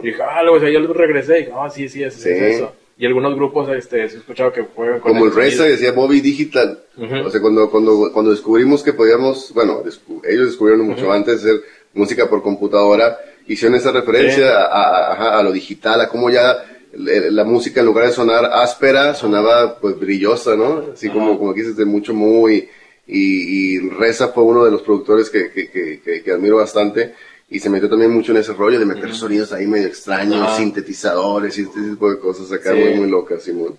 y 0.02 0.06
dije, 0.06 0.22
ah, 0.22 0.42
luego, 0.42 0.58
o 0.58 0.60
sea, 0.60 0.68
yo 0.68 0.86
regresé, 0.92 1.36
y 1.36 1.40
dije, 1.44 1.52
ah, 1.56 1.70
sí, 1.70 1.88
sí, 1.88 2.02
es, 2.02 2.14
es, 2.18 2.26
eso. 2.26 2.72
Y 2.98 3.06
algunos 3.06 3.34
grupos, 3.34 3.68
este, 3.70 4.08
se 4.08 4.18
escuchaba 4.18 4.52
que 4.52 4.62
juegan 4.62 5.00
con 5.00 5.12
Como 5.12 5.26
el, 5.26 5.34
resto 5.34 5.62
decía 5.62 5.92
Bobby 5.92 6.20
Digital. 6.20 6.78
O 7.24 7.30
sea, 7.30 7.40
cuando, 7.40 7.70
cuando, 7.70 8.10
cuando 8.12 8.30
descubrimos 8.30 8.82
que 8.82 8.92
podíamos, 8.92 9.52
bueno, 9.54 9.82
ellos 10.24 10.46
descubrieron 10.46 10.86
mucho 10.86 11.10
antes 11.10 11.36
hacer 11.36 11.60
música 11.92 12.28
por 12.28 12.42
computadora, 12.42 13.18
hicieron 13.46 13.76
esa 13.76 13.92
referencia 13.92 14.64
a, 14.64 15.38
a, 15.38 15.42
lo 15.42 15.52
digital, 15.52 16.00
a 16.00 16.08
cómo 16.08 16.30
ya 16.30 16.64
la 16.92 17.44
música 17.44 17.80
en 17.80 17.86
lugar 17.86 18.06
de 18.06 18.12
sonar 18.12 18.46
áspera, 18.46 19.14
sonaba 19.14 19.78
pues 19.78 19.98
brillosa, 19.98 20.56
¿no? 20.56 20.84
Así 20.94 21.10
como, 21.10 21.38
como 21.38 21.52
dices, 21.52 21.76
de 21.76 21.84
mucho 21.84 22.14
muy, 22.14 22.68
y, 23.06 23.76
y 23.76 23.90
Reza 23.90 24.28
fue 24.28 24.44
uno 24.44 24.64
de 24.64 24.70
los 24.70 24.82
productores 24.82 25.30
que, 25.30 25.50
que, 25.50 25.70
que, 25.70 26.22
que, 26.22 26.32
admiro 26.32 26.56
bastante 26.56 27.14
y 27.48 27.60
se 27.60 27.70
metió 27.70 27.88
también 27.88 28.10
mucho 28.10 28.32
en 28.32 28.38
ese 28.38 28.52
rollo 28.52 28.78
de 28.78 28.86
meter 28.86 29.14
sonidos 29.14 29.52
ahí 29.52 29.66
medio 29.66 29.86
extraños, 29.86 30.56
sintetizadores 30.56 31.56
y 31.58 31.62
este 31.62 31.80
tipo 31.80 32.10
de 32.10 32.18
cosas 32.18 32.50
acá 32.50 32.74
muy, 32.74 32.94
muy 32.94 33.08
locas, 33.08 33.42
Simón. 33.42 33.76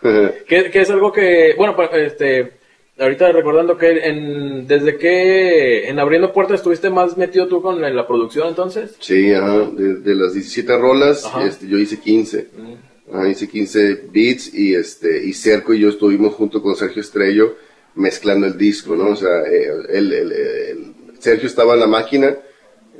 que, 0.00 0.70
es 0.72 0.90
algo 0.90 1.12
que, 1.12 1.54
bueno, 1.56 1.76
este, 1.92 2.52
Ahorita 2.98 3.32
recordando 3.32 3.76
que 3.76 3.90
en, 3.90 4.68
desde 4.68 4.96
que 4.96 5.88
en 5.88 5.98
Abriendo 5.98 6.32
Puertas 6.32 6.56
estuviste 6.56 6.90
más 6.90 7.16
metido 7.16 7.48
tú 7.48 7.60
con 7.60 7.80
la 7.80 8.06
producción 8.06 8.48
entonces. 8.48 8.94
Sí, 9.00 9.32
ajá, 9.32 9.68
de, 9.72 10.14
las 10.14 10.32
17 10.32 10.78
rolas, 10.78 11.28
este, 11.44 11.66
yo 11.66 11.76
hice 11.78 11.98
15. 11.98 12.48
Mm. 12.56 13.26
hice 13.30 13.48
15 13.48 14.02
beats 14.12 14.54
y 14.54 14.74
este 14.74 15.24
y 15.24 15.32
Cerco 15.32 15.74
y 15.74 15.80
yo 15.80 15.88
estuvimos 15.88 16.34
junto 16.34 16.62
con 16.62 16.76
Sergio 16.76 17.02
Estrello 17.02 17.56
mezclando 17.96 18.46
el 18.46 18.56
disco, 18.56 18.94
¿no? 18.94 19.10
O 19.10 19.16
sea, 19.16 19.42
eh, 19.42 19.70
el, 19.90 20.94
Sergio 21.18 21.48
estaba 21.48 21.74
en 21.74 21.80
la 21.80 21.86
máquina 21.86 22.36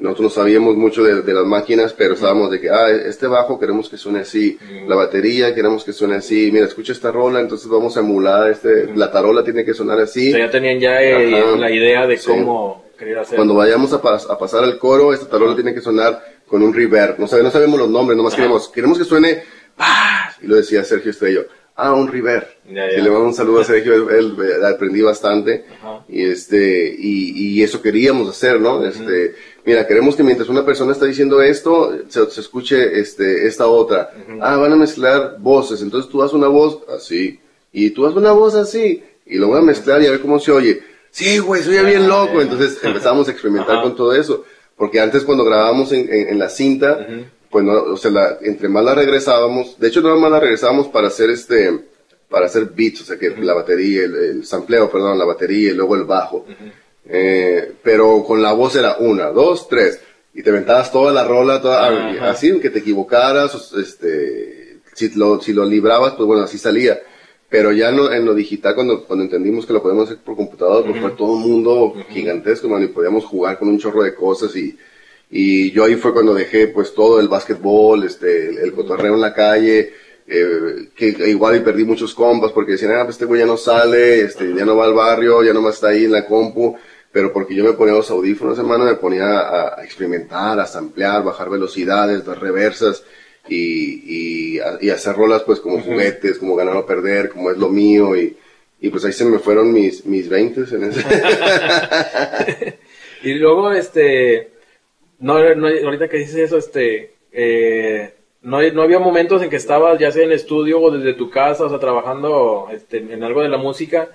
nosotros 0.01 0.25
no 0.25 0.43
sabíamos 0.43 0.77
mucho 0.77 1.03
de, 1.05 1.33
las 1.33 1.45
máquinas, 1.45 1.93
pero 1.93 2.17
sabíamos 2.17 2.51
de 2.51 2.61
que, 2.61 2.71
ah, 2.71 2.91
este 2.91 3.27
bajo 3.27 3.59
queremos 3.59 3.89
que 3.89 3.97
suene 3.97 4.21
así, 4.21 4.59
la 4.87 4.97
batería 4.97 5.55
queremos 5.55 5.85
que 5.85 5.93
suene 5.93 6.17
así, 6.17 6.51
mira, 6.53 6.67
escucha 6.67 6.93
esta 6.93 7.11
rola, 7.13 7.41
entonces 7.41 7.69
vamos 7.69 7.97
a 7.97 8.01
emular, 8.01 8.51
este, 8.51 8.95
la 8.95 9.11
tarola 9.11 9.45
tiene 9.45 9.65
que 9.65 9.73
sonar 9.73 10.01
así. 10.01 10.33
ya 10.33 10.51
tenían 10.51 10.81
ya 10.81 11.01
eh, 11.01 11.57
la 11.57 11.71
idea 11.71 12.07
de 12.07 12.19
cómo 12.19 12.85
querer 12.99 13.19
hacer. 13.19 13.37
Cuando 13.37 13.55
vayamos 13.55 13.93
a, 13.93 13.97
a, 13.97 14.39
pasar 14.39 14.65
el 14.65 14.79
coro, 14.79 15.13
esta 15.13 15.29
tarola 15.29 15.55
tiene 15.55 15.73
que 15.73 15.81
sonar 15.81 16.23
con 16.47 16.63
un 16.63 16.75
reverb, 16.75 17.19
no, 17.19 17.27
no 17.27 17.51
sabemos 17.51 17.79
los 17.79 17.89
nombres, 17.89 18.17
nomás 18.17 18.35
queremos, 18.35 18.69
queremos 18.69 18.99
que 18.99 19.05
suene, 19.05 19.43
y 20.43 20.47
lo 20.47 20.57
decía 20.57 20.85
Sergio 20.85 21.13
Estrello, 21.13 21.47
ah, 21.77 21.93
un 21.95 22.09
River. 22.09 22.59
Y 22.69 22.73
le 22.73 23.11
mando 23.11 23.25
un 23.25 23.35
saludo 23.35 23.61
a 23.61 23.65
Sergio, 23.65 24.11
él, 24.11 24.37
aprendí 24.65 25.03
bastante. 25.03 25.65
Y 26.09 26.25
este, 26.25 26.95
y, 26.99 27.59
y, 27.59 27.63
eso 27.63 27.83
queríamos 27.83 28.29
hacer, 28.29 28.61
¿no? 28.61 28.85
Este, 28.87 29.35
mira, 29.65 29.87
queremos 29.87 30.17
que 30.17 30.23
mientras 30.23 30.49
una 30.49 30.65
persona 30.65 30.93
está 30.93 31.07
diciendo 31.07 31.43
esto, 31.43 31.97
se, 32.09 32.31
se 32.31 32.41
escuche 32.41 32.99
este, 32.99 33.47
esta 33.47 33.67
otra. 33.67 34.11
Ah, 34.41 34.57
van 34.57 34.73
a 34.73 34.77
mezclar 34.77 35.37
voces, 35.39 35.83
entonces 35.83 36.11
tú 36.11 36.23
haces 36.23 36.35
una 36.35 36.49
voz 36.49 36.81
así, 36.89 37.41
y 37.73 37.91
tú 37.91 38.07
haces 38.07 38.17
una 38.17 38.33
voz 38.33 38.55
así, 38.55 39.03
y 39.27 39.37
lo 39.37 39.49
voy 39.49 39.59
a 39.59 39.63
mezclar 39.63 40.03
y 40.03 40.07
a 40.07 40.11
ver 40.11 40.21
cómo 40.21 40.39
se 40.39 40.53
oye. 40.53 40.81
Sí, 41.15 41.39
güey, 41.39 41.63
soy 41.63 41.79
bien 41.85 42.09
loco. 42.09 42.41
Entonces 42.41 42.77
empezamos 42.83 43.29
a 43.29 43.31
experimentar 43.31 43.83
con 43.83 43.95
todo 43.95 44.13
eso. 44.15 44.45
Porque 44.77 45.01
antes 45.01 45.23
cuando 45.23 45.45
grabábamos 45.45 45.93
en, 45.93 46.13
en, 46.13 46.37
la 46.37 46.49
cinta, 46.49 47.07
pues 47.55 47.65
no, 47.65 47.73
o 47.85 47.97
sea, 47.97 48.11
la, 48.11 48.39
entre 48.43 48.69
más 48.69 48.83
la 48.83 48.97
regresábamos, 48.97 49.79
de 49.79 49.87
hecho 49.87 50.01
no 50.01 50.19
más 50.19 50.29
la 50.29 50.41
regresábamos 50.41 50.89
para 50.89 51.07
hacer 51.07 51.31
este, 51.31 51.85
para 52.29 52.47
hacer 52.47 52.65
beats, 52.75 53.03
o 53.03 53.05
sea 53.05 53.17
que 53.17 53.31
la 53.31 53.55
batería, 53.55 54.07
el, 54.07 54.17
el, 54.17 54.45
sampleo, 54.45 54.91
perdón, 54.91 55.17
la 55.17 55.25
batería 55.25 55.71
y 55.71 55.75
luego 55.75 55.95
el 55.95 56.03
bajo. 56.03 56.47
eh, 57.09 57.75
pero 57.81 58.25
con 58.25 58.43
la 58.43 58.55
voz 58.55 58.75
era 58.75 58.97
una, 58.97 59.27
dos, 59.27 59.69
tres, 59.69 60.01
y 60.35 60.43
te 60.43 60.51
aventabas 60.51 60.91
toda 60.91 61.13
la 61.13 61.23
rola, 61.23 61.63
toda, 61.63 62.29
así, 62.29 62.59
que 62.59 62.71
te 62.71 62.81
equivocaras, 62.81 63.73
este, 63.75 64.81
si 64.93 65.11
lo, 65.11 65.41
si 65.41 65.53
lo 65.53 65.65
librabas, 65.65 66.15
pues 66.15 66.27
bueno, 66.27 66.43
así 66.43 66.59
salía. 66.59 66.99
Pero 67.49 67.71
ya 67.71 67.93
no, 67.93 68.13
en 68.13 68.25
lo 68.25 68.35
digital, 68.35 68.75
cuando, 68.75 69.05
cuando 69.05 69.27
entendimos 69.27 69.65
que 69.65 69.75
lo 69.75 69.81
podemos 69.81 70.07
hacer 70.07 70.25
por 70.25 70.35
computador, 70.35 70.85
pues 70.87 71.01
fue 71.01 71.13
todo 71.13 71.35
un 71.35 71.43
mundo 71.43 71.95
gigantesco, 72.09 72.69
man, 72.69 72.83
y 72.83 72.89
podíamos 72.89 73.25
jugar 73.25 73.61
con 73.61 73.69
un 73.69 73.79
chorro 73.79 74.03
de 74.03 74.13
cosas 74.13 74.57
y, 74.57 74.77
y 75.31 75.71
yo 75.73 75.85
ahí 75.85 75.97
fue 75.97 76.13
cuando 76.13 76.35
dejé 76.35 76.69
pues 76.69 76.95
todo 76.95 77.21
el 77.21 77.29
básquetbol, 77.29 78.05
este, 78.05 78.49
el, 78.51 78.59
el 78.59 78.73
cotorreo 78.73 79.15
en 79.15 79.21
la 79.21 79.35
calle, 79.35 79.93
eh, 80.27 80.89
que 80.95 81.09
igual 81.29 81.57
y 81.57 81.61
perdí 81.61 81.85
muchos 81.85 82.15
compas 82.15 82.53
porque 82.53 82.73
decían, 82.73 82.93
ah, 82.93 83.05
pues 83.05 83.17
este 83.17 83.25
güey 83.25 83.41
ya 83.41 83.47
no 83.47 83.57
sale, 83.57 84.21
este, 84.23 84.55
ya 84.55 84.65
no 84.65 84.77
va 84.77 84.87
al 84.87 84.95
barrio, 84.95 85.43
ya 85.43 85.53
no 85.53 85.61
más 85.61 85.75
está 85.77 85.89
ahí 85.89 86.05
en 86.05 86.13
la 86.13 86.27
compu, 86.27 86.77
pero 87.13 87.33
porque 87.33 87.55
yo 87.55 87.65
me 87.65 87.73
ponía 87.75 87.95
los 87.95 88.11
audífonos, 88.11 88.59
hermano, 88.59 88.85
me 88.85 88.95
ponía 88.97 89.27
a, 89.41 89.81
a 89.81 89.85
experimentar, 89.85 90.59
a 90.61 90.67
samplear, 90.67 91.23
bajar 91.25 91.51
velocidades, 91.51 92.25
dar 92.25 92.41
reversas 92.41 93.03
y, 93.49 94.55
y, 94.57 94.59
a- 94.61 94.79
y 94.81 94.91
hacer 94.91 95.15
rolas 95.17 95.43
pues 95.43 95.61
como 95.61 95.81
juguetes, 95.81 96.39
como 96.39 96.57
ganar 96.57 96.77
o 96.77 96.87
perder, 96.87 97.29
como 97.31 97.51
es 97.51 97.59
lo 97.59 97.69
mío 97.69 98.17
y, 98.17 98.37
y 98.81 98.89
pues 98.91 99.05
ahí 99.05 99.13
se 99.13 99.25
me 99.27 99.39
fueron 99.39 99.73
mis, 99.73 100.05
mis 100.07 100.29
20 100.29 100.61
en 100.75 100.85
ese. 100.85 101.05
Y 103.23 103.35
luego, 103.35 103.73
este, 103.73 104.51
no, 105.25 105.55
no, 105.55 105.67
ahorita 105.69 106.09
que 106.09 106.19
dices 106.19 106.37
eso, 106.37 106.59
este, 106.59 107.15
eh, 107.33 108.13
no, 108.43 108.61
no 108.73 108.83
había 108.83 108.99
momentos 108.99 109.43
en 109.43 109.49
que 109.49 109.57
estabas 109.57 109.99
ya 109.99 110.11
sea 110.13 110.25
en 110.25 110.33
estudio 110.33 110.81
o 110.81 110.91
desde 110.91 111.15
tu 111.15 111.31
casa, 111.31 111.65
o 111.65 111.71
sea, 111.71 111.79
trabajando 111.79 112.69
este, 112.73 112.99
en 112.99 113.23
algo 113.25 113.43
de 113.43 113.49
la 113.49 113.57
música, 113.57 114.09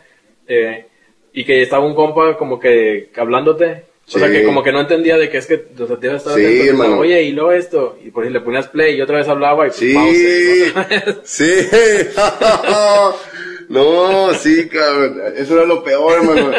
eh, 0.47 0.86
y 1.34 1.43
que 1.45 1.64
estaba 1.64 1.84
un 1.86 1.95
compa 1.95 2.38
como 2.38 2.60
que 2.60 3.10
hablándote, 3.18 3.86
o 4.07 4.20
sea, 4.20 4.30
que 4.32 4.43
como 4.43 4.64
que 4.64 4.72
no 4.72 4.82
entendía 4.82 5.18
de 5.18 5.30
qué 5.30 5.38
es 5.38 5.47
que, 5.47 5.66
o 5.80 5.88
sea, 5.88 5.97
te 5.97 6.07
iba 6.07 6.14
a 6.16 6.18
estar 6.18 6.36
Sí, 6.36 6.45
atento, 6.45 6.64
hermano. 6.72 6.99
oye, 6.99 7.24
y 7.24 7.32
luego 7.32 7.51
esto, 7.51 7.97
y 8.03 8.12
por 8.12 8.24
ahí 8.24 8.30
le 8.30 8.41
ponías 8.41 8.68
play 8.68 8.95
y 8.95 9.01
otra 9.01 9.18
vez 9.18 9.28
hablaba 9.28 9.66
y 9.66 9.70
pues 9.70 9.76
Sí, 9.80 9.93
pause, 9.93 10.74
sí. 11.24 11.53
no, 13.70 14.34
sí, 14.34 14.68
cabrón. 14.68 15.22
Eso 15.36 15.55
era 15.55 15.66
lo 15.66 15.84
peor, 15.84 16.14
hermano. 16.22 16.51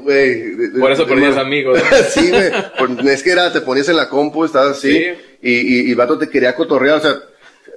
Güey. 0.04 0.70
Por 0.78 0.92
eso 0.92 1.06
perdías 1.06 1.36
amigos. 1.36 1.80
sí, 2.10 2.30
güey. 2.30 3.08
Es 3.08 3.22
que 3.22 3.30
era, 3.32 3.52
te 3.52 3.60
ponías 3.60 3.88
en 3.88 3.96
la 3.96 4.08
compu, 4.08 4.44
estabas 4.44 4.78
así, 4.78 4.92
Sí. 4.92 5.08
y, 5.42 5.52
y, 5.52 5.90
y 5.90 5.94
vato 5.94 6.18
te 6.18 6.28
quería 6.28 6.54
cotorrear, 6.54 6.98
o 6.98 7.00
sea, 7.00 7.16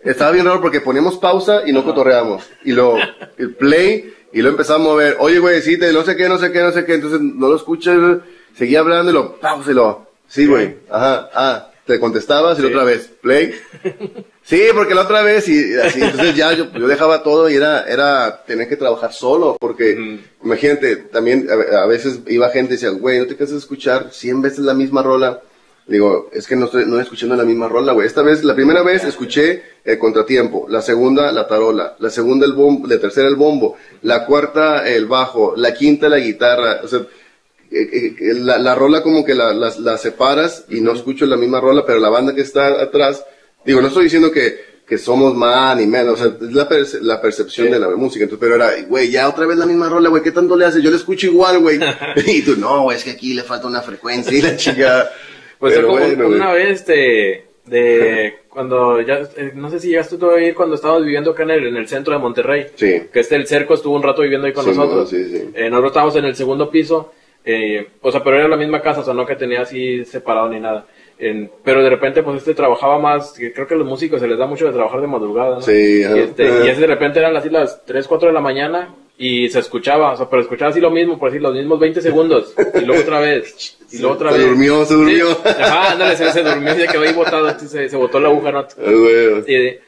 estaba 0.03 0.31
bien 0.31 0.45
raro 0.45 0.61
porque 0.61 0.81
poníamos 0.81 1.17
pausa 1.17 1.61
y 1.65 1.71
no 1.71 1.83
cotorreamos. 1.83 2.43
Y 2.65 2.71
lo, 2.73 2.97
el 3.37 3.55
play, 3.55 4.13
y 4.33 4.41
lo 4.41 4.49
empezaba 4.49 4.79
a 4.79 4.83
mover. 4.83 5.15
Oye, 5.19 5.39
güey, 5.39 5.61
sí, 5.61 5.77
te, 5.77 5.93
no 5.93 6.03
sé 6.03 6.15
qué, 6.15 6.27
no 6.27 6.37
sé 6.37 6.51
qué, 6.51 6.59
no 6.61 6.71
sé 6.71 6.85
qué, 6.85 6.95
entonces 6.95 7.21
no 7.21 7.47
lo 7.49 7.55
escuchas, 7.55 7.97
seguía 8.57 8.79
hablando 8.79 9.11
y 9.11 9.13
lo, 9.13 9.39
pausa 9.39 9.71
y 9.71 9.73
lo, 9.75 10.07
sí, 10.27 10.45
güey, 10.45 10.75
ajá, 10.89 11.29
ah, 11.33 11.71
te 11.85 11.99
contestabas 11.99 12.57
y 12.59 12.61
la 12.61 12.67
otra 12.69 12.83
vez, 12.83 13.09
play. 13.21 13.53
Sí, 14.45 14.61
porque 14.75 14.93
la 14.93 15.03
otra 15.03 15.21
vez 15.21 15.47
y 15.47 15.73
así, 15.79 16.01
entonces 16.01 16.35
ya 16.35 16.51
yo, 16.51 16.69
yo 16.73 16.85
dejaba 16.85 17.23
todo 17.23 17.49
y 17.49 17.55
era, 17.55 17.85
era 17.85 18.43
tener 18.45 18.67
que 18.67 18.75
trabajar 18.75 19.13
solo, 19.13 19.55
porque 19.57 19.95
Mm. 19.95 20.19
imagínate, 20.43 20.97
también 20.97 21.47
a, 21.49 21.83
a 21.83 21.85
veces 21.85 22.19
iba 22.27 22.49
gente 22.49 22.73
y 22.73 22.75
decía, 22.75 22.89
güey, 22.89 23.19
¿no 23.19 23.25
te 23.25 23.37
cansas 23.37 23.53
de 23.53 23.59
escuchar 23.59 24.09
100 24.11 24.41
veces 24.41 24.59
la 24.59 24.73
misma 24.73 25.01
rola? 25.01 25.39
Digo, 25.87 26.29
es 26.33 26.45
que 26.45 26.57
no 26.57 26.65
estoy, 26.65 26.81
no 26.81 26.91
estoy 26.91 27.03
escuchando 27.03 27.35
la 27.37 27.45
misma 27.45 27.69
rola, 27.69 27.93
güey. 27.93 28.05
Esta 28.05 28.21
vez, 28.21 28.43
la 28.43 28.53
primera 28.53 28.83
vez 28.83 29.05
escuché 29.05 29.63
el 29.85 29.97
contratiempo, 29.97 30.65
la 30.69 30.81
segunda 30.81 31.31
la 31.31 31.47
tarola, 31.47 31.95
la 31.99 32.09
segunda 32.09 32.45
el 32.45 32.51
bombo, 32.51 32.85
la 32.85 32.99
tercera 32.99 33.29
el 33.29 33.35
bombo, 33.37 33.77
la 34.01 34.25
cuarta 34.25 34.85
el 34.89 35.05
bajo, 35.05 35.53
la 35.55 35.73
quinta 35.73 36.09
la 36.09 36.17
guitarra, 36.19 36.81
o 36.83 36.87
sea, 36.89 36.99
eh, 37.73 38.15
eh, 38.19 38.33
la, 38.35 38.57
la 38.57 38.75
rola 38.75 39.01
como 39.01 39.25
que 39.25 39.33
la, 39.35 39.53
la- 39.53 39.73
la 39.79 39.97
separas 39.97 40.65
y 40.69 40.81
no 40.81 40.93
escucho 40.93 41.25
la 41.25 41.37
misma 41.37 41.59
rola, 41.59 41.83
pero 41.85 41.99
la 41.99 42.09
banda 42.09 42.33
que 42.35 42.41
está 42.41 42.81
atrás, 42.81 43.25
digo, 43.65 43.81
no 43.81 43.87
estoy 43.87 44.03
diciendo 44.05 44.31
que, 44.31 44.73
que 44.87 44.97
somos 44.97 45.33
más 45.35 45.75
ni 45.77 45.87
menos, 45.87 46.19
o 46.19 46.23
sea, 46.23 46.35
es 46.47 46.53
la, 46.53 46.69
perce- 46.69 46.99
la 47.01 47.21
percepción 47.21 47.67
Sí. 47.67 47.73
de 47.73 47.79
la 47.79 47.89
música, 47.89 48.23
entonces, 48.25 48.47
pero 48.47 48.55
era, 48.63 48.71
güey, 48.87 49.09
ya 49.09 49.27
otra 49.29 49.45
vez 49.45 49.57
la 49.57 49.65
misma 49.65 49.89
rola, 49.89 50.09
güey, 50.09 50.21
¿qué 50.21 50.31
tanto 50.31 50.55
le 50.55 50.65
hace? 50.65 50.81
Yo 50.81 50.91
le 50.91 50.97
escucho 50.97 51.27
igual, 51.27 51.59
güey. 51.59 51.79
y 52.27 52.41
tú, 52.43 52.55
no, 52.57 52.83
güey, 52.83 52.97
es 52.97 53.03
que 53.03 53.11
aquí 53.11 53.33
le 53.33 53.43
falta 53.43 53.67
una 53.67 53.81
frecuencia 53.81 54.37
y 54.37 54.41
la 54.41 54.55
chica. 54.55 55.09
Pues 55.59 55.75
Pero 55.75 55.87
como 55.87 55.99
bueno, 55.99 56.27
una 56.27 56.51
vez 56.51 56.81
este, 56.81 57.45
de 57.65 58.33
cuando 58.49 58.99
ya, 59.01 59.21
eh, 59.37 59.53
no 59.55 59.69
sé 59.69 59.79
si 59.79 59.87
llegaste 59.87 60.17
tú 60.17 60.29
a 60.29 60.41
ir 60.41 60.53
cuando 60.53 60.75
estábamos 60.75 61.05
viviendo 61.05 61.31
acá 61.31 61.43
en 61.43 61.51
el, 61.51 61.67
en 61.67 61.77
el 61.77 61.87
centro 61.87 62.11
de 62.13 62.19
Monterrey. 62.19 62.67
Sí. 62.75 63.03
Que 63.13 63.21
este 63.21 63.37
el 63.37 63.47
cerco 63.47 63.73
estuvo 63.75 63.95
un 63.95 64.03
rato 64.03 64.23
viviendo 64.23 64.45
ahí 64.45 64.51
con 64.51 64.65
Sí, 64.65 64.71
nosotros. 64.71 64.97
no, 65.13 65.17
sí, 65.17 65.25
sí. 65.29 65.49
Eh, 65.55 65.69
nosotros 65.69 65.91
estábamos 65.91 66.15
en 66.17 66.25
el 66.25 66.35
segundo 66.35 66.69
piso, 66.69 67.13
eh, 67.45 67.87
o 68.01 68.11
sea, 68.11 68.23
pero 68.23 68.37
era 68.37 68.47
la 68.47 68.57
misma 68.57 68.81
casa, 68.81 69.01
o 69.01 69.03
sea, 69.03 69.13
no 69.13 69.25
que 69.25 69.35
tenía 69.35 69.61
así 69.61 70.03
separado 70.05 70.49
ni 70.49 70.59
nada. 70.59 70.85
En- 71.19 71.49
pero 71.63 71.83
de 71.83 71.89
repente, 71.89 72.23
pues 72.23 72.37
este 72.37 72.53
trabajaba 72.55 72.97
más, 72.99 73.33
creo 73.53 73.67
que 73.67 73.73
a 73.75 73.77
los 73.77 73.87
músicos 73.87 74.19
se 74.19 74.27
les 74.27 74.37
da 74.37 74.45
mucho 74.47 74.65
de 74.65 74.73
trabajar 74.73 74.99
de 75.01 75.07
madrugada, 75.07 75.55
¿no? 75.55 75.61
Sí, 75.61 76.01
y, 76.01 76.19
este, 76.19 76.43
y 76.65 76.69
ese 76.69 76.81
de 76.81 76.87
repente 76.87 77.19
eran 77.19 77.35
así 77.35 77.49
las 77.49 77.85
3, 77.85 78.07
4 78.07 78.27
de 78.29 78.33
la 78.33 78.41
mañana 78.41 78.95
y 79.17 79.47
se 79.49 79.59
escuchaba, 79.59 80.13
o 80.13 80.17
sea, 80.17 80.27
pero 80.29 80.41
escuchaba 80.41 80.71
así 80.71 80.81
lo 80.81 80.89
mismo, 80.89 81.19
por 81.19 81.29
decir, 81.29 81.41
los 81.41 81.53
mismos 81.53 81.79
20 81.79 82.01
segundos, 82.01 82.53
y 82.73 82.83
luego 82.83 83.03
otra 83.03 83.19
vez, 83.19 83.77
y 83.91 83.99
luego 83.99 84.15
otra 84.15 84.31
Se 84.31 84.37
vez. 84.39 84.47
durmió, 84.47 84.85
se 84.85 84.93
durmió. 84.95 85.27
Sí. 85.27 85.41
Ajá, 85.45 85.91
ándale, 85.91 86.15
se, 86.17 86.31
se 86.31 86.43
durmió 86.43 86.73
se 86.73 86.87
quedó 86.87 87.01
ahí 87.03 87.13
botado, 87.13 87.59
se, 87.59 87.89
se 87.89 87.95
botó 87.95 88.19
la 88.19 88.29
aguja, 88.29 88.51
¿no? 88.51 88.59
Ah, 88.59 88.65
güey. 88.83 89.43
Y, 89.47 89.79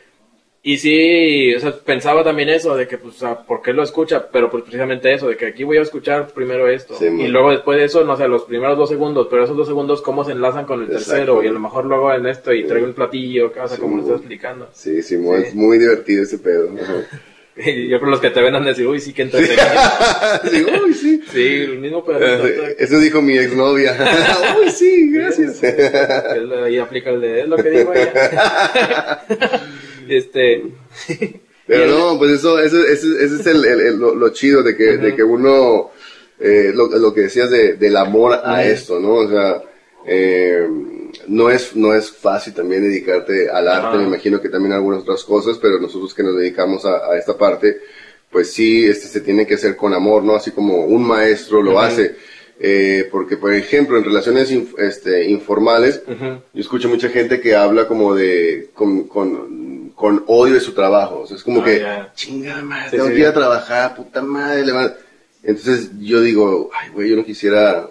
y 0.67 0.77
sí, 0.79 1.53
o 1.53 1.59
sea, 1.59 1.71
pensaba 1.77 2.23
también 2.23 2.49
eso, 2.49 2.75
de 2.75 2.87
que, 2.87 2.97
pues, 2.97 3.17
¿por 3.47 3.61
qué 3.61 3.71
lo 3.71 3.83
escucha? 3.83 4.27
Pero 4.31 4.49
pues 4.49 4.63
precisamente 4.63 5.13
eso, 5.13 5.27
de 5.29 5.37
que 5.37 5.45
aquí 5.45 5.63
voy 5.63 5.77
a 5.77 5.83
escuchar 5.83 6.27
primero 6.33 6.67
esto. 6.67 6.95
Sí, 6.97 7.05
y 7.05 7.27
luego 7.27 7.51
después 7.51 7.77
de 7.77 7.85
eso, 7.85 8.03
no 8.03 8.17
sé, 8.17 8.27
los 8.27 8.45
primeros 8.45 8.75
dos 8.75 8.89
segundos, 8.89 9.27
pero 9.29 9.43
esos 9.43 9.55
dos 9.55 9.67
segundos, 9.67 10.01
¿cómo 10.01 10.25
se 10.25 10.31
enlazan 10.31 10.65
con 10.65 10.79
el 10.81 10.87
Exacto. 10.87 11.11
tercero? 11.11 11.43
Y 11.43 11.47
a 11.49 11.51
lo 11.51 11.59
mejor 11.59 11.85
luego 11.85 12.11
en 12.11 12.25
esto 12.25 12.51
y 12.51 12.63
traigo 12.63 12.87
un 12.87 12.93
platillo, 12.95 13.53
o 13.63 13.67
sea, 13.67 13.77
como 13.77 13.97
lo 13.97 14.01
estoy 14.01 14.17
explicando. 14.17 14.67
Sí, 14.73 15.03
sí, 15.03 15.17
muy, 15.17 15.41
Sí. 15.41 15.47
es 15.49 15.55
muy 15.55 15.77
divertido 15.77 16.23
ese 16.23 16.39
pedo. 16.39 16.69
Y 17.57 17.87
yo 17.87 17.99
creo 17.99 18.07
que 18.07 18.11
los 18.11 18.19
que 18.19 18.31
te 18.31 18.41
ven 18.41 18.53
han 18.53 18.63
de 18.63 18.71
decir, 18.71 18.85
uy, 18.85 18.99
sí 18.99 19.13
que 19.13 19.21
entretenido. 19.21 19.63
Digo, 20.51 20.69
uy, 20.85 20.93
sí. 20.93 21.21
Sí, 21.31 21.47
el 21.47 21.79
mismo. 21.79 22.03
Eh, 22.19 22.75
Eso 22.79 22.99
dijo 22.99 23.21
mi 23.21 23.37
exnovia. 23.37 23.95
Uy, 24.59 24.69
sí, 24.69 25.09
gracias. 25.13 25.63
Ahí 25.63 26.77
aplica 26.79 27.11
el 27.11 27.21
de, 27.21 27.39
es 27.43 27.47
lo 27.47 27.55
que 27.55 27.69
digo 27.69 27.93
ella. 27.93 29.21
Este... 30.09 30.63
Pero 31.67 31.87
no, 31.87 32.17
pues 32.19 32.31
eso, 32.31 32.59
eso, 32.59 32.77
ese, 32.85 33.07
ese 33.23 33.35
es 33.41 33.47
el, 33.47 33.65
el- 33.65 33.79
el- 33.81 33.97
lo, 33.97 34.13
lo 34.13 34.29
chido 34.29 34.61
de 34.61 34.75
que, 34.77 34.97
de 34.97 35.15
que 35.15 35.23
uno, 35.23 35.89
eh, 36.39 36.71
lo, 36.75 36.87
lo 36.89 37.11
que 37.11 37.21
decías 37.21 37.49
de, 37.49 37.73
del 37.73 37.97
amor 37.97 38.39
a 38.43 38.63
esto, 38.63 38.99
¿no? 38.99 39.13
O 39.15 39.27
sea, 39.27 39.63
eh, 40.05 40.67
no 41.27 41.49
es, 41.49 41.75
no 41.75 41.95
es 41.95 42.11
fácil 42.11 42.53
también 42.53 42.83
dedicarte 42.83 43.49
al 43.49 43.67
arte, 43.67 43.97
me 43.97 44.03
imagino 44.05 44.39
que 44.39 44.49
también 44.49 44.73
algunas 44.73 45.01
otras 45.01 45.23
cosas, 45.23 45.57
pero 45.57 45.79
nosotros 45.79 46.13
que 46.13 46.21
nos 46.21 46.37
dedicamos 46.37 46.85
a, 46.85 46.97
a 47.11 47.17
esta 47.17 47.35
parte, 47.35 47.79
pues 48.29 48.51
sí, 48.51 48.85
este 48.85 49.07
se 49.07 49.21
tiene 49.21 49.47
que 49.47 49.55
hacer 49.55 49.75
con 49.75 49.91
amor, 49.95 50.21
¿no? 50.23 50.35
Así 50.35 50.51
como 50.51 50.85
un 50.85 51.03
maestro 51.07 51.63
lo 51.63 51.79
hace. 51.79 52.15
Eh, 52.59 53.09
porque, 53.11 53.35
por 53.37 53.53
ejemplo, 53.53 53.97
en 53.97 54.03
relaciones 54.05 54.49
inf- 54.53 54.79
este, 54.79 55.25
informales, 55.29 56.03
yo 56.07 56.61
escucho 56.61 56.87
mucha 56.89 57.09
gente 57.09 57.41
que 57.41 57.53
habla 57.55 57.87
como 57.87 58.13
de, 58.15 58.69
con, 58.73 59.07
con, 59.07 59.64
con 59.95 60.23
odio 60.27 60.55
de 60.55 60.59
su 60.59 60.73
trabajo. 60.73 61.21
O 61.21 61.27
sea, 61.27 61.37
es 61.37 61.43
como 61.43 61.61
Ah, 61.61 61.65
que, 61.65 61.79
ya. 61.79 62.11
chingada 62.15 62.61
madre, 62.61 62.89
Sí, 62.91 62.95
tengo 62.97 63.07
sí. 63.07 63.13
que 63.13 63.19
ir 63.19 63.27
a 63.27 63.33
trabajar, 63.33 63.95
puta 63.95 64.21
madre. 64.21 64.63
levant-". 64.65 64.95
Entonces 65.43 65.91
yo 65.99 66.21
digo, 66.21 66.69
ay, 66.73 66.89
güey, 66.89 67.09
yo 67.09 67.15
no 67.15 67.23
quisiera 67.25 67.87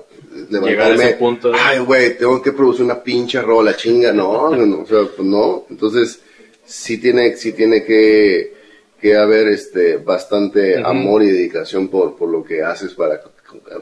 levantarme. 0.51 0.71
Llegar 0.71 0.91
a 0.93 0.95
ese 0.95 1.15
punto, 1.15 1.51
¿no? 1.53 1.59
Ay, 1.61 1.79
güey, 1.79 2.19
tengo 2.19 2.43
que 2.43 2.53
producir 2.53 2.85
una 2.85 3.03
pinche 3.03 3.41
rola, 3.41 3.77
chinga. 3.77 4.13
No, 4.13 4.51
no, 4.55 4.67
no, 4.67 4.81
o 4.83 4.87
sea, 4.87 5.03
pues 5.17 5.27
no. 5.27 5.65
Entonces, 5.71 6.21
sí 6.65 6.99
tiene, 6.99 7.37
sí 7.37 7.53
tiene 7.53 7.85
que, 7.85 8.53
que 9.01 9.17
haber 9.17 9.49
este, 9.49 9.97
bastante 9.99 10.83
amor 10.85 11.23
y 11.23 11.31
dedicación 11.31 11.89
por, 11.89 12.17
por 12.17 12.29
lo 12.29 12.43
que 12.43 12.63
haces 12.63 12.93
para, 12.95 13.21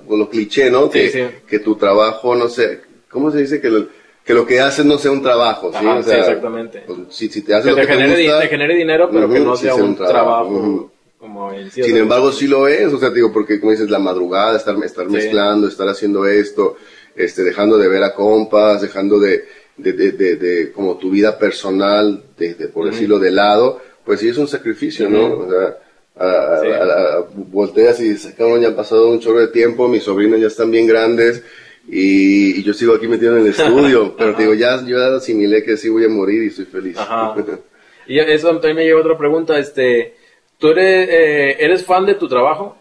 por 0.06 0.18
lo 0.18 0.28
cliché, 0.28 0.70
¿no? 0.70 0.84
Sí, 0.86 0.90
que, 0.92 1.10
sí. 1.10 1.24
que 1.48 1.58
tu 1.60 1.76
trabajo, 1.76 2.34
no 2.34 2.48
sé, 2.48 2.80
¿cómo 3.08 3.30
se 3.30 3.38
dice? 3.38 3.60
Que 3.60 3.70
lo, 3.70 3.86
que 4.24 4.34
lo 4.34 4.46
que 4.46 4.60
haces 4.60 4.84
no 4.84 4.98
sea 4.98 5.10
un 5.10 5.22
trabajo, 5.22 5.70
¿sí? 5.72 5.78
Ajá, 5.78 5.98
O 5.98 6.02
sea, 6.02 6.14
sí, 6.14 6.20
exactamente. 6.20 6.84
pues, 6.86 6.98
si, 7.10 7.28
si 7.28 7.42
te 7.42 7.54
haces 7.54 7.64
Que 7.66 7.70
lo 7.70 7.76
te, 7.76 7.82
que 7.82 7.86
te 7.88 7.92
genere, 7.94 8.22
gusta, 8.22 8.40
te 8.40 8.48
genere 8.48 8.74
dinero, 8.76 9.08
pero 9.12 9.28
que 9.30 9.40
no 9.40 9.56
sí 9.56 9.64
sea 9.64 9.74
un 9.74 9.96
trabajo, 9.96 10.90
como 11.18 11.46
o 11.46 11.52
Sin 11.70 11.96
embargo, 11.96 12.32
sí 12.32 12.46
lo 12.46 12.66
es, 12.68 12.92
o 12.92 12.98
sea, 12.98 13.10
digo, 13.10 13.32
porque 13.32 13.58
como 13.60 13.72
dices, 13.72 13.90
la 13.90 13.98
madrugada, 13.98 14.56
estar, 14.56 14.76
estar 14.84 15.06
Sí. 15.06 15.12
mezclando, 15.12 15.68
estar 15.68 15.88
haciendo 15.88 16.26
esto, 16.26 16.76
este, 17.14 17.42
dejando 17.42 17.78
de 17.78 17.88
ver 17.88 18.02
a 18.02 18.14
compas, 18.14 18.82
dejando 18.82 19.18
de, 19.20 19.44
de, 19.76 19.92
de, 19.92 20.12
de, 20.12 20.36
de 20.36 20.72
como 20.72 20.96
tu 20.98 21.10
vida 21.10 21.38
personal, 21.38 22.22
de, 22.38 22.54
de, 22.54 22.68
por 22.68 22.86
decirlo, 22.90 23.18
de 23.18 23.30
lado, 23.30 23.80
pues 24.04 24.20
sí 24.20 24.28
es 24.28 24.38
un 24.38 24.48
sacrificio, 24.48 25.08
¿no? 25.08 25.26
O 25.38 25.48
sea, 25.50 25.78
a, 26.16 27.24
volteas 27.34 28.00
y 28.00 28.10
dices, 28.10 28.34
cabrón, 28.36 28.60
ya 28.60 28.68
han 28.68 28.76
pasado 28.76 29.08
un 29.08 29.20
chorro 29.20 29.40
de 29.40 29.48
tiempo, 29.48 29.88
mis 29.88 30.02
sobrinos 30.02 30.40
ya 30.40 30.46
están 30.48 30.70
bien 30.70 30.86
grandes, 30.86 31.42
y, 31.88 32.60
y 32.60 32.62
yo 32.62 32.72
sigo 32.74 32.94
aquí 32.94 33.08
metido 33.08 33.36
en 33.36 33.42
el 33.44 33.50
estudio, 33.50 34.14
pero 34.18 34.34
te 34.34 34.42
digo, 34.42 34.54
ya, 34.54 34.84
yo 34.86 34.98
asimilé 35.16 35.62
que 35.62 35.76
sí 35.76 35.88
voy 35.88 36.04
a 36.04 36.08
morir 36.08 36.42
y 36.44 36.46
estoy 36.48 36.64
feliz. 36.66 36.96
Ajá. 36.98 37.34
Y 38.04 38.18
eso 38.18 38.48
también 38.54 38.74
me 38.76 38.84
lleva 38.84 38.98
a 38.98 39.02
otra 39.02 39.16
pregunta, 39.16 39.56
este, 39.60 40.16
¿tú 40.58 40.68
eres, 40.70 41.08
eh, 41.08 41.56
eres 41.60 41.84
fan 41.84 42.04
de 42.04 42.16
tu 42.16 42.26
trabajo? 42.28 42.76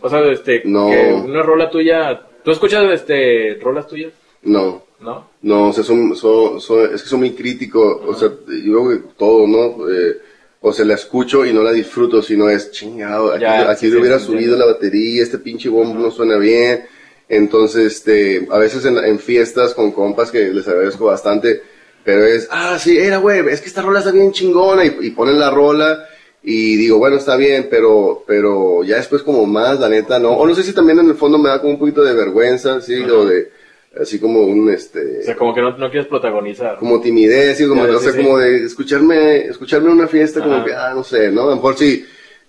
O 0.00 0.08
sea, 0.08 0.24
este, 0.32 0.62
No. 0.64 0.88
que 0.88 1.12
una 1.26 1.42
rola 1.42 1.68
tuya, 1.68 2.22
¿tú 2.42 2.50
escuchas, 2.50 2.82
este, 2.92 3.58
rolas 3.62 3.86
tuyas? 3.86 4.12
no. 4.42 4.82
¿No? 5.00 5.28
No, 5.42 5.68
o 5.68 5.72
sea, 5.74 5.84
son, 5.84 6.16
son, 6.16 6.62
son- 6.62 6.94
es 6.94 7.02
que 7.02 7.08
son 7.10 7.18
muy 7.20 7.32
críticos, 7.32 8.00
o 8.06 8.14
sea, 8.14 8.28
yo 8.30 8.72
creo 8.72 8.88
que 8.88 8.96
todo, 9.18 9.46
¿no? 9.46 9.86
Eh, 9.90 10.16
o 10.62 10.72
se 10.72 10.86
la 10.86 10.94
escucho 10.94 11.44
y 11.44 11.52
no 11.52 11.62
la 11.62 11.72
disfruto, 11.72 12.22
sino 12.22 12.48
es 12.48 12.70
chingado, 12.70 13.32
aquí, 13.32 13.42
Ya, 13.42 13.70
aquí 13.70 13.80
sí, 13.80 13.86
le 13.88 13.92
sí, 13.92 13.98
hubiera 14.00 14.18
sí, 14.18 14.24
subido 14.26 14.56
la 14.56 14.64
batería, 14.64 15.22
este 15.22 15.36
pinche 15.36 15.68
bombo 15.68 15.98
no 16.00 16.10
suena 16.10 16.38
bien. 16.38 16.86
Entonces, 17.28 17.94
este, 17.94 18.46
a 18.50 18.58
veces 18.58 18.84
en, 18.84 18.98
en 18.98 19.18
fiestas 19.18 19.74
con 19.74 19.92
compas 19.92 20.30
que 20.30 20.48
les 20.52 20.66
agradezco 20.68 21.06
bastante, 21.06 21.62
pero 22.04 22.24
es, 22.24 22.48
ah, 22.50 22.78
sí, 22.78 22.98
era, 22.98 23.16
güey, 23.16 23.40
es 23.48 23.60
que 23.62 23.68
esta 23.68 23.80
rola 23.82 24.00
está 24.00 24.10
bien 24.12 24.32
chingona 24.32 24.84
y, 24.84 24.94
y 25.00 25.10
ponen 25.10 25.38
la 25.38 25.50
rola 25.50 26.06
y 26.42 26.76
digo, 26.76 26.98
bueno, 26.98 27.16
está 27.16 27.36
bien, 27.36 27.68
pero, 27.70 28.22
pero 28.26 28.84
ya 28.84 28.96
después 28.96 29.22
como 29.22 29.46
más, 29.46 29.80
la 29.80 29.88
neta, 29.88 30.18
no. 30.18 30.32
O 30.32 30.46
no 30.46 30.54
sé 30.54 30.62
si 30.62 30.74
también 30.74 30.98
en 30.98 31.08
el 31.08 31.14
fondo 31.14 31.38
me 31.38 31.48
da 31.48 31.60
como 31.60 31.72
un 31.72 31.78
poquito 31.78 32.04
de 32.04 32.12
vergüenza, 32.12 32.82
sí, 32.82 33.02
o 33.02 33.24
de, 33.24 33.50
así 33.98 34.18
como 34.18 34.42
un, 34.42 34.68
este, 34.70 35.20
O 35.20 35.22
sea, 35.22 35.36
como 35.36 35.54
que 35.54 35.62
no, 35.62 35.78
no 35.78 35.90
quieres 35.90 36.06
protagonizar. 36.06 36.76
como 36.76 37.00
timidez, 37.00 37.58
y 37.62 37.66
como, 37.66 37.86
Ya, 37.86 37.94
o 37.94 37.98
sí, 37.98 38.04
sea, 38.04 38.12
sí. 38.12 38.22
como 38.22 38.36
de 38.38 38.64
escucharme, 38.64 39.46
escucharme 39.46 39.86
en 39.90 39.94
una 40.00 40.08
fiesta, 40.08 40.42
como 40.42 40.62
que, 40.62 40.74
ah, 40.74 40.92
no 40.94 41.02
sé, 41.02 41.30
¿no? 41.30 41.44
A 41.44 41.46
lo 41.46 41.54
mejor 41.56 41.78
sí, 41.78 42.04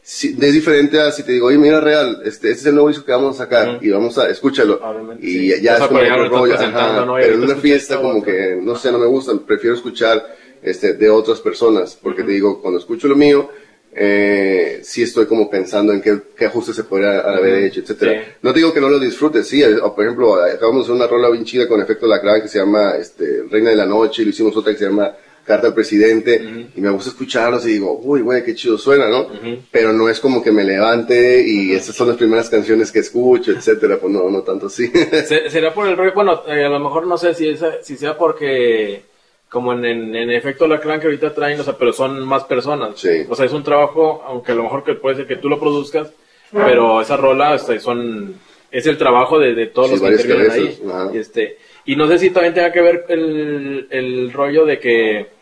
sí, 0.06 0.38
es 0.40 0.54
diferente 0.54 1.02
a 1.02 1.12
si 1.12 1.24
te 1.24 1.32
digo, 1.32 1.48
oye, 1.48 1.58
mira, 1.58 1.82
real, 1.82 2.22
este, 2.24 2.52
este 2.52 2.62
es 2.62 2.66
el 2.68 2.76
nuevo 2.76 2.90
disco 2.90 3.04
que 3.04 3.12
vamos 3.12 3.36
a 3.36 3.44
sacar, 3.44 3.80
y 3.82 3.90
vamos 3.90 4.18
a, 4.20 4.30
escúchalo. 4.30 4.80
Obviamente, 4.84 5.26
y 5.26 5.52
sí. 5.52 5.62
ya, 5.62 5.78
es 5.78 5.88
como 5.88 6.00
otro 6.00 6.30
rollo, 6.30 6.56
Pero 6.58 7.34
en 7.34 7.44
una 7.44 7.56
fiesta 7.56 7.98
como 7.98 8.10
otro. 8.10 8.24
que, 8.24 8.60
no 8.62 8.76
sé, 8.76 8.92
no 8.92 9.00
me 9.00 9.08
gusta, 9.08 9.34
prefiero 9.46 9.76
escuchar, 9.76 10.24
este, 10.62 10.94
de 10.94 11.10
otras 11.10 11.42
personas, 11.42 11.98
porque 12.02 12.24
te 12.24 12.32
digo, 12.34 12.62
cuando 12.62 12.80
escucho 12.80 13.08
lo 13.08 13.16
mío, 13.16 13.50
eh, 13.96 14.82
sí 14.84 15.02
estoy 15.02 15.26
como 15.26 15.50
pensando 15.50 15.92
en 15.92 16.02
qué, 16.02 16.20
qué 16.38 16.46
ajustes 16.46 16.76
se 16.76 16.84
podría 16.84 17.22
haber 17.22 17.64
hecho, 17.64 17.82
etcétera. 17.82 18.12
Sí. 18.12 18.32
No 18.44 18.54
digo 18.54 18.74
que 18.74 18.82
no 18.82 18.90
lo 18.90 19.00
disfrutes, 19.00 19.48
sí, 19.48 19.64
o 19.64 19.96
por 19.96 20.04
ejemplo, 20.04 20.36
acabamos 20.36 20.82
de 20.88 20.94
hacer 20.94 20.96
una 20.96 21.08
rola 21.08 21.30
bien 21.30 21.46
chida 21.46 21.68
con 21.68 21.82
efecto 21.82 22.06
lacrán 22.06 22.44
que 22.44 22.48
se 22.48 22.60
llama 22.60 22.96
este, 23.00 23.44
Reina 23.50 23.72
de 23.72 23.76
la 23.76 23.88
Noche, 23.88 24.22
y 24.22 24.26
lo 24.26 24.32
hicimos 24.32 24.56
otra 24.56 24.72
que 24.74 24.80
se 24.80 24.86
llama 24.86 25.16
Carta 25.46 25.68
al 25.68 25.74
Presidente, 25.76 26.70
y 26.76 26.82
me 26.82 26.90
gusta 26.90 27.12
escucharlos 27.12 27.66
y 27.68 27.74
digo, 27.74 28.00
uy, 28.04 28.22
güey, 28.22 28.44
qué 28.44 28.56
chido 28.56 28.78
suena, 28.80 29.08
¿no? 29.10 29.28
Pero 29.72 29.94
no 29.94 30.10
es 30.10 30.20
como 30.20 30.42
que 30.44 30.52
me 30.52 30.64
levante 30.64 31.44
y 31.48 31.72
esas 31.74 31.96
son 31.96 32.08
las 32.08 32.18
primeras 32.18 32.50
canciones 32.50 32.92
que 32.92 33.00
escucho, 33.00 33.52
etcétera, 33.52 33.98
pues 34.02 34.12
no, 34.12 34.30
no 34.32 34.42
tanto 34.42 34.68
así. 34.68 34.88
Se- 35.28 35.50
¿Será 35.50 35.72
por 35.74 35.88
el 35.88 35.96
rollo? 35.96 36.14
Bueno, 36.16 36.42
eh, 36.48 36.66
a 36.66 36.70
lo 36.70 36.80
mejor 36.80 37.06
no 37.06 37.18
sé 37.18 37.34
si, 37.36 37.48
esa- 37.50 37.82
si 37.84 37.96
sea 37.96 38.18
porque, 38.18 39.04
como 39.48 39.72
en, 39.74 39.86
en, 39.86 40.16
en 40.16 40.32
efecto 40.32 40.66
la 40.68 40.80
clan 40.80 41.00
que 41.00 41.06
ahorita 41.06 41.34
traen, 41.36 41.60
o 41.60 41.64
sea, 41.64 41.78
pero 41.78 41.94
son 41.94 42.26
más 42.26 42.44
personas. 42.46 43.00
Sí. 43.00 43.26
O 43.30 43.36
sea, 43.36 43.46
es 43.46 43.54
un 43.54 43.64
trabajo, 43.64 44.24
aunque 44.26 44.52
a 44.52 44.56
lo 44.56 44.64
mejor 44.64 44.84
que 44.84 44.96
puede 44.96 45.16
ser 45.18 45.28
que 45.28 45.36
tú 45.36 45.48
lo 45.48 45.60
produzcas, 45.60 46.10
pero 46.52 47.02
esa 47.02 47.18
rola 47.18 47.54
este, 47.56 47.80
son, 47.80 48.34
es 48.72 48.86
el 48.88 48.98
trabajo 48.98 49.38
de, 49.40 49.54
de 49.54 49.68
todos 49.68 49.92
Sí, 49.92 49.94
los 49.98 50.02
que 50.02 50.12
intervienen 50.12 50.52
ahí. 50.52 50.60
cabezas, 50.64 50.82
ajá. 50.90 51.12
Y, 51.14 51.18
este, 51.20 51.58
y 51.86 51.96
no 51.96 52.08
sé 52.08 52.18
si 52.18 52.32
también 52.32 52.54
tenga 52.56 52.72
que 52.72 52.82
ver 52.82 53.06
el, 53.10 53.88
el 53.92 54.34
rollo 54.34 54.66
de 54.66 54.80
que, 54.80 55.35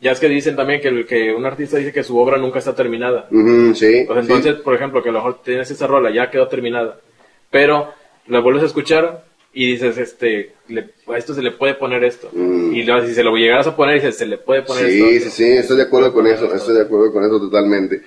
ya 0.00 0.12
es 0.12 0.20
que 0.20 0.28
dicen 0.28 0.56
también 0.56 0.80
que, 0.80 1.04
que 1.06 1.32
un 1.34 1.44
artista 1.44 1.76
dice 1.78 1.92
que 1.92 2.02
su 2.04 2.18
obra 2.18 2.38
nunca 2.38 2.58
está 2.58 2.74
terminada. 2.74 3.28
Ujú, 3.30 3.74
sí. 3.74 4.04
Pues 4.06 4.26
sí. 4.26 4.32
entonces, 4.32 4.54
por 4.62 4.74
ejemplo, 4.74 5.02
que 5.02 5.10
a 5.10 5.12
lo 5.12 5.18
mejor 5.18 5.42
tienes 5.42 5.70
esa 5.70 5.86
rola, 5.86 6.10
ya 6.12 6.30
quedó 6.30 6.48
terminada, 6.48 6.98
pero 7.50 7.92
la 8.26 8.40
vuelves 8.40 8.62
a 8.62 8.66
escuchar 8.66 9.24
y 9.52 9.72
dices, 9.72 9.98
este, 9.98 10.52
le- 10.68 10.90
a 11.08 11.18
esto 11.18 11.34
se 11.34 11.42
le 11.42 11.50
puede 11.50 11.74
poner 11.74 12.04
esto. 12.04 12.30
Mm. 12.32 12.72
Y 12.74 12.84
si 13.06 13.14
se 13.14 13.24
lo 13.24 13.34
llegaras 13.36 13.66
a 13.66 13.74
poner, 13.76 13.96
dices, 13.96 14.16
se 14.16 14.26
le 14.26 14.38
puede 14.38 14.62
poner 14.62 14.88
Sí, 14.88 15.00
esto. 15.16 15.30
sí, 15.30 15.44
sí, 15.44 15.50
estoy 15.58 15.76
de 15.78 15.82
acuerdo 15.82 16.12
con 16.12 16.26
eso, 16.26 16.44
Esto. 16.44 16.56
estoy 16.56 16.74
de 16.76 16.82
acuerdo 16.82 17.12
con 17.12 17.24
eso 17.24 17.38
totalmente. 17.40 18.00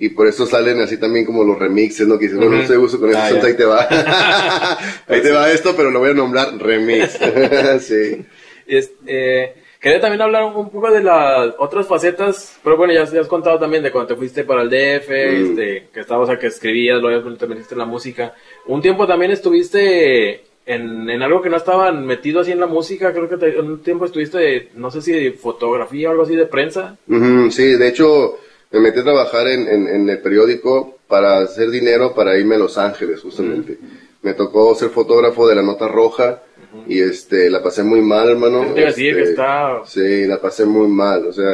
Y 0.00 0.10
por 0.10 0.26
eso 0.28 0.44
salen 0.46 0.80
así 0.80 0.96
también 0.98 1.24
como 1.24 1.42
los 1.44 1.58
remixes, 1.58 2.06
¿no? 2.06 2.18
Que 2.18 2.24
dices, 2.26 2.36
bueno, 2.38 2.50
no 2.52 2.56
Ujú. 2.58 2.62
estoy 2.64 2.76
gusto 2.78 3.00
con 3.00 3.10
eso, 3.10 3.18
Ah, 3.18 3.26
ahí 3.42 3.54
te 3.56 3.64
va. 3.64 3.88
ahí 5.08 5.22
te 5.22 5.30
va 5.32 5.50
esto, 5.50 5.74
pero 5.76 5.90
lo 5.90 5.98
voy 6.00 6.10
a 6.10 6.14
nombrar 6.14 6.56
remix. 6.58 7.18
sí. 7.80 8.24
Es- 8.66 8.92
eh, 9.06 9.54
quería 9.80 10.00
también 10.00 10.22
hablar 10.22 10.44
un 10.44 10.70
poco 10.70 10.90
de 10.90 11.02
las 11.02 11.54
otras 11.58 11.86
facetas, 11.86 12.58
pero 12.64 12.76
bueno, 12.76 12.92
ya, 12.92 13.04
ya 13.04 13.20
has 13.20 13.28
contado 13.28 13.58
también 13.58 13.82
de 13.82 13.90
cuando 13.92 14.08
te 14.08 14.16
fuiste 14.16 14.44
para 14.44 14.62
el 14.62 14.70
DF, 14.70 15.08
Mm. 15.08 15.50
este, 15.50 15.88
que 15.92 16.00
estabas, 16.00 16.24
o 16.24 16.26
sea, 16.32 16.38
que 16.38 16.48
escribías, 16.48 17.00
luego 17.00 17.32
te 17.34 17.46
metiste 17.46 17.74
en 17.74 17.78
la 17.78 17.84
música. 17.86 18.34
Un 18.66 18.82
tiempo 18.82 19.06
también 19.06 19.30
estuviste 19.30 20.42
en, 20.66 21.08
en 21.08 21.22
algo 21.22 21.40
que 21.40 21.48
no 21.48 21.56
estaban 21.56 22.04
metido 22.04 22.40
así 22.40 22.52
en 22.52 22.60
la 22.60 22.66
música, 22.66 23.12
creo 23.12 23.28
que 23.28 23.36
te- 23.36 23.58
un 23.60 23.82
tiempo 23.82 24.04
estuviste, 24.04 24.70
no 24.74 24.90
sé 24.90 25.00
si 25.00 25.12
de 25.12 25.32
fotografía 25.32 26.08
o 26.08 26.10
algo 26.12 26.24
así 26.24 26.36
de 26.36 26.46
prensa. 26.46 26.96
Ujú, 27.08 27.50
sí, 27.50 27.74
de 27.76 27.88
hecho, 27.88 28.36
me 28.70 28.80
metí 28.80 28.98
a 29.00 29.04
trabajar 29.04 29.46
en, 29.48 29.66
en, 29.66 29.88
en 29.88 30.08
el 30.10 30.20
periódico 30.20 30.96
para 31.06 31.38
hacer 31.38 31.70
dinero 31.70 32.14
para 32.14 32.36
irme 32.36 32.56
a 32.56 32.58
Los 32.58 32.76
Ángeles, 32.76 33.20
justamente. 33.22 33.78
Me 34.20 34.34
tocó 34.34 34.74
ser 34.74 34.90
fotógrafo 34.90 35.48
de 35.48 35.54
la 35.54 35.62
nota 35.62 35.88
roja 35.88 36.42
y 36.86 37.00
este, 37.00 37.50
la 37.50 37.62
pasé 37.62 37.82
muy 37.82 38.00
mal, 38.00 38.28
hermano. 38.30 38.60
Te 38.74 38.80
iba 38.80 38.88
a 38.88 38.92
decir 38.92 39.10
Este, 39.10 39.22
que 39.24 39.30
está- 39.30 39.82
Sí, 39.86 40.26
la 40.26 40.40
pasé 40.40 40.64
muy 40.64 40.88
mal. 40.88 41.26
O 41.26 41.32
sea, 41.32 41.52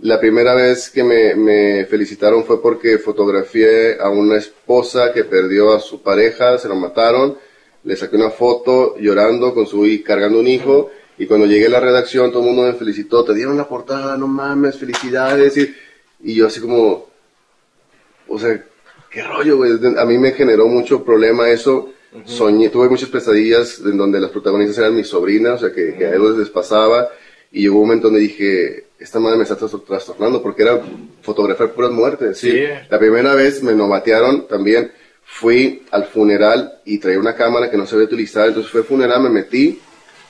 la 0.00 0.18
primera 0.20 0.54
vez 0.54 0.90
que 0.90 1.02
me, 1.04 1.34
me 1.34 1.84
felicitaron 1.86 2.44
fue 2.44 2.60
porque 2.60 2.98
fotografié 2.98 3.98
a 4.00 4.08
una 4.10 4.36
esposa 4.38 5.12
que 5.12 5.24
perdió 5.24 5.72
a 5.72 5.80
su 5.80 6.02
pareja, 6.02 6.58
se 6.58 6.68
lo 6.68 6.74
mataron. 6.76 7.36
Le 7.84 7.96
saqué 7.96 8.16
una 8.16 8.30
foto 8.30 8.96
llorando 8.98 9.54
con 9.54 9.66
su 9.66 9.84
hi- 9.86 10.02
cargando 10.02 10.38
un 10.40 10.48
hijo. 10.48 10.90
Y 11.16 11.26
cuando 11.26 11.46
llegué 11.46 11.66
a 11.66 11.70
la 11.70 11.80
redacción, 11.80 12.30
todo 12.32 12.40
el 12.42 12.48
mundo 12.48 12.62
me 12.64 12.72
felicitó. 12.74 13.24
Te 13.24 13.34
dieron 13.34 13.56
la 13.56 13.68
portada, 13.68 14.16
no 14.16 14.26
mames, 14.26 14.76
felicidades. 14.78 15.56
Y, 15.56 15.74
y 16.24 16.34
yo 16.34 16.46
así 16.48 16.60
como, 16.60 17.08
o 18.28 18.38
sea, 18.38 18.64
qué 19.10 19.22
rollo, 19.22 19.58
güey. 19.58 19.72
A 19.96 20.04
mí 20.04 20.18
me 20.18 20.32
generó 20.32 20.66
mucho 20.66 21.04
problema 21.04 21.48
eso. 21.50 21.90
Soñé, 22.26 22.68
tuve 22.68 22.88
muchas 22.88 23.08
pesadillas 23.08 23.80
en 23.84 23.96
donde 23.96 24.20
las 24.20 24.30
protagonistas 24.30 24.78
eran 24.78 24.94
mis 24.94 25.08
sobrinas, 25.08 25.54
o 25.62 25.66
sea, 25.66 25.74
que, 25.74 25.94
que 25.96 26.06
a 26.06 26.14
ellos 26.14 26.38
les 26.38 26.48
pasaba. 26.50 27.08
Y 27.50 27.62
llegó 27.62 27.76
un 27.76 27.82
momento 27.88 28.08
donde 28.08 28.20
dije, 28.20 28.86
esta 28.98 29.20
madre 29.20 29.36
me 29.36 29.42
está 29.44 29.56
tras- 29.56 29.84
trastornando 29.86 30.42
porque 30.42 30.62
era 30.62 30.80
fotografiar 31.22 31.72
puras 31.72 31.90
muertes. 31.90 32.38
¿sí? 32.38 32.50
Sí. 32.52 32.64
La 32.88 32.98
primera 32.98 33.34
vez 33.34 33.62
me 33.62 33.72
novatearon 33.74 34.46
también. 34.48 34.92
Fui 35.24 35.82
al 35.90 36.04
funeral 36.06 36.80
y 36.84 36.98
traía 36.98 37.18
una 37.18 37.34
cámara 37.34 37.70
que 37.70 37.76
no 37.76 37.86
se 37.86 37.94
había 37.94 38.06
utilizado. 38.06 38.46
Entonces 38.48 38.70
fue 38.70 38.80
al 38.82 38.86
funeral, 38.86 39.22
me 39.22 39.30
metí, 39.30 39.80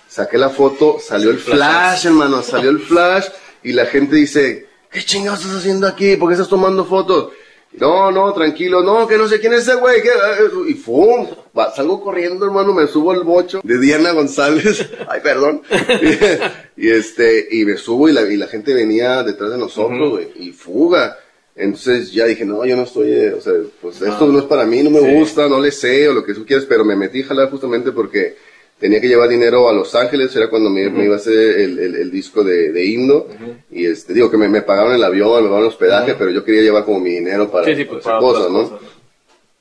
saqué 0.08 0.38
la 0.38 0.48
foto, 0.50 0.98
salió 1.00 1.30
el 1.30 1.38
flash, 1.38 2.06
hermano, 2.06 2.42
salió 2.42 2.70
el 2.70 2.78
flash 2.78 3.26
y 3.62 3.72
la 3.72 3.86
gente 3.86 4.16
dice, 4.16 4.66
¿qué 4.90 5.02
chingados 5.02 5.40
estás 5.40 5.58
haciendo 5.58 5.86
aquí? 5.86 6.16
¿Por 6.16 6.28
qué 6.28 6.34
estás 6.34 6.48
tomando 6.48 6.84
fotos? 6.84 7.32
No, 7.80 8.10
no, 8.12 8.32
tranquilo, 8.32 8.82
no, 8.82 9.06
que 9.08 9.16
no 9.16 9.26
sé 9.28 9.40
quién 9.40 9.52
es 9.54 9.62
ese 9.62 9.74
güey. 9.74 10.00
¿qué? 10.02 10.10
Y 10.68 10.74
¡fum! 10.74 11.26
Va, 11.58 11.74
salgo 11.74 12.00
corriendo, 12.00 12.44
hermano, 12.44 12.72
me 12.72 12.86
subo 12.86 13.10
al 13.12 13.24
bocho 13.24 13.60
de 13.64 13.78
Diana 13.80 14.12
González. 14.12 14.88
Ay, 15.08 15.20
perdón. 15.22 15.62
y, 16.76 16.88
este, 16.90 17.46
y 17.50 17.64
me 17.64 17.76
subo 17.76 18.08
y 18.08 18.12
la, 18.12 18.22
y 18.22 18.36
la 18.36 18.46
gente 18.46 18.74
venía 18.74 19.22
detrás 19.22 19.50
de 19.50 19.58
nosotros, 19.58 20.10
güey, 20.10 20.28
y 20.36 20.52
fuga. 20.52 21.18
Entonces 21.56 22.12
ya 22.12 22.24
dije, 22.26 22.44
no, 22.44 22.64
yo 22.64 22.76
no 22.76 22.82
estoy, 22.82 23.12
eh, 23.12 23.32
o 23.34 23.40
sea, 23.40 23.52
pues 23.80 24.02
esto 24.02 24.26
no 24.26 24.38
es 24.40 24.44
para 24.46 24.66
mí, 24.66 24.82
no 24.82 24.90
me 24.90 25.00
Sí. 25.00 25.14
gusta, 25.14 25.48
no 25.48 25.60
le 25.60 25.70
sé, 25.70 26.08
o 26.08 26.12
lo 26.12 26.24
que 26.24 26.34
tú 26.34 26.44
quieras, 26.44 26.66
pero 26.68 26.84
me 26.84 26.96
metí 26.96 27.22
a 27.22 27.26
jalar 27.26 27.48
justamente 27.50 27.92
porque 27.92 28.36
tenía 28.84 29.00
que 29.00 29.08
llevar 29.08 29.30
dinero 29.30 29.66
a 29.66 29.72
Los 29.72 29.94
Ángeles, 29.94 30.36
era 30.36 30.50
cuando 30.50 30.68
me, 30.68 30.90
me 30.90 31.04
iba 31.06 31.14
a 31.14 31.16
hacer 31.16 31.32
el, 31.58 31.78
el- 31.78 31.94
el 31.94 32.10
disco 32.10 32.44
de, 32.44 32.70
de 32.70 32.84
Indo, 32.84 33.28
y 33.70 33.86
este, 33.86 34.12
digo 34.12 34.30
que 34.30 34.36
me, 34.36 34.46
me 34.46 34.60
pagaban 34.60 34.92
el 34.94 35.02
avión, 35.02 35.30
me 35.42 35.48
pagaban 35.48 35.62
el 35.62 35.68
hospedaje, 35.68 36.14
pero 36.18 36.30
yo 36.30 36.44
quería 36.44 36.60
llevar 36.60 36.84
como 36.84 37.00
mi 37.00 37.12
dinero 37.12 37.50
para, 37.50 37.64
Sí, 37.64 37.76
sí, 37.76 37.84
pues 37.86 38.04
para 38.04 38.18
cosas, 38.18 38.50
¿no? 38.50 38.62
cosas. 38.68 38.80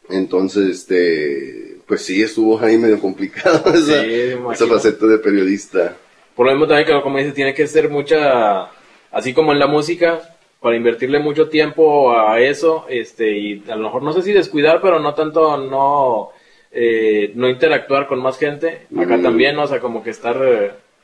Entonces, 0.10 0.68
este, 0.70 1.78
pues 1.88 2.02
sí, 2.04 2.22
estuvo 2.22 2.60
ahí 2.60 2.78
medio 2.78 3.00
complicado 3.00 3.64
esa, 3.74 4.02
Sí, 4.04 4.08
me 4.10 4.32
imagino. 4.34 4.52
esa 4.52 4.68
faceta 4.68 5.06
de 5.06 5.18
periodista. 5.20 5.96
Por 6.36 6.46
lo 6.48 6.52
mismo 6.52 6.68
también 6.68 6.86
que 6.88 7.02
como 7.02 7.18
dices, 7.18 7.34
tiene 7.34 7.54
que 7.54 7.66
ser 7.66 7.90
mucha, 7.90 8.64
así 9.10 9.34
como 9.34 9.54
en 9.54 9.60
la 9.60 9.68
música, 9.68 10.20
para 10.60 10.76
invertirle 10.76 11.20
mucho 11.20 11.48
tiempo 11.48 12.12
a 12.18 12.42
eso, 12.42 12.86
este, 12.90 13.32
y 13.38 13.64
a 13.70 13.76
lo 13.78 13.84
mejor 13.84 14.04
no 14.04 14.12
sé 14.12 14.22
si 14.22 14.34
descuidar, 14.34 14.82
pero 14.82 15.00
no 15.00 15.14
tanto 15.14 15.56
no, 15.58 16.32
eh, 16.74 17.32
no 17.36 17.48
interactuar 17.50 18.08
con 18.08 18.20
más 18.22 18.38
gente. 18.38 18.88
Acá 18.98 19.18
Mm. 19.18 19.24
también, 19.24 19.56
¿no? 19.56 19.64
o 19.64 19.68
sea, 19.68 19.80
como 19.80 20.04
que 20.04 20.10
estar, 20.10 20.38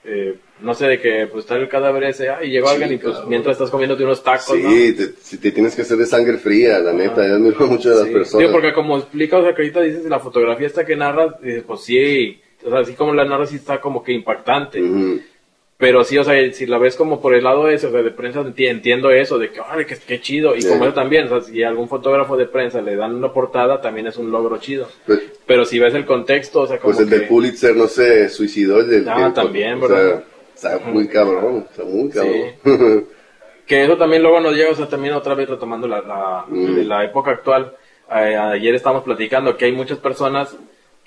eh, 0.04 0.36
no 0.62 0.74
sé, 0.74 0.88
de 0.88 1.00
que 1.00 1.28
pues 1.28 1.44
estar 1.46 1.60
el 1.60 1.70
cadáver 1.70 2.06
ese, 2.06 2.30
ah, 2.30 2.44
y 2.44 2.50
llegó 2.50 2.68
Sí, 2.68 2.74
alguien 2.74 2.94
y 2.94 2.98
pues 2.98 3.14
cabrón. 3.14 3.30
mientras 3.30 3.54
estás 3.56 3.70
comiéndote 3.70 4.04
unos 4.04 4.24
tacos, 4.24 4.58
¿no? 4.58 4.70
Sí, 4.72 4.94
te, 4.94 5.04
si 5.22 5.38
te 5.38 5.52
tienes 5.52 5.76
que 5.76 5.84
hacer 5.84 5.98
de 5.98 6.06
sangre 6.06 6.38
fría, 6.38 6.80
la 6.80 6.94
neta, 6.94 7.28
yo 7.28 7.36
admiro 7.36 7.58
mucho 7.68 7.92
a 7.92 7.96
las 7.96 8.08
Sí. 8.08 8.14
personas. 8.14 8.40
Digo, 8.48 8.52
porque 8.60 8.74
como 8.74 8.98
explica, 8.98 9.38
o 9.38 9.44
sea, 9.44 9.54
que 9.54 9.62
ahorita 9.62 9.82
dices 9.82 10.06
la 10.06 10.20
fotografía 10.20 10.68
esta 10.68 10.86
que 10.86 10.96
narras, 10.96 11.40
dices, 11.42 11.64
pues 11.68 11.82
sí, 11.82 12.42
o 12.66 12.70
sea, 12.70 12.80
así 12.80 12.94
como 12.94 13.14
la 13.14 13.26
narras 13.26 13.50
sí 13.52 13.58
está 13.58 13.80
como 13.80 14.02
que 14.04 14.12
impactante. 14.14 14.82
Pero 15.80 16.04
sí, 16.04 16.18
o 16.18 16.26
sea, 16.26 16.36
si 16.52 16.66
la 16.66 16.78
ves 16.78 16.98
como 16.98 17.22
por 17.22 17.34
el 17.34 17.46
lado 17.46 17.70
ese, 17.70 17.88
o 17.88 17.92
sea, 17.92 18.02
de 18.04 18.12
prensa, 18.12 18.42
enti- 18.42 18.68
entiendo 18.68 19.12
eso, 19.12 19.40
de 19.40 19.50
que, 19.50 19.62
¡ay, 19.66 19.86
qué, 19.86 19.96
qué 20.06 20.20
chido! 20.20 20.54
Y 20.54 20.62
Sí. 20.62 20.68
como 20.68 20.84
eso 20.84 20.94
también, 20.94 21.26
o 21.28 21.30
sea, 21.30 21.40
si 21.42 21.64
a 21.64 21.70
algún 21.70 21.88
fotógrafo 21.88 22.36
de 22.36 22.48
prensa 22.48 22.82
le 22.82 22.98
dan 22.98 23.16
una 23.16 23.32
portada, 23.32 23.80
también 23.80 24.06
es 24.08 24.18
un 24.18 24.30
logro 24.30 24.58
chido. 24.58 24.90
Pues, 25.08 25.22
Pero 25.46 25.64
si 25.64 25.80
ves 25.80 25.94
el 25.94 26.06
contexto, 26.06 26.62
o 26.64 26.68
sea, 26.68 26.80
como 26.80 26.94
pues 26.94 27.04
el 27.06 27.10
que... 27.10 27.20
del 27.20 27.28
Pulitzer, 27.30 27.78
no 27.78 27.88
sé, 27.88 28.28
suicidó. 28.28 28.82
El 28.82 28.90
del, 28.90 29.08
Ah, 29.08 29.28
el- 29.28 29.34
también, 29.34 29.82
o 29.82 29.88
sea, 29.88 29.96
¿verdad? 29.96 30.24
Está 30.54 30.80
muy 30.80 31.08
cabrón, 31.08 31.66
está 31.72 31.84
muy 31.86 32.10
cabrón. 32.10 33.06
Que 33.66 33.84
eso 33.84 33.96
también 33.98 34.24
luego 34.24 34.42
nos 34.42 34.56
llega, 34.56 34.72
o 34.72 34.76
sea, 34.76 34.90
también 34.90 35.14
otra 35.14 35.36
vez 35.36 35.48
retomando 35.48 35.88
la, 35.88 36.02
la- 36.02 36.46
Mm. 36.50 36.76
de 36.76 36.84
la 36.84 37.06
época 37.06 37.32
actual. 37.32 37.74
eh, 38.12 38.36
ayer 38.36 38.74
estábamos 38.76 39.04
platicando 39.06 39.56
que 39.56 39.66
hay 39.66 39.72
muchas 39.72 40.00
personas 40.00 40.58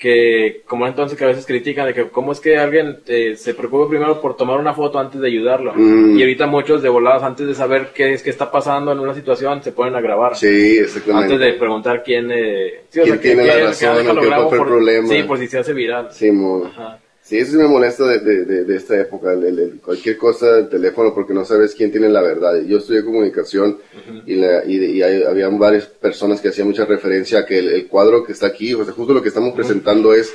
que 0.03 0.63
como 0.67 0.85
entonces 0.89 1.17
que 1.17 1.23
a 1.23 1.29
veces 1.29 1.47
critican 1.47 1.87
de 1.87 1.95
que 1.95 2.09
cómo 2.09 2.33
es 2.33 2.41
que 2.41 2.59
alguien 2.59 2.99
eh, 3.07 3.37
se 3.37 3.55
preocupa 3.55 3.89
primero 3.89 4.21
por 4.21 4.37
tomar 4.37 4.59
una 4.59 4.75
foto 4.75 4.99
antes 4.99 5.21
de 5.21 5.29
ayudarlo 5.29 5.73
Mm. 5.77 6.17
y 6.19 6.23
ahorita 6.23 6.49
muchos 6.49 6.83
de 6.83 6.89
voladas 6.89 7.23
antes 7.23 7.47
de 7.47 7.55
saber 7.55 7.91
qué 7.95 8.13
es 8.13 8.23
que 8.25 8.31
está 8.31 8.51
pasando 8.51 8.91
en 8.91 8.99
una 8.99 9.15
situación 9.15 9.63
se 9.63 9.71
ponen 9.71 9.95
a 9.95 10.01
grabar 10.01 10.35
Sí, 10.37 10.79
exactamente. 10.79 11.35
antes 11.35 11.39
de 11.39 11.53
preguntar 11.59 12.03
quién 12.03 12.31
eh, 12.33 12.81
sí, 12.89 13.01
¿Quién 13.05 13.21
tiene 13.21 13.45
la 13.47 13.57
razón, 13.67 13.97
déjalo 13.97 14.21
o 14.21 14.23
qué 14.25 14.29
grabo 14.29 14.49
fue 14.49 14.59
el 14.59 14.65
por- 14.65 14.73
problema? 14.73 15.09
sí 15.09 15.23
por 15.23 15.39
si 15.39 15.47
se 15.47 15.59
hace 15.61 15.73
viral 15.73 16.09
Sí, 16.11 16.31
Ajá. 16.67 16.99
Sí, 17.23 17.39
eso 17.39 17.53
sí 17.53 17.57
me 17.57 17.69
molesta 17.69 18.07
de, 18.07 18.19
de, 18.19 18.45
de, 18.45 18.65
de 18.65 18.77
esta 18.77 18.99
época, 19.01 19.33
el- 19.33 19.45
el- 19.59 19.81
cualquier 19.81 20.17
cosa 20.17 20.53
del 20.57 20.69
teléfono 20.69 21.15
porque 21.15 21.33
no 21.33 21.45
sabes 21.45 21.75
quién 21.75 21.91
tiene 21.91 22.09
la 22.09 22.21
verdad. 22.23 22.61
Yo 22.63 22.79
estudié 22.79 23.05
comunicación 23.05 23.79
y, 24.27 24.35
la, 24.37 24.65
y, 24.65 24.77
y 24.85 25.03
hay- 25.03 25.23
habían 25.23 25.59
varias 25.59 25.87
personas 25.87 26.41
que 26.41 26.49
hacían 26.49 26.67
mucha 26.69 26.85
referencia 26.85 27.41
a 27.41 27.47
que 27.47 27.59
el, 27.59 27.69
el 27.69 27.87
cuadro 27.87 28.25
que 28.25 28.33
está 28.33 28.49
aquí, 28.49 28.75
o 28.75 28.85
sea, 28.85 28.93
justo 28.93 29.15
lo 29.15 29.23
que 29.23 29.29
estamos 29.29 29.55
presentando 29.55 30.13
es, 30.15 30.33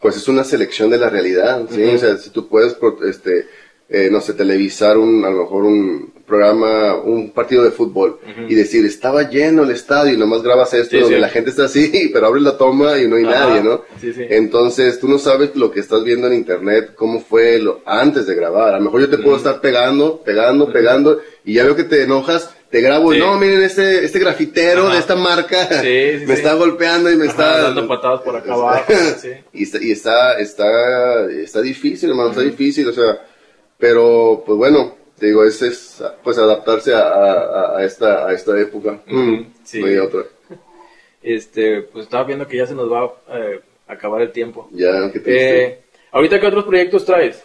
pues 0.00 0.16
es 0.16 0.26
una 0.28 0.44
selección 0.44 0.90
de 0.90 0.98
la 0.98 1.08
realidad, 1.10 1.66
¿sí? 1.70 1.82
O 1.84 1.98
sea, 1.98 2.16
si 2.16 2.30
tú 2.30 2.48
puedes, 2.48 2.76
este, 3.06 3.46
eh, 3.88 4.08
no 4.10 4.20
sé, 4.20 4.32
televisar 4.34 4.96
un, 4.98 5.24
a 5.24 5.30
lo 5.30 5.42
mejor 5.42 5.64
un 5.64 6.12
programa, 6.26 6.96
un 6.96 7.30
partido 7.30 7.62
de 7.64 7.70
fútbol 7.70 8.18
y 8.48 8.54
decir, 8.54 8.84
estaba 8.84 9.28
lleno 9.28 9.62
el 9.62 9.70
estadio 9.70 10.14
y 10.14 10.16
nomás 10.16 10.42
grabas 10.42 10.72
esto 10.74 10.96
Sí, 10.96 11.00
donde 11.00 11.16
sí. 11.16 11.20
la 11.20 11.28
gente 11.28 11.50
está 11.50 11.64
así, 11.64 12.10
pero 12.12 12.26
abres 12.26 12.42
la 12.42 12.56
toma 12.56 12.98
y 12.98 13.06
no 13.08 13.16
hay 13.16 13.24
Ajá. 13.24 13.48
nadie, 13.48 13.62
¿no? 13.62 13.82
Sí. 14.00 14.12
Entonces, 14.30 14.98
tú 15.00 15.08
no 15.08 15.18
sabes 15.18 15.54
lo 15.54 15.70
que 15.70 15.80
estás 15.80 16.02
viendo 16.04 16.26
en 16.26 16.32
internet, 16.34 16.92
cómo 16.94 17.20
fue 17.20 17.58
lo, 17.58 17.80
antes 17.86 18.26
de 18.26 18.34
grabar. 18.34 18.74
A 18.74 18.78
lo 18.78 18.84
mejor 18.84 19.02
yo 19.02 19.10
te 19.10 19.18
puedo 19.18 19.36
estar 19.36 19.60
pegando, 19.60 20.22
pegando, 20.22 20.72
pegando, 20.72 21.20
y 21.44 21.54
ya 21.54 21.64
veo 21.64 21.76
que 21.76 21.84
te 21.84 22.02
enojas, 22.02 22.50
te 22.70 22.80
grabo, 22.80 23.12
Sí. 23.12 23.18
no, 23.18 23.38
miren, 23.38 23.62
este, 23.62 24.04
este 24.04 24.18
grafitero 24.18 24.84
Ajá. 24.86 24.94
de 24.94 24.98
esta 25.00 25.14
marca 25.16 25.66
Sí, 25.82 26.18
sí, 26.20 26.24
me 26.26 26.34
está 26.34 26.54
golpeando 26.54 27.10
y 27.10 27.16
me 27.16 27.24
Ajá, 27.26 27.30
está... 27.32 27.62
dando 27.64 27.86
patadas 27.86 28.20
por 28.22 28.34
acá 28.36 28.52
abajo, 28.54 28.92
y 29.52 29.62
está, 29.62 29.78
y 29.82 29.90
está, 29.92 30.38
está, 30.38 31.30
está 31.30 31.60
difícil, 31.60 32.10
hermano, 32.10 32.30
está 32.30 32.42
difícil, 32.42 32.88
o 32.88 32.92
sea, 32.92 33.20
pero, 33.78 34.42
pues 34.46 34.56
bueno, 34.56 34.96
te 35.18 35.26
digo, 35.26 35.44
es, 35.44 35.62
es 35.62 36.02
pues 36.22 36.38
adaptarse 36.38 36.94
a, 36.94 37.00
a, 37.08 37.78
a 37.78 37.84
esta, 37.84 38.26
a 38.26 38.32
esta 38.32 38.58
época. 38.60 39.00
Ujú, 39.10 39.46
sí. 39.64 39.80
No 39.80 39.86
hay 39.86 39.98
otra. 39.98 40.22
este 41.22 41.82
pues 41.82 42.04
estaba 42.04 42.24
viendo 42.24 42.46
que 42.46 42.56
ya 42.58 42.66
se 42.66 42.74
nos 42.74 42.90
va 42.90 43.12
eh, 43.32 43.60
a 43.86 43.92
acabar 43.94 44.20
el 44.22 44.32
tiempo 44.32 44.68
Ya, 44.72 45.10
qué 45.12 45.20
triste. 45.20 45.64
eh, 45.64 45.78
ahorita 46.12 46.38
qué 46.40 46.46
otros 46.46 46.64
proyectos 46.64 47.04
traes 47.04 47.42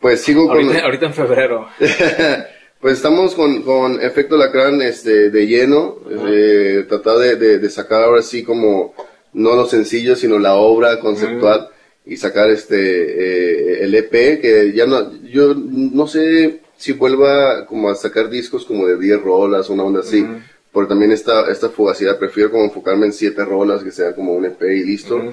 pues 0.00 0.20
sigo 0.22 0.46
con... 0.46 0.56
ahorita, 0.56 0.84
ahorita 0.84 1.06
en 1.06 1.14
febrero 1.14 1.68
pues 2.80 2.94
estamos 2.94 3.34
con, 3.34 3.62
con 3.62 4.00
Efecto 4.00 4.36
Lacrán 4.38 4.80
este, 4.80 5.28
de 5.30 5.46
lleno, 5.46 5.98
eh, 6.28 6.86
tratar 6.88 7.18
de, 7.18 7.36
de, 7.36 7.58
de 7.58 7.70
sacar 7.70 8.04
ahora 8.04 8.22
sí 8.22 8.42
como 8.42 8.94
no 9.34 9.54
lo 9.54 9.66
sencillo, 9.66 10.16
sino 10.16 10.38
la 10.38 10.54
obra 10.54 10.98
conceptual 10.98 11.68
y 12.06 12.16
sacar 12.16 12.48
este 12.50 12.78
eh, 12.78 13.84
el 13.84 13.94
EP, 13.94 14.40
que 14.40 14.72
ya 14.74 14.86
no, 14.86 15.12
yo 15.24 15.54
no 15.54 16.06
sé 16.06 16.60
si 16.80 16.92
vuelva 16.92 17.66
como 17.66 17.88
a 17.90 17.94
sacar 17.94 18.30
discos 18.30 18.64
como 18.64 18.86
de 18.86 18.96
10 18.98 19.22
rolas, 19.22 19.68
una 19.70 19.82
onda 19.84 20.00
así, 20.00 20.26
porque 20.72 20.88
también 20.88 21.12
esta, 21.12 21.50
esta 21.50 21.68
fugacidad, 21.68 22.18
prefiero 22.18 22.50
como 22.50 22.64
enfocarme 22.64 23.06
en 23.06 23.12
7 23.12 23.44
rolas, 23.44 23.84
que 23.84 23.90
sea 23.92 24.14
como 24.14 24.32
un 24.34 24.46
EP 24.46 24.62
y 24.62 24.84
listo. 24.84 25.16
Ujú. 25.16 25.32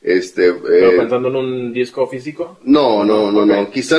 Este, 0.00 0.52
pero 0.52 0.92
eh, 0.92 0.96
pensando 0.96 1.26
en 1.28 1.34
un 1.36 1.72
disco 1.72 2.06
físico 2.06 2.58
no, 2.62 3.04
no, 3.04 3.32
no, 3.32 3.44
no. 3.44 3.68
Quizá 3.70 3.96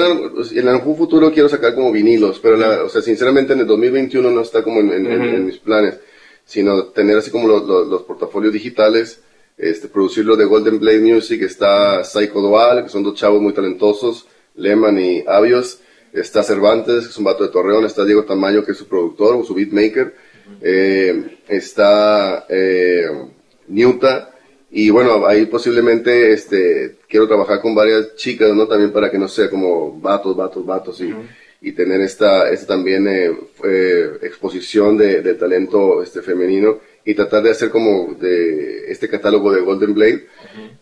en 0.54 0.68
algún 0.70 0.96
futuro 0.96 1.30
quiero 1.32 1.50
sacar 1.50 1.76
como 1.76 1.92
vinilos, 1.92 2.40
pero 2.40 2.56
la, 2.56 2.84
o 2.84 2.90
sea, 2.90 3.02
sinceramente 3.02 3.52
en 3.54 3.60
el 3.60 3.68
2021 3.68 4.32
no 4.32 4.42
está 4.42 4.64
como 4.64 4.80
en, 4.80 4.92
en- 4.94 5.06
en- 5.12 5.22
Ujú. 5.22 5.36
en 5.36 5.46
mis 5.46 5.58
planes, 5.58 6.00
sino 6.46 6.86
tener 6.86 7.18
así 7.18 7.32
como 7.32 7.48
los, 7.50 7.66
los- 7.68 7.88
los 7.88 8.04
portafolios 8.04 8.54
digitales, 8.54 9.22
este, 9.58 9.90
producirlo 9.90 10.38
de 10.38 10.46
Golden 10.46 10.80
Blade 10.80 11.02
Music, 11.02 11.42
está 11.44 12.02
Psycho 12.06 12.40
Dual, 12.40 12.84
que 12.84 12.90
son 12.90 13.04
dos 13.04 13.16
chavos 13.16 13.42
muy 13.42 13.52
talentosos, 13.54 14.26
Lehman 14.56 14.98
y 15.00 15.24
Avios, 15.28 15.82
está 16.14 16.44
Cervantes, 16.44 17.06
que 17.06 17.10
es 17.10 17.18
un 17.18 17.26
vato 17.26 17.44
de 17.44 17.50
Torreón, 17.50 17.86
está 17.86 18.06
Diego 18.06 18.26
Tamayo, 18.26 18.66
que 18.66 18.72
es 18.72 18.78
su 18.78 18.88
productor 18.88 19.36
o 19.36 19.44
su 19.44 19.54
beatmaker, 19.54 20.14
eh, 20.62 21.38
está 21.48 22.46
eh, 22.50 23.08
Newta, 23.68 24.32
y 24.72 24.90
bueno, 24.92 25.26
ahí 25.26 25.48
posiblemente 25.48 26.32
este, 26.32 26.98
quiero 27.08 27.28
trabajar 27.28 27.62
con 27.62 27.74
varias 27.74 28.16
chicas, 28.16 28.54
¿no? 28.54 28.68
También 28.68 28.92
para 28.92 29.10
que 29.10 29.18
no 29.18 29.28
sea 29.28 29.50
como 29.50 30.00
vatos, 30.00 30.36
vatos, 30.36 30.66
vatos 30.66 31.02
y, 31.02 31.14
y 31.62 31.72
tener 31.72 32.02
esta, 32.02 32.50
esta 32.52 32.68
también 32.68 33.08
eh, 33.08 33.32
eh, 33.64 34.12
exposición 34.22 34.96
de, 34.98 35.22
de 35.22 35.34
talento 35.34 36.04
este, 36.04 36.22
femenino 36.22 36.80
y 37.04 37.16
tratar 37.16 37.42
de 37.42 37.52
hacer 37.52 37.72
como 37.72 38.14
de 38.14 38.92
este 38.92 39.10
catálogo 39.10 39.52
de 39.52 39.62
Golden 39.62 39.94
Blade. 39.96 40.28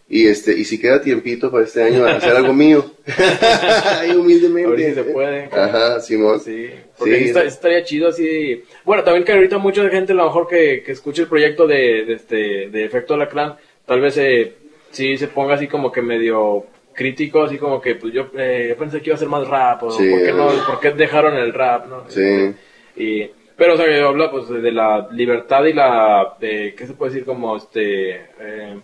Y 0.09 0.27
este, 0.27 0.57
y 0.57 0.63
si 0.63 0.79
queda 0.79 1.01
tiempito 1.01 1.51
para 1.51 1.65
este 1.65 1.83
año 1.83 2.05
hacer 2.05 2.33
algo 2.35 2.53
mío. 2.53 2.85
Ahí 3.99 4.11
humildemente. 4.11 4.67
A 4.67 4.71
ver 4.71 4.79
si 4.89 4.93
se 4.95 5.03
puede. 5.03 5.43
Ajá, 5.51 5.99
Simón. 5.99 6.39
Sí, 6.39 6.69
porque 6.97 7.17
Sí. 7.19 7.23
está- 7.25 7.43
estaría 7.43 7.83
chido 7.83 8.07
así. 8.09 8.63
Bueno, 8.85 9.03
también 9.03 9.25
que 9.25 9.33
ahorita 9.33 9.57
mucha 9.57 9.87
gente, 9.89 10.13
a 10.13 10.15
lo 10.15 10.25
mejor 10.25 10.47
que, 10.47 10.81
que 10.85 10.93
escuche 10.93 11.23
el 11.23 11.27
proyecto 11.27 11.67
de, 11.67 12.05
de 12.05 12.13
este, 12.13 12.69
de 12.69 12.85
Efecto 12.85 13.15
Alacrán, 13.15 13.55
tal 13.85 13.99
vez 13.99 14.17
eh, 14.17 14.53
sí 14.91 15.17
se 15.17 15.27
ponga 15.27 15.55
así 15.55 15.67
como 15.67 15.91
que 15.91 16.01
medio 16.01 16.65
crítico, 16.93 17.43
así 17.43 17.57
como 17.57 17.81
que 17.81 17.95
pues 17.95 18.13
yo, 18.13 18.27
eh, 18.37 18.67
yo 18.69 18.77
pensé 18.77 19.01
que 19.01 19.09
iba 19.09 19.15
a 19.15 19.19
ser 19.19 19.27
más 19.27 19.45
rap, 19.47 19.83
o 19.83 19.91
Sí, 19.91 20.09
¿por, 20.09 20.23
qué 20.23 20.31
no. 20.31 20.47
¿por 20.65 20.79
qué 20.79 20.91
dejaron 20.91 21.35
el 21.35 21.53
rap? 21.53 21.85
¿no? 21.87 22.05
Sí. 22.09 22.53
Y, 22.95 23.29
pero, 23.57 23.73
o 23.73 23.77
sea, 23.77 23.85
que 23.85 23.99
habla 23.99 24.31
pues 24.31 24.47
de 24.49 24.71
la 24.71 25.09
libertad 25.11 25.65
y 25.65 25.73
la, 25.73 26.35
de, 26.39 26.73
¿qué 26.77 26.87
se 26.87 26.93
puede 26.93 27.11
decir? 27.11 27.25
Como 27.25 27.57
este, 27.57 28.11
eh, 28.39 28.79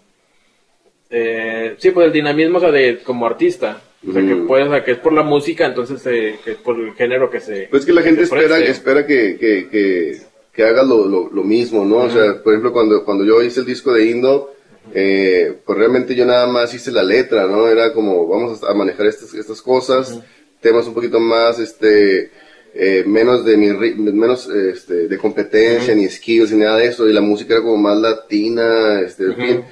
eh, 1.16 1.76
sí, 1.78 1.92
pues 1.92 2.08
el 2.08 2.12
dinamismo, 2.12 2.58
o 2.58 2.62
sea, 2.62 2.72
de, 2.72 3.00
como 3.04 3.26
artista. 3.28 3.82
O 4.08 4.12
sea, 4.12 4.22
que 4.22 4.36
Mm. 4.36 4.48
puede, 4.48 4.64
o 4.64 4.70
sea, 4.70 4.84
que 4.84 4.92
es 4.94 4.98
por 4.98 5.14
la 5.14 5.24
música, 5.24 5.66
entonces, 5.66 6.02
eh, 6.08 6.36
que 6.44 6.52
es 6.52 6.58
por 6.58 6.78
el 6.78 6.94
género 6.94 7.30
que 7.30 7.40
se... 7.40 7.68
Pues 7.72 7.86
que 7.86 7.94
la 7.94 8.02
gente 8.02 8.24
espera, 8.24 8.58
espera 8.60 9.06
que, 9.06 9.38
que, 9.38 9.70
que, 9.70 10.18
que 10.52 10.64
haga 10.64 10.84
lo, 10.84 11.06
lo, 11.06 11.30
lo 11.30 11.44
mismo, 11.44 11.86
¿no? 11.86 11.98
O 11.98 12.10
sea, 12.10 12.42
por 12.44 12.52
ejemplo, 12.52 12.74
cuando, 12.74 13.06
cuando 13.06 13.24
yo 13.24 13.42
hice 13.42 13.62
el 13.62 13.66
disco 13.66 13.94
de 13.94 14.08
Indo, 14.08 14.54
eh, 14.94 15.54
pues 15.66 15.78
realmente 15.78 16.16
yo 16.16 16.26
nada 16.26 16.48
más 16.48 16.74
hice 16.74 16.92
la 16.92 17.04
letra, 17.04 17.46
¿no? 17.48 17.68
Era 17.70 17.94
como, 17.94 18.28
vamos 18.28 18.62
a 18.64 18.74
manejar 18.74 19.06
estas, 19.06 19.34
estas 19.36 19.62
cosas, 19.62 20.20
temas 20.60 20.86
un 20.88 20.94
poquito 20.94 21.22
más, 21.22 21.60
este, 21.60 22.30
eh, 22.74 23.04
menos 23.06 23.46
de 23.46 23.56
mi, 23.56 23.68
menos, 23.68 24.50
este, 24.50 25.08
de 25.08 25.18
competencia, 25.18 25.96
ni 25.96 26.10
skills, 26.10 26.52
ni 26.52 26.60
nada 26.60 26.78
de 26.78 26.88
eso, 26.88 27.08
y 27.08 27.14
la 27.14 27.22
música 27.22 27.54
era 27.54 27.64
como 27.64 27.78
más 27.78 27.98
latina, 27.98 29.00
este, 29.00 29.26
en 29.26 29.36
fin. 29.36 29.64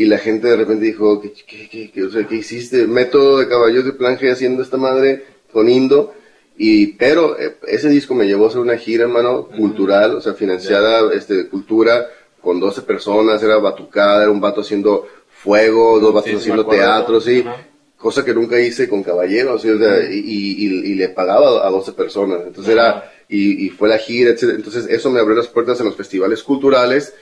Y 0.00 0.06
la 0.06 0.16
gente 0.16 0.48
de 0.48 0.56
repente 0.56 0.86
dijo, 0.86 1.20
¿qué, 1.20 1.30
qué, 1.46 1.68
qué, 1.68 1.90
qué- 1.92 2.02
o 2.04 2.10
sea, 2.10 2.26
¿qué 2.26 2.36
hiciste? 2.36 2.86
Método 2.86 3.36
de 3.36 3.48
caballos 3.48 3.84
de 3.84 3.92
plan 3.92 4.16
G 4.16 4.32
haciendo 4.32 4.62
esta 4.62 4.78
madre 4.78 5.24
con 5.52 5.68
Indo. 5.68 6.14
Y, 6.56 6.94
pero 6.94 7.38
eh, 7.38 7.56
ese 7.68 7.90
disco 7.90 8.14
me 8.14 8.26
llevó 8.26 8.46
a 8.46 8.48
hacer 8.48 8.60
una 8.62 8.78
gira, 8.78 9.02
hermano, 9.04 9.48
cultural, 9.48 10.14
o 10.14 10.20
sea, 10.22 10.32
financiada, 10.32 11.12
este, 11.12 11.48
cultura, 11.48 12.06
con 12.40 12.58
12 12.60 12.80
personas, 12.80 13.42
era 13.42 13.58
batucada, 13.58 14.22
era 14.22 14.30
un 14.30 14.40
vato 14.40 14.62
haciendo 14.62 15.06
fuego, 15.42 16.00
dos 16.00 16.14
vatos 16.14 16.30
Sí, 16.30 16.36
haciendo 16.36 16.64
teatro, 16.66 17.20
sí. 17.20 17.44
Ajá. 17.46 17.66
Cosa 17.98 18.24
que 18.24 18.32
nunca 18.32 18.58
hice 18.58 18.88
con 18.88 19.02
caballeros, 19.02 19.60
¿sí? 19.60 19.68
o 19.68 19.76
sea, 19.78 20.00
y, 20.10 20.16
y, 20.18 20.64
y 20.92 20.94
le 20.94 21.10
pagaba 21.10 21.66
a 21.66 21.70
12 21.70 21.92
personas. 21.92 22.40
Entonces 22.46 22.72
era, 22.72 23.12
y, 23.28 23.66
y 23.66 23.68
fue 23.68 23.90
la 23.90 23.98
gira, 23.98 24.30
etc. 24.30 24.44
Entonces 24.54 24.86
eso 24.88 25.10
me 25.10 25.20
abrió 25.20 25.36
las 25.36 25.48
puertas 25.48 25.78
en 25.80 25.84
los 25.86 25.96
festivales 25.96 26.42
culturales 26.42 27.12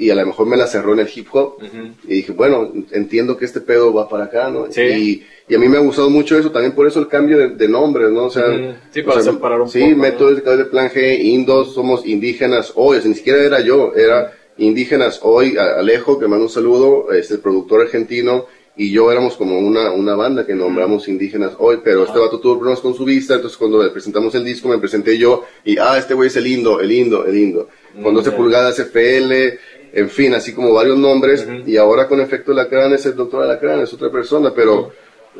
y 0.00 0.08
a 0.08 0.14
lo 0.14 0.24
mejor 0.24 0.46
me 0.46 0.56
la 0.56 0.66
cerró 0.66 0.94
en 0.94 1.00
el 1.00 1.10
hip 1.14 1.28
hop. 1.30 1.58
Y 2.04 2.14
dije, 2.14 2.32
bueno, 2.32 2.72
entiendo 2.90 3.36
que 3.36 3.44
este 3.44 3.60
pedo 3.60 3.92
va 3.92 4.08
para 4.08 4.24
acá, 4.24 4.48
¿no? 4.48 4.72
Sí. 4.72 4.80
Y, 4.80 5.26
y 5.46 5.54
a 5.54 5.58
mí 5.58 5.68
me 5.68 5.76
ha 5.76 5.80
gustado 5.80 6.08
mucho 6.08 6.38
eso, 6.38 6.50
también 6.50 6.74
por 6.74 6.86
eso 6.86 7.00
el 7.00 7.08
cambio 7.08 7.36
de, 7.36 7.48
de 7.50 7.68
nombres, 7.68 8.10
¿no? 8.10 8.24
O 8.24 8.30
sea. 8.30 8.46
Sí, 8.90 9.00
o 9.00 9.04
para 9.04 9.20
sea, 9.20 9.34
separar 9.34 9.60
un 9.60 9.68
sí, 9.68 9.80
poco, 9.80 9.90
¿no? 9.90 9.96
métodos 9.98 10.56
de 10.56 10.64
plan 10.64 10.88
G, 10.88 11.20
indos, 11.20 11.74
somos 11.74 12.06
indígenas 12.06 12.72
hoy, 12.76 12.96
o 12.96 13.00
sea, 13.02 13.10
ni 13.10 13.14
siquiera 13.14 13.42
era 13.42 13.60
yo, 13.60 13.92
era 13.94 14.32
indígenas 14.56 15.20
hoy, 15.22 15.58
Alejo, 15.58 16.18
que 16.18 16.26
mando 16.26 16.46
un 16.46 16.50
saludo, 16.50 17.12
este, 17.12 17.34
el 17.34 17.40
productor 17.40 17.82
argentino, 17.82 18.46
y 18.76 18.90
yo 18.90 19.12
éramos 19.12 19.36
como 19.36 19.58
una, 19.58 19.90
una 19.92 20.14
banda 20.14 20.46
que 20.46 20.54
nombramos 20.54 21.06
indígenas 21.08 21.52
hoy, 21.58 21.80
pero 21.84 22.04
este 22.04 22.18
vato 22.18 22.40
tuvo 22.40 22.58
problemas 22.58 22.80
con 22.80 22.94
su 22.94 23.04
vista, 23.04 23.34
entonces 23.34 23.58
cuando 23.58 23.82
le 23.82 23.90
presentamos 23.90 24.34
el 24.34 24.44
disco 24.44 24.68
me 24.68 24.78
presenté 24.78 25.18
yo, 25.18 25.44
y 25.64 25.76
ah, 25.76 25.98
este 25.98 26.14
güey 26.14 26.28
es 26.28 26.36
el 26.36 26.46
indo, 26.46 26.80
el 26.80 26.90
indo, 26.90 27.26
el 27.26 27.36
indo, 27.36 27.68
con 28.02 28.14
12 28.14 28.30
ya. 28.30 28.36
pulgadas 28.36 28.78
FL, 28.78 29.58
en 29.92 30.08
fin, 30.10 30.34
así 30.34 30.52
como 30.54 30.72
varios 30.72 30.98
nombres, 30.98 31.46
y 31.66 31.76
ahora 31.76 32.06
con 32.08 32.20
efecto 32.20 32.52
Lacrán 32.52 32.92
es 32.92 33.06
el 33.06 33.16
doctor 33.16 33.42
Alacrán, 33.44 33.80
es 33.80 33.92
otra 33.92 34.10
persona, 34.10 34.52
pero 34.54 34.92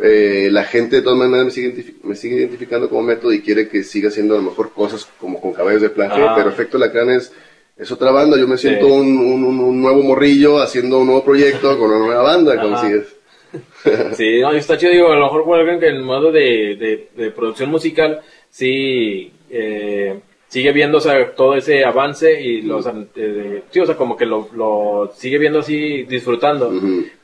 eh, 0.03 0.49
la 0.51 0.65
gente 0.65 0.97
de 0.97 1.03
todas 1.03 1.19
maneras 1.19 1.47
me 1.47 1.51
sigue, 1.51 1.95
me 2.05 2.15
sigue 2.15 2.37
identificando 2.37 2.89
como 2.89 3.03
método 3.03 3.33
y 3.33 3.41
quiere 3.43 3.69
que 3.69 3.83
siga 3.83 4.09
haciendo 4.09 4.35
a 4.35 4.39
lo 4.39 4.45
mejor 4.45 4.73
cosas 4.73 5.07
como 5.19 5.41
con 5.41 5.53
cabellos 5.53 5.83
de 5.83 5.91
plan 5.91 6.11
Ah. 6.13 6.35
pero 6.37 6.49
efecto 6.49 6.79
Lacrán 6.79 7.11
es, 7.11 7.33
es 7.77 7.91
otra 7.91 8.11
banda, 8.11 8.37
yo 8.39 8.47
me 8.47 8.57
siento 8.57 8.87
Sí. 8.87 8.93
un, 8.93 9.19
un- 9.19 9.45
un- 9.45 9.81
nuevo 9.83 10.03
morrillo 10.03 10.59
haciendo 10.61 10.99
un 11.01 11.07
nuevo 11.07 11.25
proyecto 11.25 11.77
con 11.79 11.91
una 11.91 11.99
nueva 12.07 12.23
banda, 12.23 12.61
como 12.61 12.77
Ajá. 12.77 12.87
si 12.89 12.95
es. 12.95 13.17
Sí, 14.17 14.41
no, 14.41 14.53
está 14.53 14.77
chido, 14.79 14.93
digo, 14.93 15.11
a 15.11 15.17
lo 15.17 15.25
mejor 15.25 15.59
alguien 15.59 15.81
que 15.81 15.89
en 15.89 16.03
modo 16.03 16.31
de, 16.31 16.77
de, 16.79 17.09
de 17.17 17.31
producción 17.33 17.69
musical, 17.71 18.21
sí, 18.49 19.33
eh, 19.51 20.21
sigue 20.51 20.73
viendo, 20.73 20.99
o 20.99 21.01
sea, 21.01 21.33
todo 21.35 21.55
ese 21.55 21.85
avance 21.85 22.39
y 22.43 22.61
los, 22.61 22.85
eh, 23.17 23.63
sí, 23.71 23.81
o 23.81 23.87
sea, 23.87 23.97
como 23.97 24.17
que 24.17 24.27
lo, 24.27 24.49
lo 24.55 25.11
sigue 25.17 25.39
viendo 25.39 25.61
así, 25.61 26.03
disfrutando. 26.03 26.71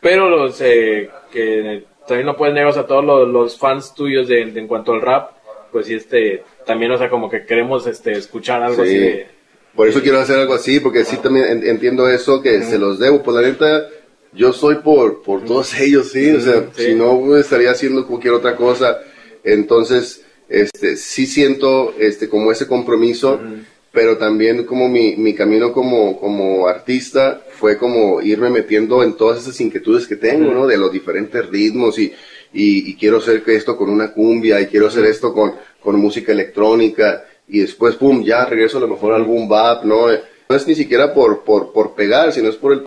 Pero 0.01 0.31
los 0.31 0.59
eh, 0.63 1.11
que 1.31 1.85
también 2.09 2.25
no 2.27 2.37
puedes 2.37 2.55
negar, 2.55 2.71
o 2.71 2.73
sea, 2.73 2.87
todos 2.87 3.05
los, 3.05 3.29
los 3.29 3.59
fans 3.59 3.93
tuyos 3.95 4.29
de, 4.29 4.43
en 4.43 4.67
cuanto 4.67 4.93
al 4.93 5.03
rap, 5.03 5.33
pues 5.73 5.87
sí, 5.87 5.95
este, 5.95 6.43
también, 6.65 6.93
o 6.93 6.99
sea, 6.99 7.11
como 7.11 7.29
que 7.29 7.45
queremos 7.45 7.87
este, 7.87 8.13
escuchar 8.13 8.63
algo 8.63 8.83
así 8.83 8.97
de, 8.97 9.27
Por 9.75 9.89
eso 9.89 10.01
quiero 10.01 10.21
hacer 10.21 10.39
algo 10.39 10.55
así, 10.55 10.79
porque 10.81 11.05
sí 11.05 11.17
también 11.19 11.47
en- 11.47 11.67
entiendo 11.69 12.09
eso, 12.09 12.41
que 12.41 12.63
se 12.63 12.79
los 12.79 12.99
debo. 12.99 13.23
Pues 13.23 13.35
la 13.37 13.43
neta, 13.43 13.89
yo 14.33 14.53
soy 14.53 14.77
por, 14.77 15.23
por 15.23 15.45
todos 15.45 15.79
ellos, 15.81 16.13
sí. 16.13 16.31
O 16.31 16.41
sea, 16.41 16.67
Sí. 16.75 16.85
si 16.87 16.95
no, 16.95 17.21
pues, 17.21 17.45
estaría 17.47 17.73
haciendo 17.73 18.07
cualquier 18.07 18.35
otra 18.35 18.55
cosa. 18.57 18.99
Entonces, 19.45 20.25
este, 20.49 20.97
sí 20.97 21.27
siento 21.27 21.95
este, 21.99 22.29
como 22.29 22.53
ese 22.53 22.67
compromiso, 22.67 23.41
pero 23.93 24.19
también 24.19 24.65
como 24.65 24.89
mi, 24.89 25.17
mi 25.17 25.35
camino 25.35 25.73
como, 25.73 26.21
como 26.21 26.69
artista 26.69 27.43
fue 27.51 27.79
como 27.79 28.21
irme 28.21 28.51
metiendo 28.51 29.03
en 29.03 29.17
todas 29.17 29.41
esas 29.41 29.61
inquietudes 29.61 30.07
que 30.07 30.17
tengo, 30.17 30.53
¿no? 30.53 30.67
De 30.67 30.77
los 30.77 30.93
diferentes 30.93 31.49
ritmos 31.49 31.99
y, 31.99 32.13
y, 32.53 32.91
y 32.91 32.95
quiero 32.97 33.19
hacer 33.19 33.43
esto 33.47 33.77
con 33.77 33.91
una 33.91 34.13
cumbia 34.13 34.61
y 34.61 34.67
quiero 34.67 34.89
hacer 34.89 35.07
esto 35.07 35.33
con, 35.33 35.55
con 35.81 35.99
música 35.99 36.33
electrónica 36.33 37.25
y 37.49 37.61
después, 37.61 37.97
pum, 37.97 38.25
ya 38.25 38.45
regreso 38.45 38.79
a 38.79 38.81
lo 38.81 38.89
mejor 38.89 39.13
a 39.13 39.17
algún 39.17 39.49
bap, 39.49 39.85
¿no? 39.85 40.09
No 40.49 40.57
es 40.57 40.67
ni 40.67 40.75
siquiera 40.75 41.15
por, 41.15 41.45
por, 41.45 41.73
por 41.73 41.95
pegar, 41.95 42.33
sino 42.33 42.49
es 42.49 42.57
por 42.57 42.73
el... 42.73 42.87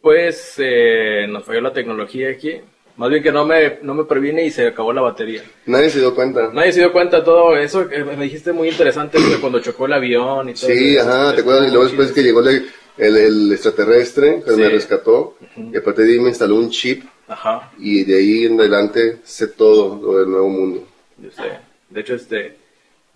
Pues 0.00 0.54
eh, 0.58 1.26
nos 1.28 1.44
falló 1.44 1.60
la 1.60 1.72
tecnología 1.72 2.30
aquí. 2.30 2.60
Más 2.96 3.08
bien 3.10 3.22
que 3.22 3.32
no 3.32 3.44
me, 3.46 3.78
no 3.82 3.94
me 3.94 4.04
previne 4.04 4.44
y 4.44 4.50
se 4.50 4.66
acabó 4.66 4.92
la 4.92 5.00
batería. 5.00 5.42
Nadie 5.66 5.88
se 5.90 5.98
dio 6.00 6.14
cuenta. 6.14 6.50
Nadie 6.52 6.72
se 6.72 6.80
dio 6.80 6.92
cuenta 6.92 7.18
de 7.20 7.24
todo 7.24 7.56
eso. 7.56 7.88
que 7.88 8.04
me 8.04 8.16
dijiste 8.24 8.52
muy 8.52 8.68
interesante 8.68 9.18
eso 9.18 9.30
de 9.30 9.38
cuando 9.40 9.60
chocó 9.60 9.86
el 9.86 9.94
avión 9.94 10.48
y 10.50 10.54
todo 10.54 10.66
Sí, 10.68 10.96
eso. 10.96 11.08
ajá, 11.08 11.34
¿te 11.34 11.40
acuerdas? 11.40 11.68
Y 11.68 11.70
luego 11.70 11.84
después 11.84 12.12
que 12.12 12.22
llegó 12.22 12.40
el, 12.40 12.68
el, 12.98 13.16
el 13.16 13.52
extraterrestre 13.52 14.42
que 14.44 14.52
Sí. 14.52 14.60
me 14.60 14.68
rescató, 14.68 15.36
y 15.56 15.76
aparte 15.76 16.02
de 16.02 16.12
ahí 16.12 16.18
me 16.20 16.28
instaló 16.28 16.56
un 16.56 16.68
chip, 16.70 17.04
Ajá, 17.28 17.72
y 17.78 18.04
de 18.04 18.18
ahí 18.18 18.44
en 18.44 18.60
adelante 18.60 19.18
sé 19.24 19.46
todo 19.48 19.98
lo 20.02 20.18
del 20.18 20.30
nuevo 20.30 20.48
mundo. 20.50 20.86
yo 21.18 21.30
sé. 21.30 21.42
De 21.88 22.00
hecho, 22.00 22.14
este, 22.14 22.56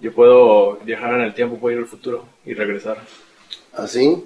yo 0.00 0.12
puedo 0.12 0.76
viajar 0.84 1.14
en 1.14 1.20
el 1.22 1.34
tiempo, 1.34 1.58
puedo 1.58 1.76
ir 1.76 1.82
al 1.82 1.88
futuro 1.88 2.24
y 2.46 2.54
regresar. 2.54 2.98
¿Así? 3.74 4.24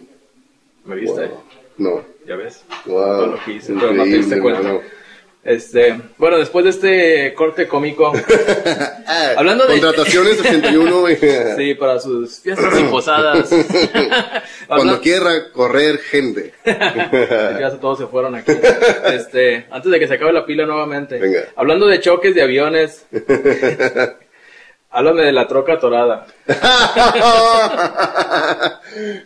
¿Me 0.84 0.94
viste? 0.96 1.26
Wow. 1.26 1.40
No. 1.78 2.04
Ya 2.26 2.36
ves. 2.36 2.62
Wow. 2.86 2.96
Todo 2.96 3.26
lo 3.26 3.44
que 3.44 3.52
hice, 3.54 3.72
pero 3.74 3.92
no 3.92 4.04
te 4.04 4.08
diste 4.10 4.40
cuenta. 4.40 4.80
Este, 5.42 5.98
bueno, 6.18 6.36
después 6.36 6.64
de 6.64 6.70
este 6.70 7.34
corte 7.34 7.66
cómico, 7.66 8.12
Hablando 9.36 9.66
de- 9.66 9.80
Contrataciones 9.80 10.38
81, 10.38 11.00
güey. 11.00 11.16
sí, 11.56 11.74
para 11.74 11.98
sus 11.98 12.40
fiestas 12.40 12.78
y 12.78 12.82
posadas. 12.84 13.50
Cuando 14.68 15.00
quiera 15.00 15.50
correr 15.52 15.98
gente. 15.98 16.52
Ya 16.66 17.70
todos 17.80 17.98
se 18.00 18.06
fueron 18.06 18.34
aquí. 18.34 18.52
Este, 19.14 19.66
antes 19.70 19.90
de 19.90 19.98
que 19.98 20.06
se 20.08 20.14
acabe 20.14 20.32
la 20.34 20.44
pila 20.44 20.66
nuevamente. 20.66 21.18
Venga. 21.18 21.44
Hablando 21.56 21.86
de 21.86 22.00
choques 22.00 22.34
de 22.34 22.42
aviones. 22.42 23.06
Háblame 24.90 25.24
de 25.24 25.32
la 25.32 25.46
troca 25.46 25.78
torada. 25.78 26.26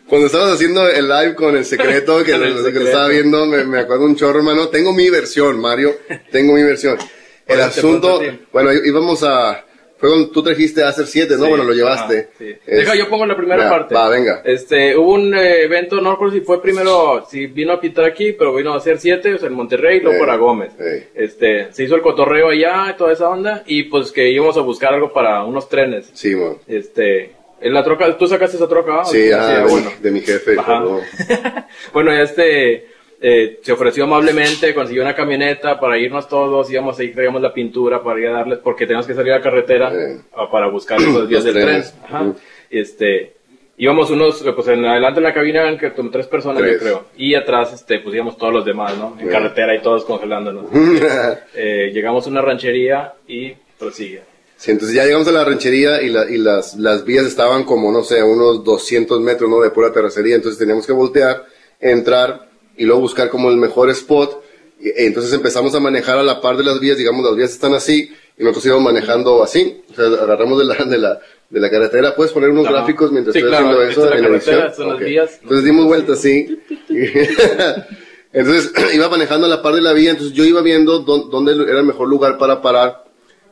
Cuando 0.09 0.27
estabas 0.27 0.55
haciendo 0.55 0.89
el 0.89 1.09
live 1.09 1.35
con 1.35 1.57
el 1.57 1.65
secreto, 1.65 2.23
que, 2.25 2.33
el 2.33 2.41
lo- 2.41 2.47
que 2.47 2.53
lo 2.55 2.65
secreto. 2.65 2.87
estaba 2.87 3.09
viendo, 3.09 3.47
me, 3.47 3.65
me 3.65 3.81
acuerdo 3.81 4.05
un 4.05 4.17
chorro, 4.17 4.39
hermano. 4.39 4.69
Tengo 4.69 4.93
mi 4.93 5.09
versión, 5.11 5.61
Mario. 5.61 5.95
Tengo 6.31 6.55
mi 6.55 6.63
versión. 6.63 6.99
El 7.47 7.61
asunto, 7.61 8.21
bueno, 8.53 8.73
íbamos 8.73 9.23
a. 9.23 9.65
Fue 9.97 10.09
cuando 10.11 10.29
tú 10.31 10.43
trajiste 10.43 10.83
a 10.83 10.89
hacer 10.89 11.07
7, 11.07 11.37
¿no? 11.37 11.45
Sí, 11.45 11.49
bueno, 11.51 11.65
lo 11.65 11.73
llevaste. 11.73 12.19
ajá, 12.19 12.29
sí. 12.37 12.55
Es- 12.67 12.79
Deja, 12.79 12.95
yo 12.97 13.09
pongo 13.09 13.25
la 13.27 13.37
primera 13.37 13.63
Ya, 13.65 13.71
parte. 13.71 13.95
Va, 13.95 14.09
venga. 14.09 14.43
Este, 14.45 14.97
hubo 14.97 15.15
un 15.15 15.35
eh, 15.35 15.63
evento, 15.63 16.01
no 16.01 16.11
recuerdo 16.13 16.35
si 16.35 16.41
fue 16.41 16.61
primero, 16.61 17.25
si 17.31 17.47
vino 17.47 17.73
a 17.73 17.81
pitar 17.81 18.05
aquí, 18.05 18.33
pero 18.33 18.55
vino 18.55 18.73
a 18.75 18.79
hacer 18.79 18.99
siete, 18.99 19.35
o 19.35 19.39
sea, 19.39 19.49
en 19.49 19.55
Monterrey, 19.55 19.99
y 19.99 20.01
luego 20.01 20.17
Eh, 20.17 20.21
para 20.21 20.37
Gómez. 20.37 20.73
eh. 20.81 21.09
Este, 21.15 21.73
se 21.73 21.85
hizo 21.85 21.95
el 21.95 22.03
cotorreo 22.03 22.49
allá 22.51 22.95
toda 22.99 23.13
esa 23.13 23.29
onda, 23.29 23.63
y 23.67 23.85
pues 23.85 24.11
que 24.13 24.29
íbamos 24.31 24.57
a 24.57 24.61
buscar 24.63 24.95
algo 24.95 25.13
para 25.13 25.43
unos 25.45 25.69
trenes. 25.69 26.11
Sí, 26.13 26.35
man. 26.35 26.57
Este, 26.67 27.33
en 27.61 27.73
la 27.73 27.83
troca, 27.85 28.19
tú 28.19 28.27
sacaste 28.27 28.57
esa 28.57 28.69
troca. 28.69 29.05
Sí, 29.07 29.31
ah, 29.33 29.65
bueno. 29.69 29.91
de 30.03 30.11
mi 30.11 30.21
jefe. 30.21 30.57
Ajá. 30.59 30.85
bueno, 31.95 32.13
este 32.13 32.89
eh, 33.27 33.59
se 33.63 33.73
ofreció 33.73 34.05
amablemente, 34.05 34.75
consiguió 34.75 35.03
una 35.03 35.15
camioneta 35.15 35.81
para 35.81 35.97
irnos 35.97 36.29
todos, 36.29 36.71
íbamos 36.71 36.99
ahí, 36.99 37.09
traíamos 37.11 37.41
la 37.41 37.55
pintura 37.55 38.03
para 38.03 38.21
ir 38.21 38.27
a 38.27 38.33
darles, 38.33 38.59
porque 38.59 38.85
teníamos 38.85 39.07
que 39.07 39.15
salir 39.15 39.33
a 39.33 39.37
la 39.39 39.43
carretera 39.43 39.91
Eh. 39.95 40.19
a- 40.37 40.51
para 40.51 40.69
buscar 40.69 41.01
los 41.01 41.27
días 41.27 41.43
del 41.45 41.55
tren. 41.55 41.83
Ajá. 42.05 42.33
Este, 42.69 43.33
íbamos 43.79 44.11
unos, 44.11 44.43
pues 44.55 44.69
en 44.69 44.85
adelante 44.85 45.21
en 45.21 45.25
la 45.25 45.33
cabina 45.33 45.63
eran 45.63 45.79
tres 46.13 46.27
personas, 46.27 46.59
Tres. 46.61 46.75
yo 46.75 46.79
creo, 46.81 47.05
y 47.17 47.35
atrás, 47.35 47.73
este, 47.73 48.01
pues 48.01 48.15
íbamos 48.15 48.37
todos 48.37 48.53
los 48.53 48.65
demás, 48.65 48.97
¿no? 48.99 49.17
En 49.19 49.29
Eh. 49.29 49.31
carretera 49.33 49.75
y 49.75 49.81
todos 49.81 50.05
congelándonos. 50.05 50.67
Eh, 51.55 51.91
llegamos 51.95 52.27
a 52.27 52.31
una 52.31 52.43
ranchería 52.43 53.15
y 53.27 53.53
prosigue. 53.79 54.21
Sí, 54.57 54.71
entonces 54.71 54.95
ya 54.97 55.05
llegamos 55.05 55.27
a 55.29 55.33
la 55.33 55.45
ranchería 55.45 56.03
y, 56.03 56.11
la- 56.11 56.29
y 56.31 56.37
las, 56.37 56.77
las 56.77 57.05
vías 57.05 57.25
estaban 57.25 57.65
como, 57.65 57.91
no 57.91 58.03
sé, 58.03 58.21
a 58.21 58.25
unos 58.25 58.63
200 58.65 59.21
metros, 59.21 59.49
¿no? 59.51 59.61
De 59.61 59.71
pura 59.71 59.93
terracería. 59.93 60.37
Entonces 60.37 60.59
teníamos 60.59 60.87
que 60.87 60.93
voltear, 60.93 61.45
entrar 61.81 62.49
y 62.77 62.85
luego 62.85 63.01
buscar 63.01 63.29
como 63.29 63.51
el 63.51 63.57
mejor 63.57 63.91
spot. 63.91 64.43
Y, 64.81 64.89
y 64.89 65.07
entonces 65.07 65.33
empezamos 65.33 65.75
a 65.75 65.81
manejar 65.81 66.19
a 66.19 66.23
la 66.23 66.41
par 66.41 66.57
de 66.57 66.65
las 66.65 66.81
vías, 66.81 66.99
digamos, 66.99 67.25
las 67.25 67.37
vías 67.37 67.51
están 67.53 67.75
así 67.75 68.11
y 68.37 68.43
nosotros 68.43 68.67
íbamos 68.67 68.85
manejando 68.85 69.43
así. 69.43 69.83
O 69.91 69.95
sea, 69.95 70.05
agarramos 70.07 70.59
de 70.59 70.65
la, 70.65 70.75
de 70.85 70.99
la, 70.99 71.21
de 71.51 71.61
la 71.61 71.71
carretera. 71.71 72.15
¿Puedes 72.15 72.33
poner 72.33 72.51
unos 72.51 72.67
Ajá. 72.67 72.75
gráficos 72.77 73.13
mientras 73.13 73.33
Sí, 73.33 73.39
estoy 73.39 73.51
claro, 73.51 73.67
haciendo 73.67 73.83
eso 73.91 74.05
es 74.05 74.11
la 74.21 74.27
en 74.27 74.33
la 74.33 74.75
son 74.75 74.89
las 74.89 74.97
Ok. 74.97 75.03
vías. 75.05 75.39
Entonces 75.43 75.65
dimos 75.65 75.85
vuelta 75.87 76.13
así. 76.15 76.59
entonces 78.33 78.73
iba 78.95 79.09
manejando 79.09 79.47
a 79.47 79.51
la 79.51 79.63
par 79.63 79.75
de 79.75 79.81
la 79.83 79.93
vía, 79.93 80.11
entonces 80.11 80.35
yo 80.35 80.45
iba 80.45 80.63
viendo 80.63 81.05
dó- 81.05 81.29
dónde 81.31 81.53
era 81.53 81.81
el 81.81 81.87
mejor 81.87 82.09
lugar 82.09 82.39
para 82.39 82.61
parar 82.63 83.03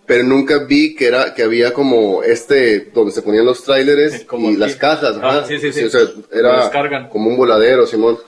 pero 0.04 0.24
nunca 0.24 0.64
vi 0.64 0.96
que 0.96 1.06
era 1.06 1.32
que 1.32 1.44
había 1.44 1.72
como 1.72 2.24
este 2.24 2.90
donde 2.92 3.12
se 3.12 3.22
ponían 3.22 3.44
los 3.46 3.62
tráileres 3.62 4.26
y 4.32 4.46
aquí. 4.46 4.56
las 4.56 4.74
cajas 4.76 5.16
Ah, 5.22 5.44
sí, 5.46 5.58
sí, 5.58 5.72
sí. 5.72 5.84
o 5.84 5.88
sea, 5.90 6.00
era 6.32 7.08
como 7.08 7.28
un 7.30 7.36
voladero 7.36 7.86
Simón 7.86 8.18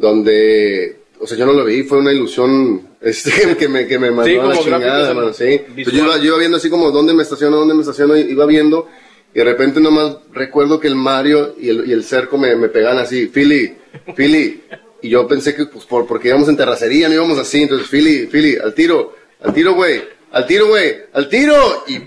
donde 0.00 0.96
o 1.20 1.26
sea 1.26 1.36
yo 1.36 1.46
no 1.46 1.52
lo 1.52 1.64
vi 1.64 1.82
fue 1.82 1.98
una 1.98 2.12
ilusión 2.12 2.88
este 3.00 3.56
que 3.56 3.68
me 3.68 3.86
que 3.86 3.98
me 3.98 4.10
mandó 4.10 4.24
Sí, 4.24 4.36
a 4.36 4.44
la 4.44 4.56
chingada 4.58 5.10
hermano, 5.10 5.32
sí. 5.32 5.60
Yo, 5.76 5.92
iba, 5.92 6.16
yo 6.16 6.24
iba 6.24 6.38
viendo 6.38 6.56
así 6.56 6.70
como 6.70 6.90
dónde 6.90 7.14
me 7.14 7.22
estaciono 7.22 7.58
dónde 7.58 7.74
me 7.74 7.80
estaciono 7.80 8.16
iba 8.16 8.46
viendo 8.46 8.88
y 9.32 9.38
de 9.38 9.44
repente 9.44 9.78
nomás 9.78 10.16
recuerdo 10.32 10.80
que 10.80 10.88
el 10.88 10.96
Mario 10.96 11.54
y 11.58 11.68
el, 11.68 11.88
y 11.88 11.92
el 11.92 12.02
cerco 12.02 12.38
me, 12.38 12.56
me 12.56 12.68
pegan 12.68 12.98
así 12.98 13.26
Philly 13.26 13.76
Philly 14.16 14.62
y 15.02 15.08
yo 15.10 15.28
pensé 15.28 15.54
que 15.54 15.66
pues 15.66 15.84
por, 15.84 16.06
porque 16.06 16.28
íbamos 16.28 16.48
en 16.48 16.56
terracería 16.56 17.08
no 17.08 17.14
íbamos 17.14 17.38
así 17.38 17.62
entonces 17.62 17.88
Philly 17.88 18.26
Philly 18.26 18.56
al 18.56 18.74
tiro 18.74 19.14
al 19.42 19.52
tiro 19.52 19.74
güey 19.74 20.02
al 20.32 20.46
tiro, 20.46 20.68
güey, 20.68 20.96
al 21.12 21.28
tiro, 21.28 21.84
y 21.88 21.98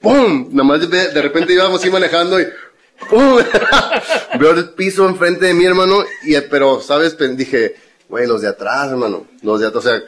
¡pum! 0.00 0.48
Nomás 0.50 0.90
de, 0.90 1.12
de 1.12 1.22
repente 1.22 1.52
íbamos 1.52 1.80
así 1.80 1.90
manejando 1.90 2.40
y 2.40 2.46
¡pum! 3.08 3.38
Veo 4.40 4.50
el 4.52 4.70
piso 4.70 5.08
enfrente 5.08 5.46
de 5.46 5.54
mi 5.54 5.64
hermano, 5.64 6.04
y, 6.24 6.38
pero, 6.42 6.80
¿sabes? 6.80 7.16
Dije, 7.36 7.74
güey, 8.08 8.26
los 8.26 8.42
de 8.42 8.48
atrás, 8.48 8.90
hermano, 8.90 9.26
los 9.42 9.60
de 9.60 9.66
atrás, 9.66 9.86
o 9.86 9.88
sea, 9.88 10.02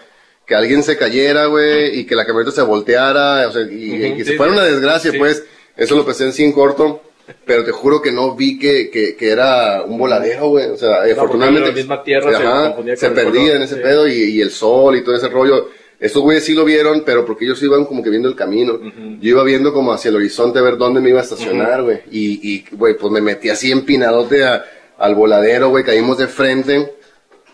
que 0.46 0.54
alguien 0.54 0.82
se 0.82 0.96
cayera, 0.96 1.46
güey, 1.46 2.00
y 2.00 2.06
que 2.06 2.16
la 2.16 2.26
camioneta 2.26 2.54
se 2.54 2.62
volteara, 2.62 3.48
o 3.48 3.52
sea, 3.52 3.62
y, 3.62 4.16
que 4.16 4.24
sí, 4.24 4.32
se 4.32 4.36
fuera 4.36 4.52
sí. 4.52 4.58
una 4.58 4.66
desgracia, 4.66 5.12
Sí. 5.12 5.18
pues, 5.18 5.44
eso 5.76 5.96
lo 5.96 6.04
pensé 6.04 6.24
en 6.24 6.32
sí 6.32 6.44
en 6.44 6.52
corto, 6.52 7.02
pero 7.44 7.64
te 7.64 7.70
juro 7.70 8.02
que 8.02 8.10
no 8.10 8.34
vi 8.34 8.58
que, 8.58 8.90
que, 8.90 9.14
que 9.14 9.30
era 9.30 9.82
un 9.82 9.96
voladero, 9.98 10.48
güey, 10.48 10.66
o 10.66 10.76
sea, 10.76 11.02
afortunadamente, 11.04 11.68
la 11.68 11.74
misma 11.74 12.02
tierra 12.02 12.36
se 12.36 12.44
ajá, 12.44 12.76
se 12.96 13.10
perdía 13.10 13.54
en 13.54 13.62
ese 13.62 13.76
pedo, 13.76 14.08
y, 14.08 14.14
y 14.14 14.40
el 14.40 14.50
sol 14.50 14.96
y 14.96 15.04
todo 15.04 15.14
ese 15.14 15.28
rollo, 15.28 15.68
estos 16.00 16.22
güeyes 16.22 16.44
sí 16.44 16.54
lo 16.54 16.64
vieron, 16.64 17.02
pero 17.04 17.24
porque 17.26 17.44
ellos 17.44 17.62
iban 17.62 17.84
como 17.84 18.02
que 18.02 18.10
viendo 18.10 18.28
el 18.28 18.34
camino. 18.34 18.78
Yo 19.20 19.28
iba 19.30 19.44
viendo 19.44 19.72
como 19.72 19.92
hacia 19.92 20.08
el 20.08 20.16
horizonte 20.16 20.58
a 20.58 20.62
ver 20.62 20.76
dónde 20.78 21.00
me 21.00 21.10
iba 21.10 21.20
a 21.20 21.22
estacionar, 21.22 21.82
güey. 21.82 22.00
Y, 22.10 22.54
y, 22.54 22.64
güey, 22.72 22.96
pues 22.96 23.12
me 23.12 23.20
metí 23.20 23.50
así 23.50 23.70
empinadote 23.70 24.44
a- 24.44 24.64
al 24.98 25.14
voladero, 25.14 25.68
güey. 25.68 25.84
Caímos 25.84 26.18
de 26.18 26.26
frente. 26.26 26.94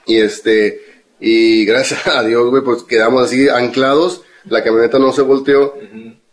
Y 0.06 0.18
este, 0.18 0.80
y 1.20 1.64
gracias 1.64 2.06
a 2.16 2.22
Dios, 2.22 2.48
güey, 2.50 2.62
pues 2.62 2.84
quedamos 2.84 3.24
así 3.24 3.48
anclados. 3.48 4.22
La 4.48 4.62
camioneta 4.62 4.98
no 5.00 5.12
se 5.12 5.22
volteó. 5.22 5.74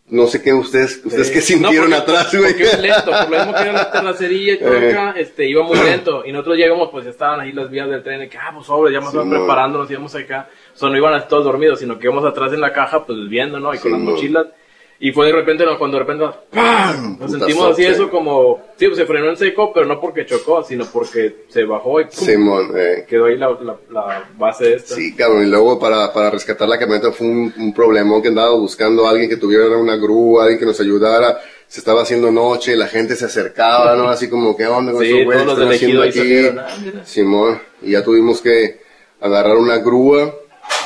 No 0.06 0.28
sé 0.28 0.44
qué 0.44 0.54
ustedes, 0.54 1.02
ustedes 1.04 1.32
qué 1.32 1.42
sintieron 1.42 1.90
No, 1.90 1.96
porque- 1.98 2.12
atrás, 2.12 2.36
güey. 2.38 2.54
Porque 2.54 2.78
lento, 2.78 3.06
por 3.12 3.30
lo 3.32 3.38
mismo 3.38 3.54
que 3.56 3.62
era 3.64 3.74
la 3.74 3.92
terracería 3.92 4.54
y 4.54 4.60
todo 4.60 4.74
Eh. 4.78 4.92
acá, 4.92 5.16
este, 5.18 5.50
iba 5.50 5.64
muy 5.64 5.78
lento. 5.80 6.24
Y 6.24 6.32
nosotros 6.32 6.58
llegamos, 6.58 6.90
pues 6.92 7.08
estaban 7.08 7.40
ahí 7.40 7.52
las 7.54 7.72
vías 7.72 7.90
del 7.90 8.04
tren, 8.04 8.22
y 8.22 8.30
que, 8.30 8.38
ah, 8.38 8.52
pues 8.54 8.68
sobre, 8.68 8.94
ya 8.94 9.02
más 9.02 9.12
Sí, 9.12 9.18
preparándonos, 9.28 9.90
íbamos 9.90 10.14
acá. 10.14 10.48
O 10.74 10.78
sea, 10.78 10.90
no 10.90 10.98
iban 10.98 11.14
a 11.14 11.28
todos 11.28 11.44
dormidos, 11.46 11.80
sino 11.80 11.98
que 12.00 12.06
íbamos 12.08 12.26
atrás 12.26 12.52
en 12.54 12.62
la 12.62 12.74
caja, 12.74 13.06
pues 13.06 13.18
viendo, 13.30 13.60
¿no? 13.60 13.74
Y 13.74 13.78
con 13.78 13.92
Sí, 13.92 13.98
las 13.98 14.00
no. 14.02 14.12
mochilas. 14.12 14.48
Y 15.00 15.12
fue 15.12 15.26
de 15.26 15.34
repente, 15.34 15.66
no, 15.66 15.78
cuando 15.78 15.98
de 15.98 16.04
repente, 16.06 16.26
¡pam! 16.54 17.18
Nos 17.20 17.32
sentimos 17.32 17.72
así, 17.74 17.84
eso 17.84 18.10
como, 18.10 18.62
sí, 18.78 18.86
pues 18.86 18.98
se 18.98 19.06
frenó 19.06 19.30
en 19.30 19.36
seco, 19.36 19.74
pero 19.74 19.86
no 19.86 20.00
porque 20.00 20.26
chocó, 20.26 20.64
sino 20.64 20.86
porque 20.86 21.44
se 21.50 21.66
bajó 21.66 22.00
y 22.00 22.06
¡pum! 22.06 22.12
Simón, 22.14 22.72
eh. 22.78 23.04
quedó 23.08 23.26
ahí 23.26 23.36
la, 23.38 23.50
la, 23.50 23.76
la 23.92 24.30
base 24.38 24.76
esta. 24.76 24.96
Sí, 24.96 25.14
cabrón, 25.14 25.44
y 25.44 25.50
luego 25.50 25.78
para, 25.78 26.14
para 26.14 26.30
rescatar 26.30 26.70
la 26.70 26.80
camioneta 26.80 27.12
fue 27.12 27.28
un, 27.28 27.54
un 27.58 27.74
problemón 27.74 28.22
que 28.22 28.30
andaba 28.30 28.56
buscando 28.56 29.06
a 29.06 29.10
alguien 29.10 29.30
que 29.30 29.36
tuviera 29.36 29.68
una 29.76 29.98
grúa, 29.98 30.44
alguien 30.44 30.60
que 30.60 30.66
nos 30.68 30.80
ayudara. 30.80 31.38
se 31.68 31.80
estaba 31.82 32.04
haciendo 32.04 32.32
noche, 32.32 32.78
la 32.78 32.88
gente 32.88 33.18
se 33.18 33.26
acercaba, 33.26 33.96
¿no? 33.98 34.08
Así 34.08 34.30
como, 34.30 34.56
¿qué 34.56 34.68
onda 34.68 34.94
con 34.94 35.02
Sí, 35.02 35.08
esos 35.10 35.26
güeyes? 35.26 35.44
todos 35.44 35.58
¿Qué 35.58 35.66
los 35.66 35.74
están 35.74 35.76
haciendo 35.76 36.04
aquí? 36.04 36.18
salieron, 36.20 36.60
ah. 36.60 37.04
Simón, 37.04 37.62
y 37.82 37.92
ya 37.92 38.04
tuvimos 38.06 38.42
que 38.42 38.80
agarrar 39.20 39.58
una 39.58 39.80
grúa 39.80 40.34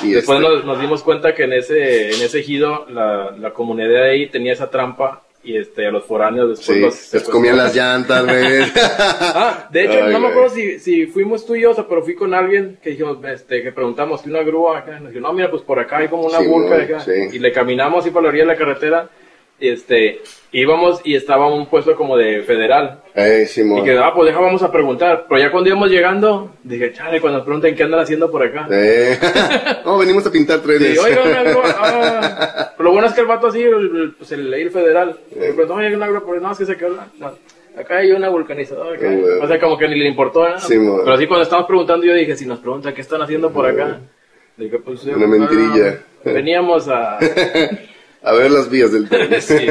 y 0.04 0.12
Después 0.12 0.40
este, 0.40 0.54
nos, 0.56 0.66
nos 0.66 0.80
dimos 0.80 1.04
cuenta 1.04 1.34
que 1.34 1.44
en 1.44 1.54
ese, 1.54 2.10
en 2.14 2.22
ese 2.22 2.40
ejido 2.40 2.86
la, 2.90 3.32
la 3.38 3.52
comunidad 3.52 3.90
de 3.90 4.10
ahí 4.10 4.28
tenía 4.30 4.54
esa 4.54 4.70
trampa 4.70 5.24
y 5.44 5.56
este, 5.56 5.88
a 5.88 5.92
los 5.92 6.04
foráneos 6.04 6.50
después 6.50 6.78
sí, 6.78 6.82
los... 6.82 7.14
les 7.14 7.24
comían 7.30 7.56
las 7.58 7.74
llantas, 7.76 8.26
güey. 8.26 8.64
Ah, 9.20 9.68
de 9.72 9.86
hecho, 9.86 10.04
Ay, 10.06 10.14
no 10.14 10.20
me 10.20 10.28
acuerdo 10.28 10.50
si, 10.50 10.80
si 10.80 11.06
fuimos 11.06 11.46
tú 11.46 11.56
y 11.56 11.62
yo, 11.62 11.72
o 11.72 11.74
sea, 11.74 11.88
pero 11.88 12.04
fui 12.04 12.16
con 12.16 12.34
alguien 12.34 12.78
que 12.82 12.90
dijimos, 12.92 13.18
este, 13.26 13.62
que 13.64 13.72
preguntamos, 13.72 14.22
¿que 14.22 14.30
una 14.30 14.42
grúa 14.44 14.80
acá? 14.80 15.00
Nos 15.00 15.14
dijo, 15.14 15.22
no, 15.26 15.32
mira, 15.34 15.50
pues 15.50 15.62
por 15.64 15.80
acá 15.80 15.98
hay 15.98 16.08
como 16.10 16.24
una 16.26 16.40
Sí, 16.40 16.48
burca 16.48 16.78
no, 16.78 16.84
acá. 16.84 17.00
sí. 17.02 17.12
Y 17.34 17.40
le 17.40 17.52
caminamos 17.52 18.02
así 18.02 18.12
por 18.12 18.24
la 18.24 18.30
orilla 18.30 18.44
de 18.44 18.52
la 18.52 18.58
carretera, 18.58 19.10
y 19.60 19.70
este, 19.70 20.22
íbamos 20.52 21.02
y 21.04 21.16
estaba 21.16 21.54
un 21.54 21.66
puesto 21.68 21.96
como 21.96 22.16
de 22.16 22.44
federal. 22.44 23.02
Eh, 23.16 23.48
Y 23.56 23.84
que, 23.84 23.98
ah, 23.98 24.12
pues 24.14 24.28
deja, 24.28 24.40
vamos 24.40 24.62
a 24.62 24.72
preguntar. 24.72 25.26
Pero 25.28 25.42
ya 25.42 25.52
cuando 25.52 25.70
íbamos 25.70 25.90
llegando, 25.90 26.52
dije, 26.64 26.94
chale, 26.94 27.20
cuando 27.20 27.40
nos 27.40 27.46
pregunten 27.46 27.76
qué 27.76 27.84
andan 27.84 28.02
haciendo 28.02 28.30
por 28.30 28.44
acá. 28.44 28.68
Eh. 28.70 29.18
no, 29.86 29.98
venimos 29.98 30.26
a 30.28 30.32
pintar 30.32 30.60
trenes. 30.60 30.94
Sí, 30.94 30.98
oiga, 31.00 31.24
una 31.24 31.44
ah. 31.80 32.74
Pero 32.78 32.84
lo 32.90 32.92
bueno 32.92 33.08
es 33.08 33.14
que 33.14 33.22
el 33.22 33.28
vato 33.28 33.48
así, 33.48 33.66
pues 34.18 34.32
el, 34.32 34.54
el 34.54 34.70
federal, 34.70 35.18
le 35.36 35.54
preguntó, 35.54 35.74
oye, 35.74 35.96
una 35.96 36.20
pues 36.22 36.42
no, 36.42 36.52
es 36.52 36.58
que 36.58 36.66
se 36.66 36.78
quedó, 36.78 36.96
no, 37.20 37.32
acá 37.80 37.98
hay 37.98 38.12
una 38.12 38.30
vulcanizadora, 38.30 38.96
acá. 38.96 39.10
Ah, 39.10 39.16
bueno. 39.20 39.44
o 39.44 39.48
sea, 39.48 39.60
como 39.60 39.78
que 39.78 39.88
ni 39.88 39.96
le 39.96 40.08
importó, 40.08 40.48
¿no? 40.48 40.60
Sí. 40.60 40.76
Pero 40.78 41.14
así 41.14 41.26
cuando 41.26 41.44
estábamos 41.44 41.68
preguntando, 41.68 42.06
yo 42.06 42.14
dije, 42.14 42.36
si 42.36 42.46
nos 42.46 42.60
preguntan 42.60 42.94
qué 42.94 43.02
están 43.02 43.22
haciendo 43.24 43.52
por 43.52 43.66
acá, 43.66 44.00
dije, 44.56 44.78
pues, 44.80 45.04
Una 45.06 45.26
ah, 45.26 45.28
mentirilla. 45.28 46.00
veníamos 46.24 46.88
a... 46.90 47.18
a 48.24 48.32
ver 48.34 48.52
las 48.52 48.70
vías 48.70 48.92
del 48.92 49.08
tren. 49.10 49.30
Sí. 49.42 49.56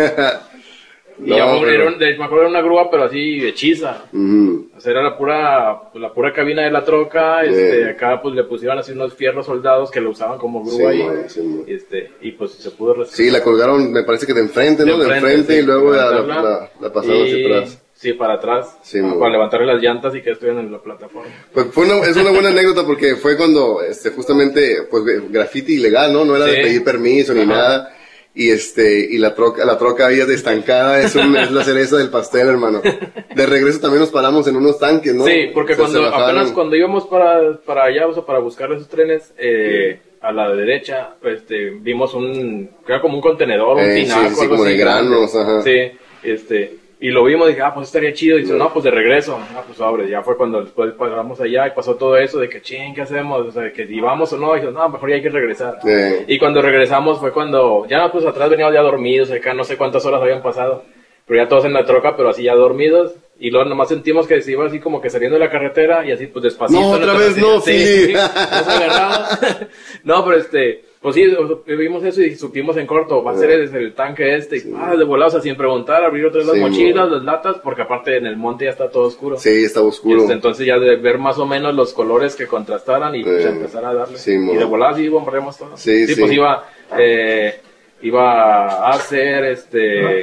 y 1.19 1.31
No, 1.31 1.37
ya 1.37 1.47
pero- 1.61 1.71
era 1.71 1.87
un- 1.89 1.99
de- 1.99 2.19
me 2.19 2.25
acuerdo 2.25 2.43
era 2.43 2.51
una 2.51 2.61
grúa, 2.61 2.91
pero 2.91 3.05
así 3.05 3.39
hechiza. 3.47 4.05
Ujú. 4.13 4.69
O 4.77 4.81
sea, 4.81 4.93
era 4.93 5.03
la 5.03 5.17
pura, 5.17 5.91
pues, 5.91 6.03
la 6.03 6.13
pura 6.13 6.31
cabina 6.33 6.63
de 6.63 6.71
la 6.71 6.85
troca, 6.85 7.43
este, 7.43 7.89
acá 7.89 8.21
pues 8.21 8.35
le 8.35 8.45
pusieron 8.45 8.79
así 8.79 8.93
unos 8.93 9.15
fierros 9.15 9.47
soldados 9.47 9.91
que 9.91 10.01
lo 10.03 10.11
usaban 10.11 10.39
como 10.39 10.63
grúa 10.63 10.93
Sí, 10.93 10.99
mo, 10.99 11.13
sí, 11.29 11.65
este, 11.69 12.11
y 12.21 12.33
pues 12.33 12.53
se 12.53 12.71
pudo 12.71 12.93
rescatar. 12.95 13.17
Sí, 13.17 13.31
la 13.31 13.43
colgaron, 13.43 13.91
me 13.93 14.03
parece 14.03 14.27
que 14.27 14.35
de 14.35 14.43
enfrente, 14.43 14.85
¿no? 14.85 14.99
De 14.99 15.09
enfrente, 15.17 15.55
sí, 15.55 15.61
y 15.61 15.63
luego 15.63 15.93
la, 15.95 16.11
la, 16.21 16.71
la- 16.81 16.93
pasaron 16.93 17.23
hacia 17.23 17.39
y- 17.39 17.45
atrás. 17.55 17.83
Sí, 17.95 18.13
para 18.13 18.35
atrás, 18.35 18.77
Sí, 18.83 19.01
para 19.01 19.15
bueno. 19.15 19.31
levantarle 19.31 19.73
las 19.73 19.83
llantas 19.83 20.15
y 20.15 20.21
que 20.21 20.33
estuvieran 20.33 20.67
en 20.67 20.71
la 20.71 20.83
plataforma. 20.83 21.31
Pues 21.55 21.69
fue 21.73 21.87
una, 21.87 22.07
es 22.07 22.15
una 22.19 22.31
buena 22.31 22.51
anécdota 22.51 22.85
porque 22.85 23.17
fue 23.17 23.39
cuando, 23.39 23.81
este, 23.81 24.11
justamente, 24.11 24.83
pues, 24.91 25.03
graffiti 25.31 25.77
ilegal, 25.77 26.13
¿no? 26.13 26.23
No 26.27 26.37
era 26.37 26.45
de 26.45 26.57
pedir 26.57 26.85
permiso 26.85 27.33
ni 27.33 27.47
nada. 27.47 27.96
Y 28.39 28.51
este, 28.51 29.01
y 29.11 29.17
la 29.17 29.35
troca, 29.35 29.65
la 29.65 29.79
troca 29.79 30.05
había 30.07 30.25
estancada, 30.25 31.01
es, 31.01 31.15
un- 31.17 31.35
es 31.37 31.51
la 31.51 31.65
cereza 31.65 31.97
del 31.97 32.11
pastel, 32.11 32.49
hermano. 32.49 32.83
De 32.83 33.47
regreso 33.47 33.81
también 33.81 34.01
nos 34.01 34.11
paramos 34.11 34.47
en 34.47 34.57
unos 34.57 34.79
tanques, 34.79 35.15
¿no? 35.15 35.25
Sí, 35.25 35.51
porque 35.55 35.75
cuando 35.75 36.05
apenas 36.07 36.53
cuando 36.53 36.77
íbamos 36.77 37.07
para, 37.07 37.57
para 37.65 37.85
allá, 37.85 38.07
o 38.07 38.13
sea, 38.13 38.25
para 38.27 38.39
buscar 38.41 38.71
esos 38.73 38.89
trenes, 38.89 39.33
eh, 39.39 40.01
a 40.21 40.33
la 40.33 40.53
derecha, 40.55 41.15
este, 41.25 41.71
vimos 41.81 42.13
un, 42.13 42.69
creo 42.85 43.01
como 43.01 43.15
un 43.15 43.21
contenedor, 43.23 43.79
un 43.79 43.85
Eh, 43.85 44.03
tinaco, 44.03 44.29
sí, 44.29 44.35
sí, 44.43 44.49
como 44.49 44.65
de 44.65 44.71
así 44.71 44.79
grande. 44.81 45.11
granos, 45.11 45.35
ajá. 45.35 45.63
Sí, 45.63 45.79
este, 46.23 46.77
y 46.99 47.11
lo 47.11 47.25
vimos, 47.25 47.49
dije, 47.49 47.61
ah, 47.61 47.75
pues 47.75 47.89
estaría 47.89 48.13
chido, 48.15 48.39
y 48.39 48.43
dice, 48.43 48.55
no, 48.55 48.73
pues 48.73 48.85
de 48.85 48.91
regreso, 48.91 49.39
ah, 49.55 49.63
pues 49.67 49.79
abre, 49.81 50.09
ya 50.09 50.23
fue 50.23 50.37
cuando 50.37 50.63
después 50.63 50.93
pasamos 50.95 51.39
allá 51.41 51.67
y 51.67 51.71
pasó 51.73 51.95
todo 51.97 52.17
eso 52.17 52.39
de 52.39 52.49
que, 52.49 52.63
ching, 52.63 52.95
¿qué 52.95 53.03
hacemos? 53.03 53.47
O 53.47 53.53
sea, 53.53 53.71
que 53.73 53.87
si 53.87 54.01
vamos 54.01 54.33
o 54.33 54.39
no, 54.39 54.57
y 54.57 54.61
dijo, 54.61 54.73
no, 54.73 54.89
mejor 54.89 55.11
ya 55.11 55.17
hay 55.17 55.23
que 55.23 55.29
regresar. 55.29 55.79
Eh, 55.87 56.25
Y 56.27 56.39
cuando 56.39 56.63
regresamos 56.63 57.21
fue 57.21 57.33
cuando, 57.33 57.87
ya 57.87 58.11
pues 58.11 58.25
atrás 58.25 58.49
veníamos 58.49 58.75
ya 58.75 58.81
dormidos, 58.81 59.31
acá 59.31 59.53
no 59.53 59.65
sé 59.65 59.77
cuántas 59.77 60.07
horas 60.07 60.23
habían 60.23 60.43
pasado, 60.43 60.85
pero 61.27 61.43
ya 61.43 61.49
todos 61.49 61.65
en 61.67 61.75
la 61.75 61.85
troca, 61.85 62.17
pero 62.17 62.31
así 62.31 62.45
ya 62.45 62.55
dormidos, 62.55 63.15
y 63.39 63.51
luego 63.51 63.69
nomás 63.69 63.89
sentimos 63.89 64.27
que 64.27 64.41
se 64.41 64.53
iba 64.53 64.65
así 64.65 64.81
como 64.81 65.01
que 65.03 65.11
saliendo 65.11 65.39
de 65.39 65.45
la 65.45 65.51
carretera, 65.51 66.07
y 66.07 66.13
así 66.13 66.29
pues 66.29 66.45
despacito. 66.45 66.81
No, 66.81 66.91
otra 66.93 67.13
vez 67.13 67.37
no, 67.37 67.61
Philly. 67.61 68.15
nos 68.15 68.69
agarramos. 68.69 69.39
no, 70.05 70.25
pero 70.25 70.37
este, 70.39 70.85
pues 71.07 71.15
sí, 71.15 71.25
vimos 71.69 72.03
eso 72.03 72.21
y 72.21 72.35
supimos 72.35 72.77
en 72.79 72.85
corto, 72.85 73.23
va 73.23 73.31
a 73.31 73.37
ser 73.37 73.49
el, 73.53 73.73
el 73.77 73.95
tanque 73.95 74.35
este, 74.35 74.57
y 74.57 74.75
ah, 74.77 74.97
de 74.97 75.05
volado, 75.05 75.29
o 75.29 75.31
sea, 75.31 75.41
sin 75.41 75.55
preguntar, 75.55 76.03
abrir 76.03 76.27
otra 76.27 76.39
vez 76.39 76.49
las 76.49 76.57
Sí, 76.57 76.61
mochilas, 76.63 77.09
mo. 77.09 77.15
las 77.15 77.23
latas, 77.23 77.59
porque 77.63 77.83
aparte 77.83 78.17
en 78.17 78.27
el 78.27 78.37
monte 78.37 78.65
ya 78.65 78.73
está 78.73 78.91
todo 78.91 79.05
oscuro. 79.05 79.39
sí, 79.39 79.51
estaba 79.67 79.87
oscuro. 79.87 80.23
Este, 80.23 80.33
entonces 80.33 80.67
ya 80.67 80.81
de 80.81 80.97
ver 80.97 81.19
más 81.19 81.39
o 81.39 81.47
menos 81.47 81.73
los 81.77 81.93
colores 81.93 82.35
que 82.35 82.49
contrastaran 82.49 83.15
y 83.15 83.23
pues, 83.23 83.45
Eh, 83.45 83.51
empezar 83.51 83.85
a 83.85 83.95
darle. 83.95 84.19
sí, 84.19 84.33
y 84.33 84.57
de 84.57 84.65
volada 84.65 84.97
sí 84.97 85.07
bombardeamos 85.09 85.57
todo. 85.57 85.77
Sí, 85.77 86.09
sí. 86.09 86.21
pues 86.21 86.33
iba, 86.33 86.65
eh, 86.99 87.55
iba 88.03 88.67
a 88.67 88.91
hacer 88.91 89.45
este, 89.45 90.23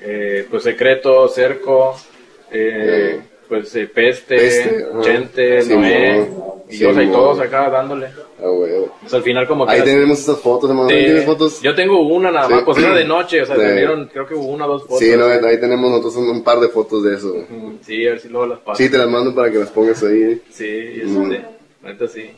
eh, 0.00 0.46
pues 0.50 0.62
secreto, 0.62 1.28
cerco, 1.28 1.96
eh, 2.50 3.20
pues 3.46 3.68
peste, 3.94 4.36
Peste, 4.36 4.86
gente, 5.04 5.64
Noé. 5.66 6.28
Y 6.68 6.78
yo, 6.78 6.90
o 6.90 6.92
mo. 6.94 7.12
todos 7.12 7.40
acá 7.40 7.68
dándole. 7.68 8.06
Ah, 8.38 8.48
güey. 8.48 8.72
Pues 9.00 9.12
al 9.14 9.22
final 9.22 9.46
como 9.46 9.66
que... 9.66 9.72
Ahí 9.72 9.82
tenemos 9.82 10.18
esas 10.18 10.38
fotos, 10.38 10.70
hermano. 10.70 10.88
Sí. 10.88 10.96
¿Tienes 10.96 11.24
fotos? 11.24 11.60
Yo 11.60 11.74
tengo 11.74 12.00
una 12.00 12.30
nada 12.30 12.48
más, 12.48 12.58
Sí. 12.60 12.64
pues 12.64 12.78
era 12.78 12.94
de 12.94 13.04
noche, 13.06 13.42
o 13.42 13.46
sea, 13.46 13.56
dieron, 13.56 14.06
creo 14.06 14.26
que 14.26 14.34
hubo 14.34 14.46
una 14.46 14.66
o 14.66 14.72
dos 14.72 14.82
fotos. 14.82 14.98
Sí, 14.98 15.14
no, 15.16 15.26
ahí 15.26 15.60
tenemos 15.60 15.90
nosotros 15.90 16.16
un, 16.16 16.42
par 16.42 16.60
de 16.60 16.68
fotos 16.68 17.04
de 17.04 17.16
eso. 17.16 17.34
Sí, 17.82 18.06
a 18.06 18.10
ver 18.10 18.20
si 18.20 18.28
luego 18.28 18.46
las 18.46 18.58
paso. 18.60 18.82
Sí, 18.82 18.90
te 18.90 18.98
las 18.98 19.08
mando 19.08 19.34
para 19.34 19.50
que 19.50 19.58
las 19.58 19.70
pongas 19.70 20.02
ahí. 20.02 20.40
Sí, 20.50 20.66
este, 21.02 21.44
la 21.82 21.92
neta 21.92 22.08
sí. 22.08 22.30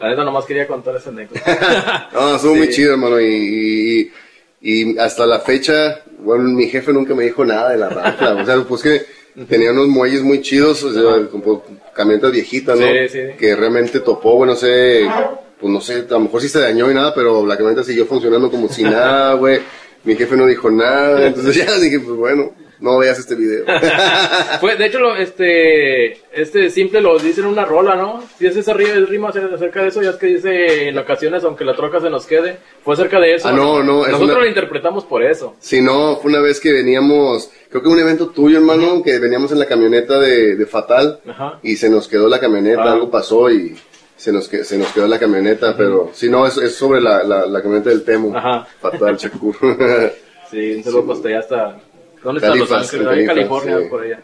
La 0.00 0.08
neta 0.08 0.24
nomás 0.24 0.46
quería 0.46 0.66
contar 0.66 0.96
esa 0.96 1.10
anécdota. 1.10 2.08
No, 2.12 2.34
estuvo 2.36 2.54
muy 2.54 2.70
chido, 2.70 2.92
hermano. 2.92 3.20
Y, 3.20 3.26
y, 3.26 4.12
y 4.62 4.98
hasta 4.98 5.26
la 5.26 5.40
fecha, 5.40 6.02
bueno, 6.18 6.44
mi 6.44 6.66
jefe 6.66 6.92
nunca 6.92 7.14
me 7.14 7.24
dijo 7.24 7.44
nada 7.44 7.70
de 7.70 7.78
la 7.78 7.88
rampla. 7.88 8.34
o 8.34 8.44
sea, 8.44 8.62
pues 8.64 8.82
que 8.82 9.19
tenía 9.48 9.72
unos 9.72 9.88
muelles 9.88 10.22
muy 10.22 10.40
chidos, 10.42 10.82
o 10.82 10.92
sea, 10.92 11.26
como 11.28 11.62
camionetas 11.94 12.32
viejitas, 12.32 12.78
¿no? 12.78 12.86
Sí, 12.86 13.08
sí. 13.08 13.18
Que 13.38 13.54
realmente 13.56 14.00
topó, 14.00 14.36
bueno, 14.36 14.54
no 14.54 14.58
sé, 14.58 15.06
pues 15.60 15.72
no 15.72 15.80
sé, 15.80 16.04
a 16.08 16.12
lo 16.12 16.20
mejor 16.20 16.40
sí 16.40 16.48
se 16.48 16.60
dañó 16.60 16.90
y 16.90 16.94
nada, 16.94 17.14
pero 17.14 17.46
la 17.46 17.56
camioneta 17.56 17.84
siguió 17.84 18.06
funcionando 18.06 18.50
como 18.50 18.68
si 18.68 18.82
nada, 18.84 19.34
güey. 19.34 19.60
Mi 20.02 20.16
jefe 20.16 20.36
no 20.36 20.46
dijo 20.46 20.70
nada, 20.70 21.26
entonces 21.26 21.54
ya 21.56 21.78
dije, 21.78 22.00
pues 22.00 22.16
bueno, 22.16 22.52
no 22.80 22.98
veas 22.98 23.18
este 23.18 23.34
video. 23.34 23.64
Fue, 24.60 24.76
de 24.78 24.86
hecho, 24.86 24.98
lo, 24.98 25.16
este, 25.16 26.12
este 26.32 26.70
simple 26.70 27.00
lo 27.00 27.18
dice 27.18 27.40
en 27.40 27.46
una 27.46 27.64
rola, 27.64 27.94
¿no? 27.96 28.22
Si 28.38 28.46
es 28.46 28.56
esa 28.56 28.74
ri- 28.74 29.06
rima 29.06 29.30
acer- 29.30 29.52
acerca 29.54 29.82
de 29.82 29.88
eso, 29.88 30.02
ya 30.02 30.10
es 30.10 30.16
que 30.16 30.26
dice 30.26 30.88
en 30.88 30.98
ocasiones, 30.98 31.44
aunque 31.44 31.64
la 31.64 31.74
troca 31.76 32.00
se 32.00 32.10
nos 32.10 32.26
quede, 32.26 32.58
fue 32.82 32.94
acerca 32.94 33.20
de 33.20 33.34
eso. 33.34 33.48
Ah, 33.48 33.52
no, 33.52 33.82
no, 33.82 33.98
Nosotros 34.06 34.22
una- 34.30 34.38
lo 34.40 34.46
interpretamos 34.46 35.04
por 35.04 35.22
eso. 35.22 35.56
Si 35.60 35.80
no, 35.80 36.16
fue 36.16 36.30
una 36.30 36.40
vez 36.40 36.60
que 36.60 36.72
veníamos, 36.72 37.50
creo 37.68 37.82
que 37.82 37.88
un 37.88 38.00
evento 38.00 38.28
tuyo, 38.30 38.58
hermano, 38.58 39.02
que 39.02 39.18
veníamos 39.18 39.52
en 39.52 39.58
la 39.58 39.66
camioneta 39.66 40.18
de, 40.18 40.56
de 40.56 40.66
Fatal 40.66 41.20
Ajá. 41.28 41.58
y 41.62 41.76
se 41.76 41.88
nos 41.90 42.08
quedó 42.08 42.28
la 42.28 42.40
camioneta, 42.40 42.82
Ah. 42.84 42.92
algo 42.92 43.10
pasó 43.10 43.50
y 43.50 43.76
se 44.16 44.32
nos, 44.32 44.48
que- 44.48 44.64
se 44.64 44.76
nos 44.78 44.88
quedó 44.92 45.06
la 45.06 45.18
camioneta, 45.18 45.76
pero 45.76 46.10
si 46.12 46.28
no, 46.28 46.46
es, 46.46 46.56
es 46.58 46.74
sobre 46.74 47.00
la, 47.00 47.22
la, 47.24 47.46
la 47.46 47.62
camioneta 47.62 47.90
del 47.90 48.04
Temo. 48.04 48.36
Ajá. 48.36 48.66
Fatal, 48.80 49.16
Shakur. 49.16 49.56
Sí, 50.50 50.72
un 50.78 50.82
saludo 50.82 51.12
allá 51.28 51.38
hasta... 51.38 51.80
¿Dónde 52.22 52.40
está 52.40 52.54
Los 52.54 52.70
Ángeles? 52.72 53.18
En 53.18 53.26
California, 53.26 53.78
sí. 53.78 53.84
por 53.88 54.02
allá. 54.02 54.22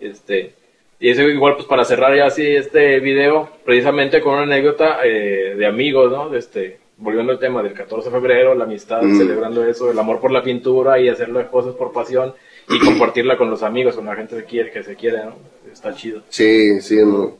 Este, 0.00 0.54
y 1.00 1.10
eso 1.10 1.22
igual, 1.22 1.54
pues 1.56 1.66
para 1.66 1.84
cerrar 1.84 2.16
ya 2.16 2.26
así 2.26 2.44
este 2.46 3.00
video, 3.00 3.48
precisamente 3.64 4.20
con 4.20 4.34
una 4.34 4.42
anécdota 4.42 4.98
eh, 5.04 5.54
de 5.56 5.66
amigos, 5.66 6.10
¿no? 6.10 6.34
Este, 6.34 6.78
volviendo 6.96 7.32
al 7.32 7.38
tema 7.38 7.62
del 7.62 7.72
14 7.72 8.10
de 8.10 8.14
febrero, 8.16 8.54
la 8.54 8.64
amistad, 8.64 9.02
Mm. 9.02 9.18
celebrando 9.18 9.64
eso, 9.64 9.90
el 9.90 9.98
amor 9.98 10.20
por 10.20 10.30
la 10.32 10.42
pintura 10.42 11.00
y 11.00 11.08
hacer 11.08 11.28
las 11.30 11.48
cosas 11.48 11.74
por 11.74 11.92
pasión 11.92 12.34
y 12.68 12.78
compartirla 12.84 13.36
con 13.36 13.50
los 13.50 13.62
amigos, 13.62 13.94
con 13.96 14.06
la 14.06 14.16
gente 14.16 14.36
que 14.36 14.44
quiere, 14.44 14.70
que 14.70 14.82
se 14.82 14.94
quiere, 14.96 15.24
¿no? 15.24 15.36
Está 15.72 15.94
chido. 15.94 16.22
sí, 16.28 16.80
sí, 16.80 16.96
no. 17.04 17.36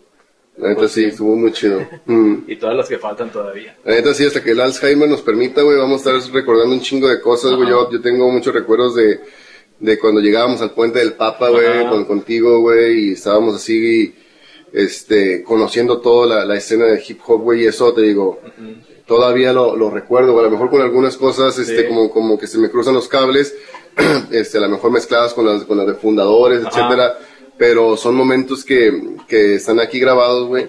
La 0.56 0.70
neta 0.70 0.80
Pues 0.80 0.90
sí, 0.92 1.02
sí. 1.02 1.08
estuvo 1.10 1.36
muy 1.36 1.52
chido. 1.52 1.80
Mm. 2.06 2.44
Y 2.48 2.56
todas 2.56 2.76
las 2.76 2.88
que 2.88 2.98
faltan 2.98 3.30
todavía. 3.30 3.76
La 3.84 3.94
neta 3.94 4.12
sí, 4.14 4.24
hasta 4.26 4.42
que 4.42 4.50
el 4.52 4.60
Alzheimer 4.60 5.08
nos 5.08 5.22
permita, 5.22 5.62
güey, 5.62 5.76
vamos 5.78 6.04
a 6.06 6.16
estar 6.16 6.32
recordando 6.34 6.74
un 6.74 6.80
chingo 6.80 7.08
de 7.08 7.20
cosas, 7.20 7.52
güey. 7.54 7.68
Yo, 7.68 7.88
yo 7.92 8.00
tengo 8.00 8.28
muchos 8.30 8.52
recuerdos 8.54 8.96
de, 8.96 9.20
de 9.80 9.98
cuando 9.98 10.20
llegábamos 10.20 10.60
al 10.60 10.72
puente 10.72 10.98
del 10.98 11.14
Papa, 11.14 11.48
güey, 11.50 11.88
con, 11.88 12.04
contigo, 12.04 12.60
güey, 12.60 13.10
y 13.10 13.12
estábamos 13.12 13.54
así, 13.56 14.14
este, 14.72 15.42
conociendo 15.44 16.00
toda 16.00 16.26
la, 16.26 16.44
la 16.44 16.56
escena 16.56 16.86
de 16.86 17.02
hip 17.06 17.20
hop, 17.26 17.42
güey, 17.42 17.62
y 17.62 17.66
eso 17.66 17.92
te 17.94 18.02
digo, 18.02 18.40
todavía 19.06 19.52
lo, 19.52 19.76
lo 19.76 19.90
recuerdo, 19.90 20.38
a 20.38 20.42
lo 20.42 20.50
mejor 20.50 20.68
con 20.70 20.82
algunas 20.82 21.16
cosas, 21.16 21.58
este, 21.58 21.82
Sí. 21.82 21.88
como, 21.88 22.10
como 22.10 22.38
que 22.38 22.46
se 22.46 22.58
me 22.58 22.70
cruzan 22.70 22.94
los 22.94 23.08
cables, 23.08 23.54
este, 24.30 24.58
a 24.58 24.60
lo 24.62 24.68
mejor 24.68 24.90
mezcladas 24.90 25.32
con 25.34 25.46
las, 25.46 25.64
con 25.64 25.78
las 25.78 25.86
de 25.86 25.94
fundadores, 25.94 26.64
Ajá. 26.64 26.68
etcétera, 26.68 27.18
pero 27.58 27.96
son 27.96 28.14
momentos 28.14 28.64
que, 28.64 28.92
que 29.26 29.54
están 29.56 29.80
aquí 29.80 29.98
grabados, 29.98 30.46
güey, 30.48 30.68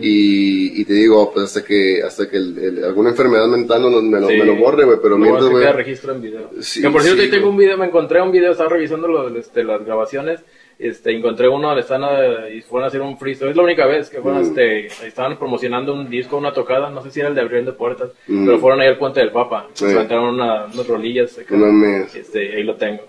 y, 0.00 0.80
y 0.80 0.84
te 0.84 0.94
digo, 0.94 1.30
pues 1.32 1.44
hasta 1.46 1.64
que, 1.64 2.02
hasta 2.02 2.28
que 2.28 2.36
el- 2.38 2.58
el- 2.58 2.84
alguna 2.84 3.10
enfermedad 3.10 3.46
mental 3.46 3.82
no, 3.82 3.90
me, 4.02 4.20
lo, 4.20 4.28
Sí. 4.28 4.36
me 4.38 4.44
lo 4.44 4.56
borre, 4.56 4.84
güey, 4.84 4.98
pero 5.02 5.16
Luego 5.18 5.34
mientras, 5.38 5.50
güey, 5.50 5.72
registro 5.72 6.14
en 6.14 6.22
video. 6.22 6.50
Sí, 6.60 6.80
que 6.82 6.90
por 6.90 7.02
cierto, 7.02 7.20
sí, 7.20 7.26
ahí 7.26 7.30
tengo 7.30 7.50
un 7.50 7.56
video, 7.56 7.76
me 7.78 7.86
encontré 7.86 8.20
un 8.22 8.32
video, 8.32 8.52
estaba 8.52 8.70
revisando 8.70 9.06
lo, 9.06 9.28
este, 9.36 9.62
las 9.62 9.84
grabaciones, 9.84 10.40
este, 10.78 11.12
encontré 11.14 11.46
uno 11.46 11.68
donde 11.68 11.82
están 11.82 12.02
eh, 12.04 12.54
y 12.56 12.62
fueron 12.62 12.84
a 12.84 12.88
hacer 12.88 13.02
un 13.02 13.18
freestyle, 13.18 13.50
es 13.50 13.56
la 13.56 13.62
única 13.62 13.86
vez 13.86 14.08
que 14.08 14.20
fueron, 14.20 14.40
Mm. 14.40 14.44
este, 14.46 14.86
estaban 15.06 15.38
promocionando 15.38 15.92
un 15.92 16.08
disco, 16.08 16.38
una 16.38 16.54
tocada, 16.54 16.88
no 16.90 17.02
sé 17.02 17.10
si 17.10 17.20
era 17.20 17.28
el 17.28 17.34
de 17.34 17.42
abriendo 17.42 17.76
puertas, 17.76 18.10
Mm. 18.26 18.46
pero 18.46 18.58
fueron 18.58 18.80
ahí 18.80 18.88
al 18.88 18.98
Puente 18.98 19.20
del 19.20 19.30
Papa, 19.30 19.68
Sí. 19.74 19.84
se 19.84 19.90
levantaron 19.92 20.34
una, 20.34 20.64
unas 20.64 20.86
rolillas, 20.88 21.38
acá. 21.38 21.54
no 21.54 21.96
este, 22.14 22.56
ahí 22.56 22.62
lo 22.64 22.76
tengo. 22.76 23.02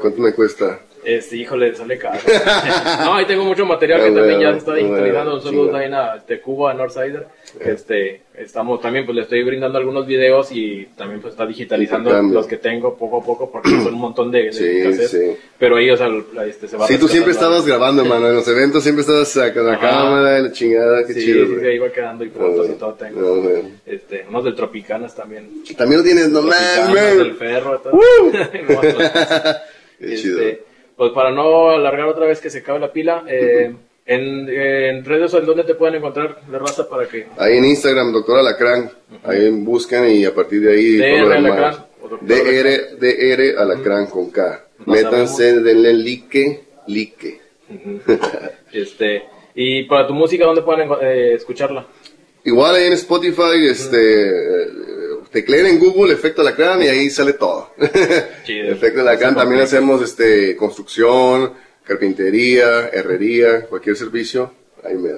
¿Cuánto 0.00 0.20
me 0.22 0.32
cuesta? 0.34 0.80
Este, 1.08 1.36
híjole, 1.36 1.74
sale 1.74 1.96
caro. 1.96 2.18
no, 3.04 3.14
ahí 3.14 3.24
tengo 3.24 3.42
mucho 3.44 3.64
material 3.64 4.02
que 4.02 4.10
también 4.10 4.40
ya 4.40 4.52
se 4.52 4.58
está 4.58 4.74
digitalizando. 4.74 5.36
Un 5.36 5.42
saludo 5.42 5.70
también 5.70 5.94
a 5.94 6.16
este, 6.16 6.38
Cuba, 6.40 6.72
a 6.72 6.74
Northsider. 6.74 7.26
Este, 7.60 8.20
estamos 8.34 8.78
también, 8.82 9.06
pues 9.06 9.16
le 9.16 9.22
estoy 9.22 9.42
brindando 9.42 9.78
algunos 9.78 10.06
videos 10.06 10.50
y 10.52 10.86
también 10.98 11.22
pues 11.22 11.32
está 11.32 11.46
digitalizando 11.46 12.22
los 12.22 12.46
que 12.46 12.58
tengo 12.58 12.94
poco 12.94 13.22
a 13.22 13.24
poco 13.24 13.50
porque 13.50 13.70
son 13.70 13.94
un 13.94 14.00
montón 14.00 14.30
de, 14.30 14.42
de 14.44 14.52
Sí, 14.52 14.82
cassettes. 14.82 15.10
sí. 15.10 15.36
Pero 15.58 15.76
ahí, 15.76 15.88
o 15.90 15.96
sea, 15.96 16.08
este, 16.46 16.68
se 16.68 16.76
va 16.76 16.86
Sí, 16.86 16.98
tú 16.98 17.08
siempre 17.08 17.32
estabas 17.32 17.64
grabando, 17.66 18.02
hermano. 18.02 18.28
En 18.28 18.34
los 18.34 18.46
eventos 18.48 18.82
siempre 18.82 19.00
estabas 19.00 19.28
sacando 19.28 19.70
la 19.70 19.76
Ajá. 19.78 19.88
cámara, 19.88 20.38
la 20.40 20.52
chingada, 20.52 21.06
qué 21.06 21.14
Sí, 21.14 21.24
chido. 21.24 21.46
sí, 21.58 21.66
ahí 21.66 21.78
va 21.78 21.90
quedando 21.90 22.22
y 22.24 22.28
fotos 22.28 22.68
y 22.68 22.72
todo 22.74 22.92
tengo. 22.92 23.40
Bueno. 23.40 23.68
Este, 23.86 24.26
unos 24.28 24.44
del 24.44 24.54
Tropicanas 24.54 25.14
también. 25.16 25.64
También 25.74 26.00
lo 26.00 26.04
tienes, 26.04 26.28
no 26.28 26.42
mames, 26.42 27.16
del. 27.16 27.32
Ferro, 27.34 27.78
todo. 27.78 27.92
No, 27.94 28.30
Qué 28.82 29.58
Este, 30.00 30.16
chido. 30.16 30.67
Pues 30.98 31.12
para 31.12 31.30
no 31.30 31.70
alargar 31.70 32.08
otra 32.08 32.26
vez 32.26 32.40
que 32.40 32.50
se 32.50 32.58
acabe 32.58 32.80
la 32.80 32.92
pila, 32.92 33.24
eh, 33.28 33.72
en, 34.04 34.48
en 34.48 35.04
redes 35.04 35.32
en 35.32 35.46
donde 35.46 35.62
te 35.62 35.76
pueden 35.76 35.94
encontrar 35.94 36.40
la 36.50 36.58
raza 36.58 36.88
para 36.88 37.06
que 37.08 37.28
Ahí 37.38 37.56
en 37.56 37.64
Instagram, 37.64 38.12
doctor 38.12 38.40
Alacrán. 38.40 38.90
Ahí 39.22 39.48
buscan 39.50 40.10
y 40.10 40.24
a 40.24 40.34
partir 40.34 40.60
de 40.60 40.72
ahí. 40.72 40.96
DR. 40.96 41.32
Alacrán, 41.32 41.86
Dr. 42.02 42.98
DR, 42.98 43.58
Alacrán 43.58 44.06
con 44.08 44.30
K. 44.30 44.64
Métanse, 44.86 45.60
denle 45.60 45.92
like, 45.92 46.66
like. 46.88 47.40
este 48.72 49.38
y 49.60 49.82
para 49.84 50.06
tu 50.06 50.14
música 50.14 50.44
dónde 50.44 50.62
pueden 50.62 50.88
eh, 51.00 51.34
escucharla. 51.34 51.86
Igual 52.44 52.76
ahí 52.76 52.86
en 52.86 52.92
Spotify, 52.92 53.66
este, 53.68 53.96
tecleen 55.30 55.66
en 55.66 55.78
Google 55.78 56.14
Efecto 56.14 56.42
Alacrán 56.42 56.82
y 56.82 56.88
ahí 56.88 57.10
sale 57.10 57.34
todo. 57.34 57.70
Chido. 58.44 58.72
Efecto 58.72 59.00
Alacrán, 59.00 59.34
también 59.34 59.62
hacemos 59.62 60.02
este, 60.02 60.56
construcción, 60.56 61.52
carpintería, 61.84 62.88
herrería, 62.88 63.62
cualquier 63.62 63.96
servicio. 63.96 64.52
Ahí 64.84 64.94
me 64.94 65.10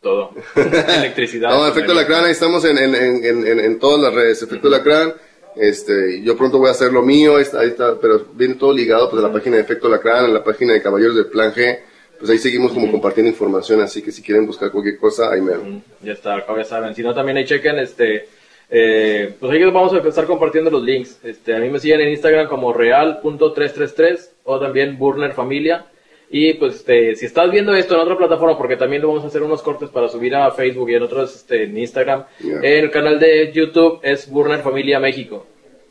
Todo. 0.00 0.34
Electricidad. 0.54 1.50
No, 1.50 1.66
Efecto 1.66 1.92
Alacrán, 1.92 2.24
ahí 2.24 2.32
estamos 2.32 2.64
en, 2.64 2.78
en, 2.78 2.94
en, 2.94 3.60
en, 3.60 3.78
todas 3.78 4.00
las 4.00 4.14
redes. 4.14 4.42
Efecto 4.42 4.68
Alacrán, 4.68 5.14
este, 5.56 6.22
yo 6.22 6.36
pronto 6.36 6.58
voy 6.58 6.68
a 6.68 6.72
hacer 6.72 6.92
lo 6.92 7.02
mío, 7.02 7.36
ahí 7.36 7.42
está, 7.42 7.60
ahí 7.60 7.68
está, 7.68 7.98
pero 8.00 8.26
viene 8.34 8.54
todo 8.54 8.72
ligado 8.72 9.10
pues, 9.10 9.22
a 9.22 9.26
la 9.26 9.32
página 9.32 9.56
de 9.56 9.62
Efecto 9.62 9.88
Alacrán, 9.88 10.26
a 10.26 10.28
la 10.28 10.44
página 10.44 10.72
de 10.72 10.82
Caballeros 10.82 11.16
del 11.16 11.26
Plan 11.26 11.52
G. 11.52 11.78
Pues 12.18 12.30
ahí 12.30 12.38
seguimos 12.38 12.70
como 12.70 12.88
compartiendo 12.88 13.30
información, 13.30 13.80
así 13.80 14.00
que 14.00 14.12
si 14.12 14.22
quieren 14.22 14.46
buscar 14.46 14.70
cualquier 14.70 14.96
cosa, 14.96 15.32
ahí 15.32 15.40
me 15.40 15.54
Ya 16.02 16.12
está, 16.12 16.46
ya 16.56 16.64
saben. 16.64 16.94
Si 16.94 17.02
no, 17.02 17.12
también 17.12 17.36
ahí 17.36 17.44
chequen, 17.44 17.80
este, 17.80 18.28
eh, 18.74 19.34
pues 19.38 19.52
ahí 19.52 19.62
vamos 19.64 19.92
a 19.92 19.98
estar 19.98 20.24
compartiendo 20.24 20.70
los 20.70 20.82
links. 20.82 21.20
Este, 21.22 21.54
a 21.54 21.58
mí 21.58 21.68
me 21.68 21.78
siguen 21.78 22.00
en 22.00 22.08
Instagram 22.08 22.48
como 22.48 22.72
real.333 22.72 24.30
o 24.44 24.58
también 24.58 24.96
Burner 24.98 25.32
Familia. 25.32 25.84
Y 26.30 26.54
pues 26.54 26.76
este, 26.76 27.14
si 27.14 27.26
estás 27.26 27.50
viendo 27.50 27.74
esto 27.74 27.94
en 27.94 28.00
otra 28.00 28.16
plataforma, 28.16 28.56
porque 28.56 28.78
también 28.78 29.02
lo 29.02 29.08
vamos 29.08 29.24
a 29.24 29.26
hacer 29.26 29.42
unos 29.42 29.60
cortes 29.60 29.90
para 29.90 30.08
subir 30.08 30.34
a 30.34 30.50
Facebook 30.52 30.88
y 30.88 30.94
en 30.94 31.02
otros 31.02 31.36
este, 31.36 31.64
en 31.64 31.76
Instagram, 31.76 32.24
Ya. 32.40 32.60
el 32.62 32.90
canal 32.90 33.20
de 33.20 33.52
YouTube 33.52 34.00
es 34.02 34.30
Burner 34.30 34.60
Familia 34.60 34.98
México. 34.98 35.46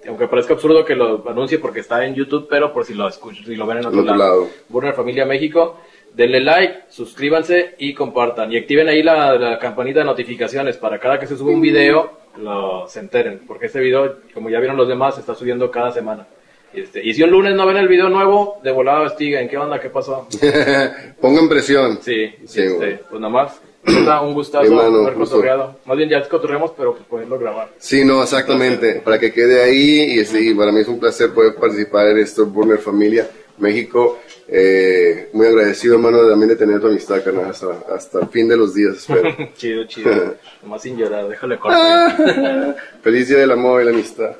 Aunque 0.07 0.27
parezca 0.27 0.55
absurdo 0.55 0.83
que 0.83 0.95
lo 0.95 1.23
anuncie 1.29 1.59
porque 1.59 1.81
está 1.81 2.03
en 2.03 2.15
YouTube, 2.15 2.47
pero 2.49 2.73
por 2.73 2.85
si 2.85 2.95
lo 2.95 3.07
escuchan, 3.07 3.45
si 3.45 3.55
lo 3.55 3.67
ven 3.67 3.77
en 3.77 3.85
otro, 3.85 4.01
lado. 4.03 4.17
lado. 4.17 4.47
Burner 4.69 4.95
Familia 4.95 5.25
México. 5.27 5.79
Denle 6.15 6.39
like, 6.39 6.79
suscríbanse 6.89 7.75
y 7.77 7.93
compartan. 7.93 8.51
Y 8.51 8.57
activen 8.57 8.87
ahí 8.89 9.03
la, 9.03 9.35
la 9.35 9.59
campanita 9.59 9.99
de 9.99 10.05
notificaciones 10.05 10.75
para 10.77 10.97
cada 10.99 11.19
que 11.19 11.27
se 11.27 11.37
sube 11.37 11.53
un 11.53 11.61
video, 11.61 12.17
lo, 12.37 12.87
se 12.87 12.99
enteren. 12.99 13.41
Porque 13.47 13.67
este 13.67 13.79
video, 13.79 14.17
como 14.33 14.49
ya 14.49 14.59
vieron 14.59 14.77
los 14.77 14.87
demás, 14.87 15.15
se 15.15 15.21
está 15.21 15.35
subiendo 15.35 15.69
cada 15.71 15.91
semana. 15.91 16.27
Y, 16.73 16.81
este, 16.81 17.03
y 17.03 17.13
si 17.13 17.23
un 17.23 17.31
lunes 17.31 17.53
no 17.55 17.65
ven 17.65 17.77
el 17.77 17.87
video 17.87 18.09
nuevo, 18.09 18.59
de 18.63 18.71
volada 18.71 19.03
investiguen. 19.03 19.49
¿Qué 19.49 19.57
onda? 19.57 19.79
¿Qué 19.79 19.89
pasó? 19.89 20.27
Pongan 21.21 21.49
presión. 21.49 21.99
Sí, 22.01 22.33
Sí, 22.45 22.61
este, 22.61 23.01
pues 23.09 23.21
nada 23.21 23.33
más. 23.33 23.61
Un 23.83 24.33
gustazo 24.35 24.79
haber 24.79 25.15
cotorreado. 25.15 25.79
Más 25.85 25.97
bien 25.97 26.07
ya 26.07 26.27
cotorreamos, 26.29 26.71
pero 26.77 26.93
pues 26.93 27.05
poderlo 27.05 27.39
grabar. 27.39 27.69
Sí, 27.79 28.05
no, 28.05 28.21
exactamente. 28.21 29.01
Para 29.03 29.19
que 29.19 29.33
quede 29.33 29.63
ahí 29.63 30.19
y 30.19 30.25
sí, 30.25 30.53
para 30.53 30.71
mí 30.71 30.81
es 30.81 30.87
un 30.87 30.99
placer 30.99 31.31
poder 31.31 31.55
participar 31.55 32.07
en 32.09 32.19
esto, 32.19 32.45
Burner 32.45 32.77
Familia 32.77 33.27
México. 33.61 34.19
Eh, 34.47 35.29
muy 35.33 35.47
agradecido, 35.47 35.95
hermano, 35.95 36.27
también 36.27 36.49
de 36.49 36.55
tener 36.57 36.81
tu 36.81 36.87
amistad, 36.87 37.23
carnal, 37.23 37.51
hasta, 37.51 37.67
hasta 37.93 38.19
el 38.19 38.27
fin 38.27 38.49
de 38.49 38.57
los 38.57 38.73
días, 38.73 38.97
espero. 38.97 39.29
chido, 39.55 39.85
chido. 39.85 40.35
Nomás 40.61 40.81
sin 40.81 40.97
llorar, 40.97 41.27
déjale 41.29 41.57
cortar. 41.57 42.75
Feliz 43.01 43.29
día 43.29 43.37
del 43.37 43.51
amor 43.51 43.81
y 43.81 43.85
la 43.85 43.91
amistad. 43.91 44.35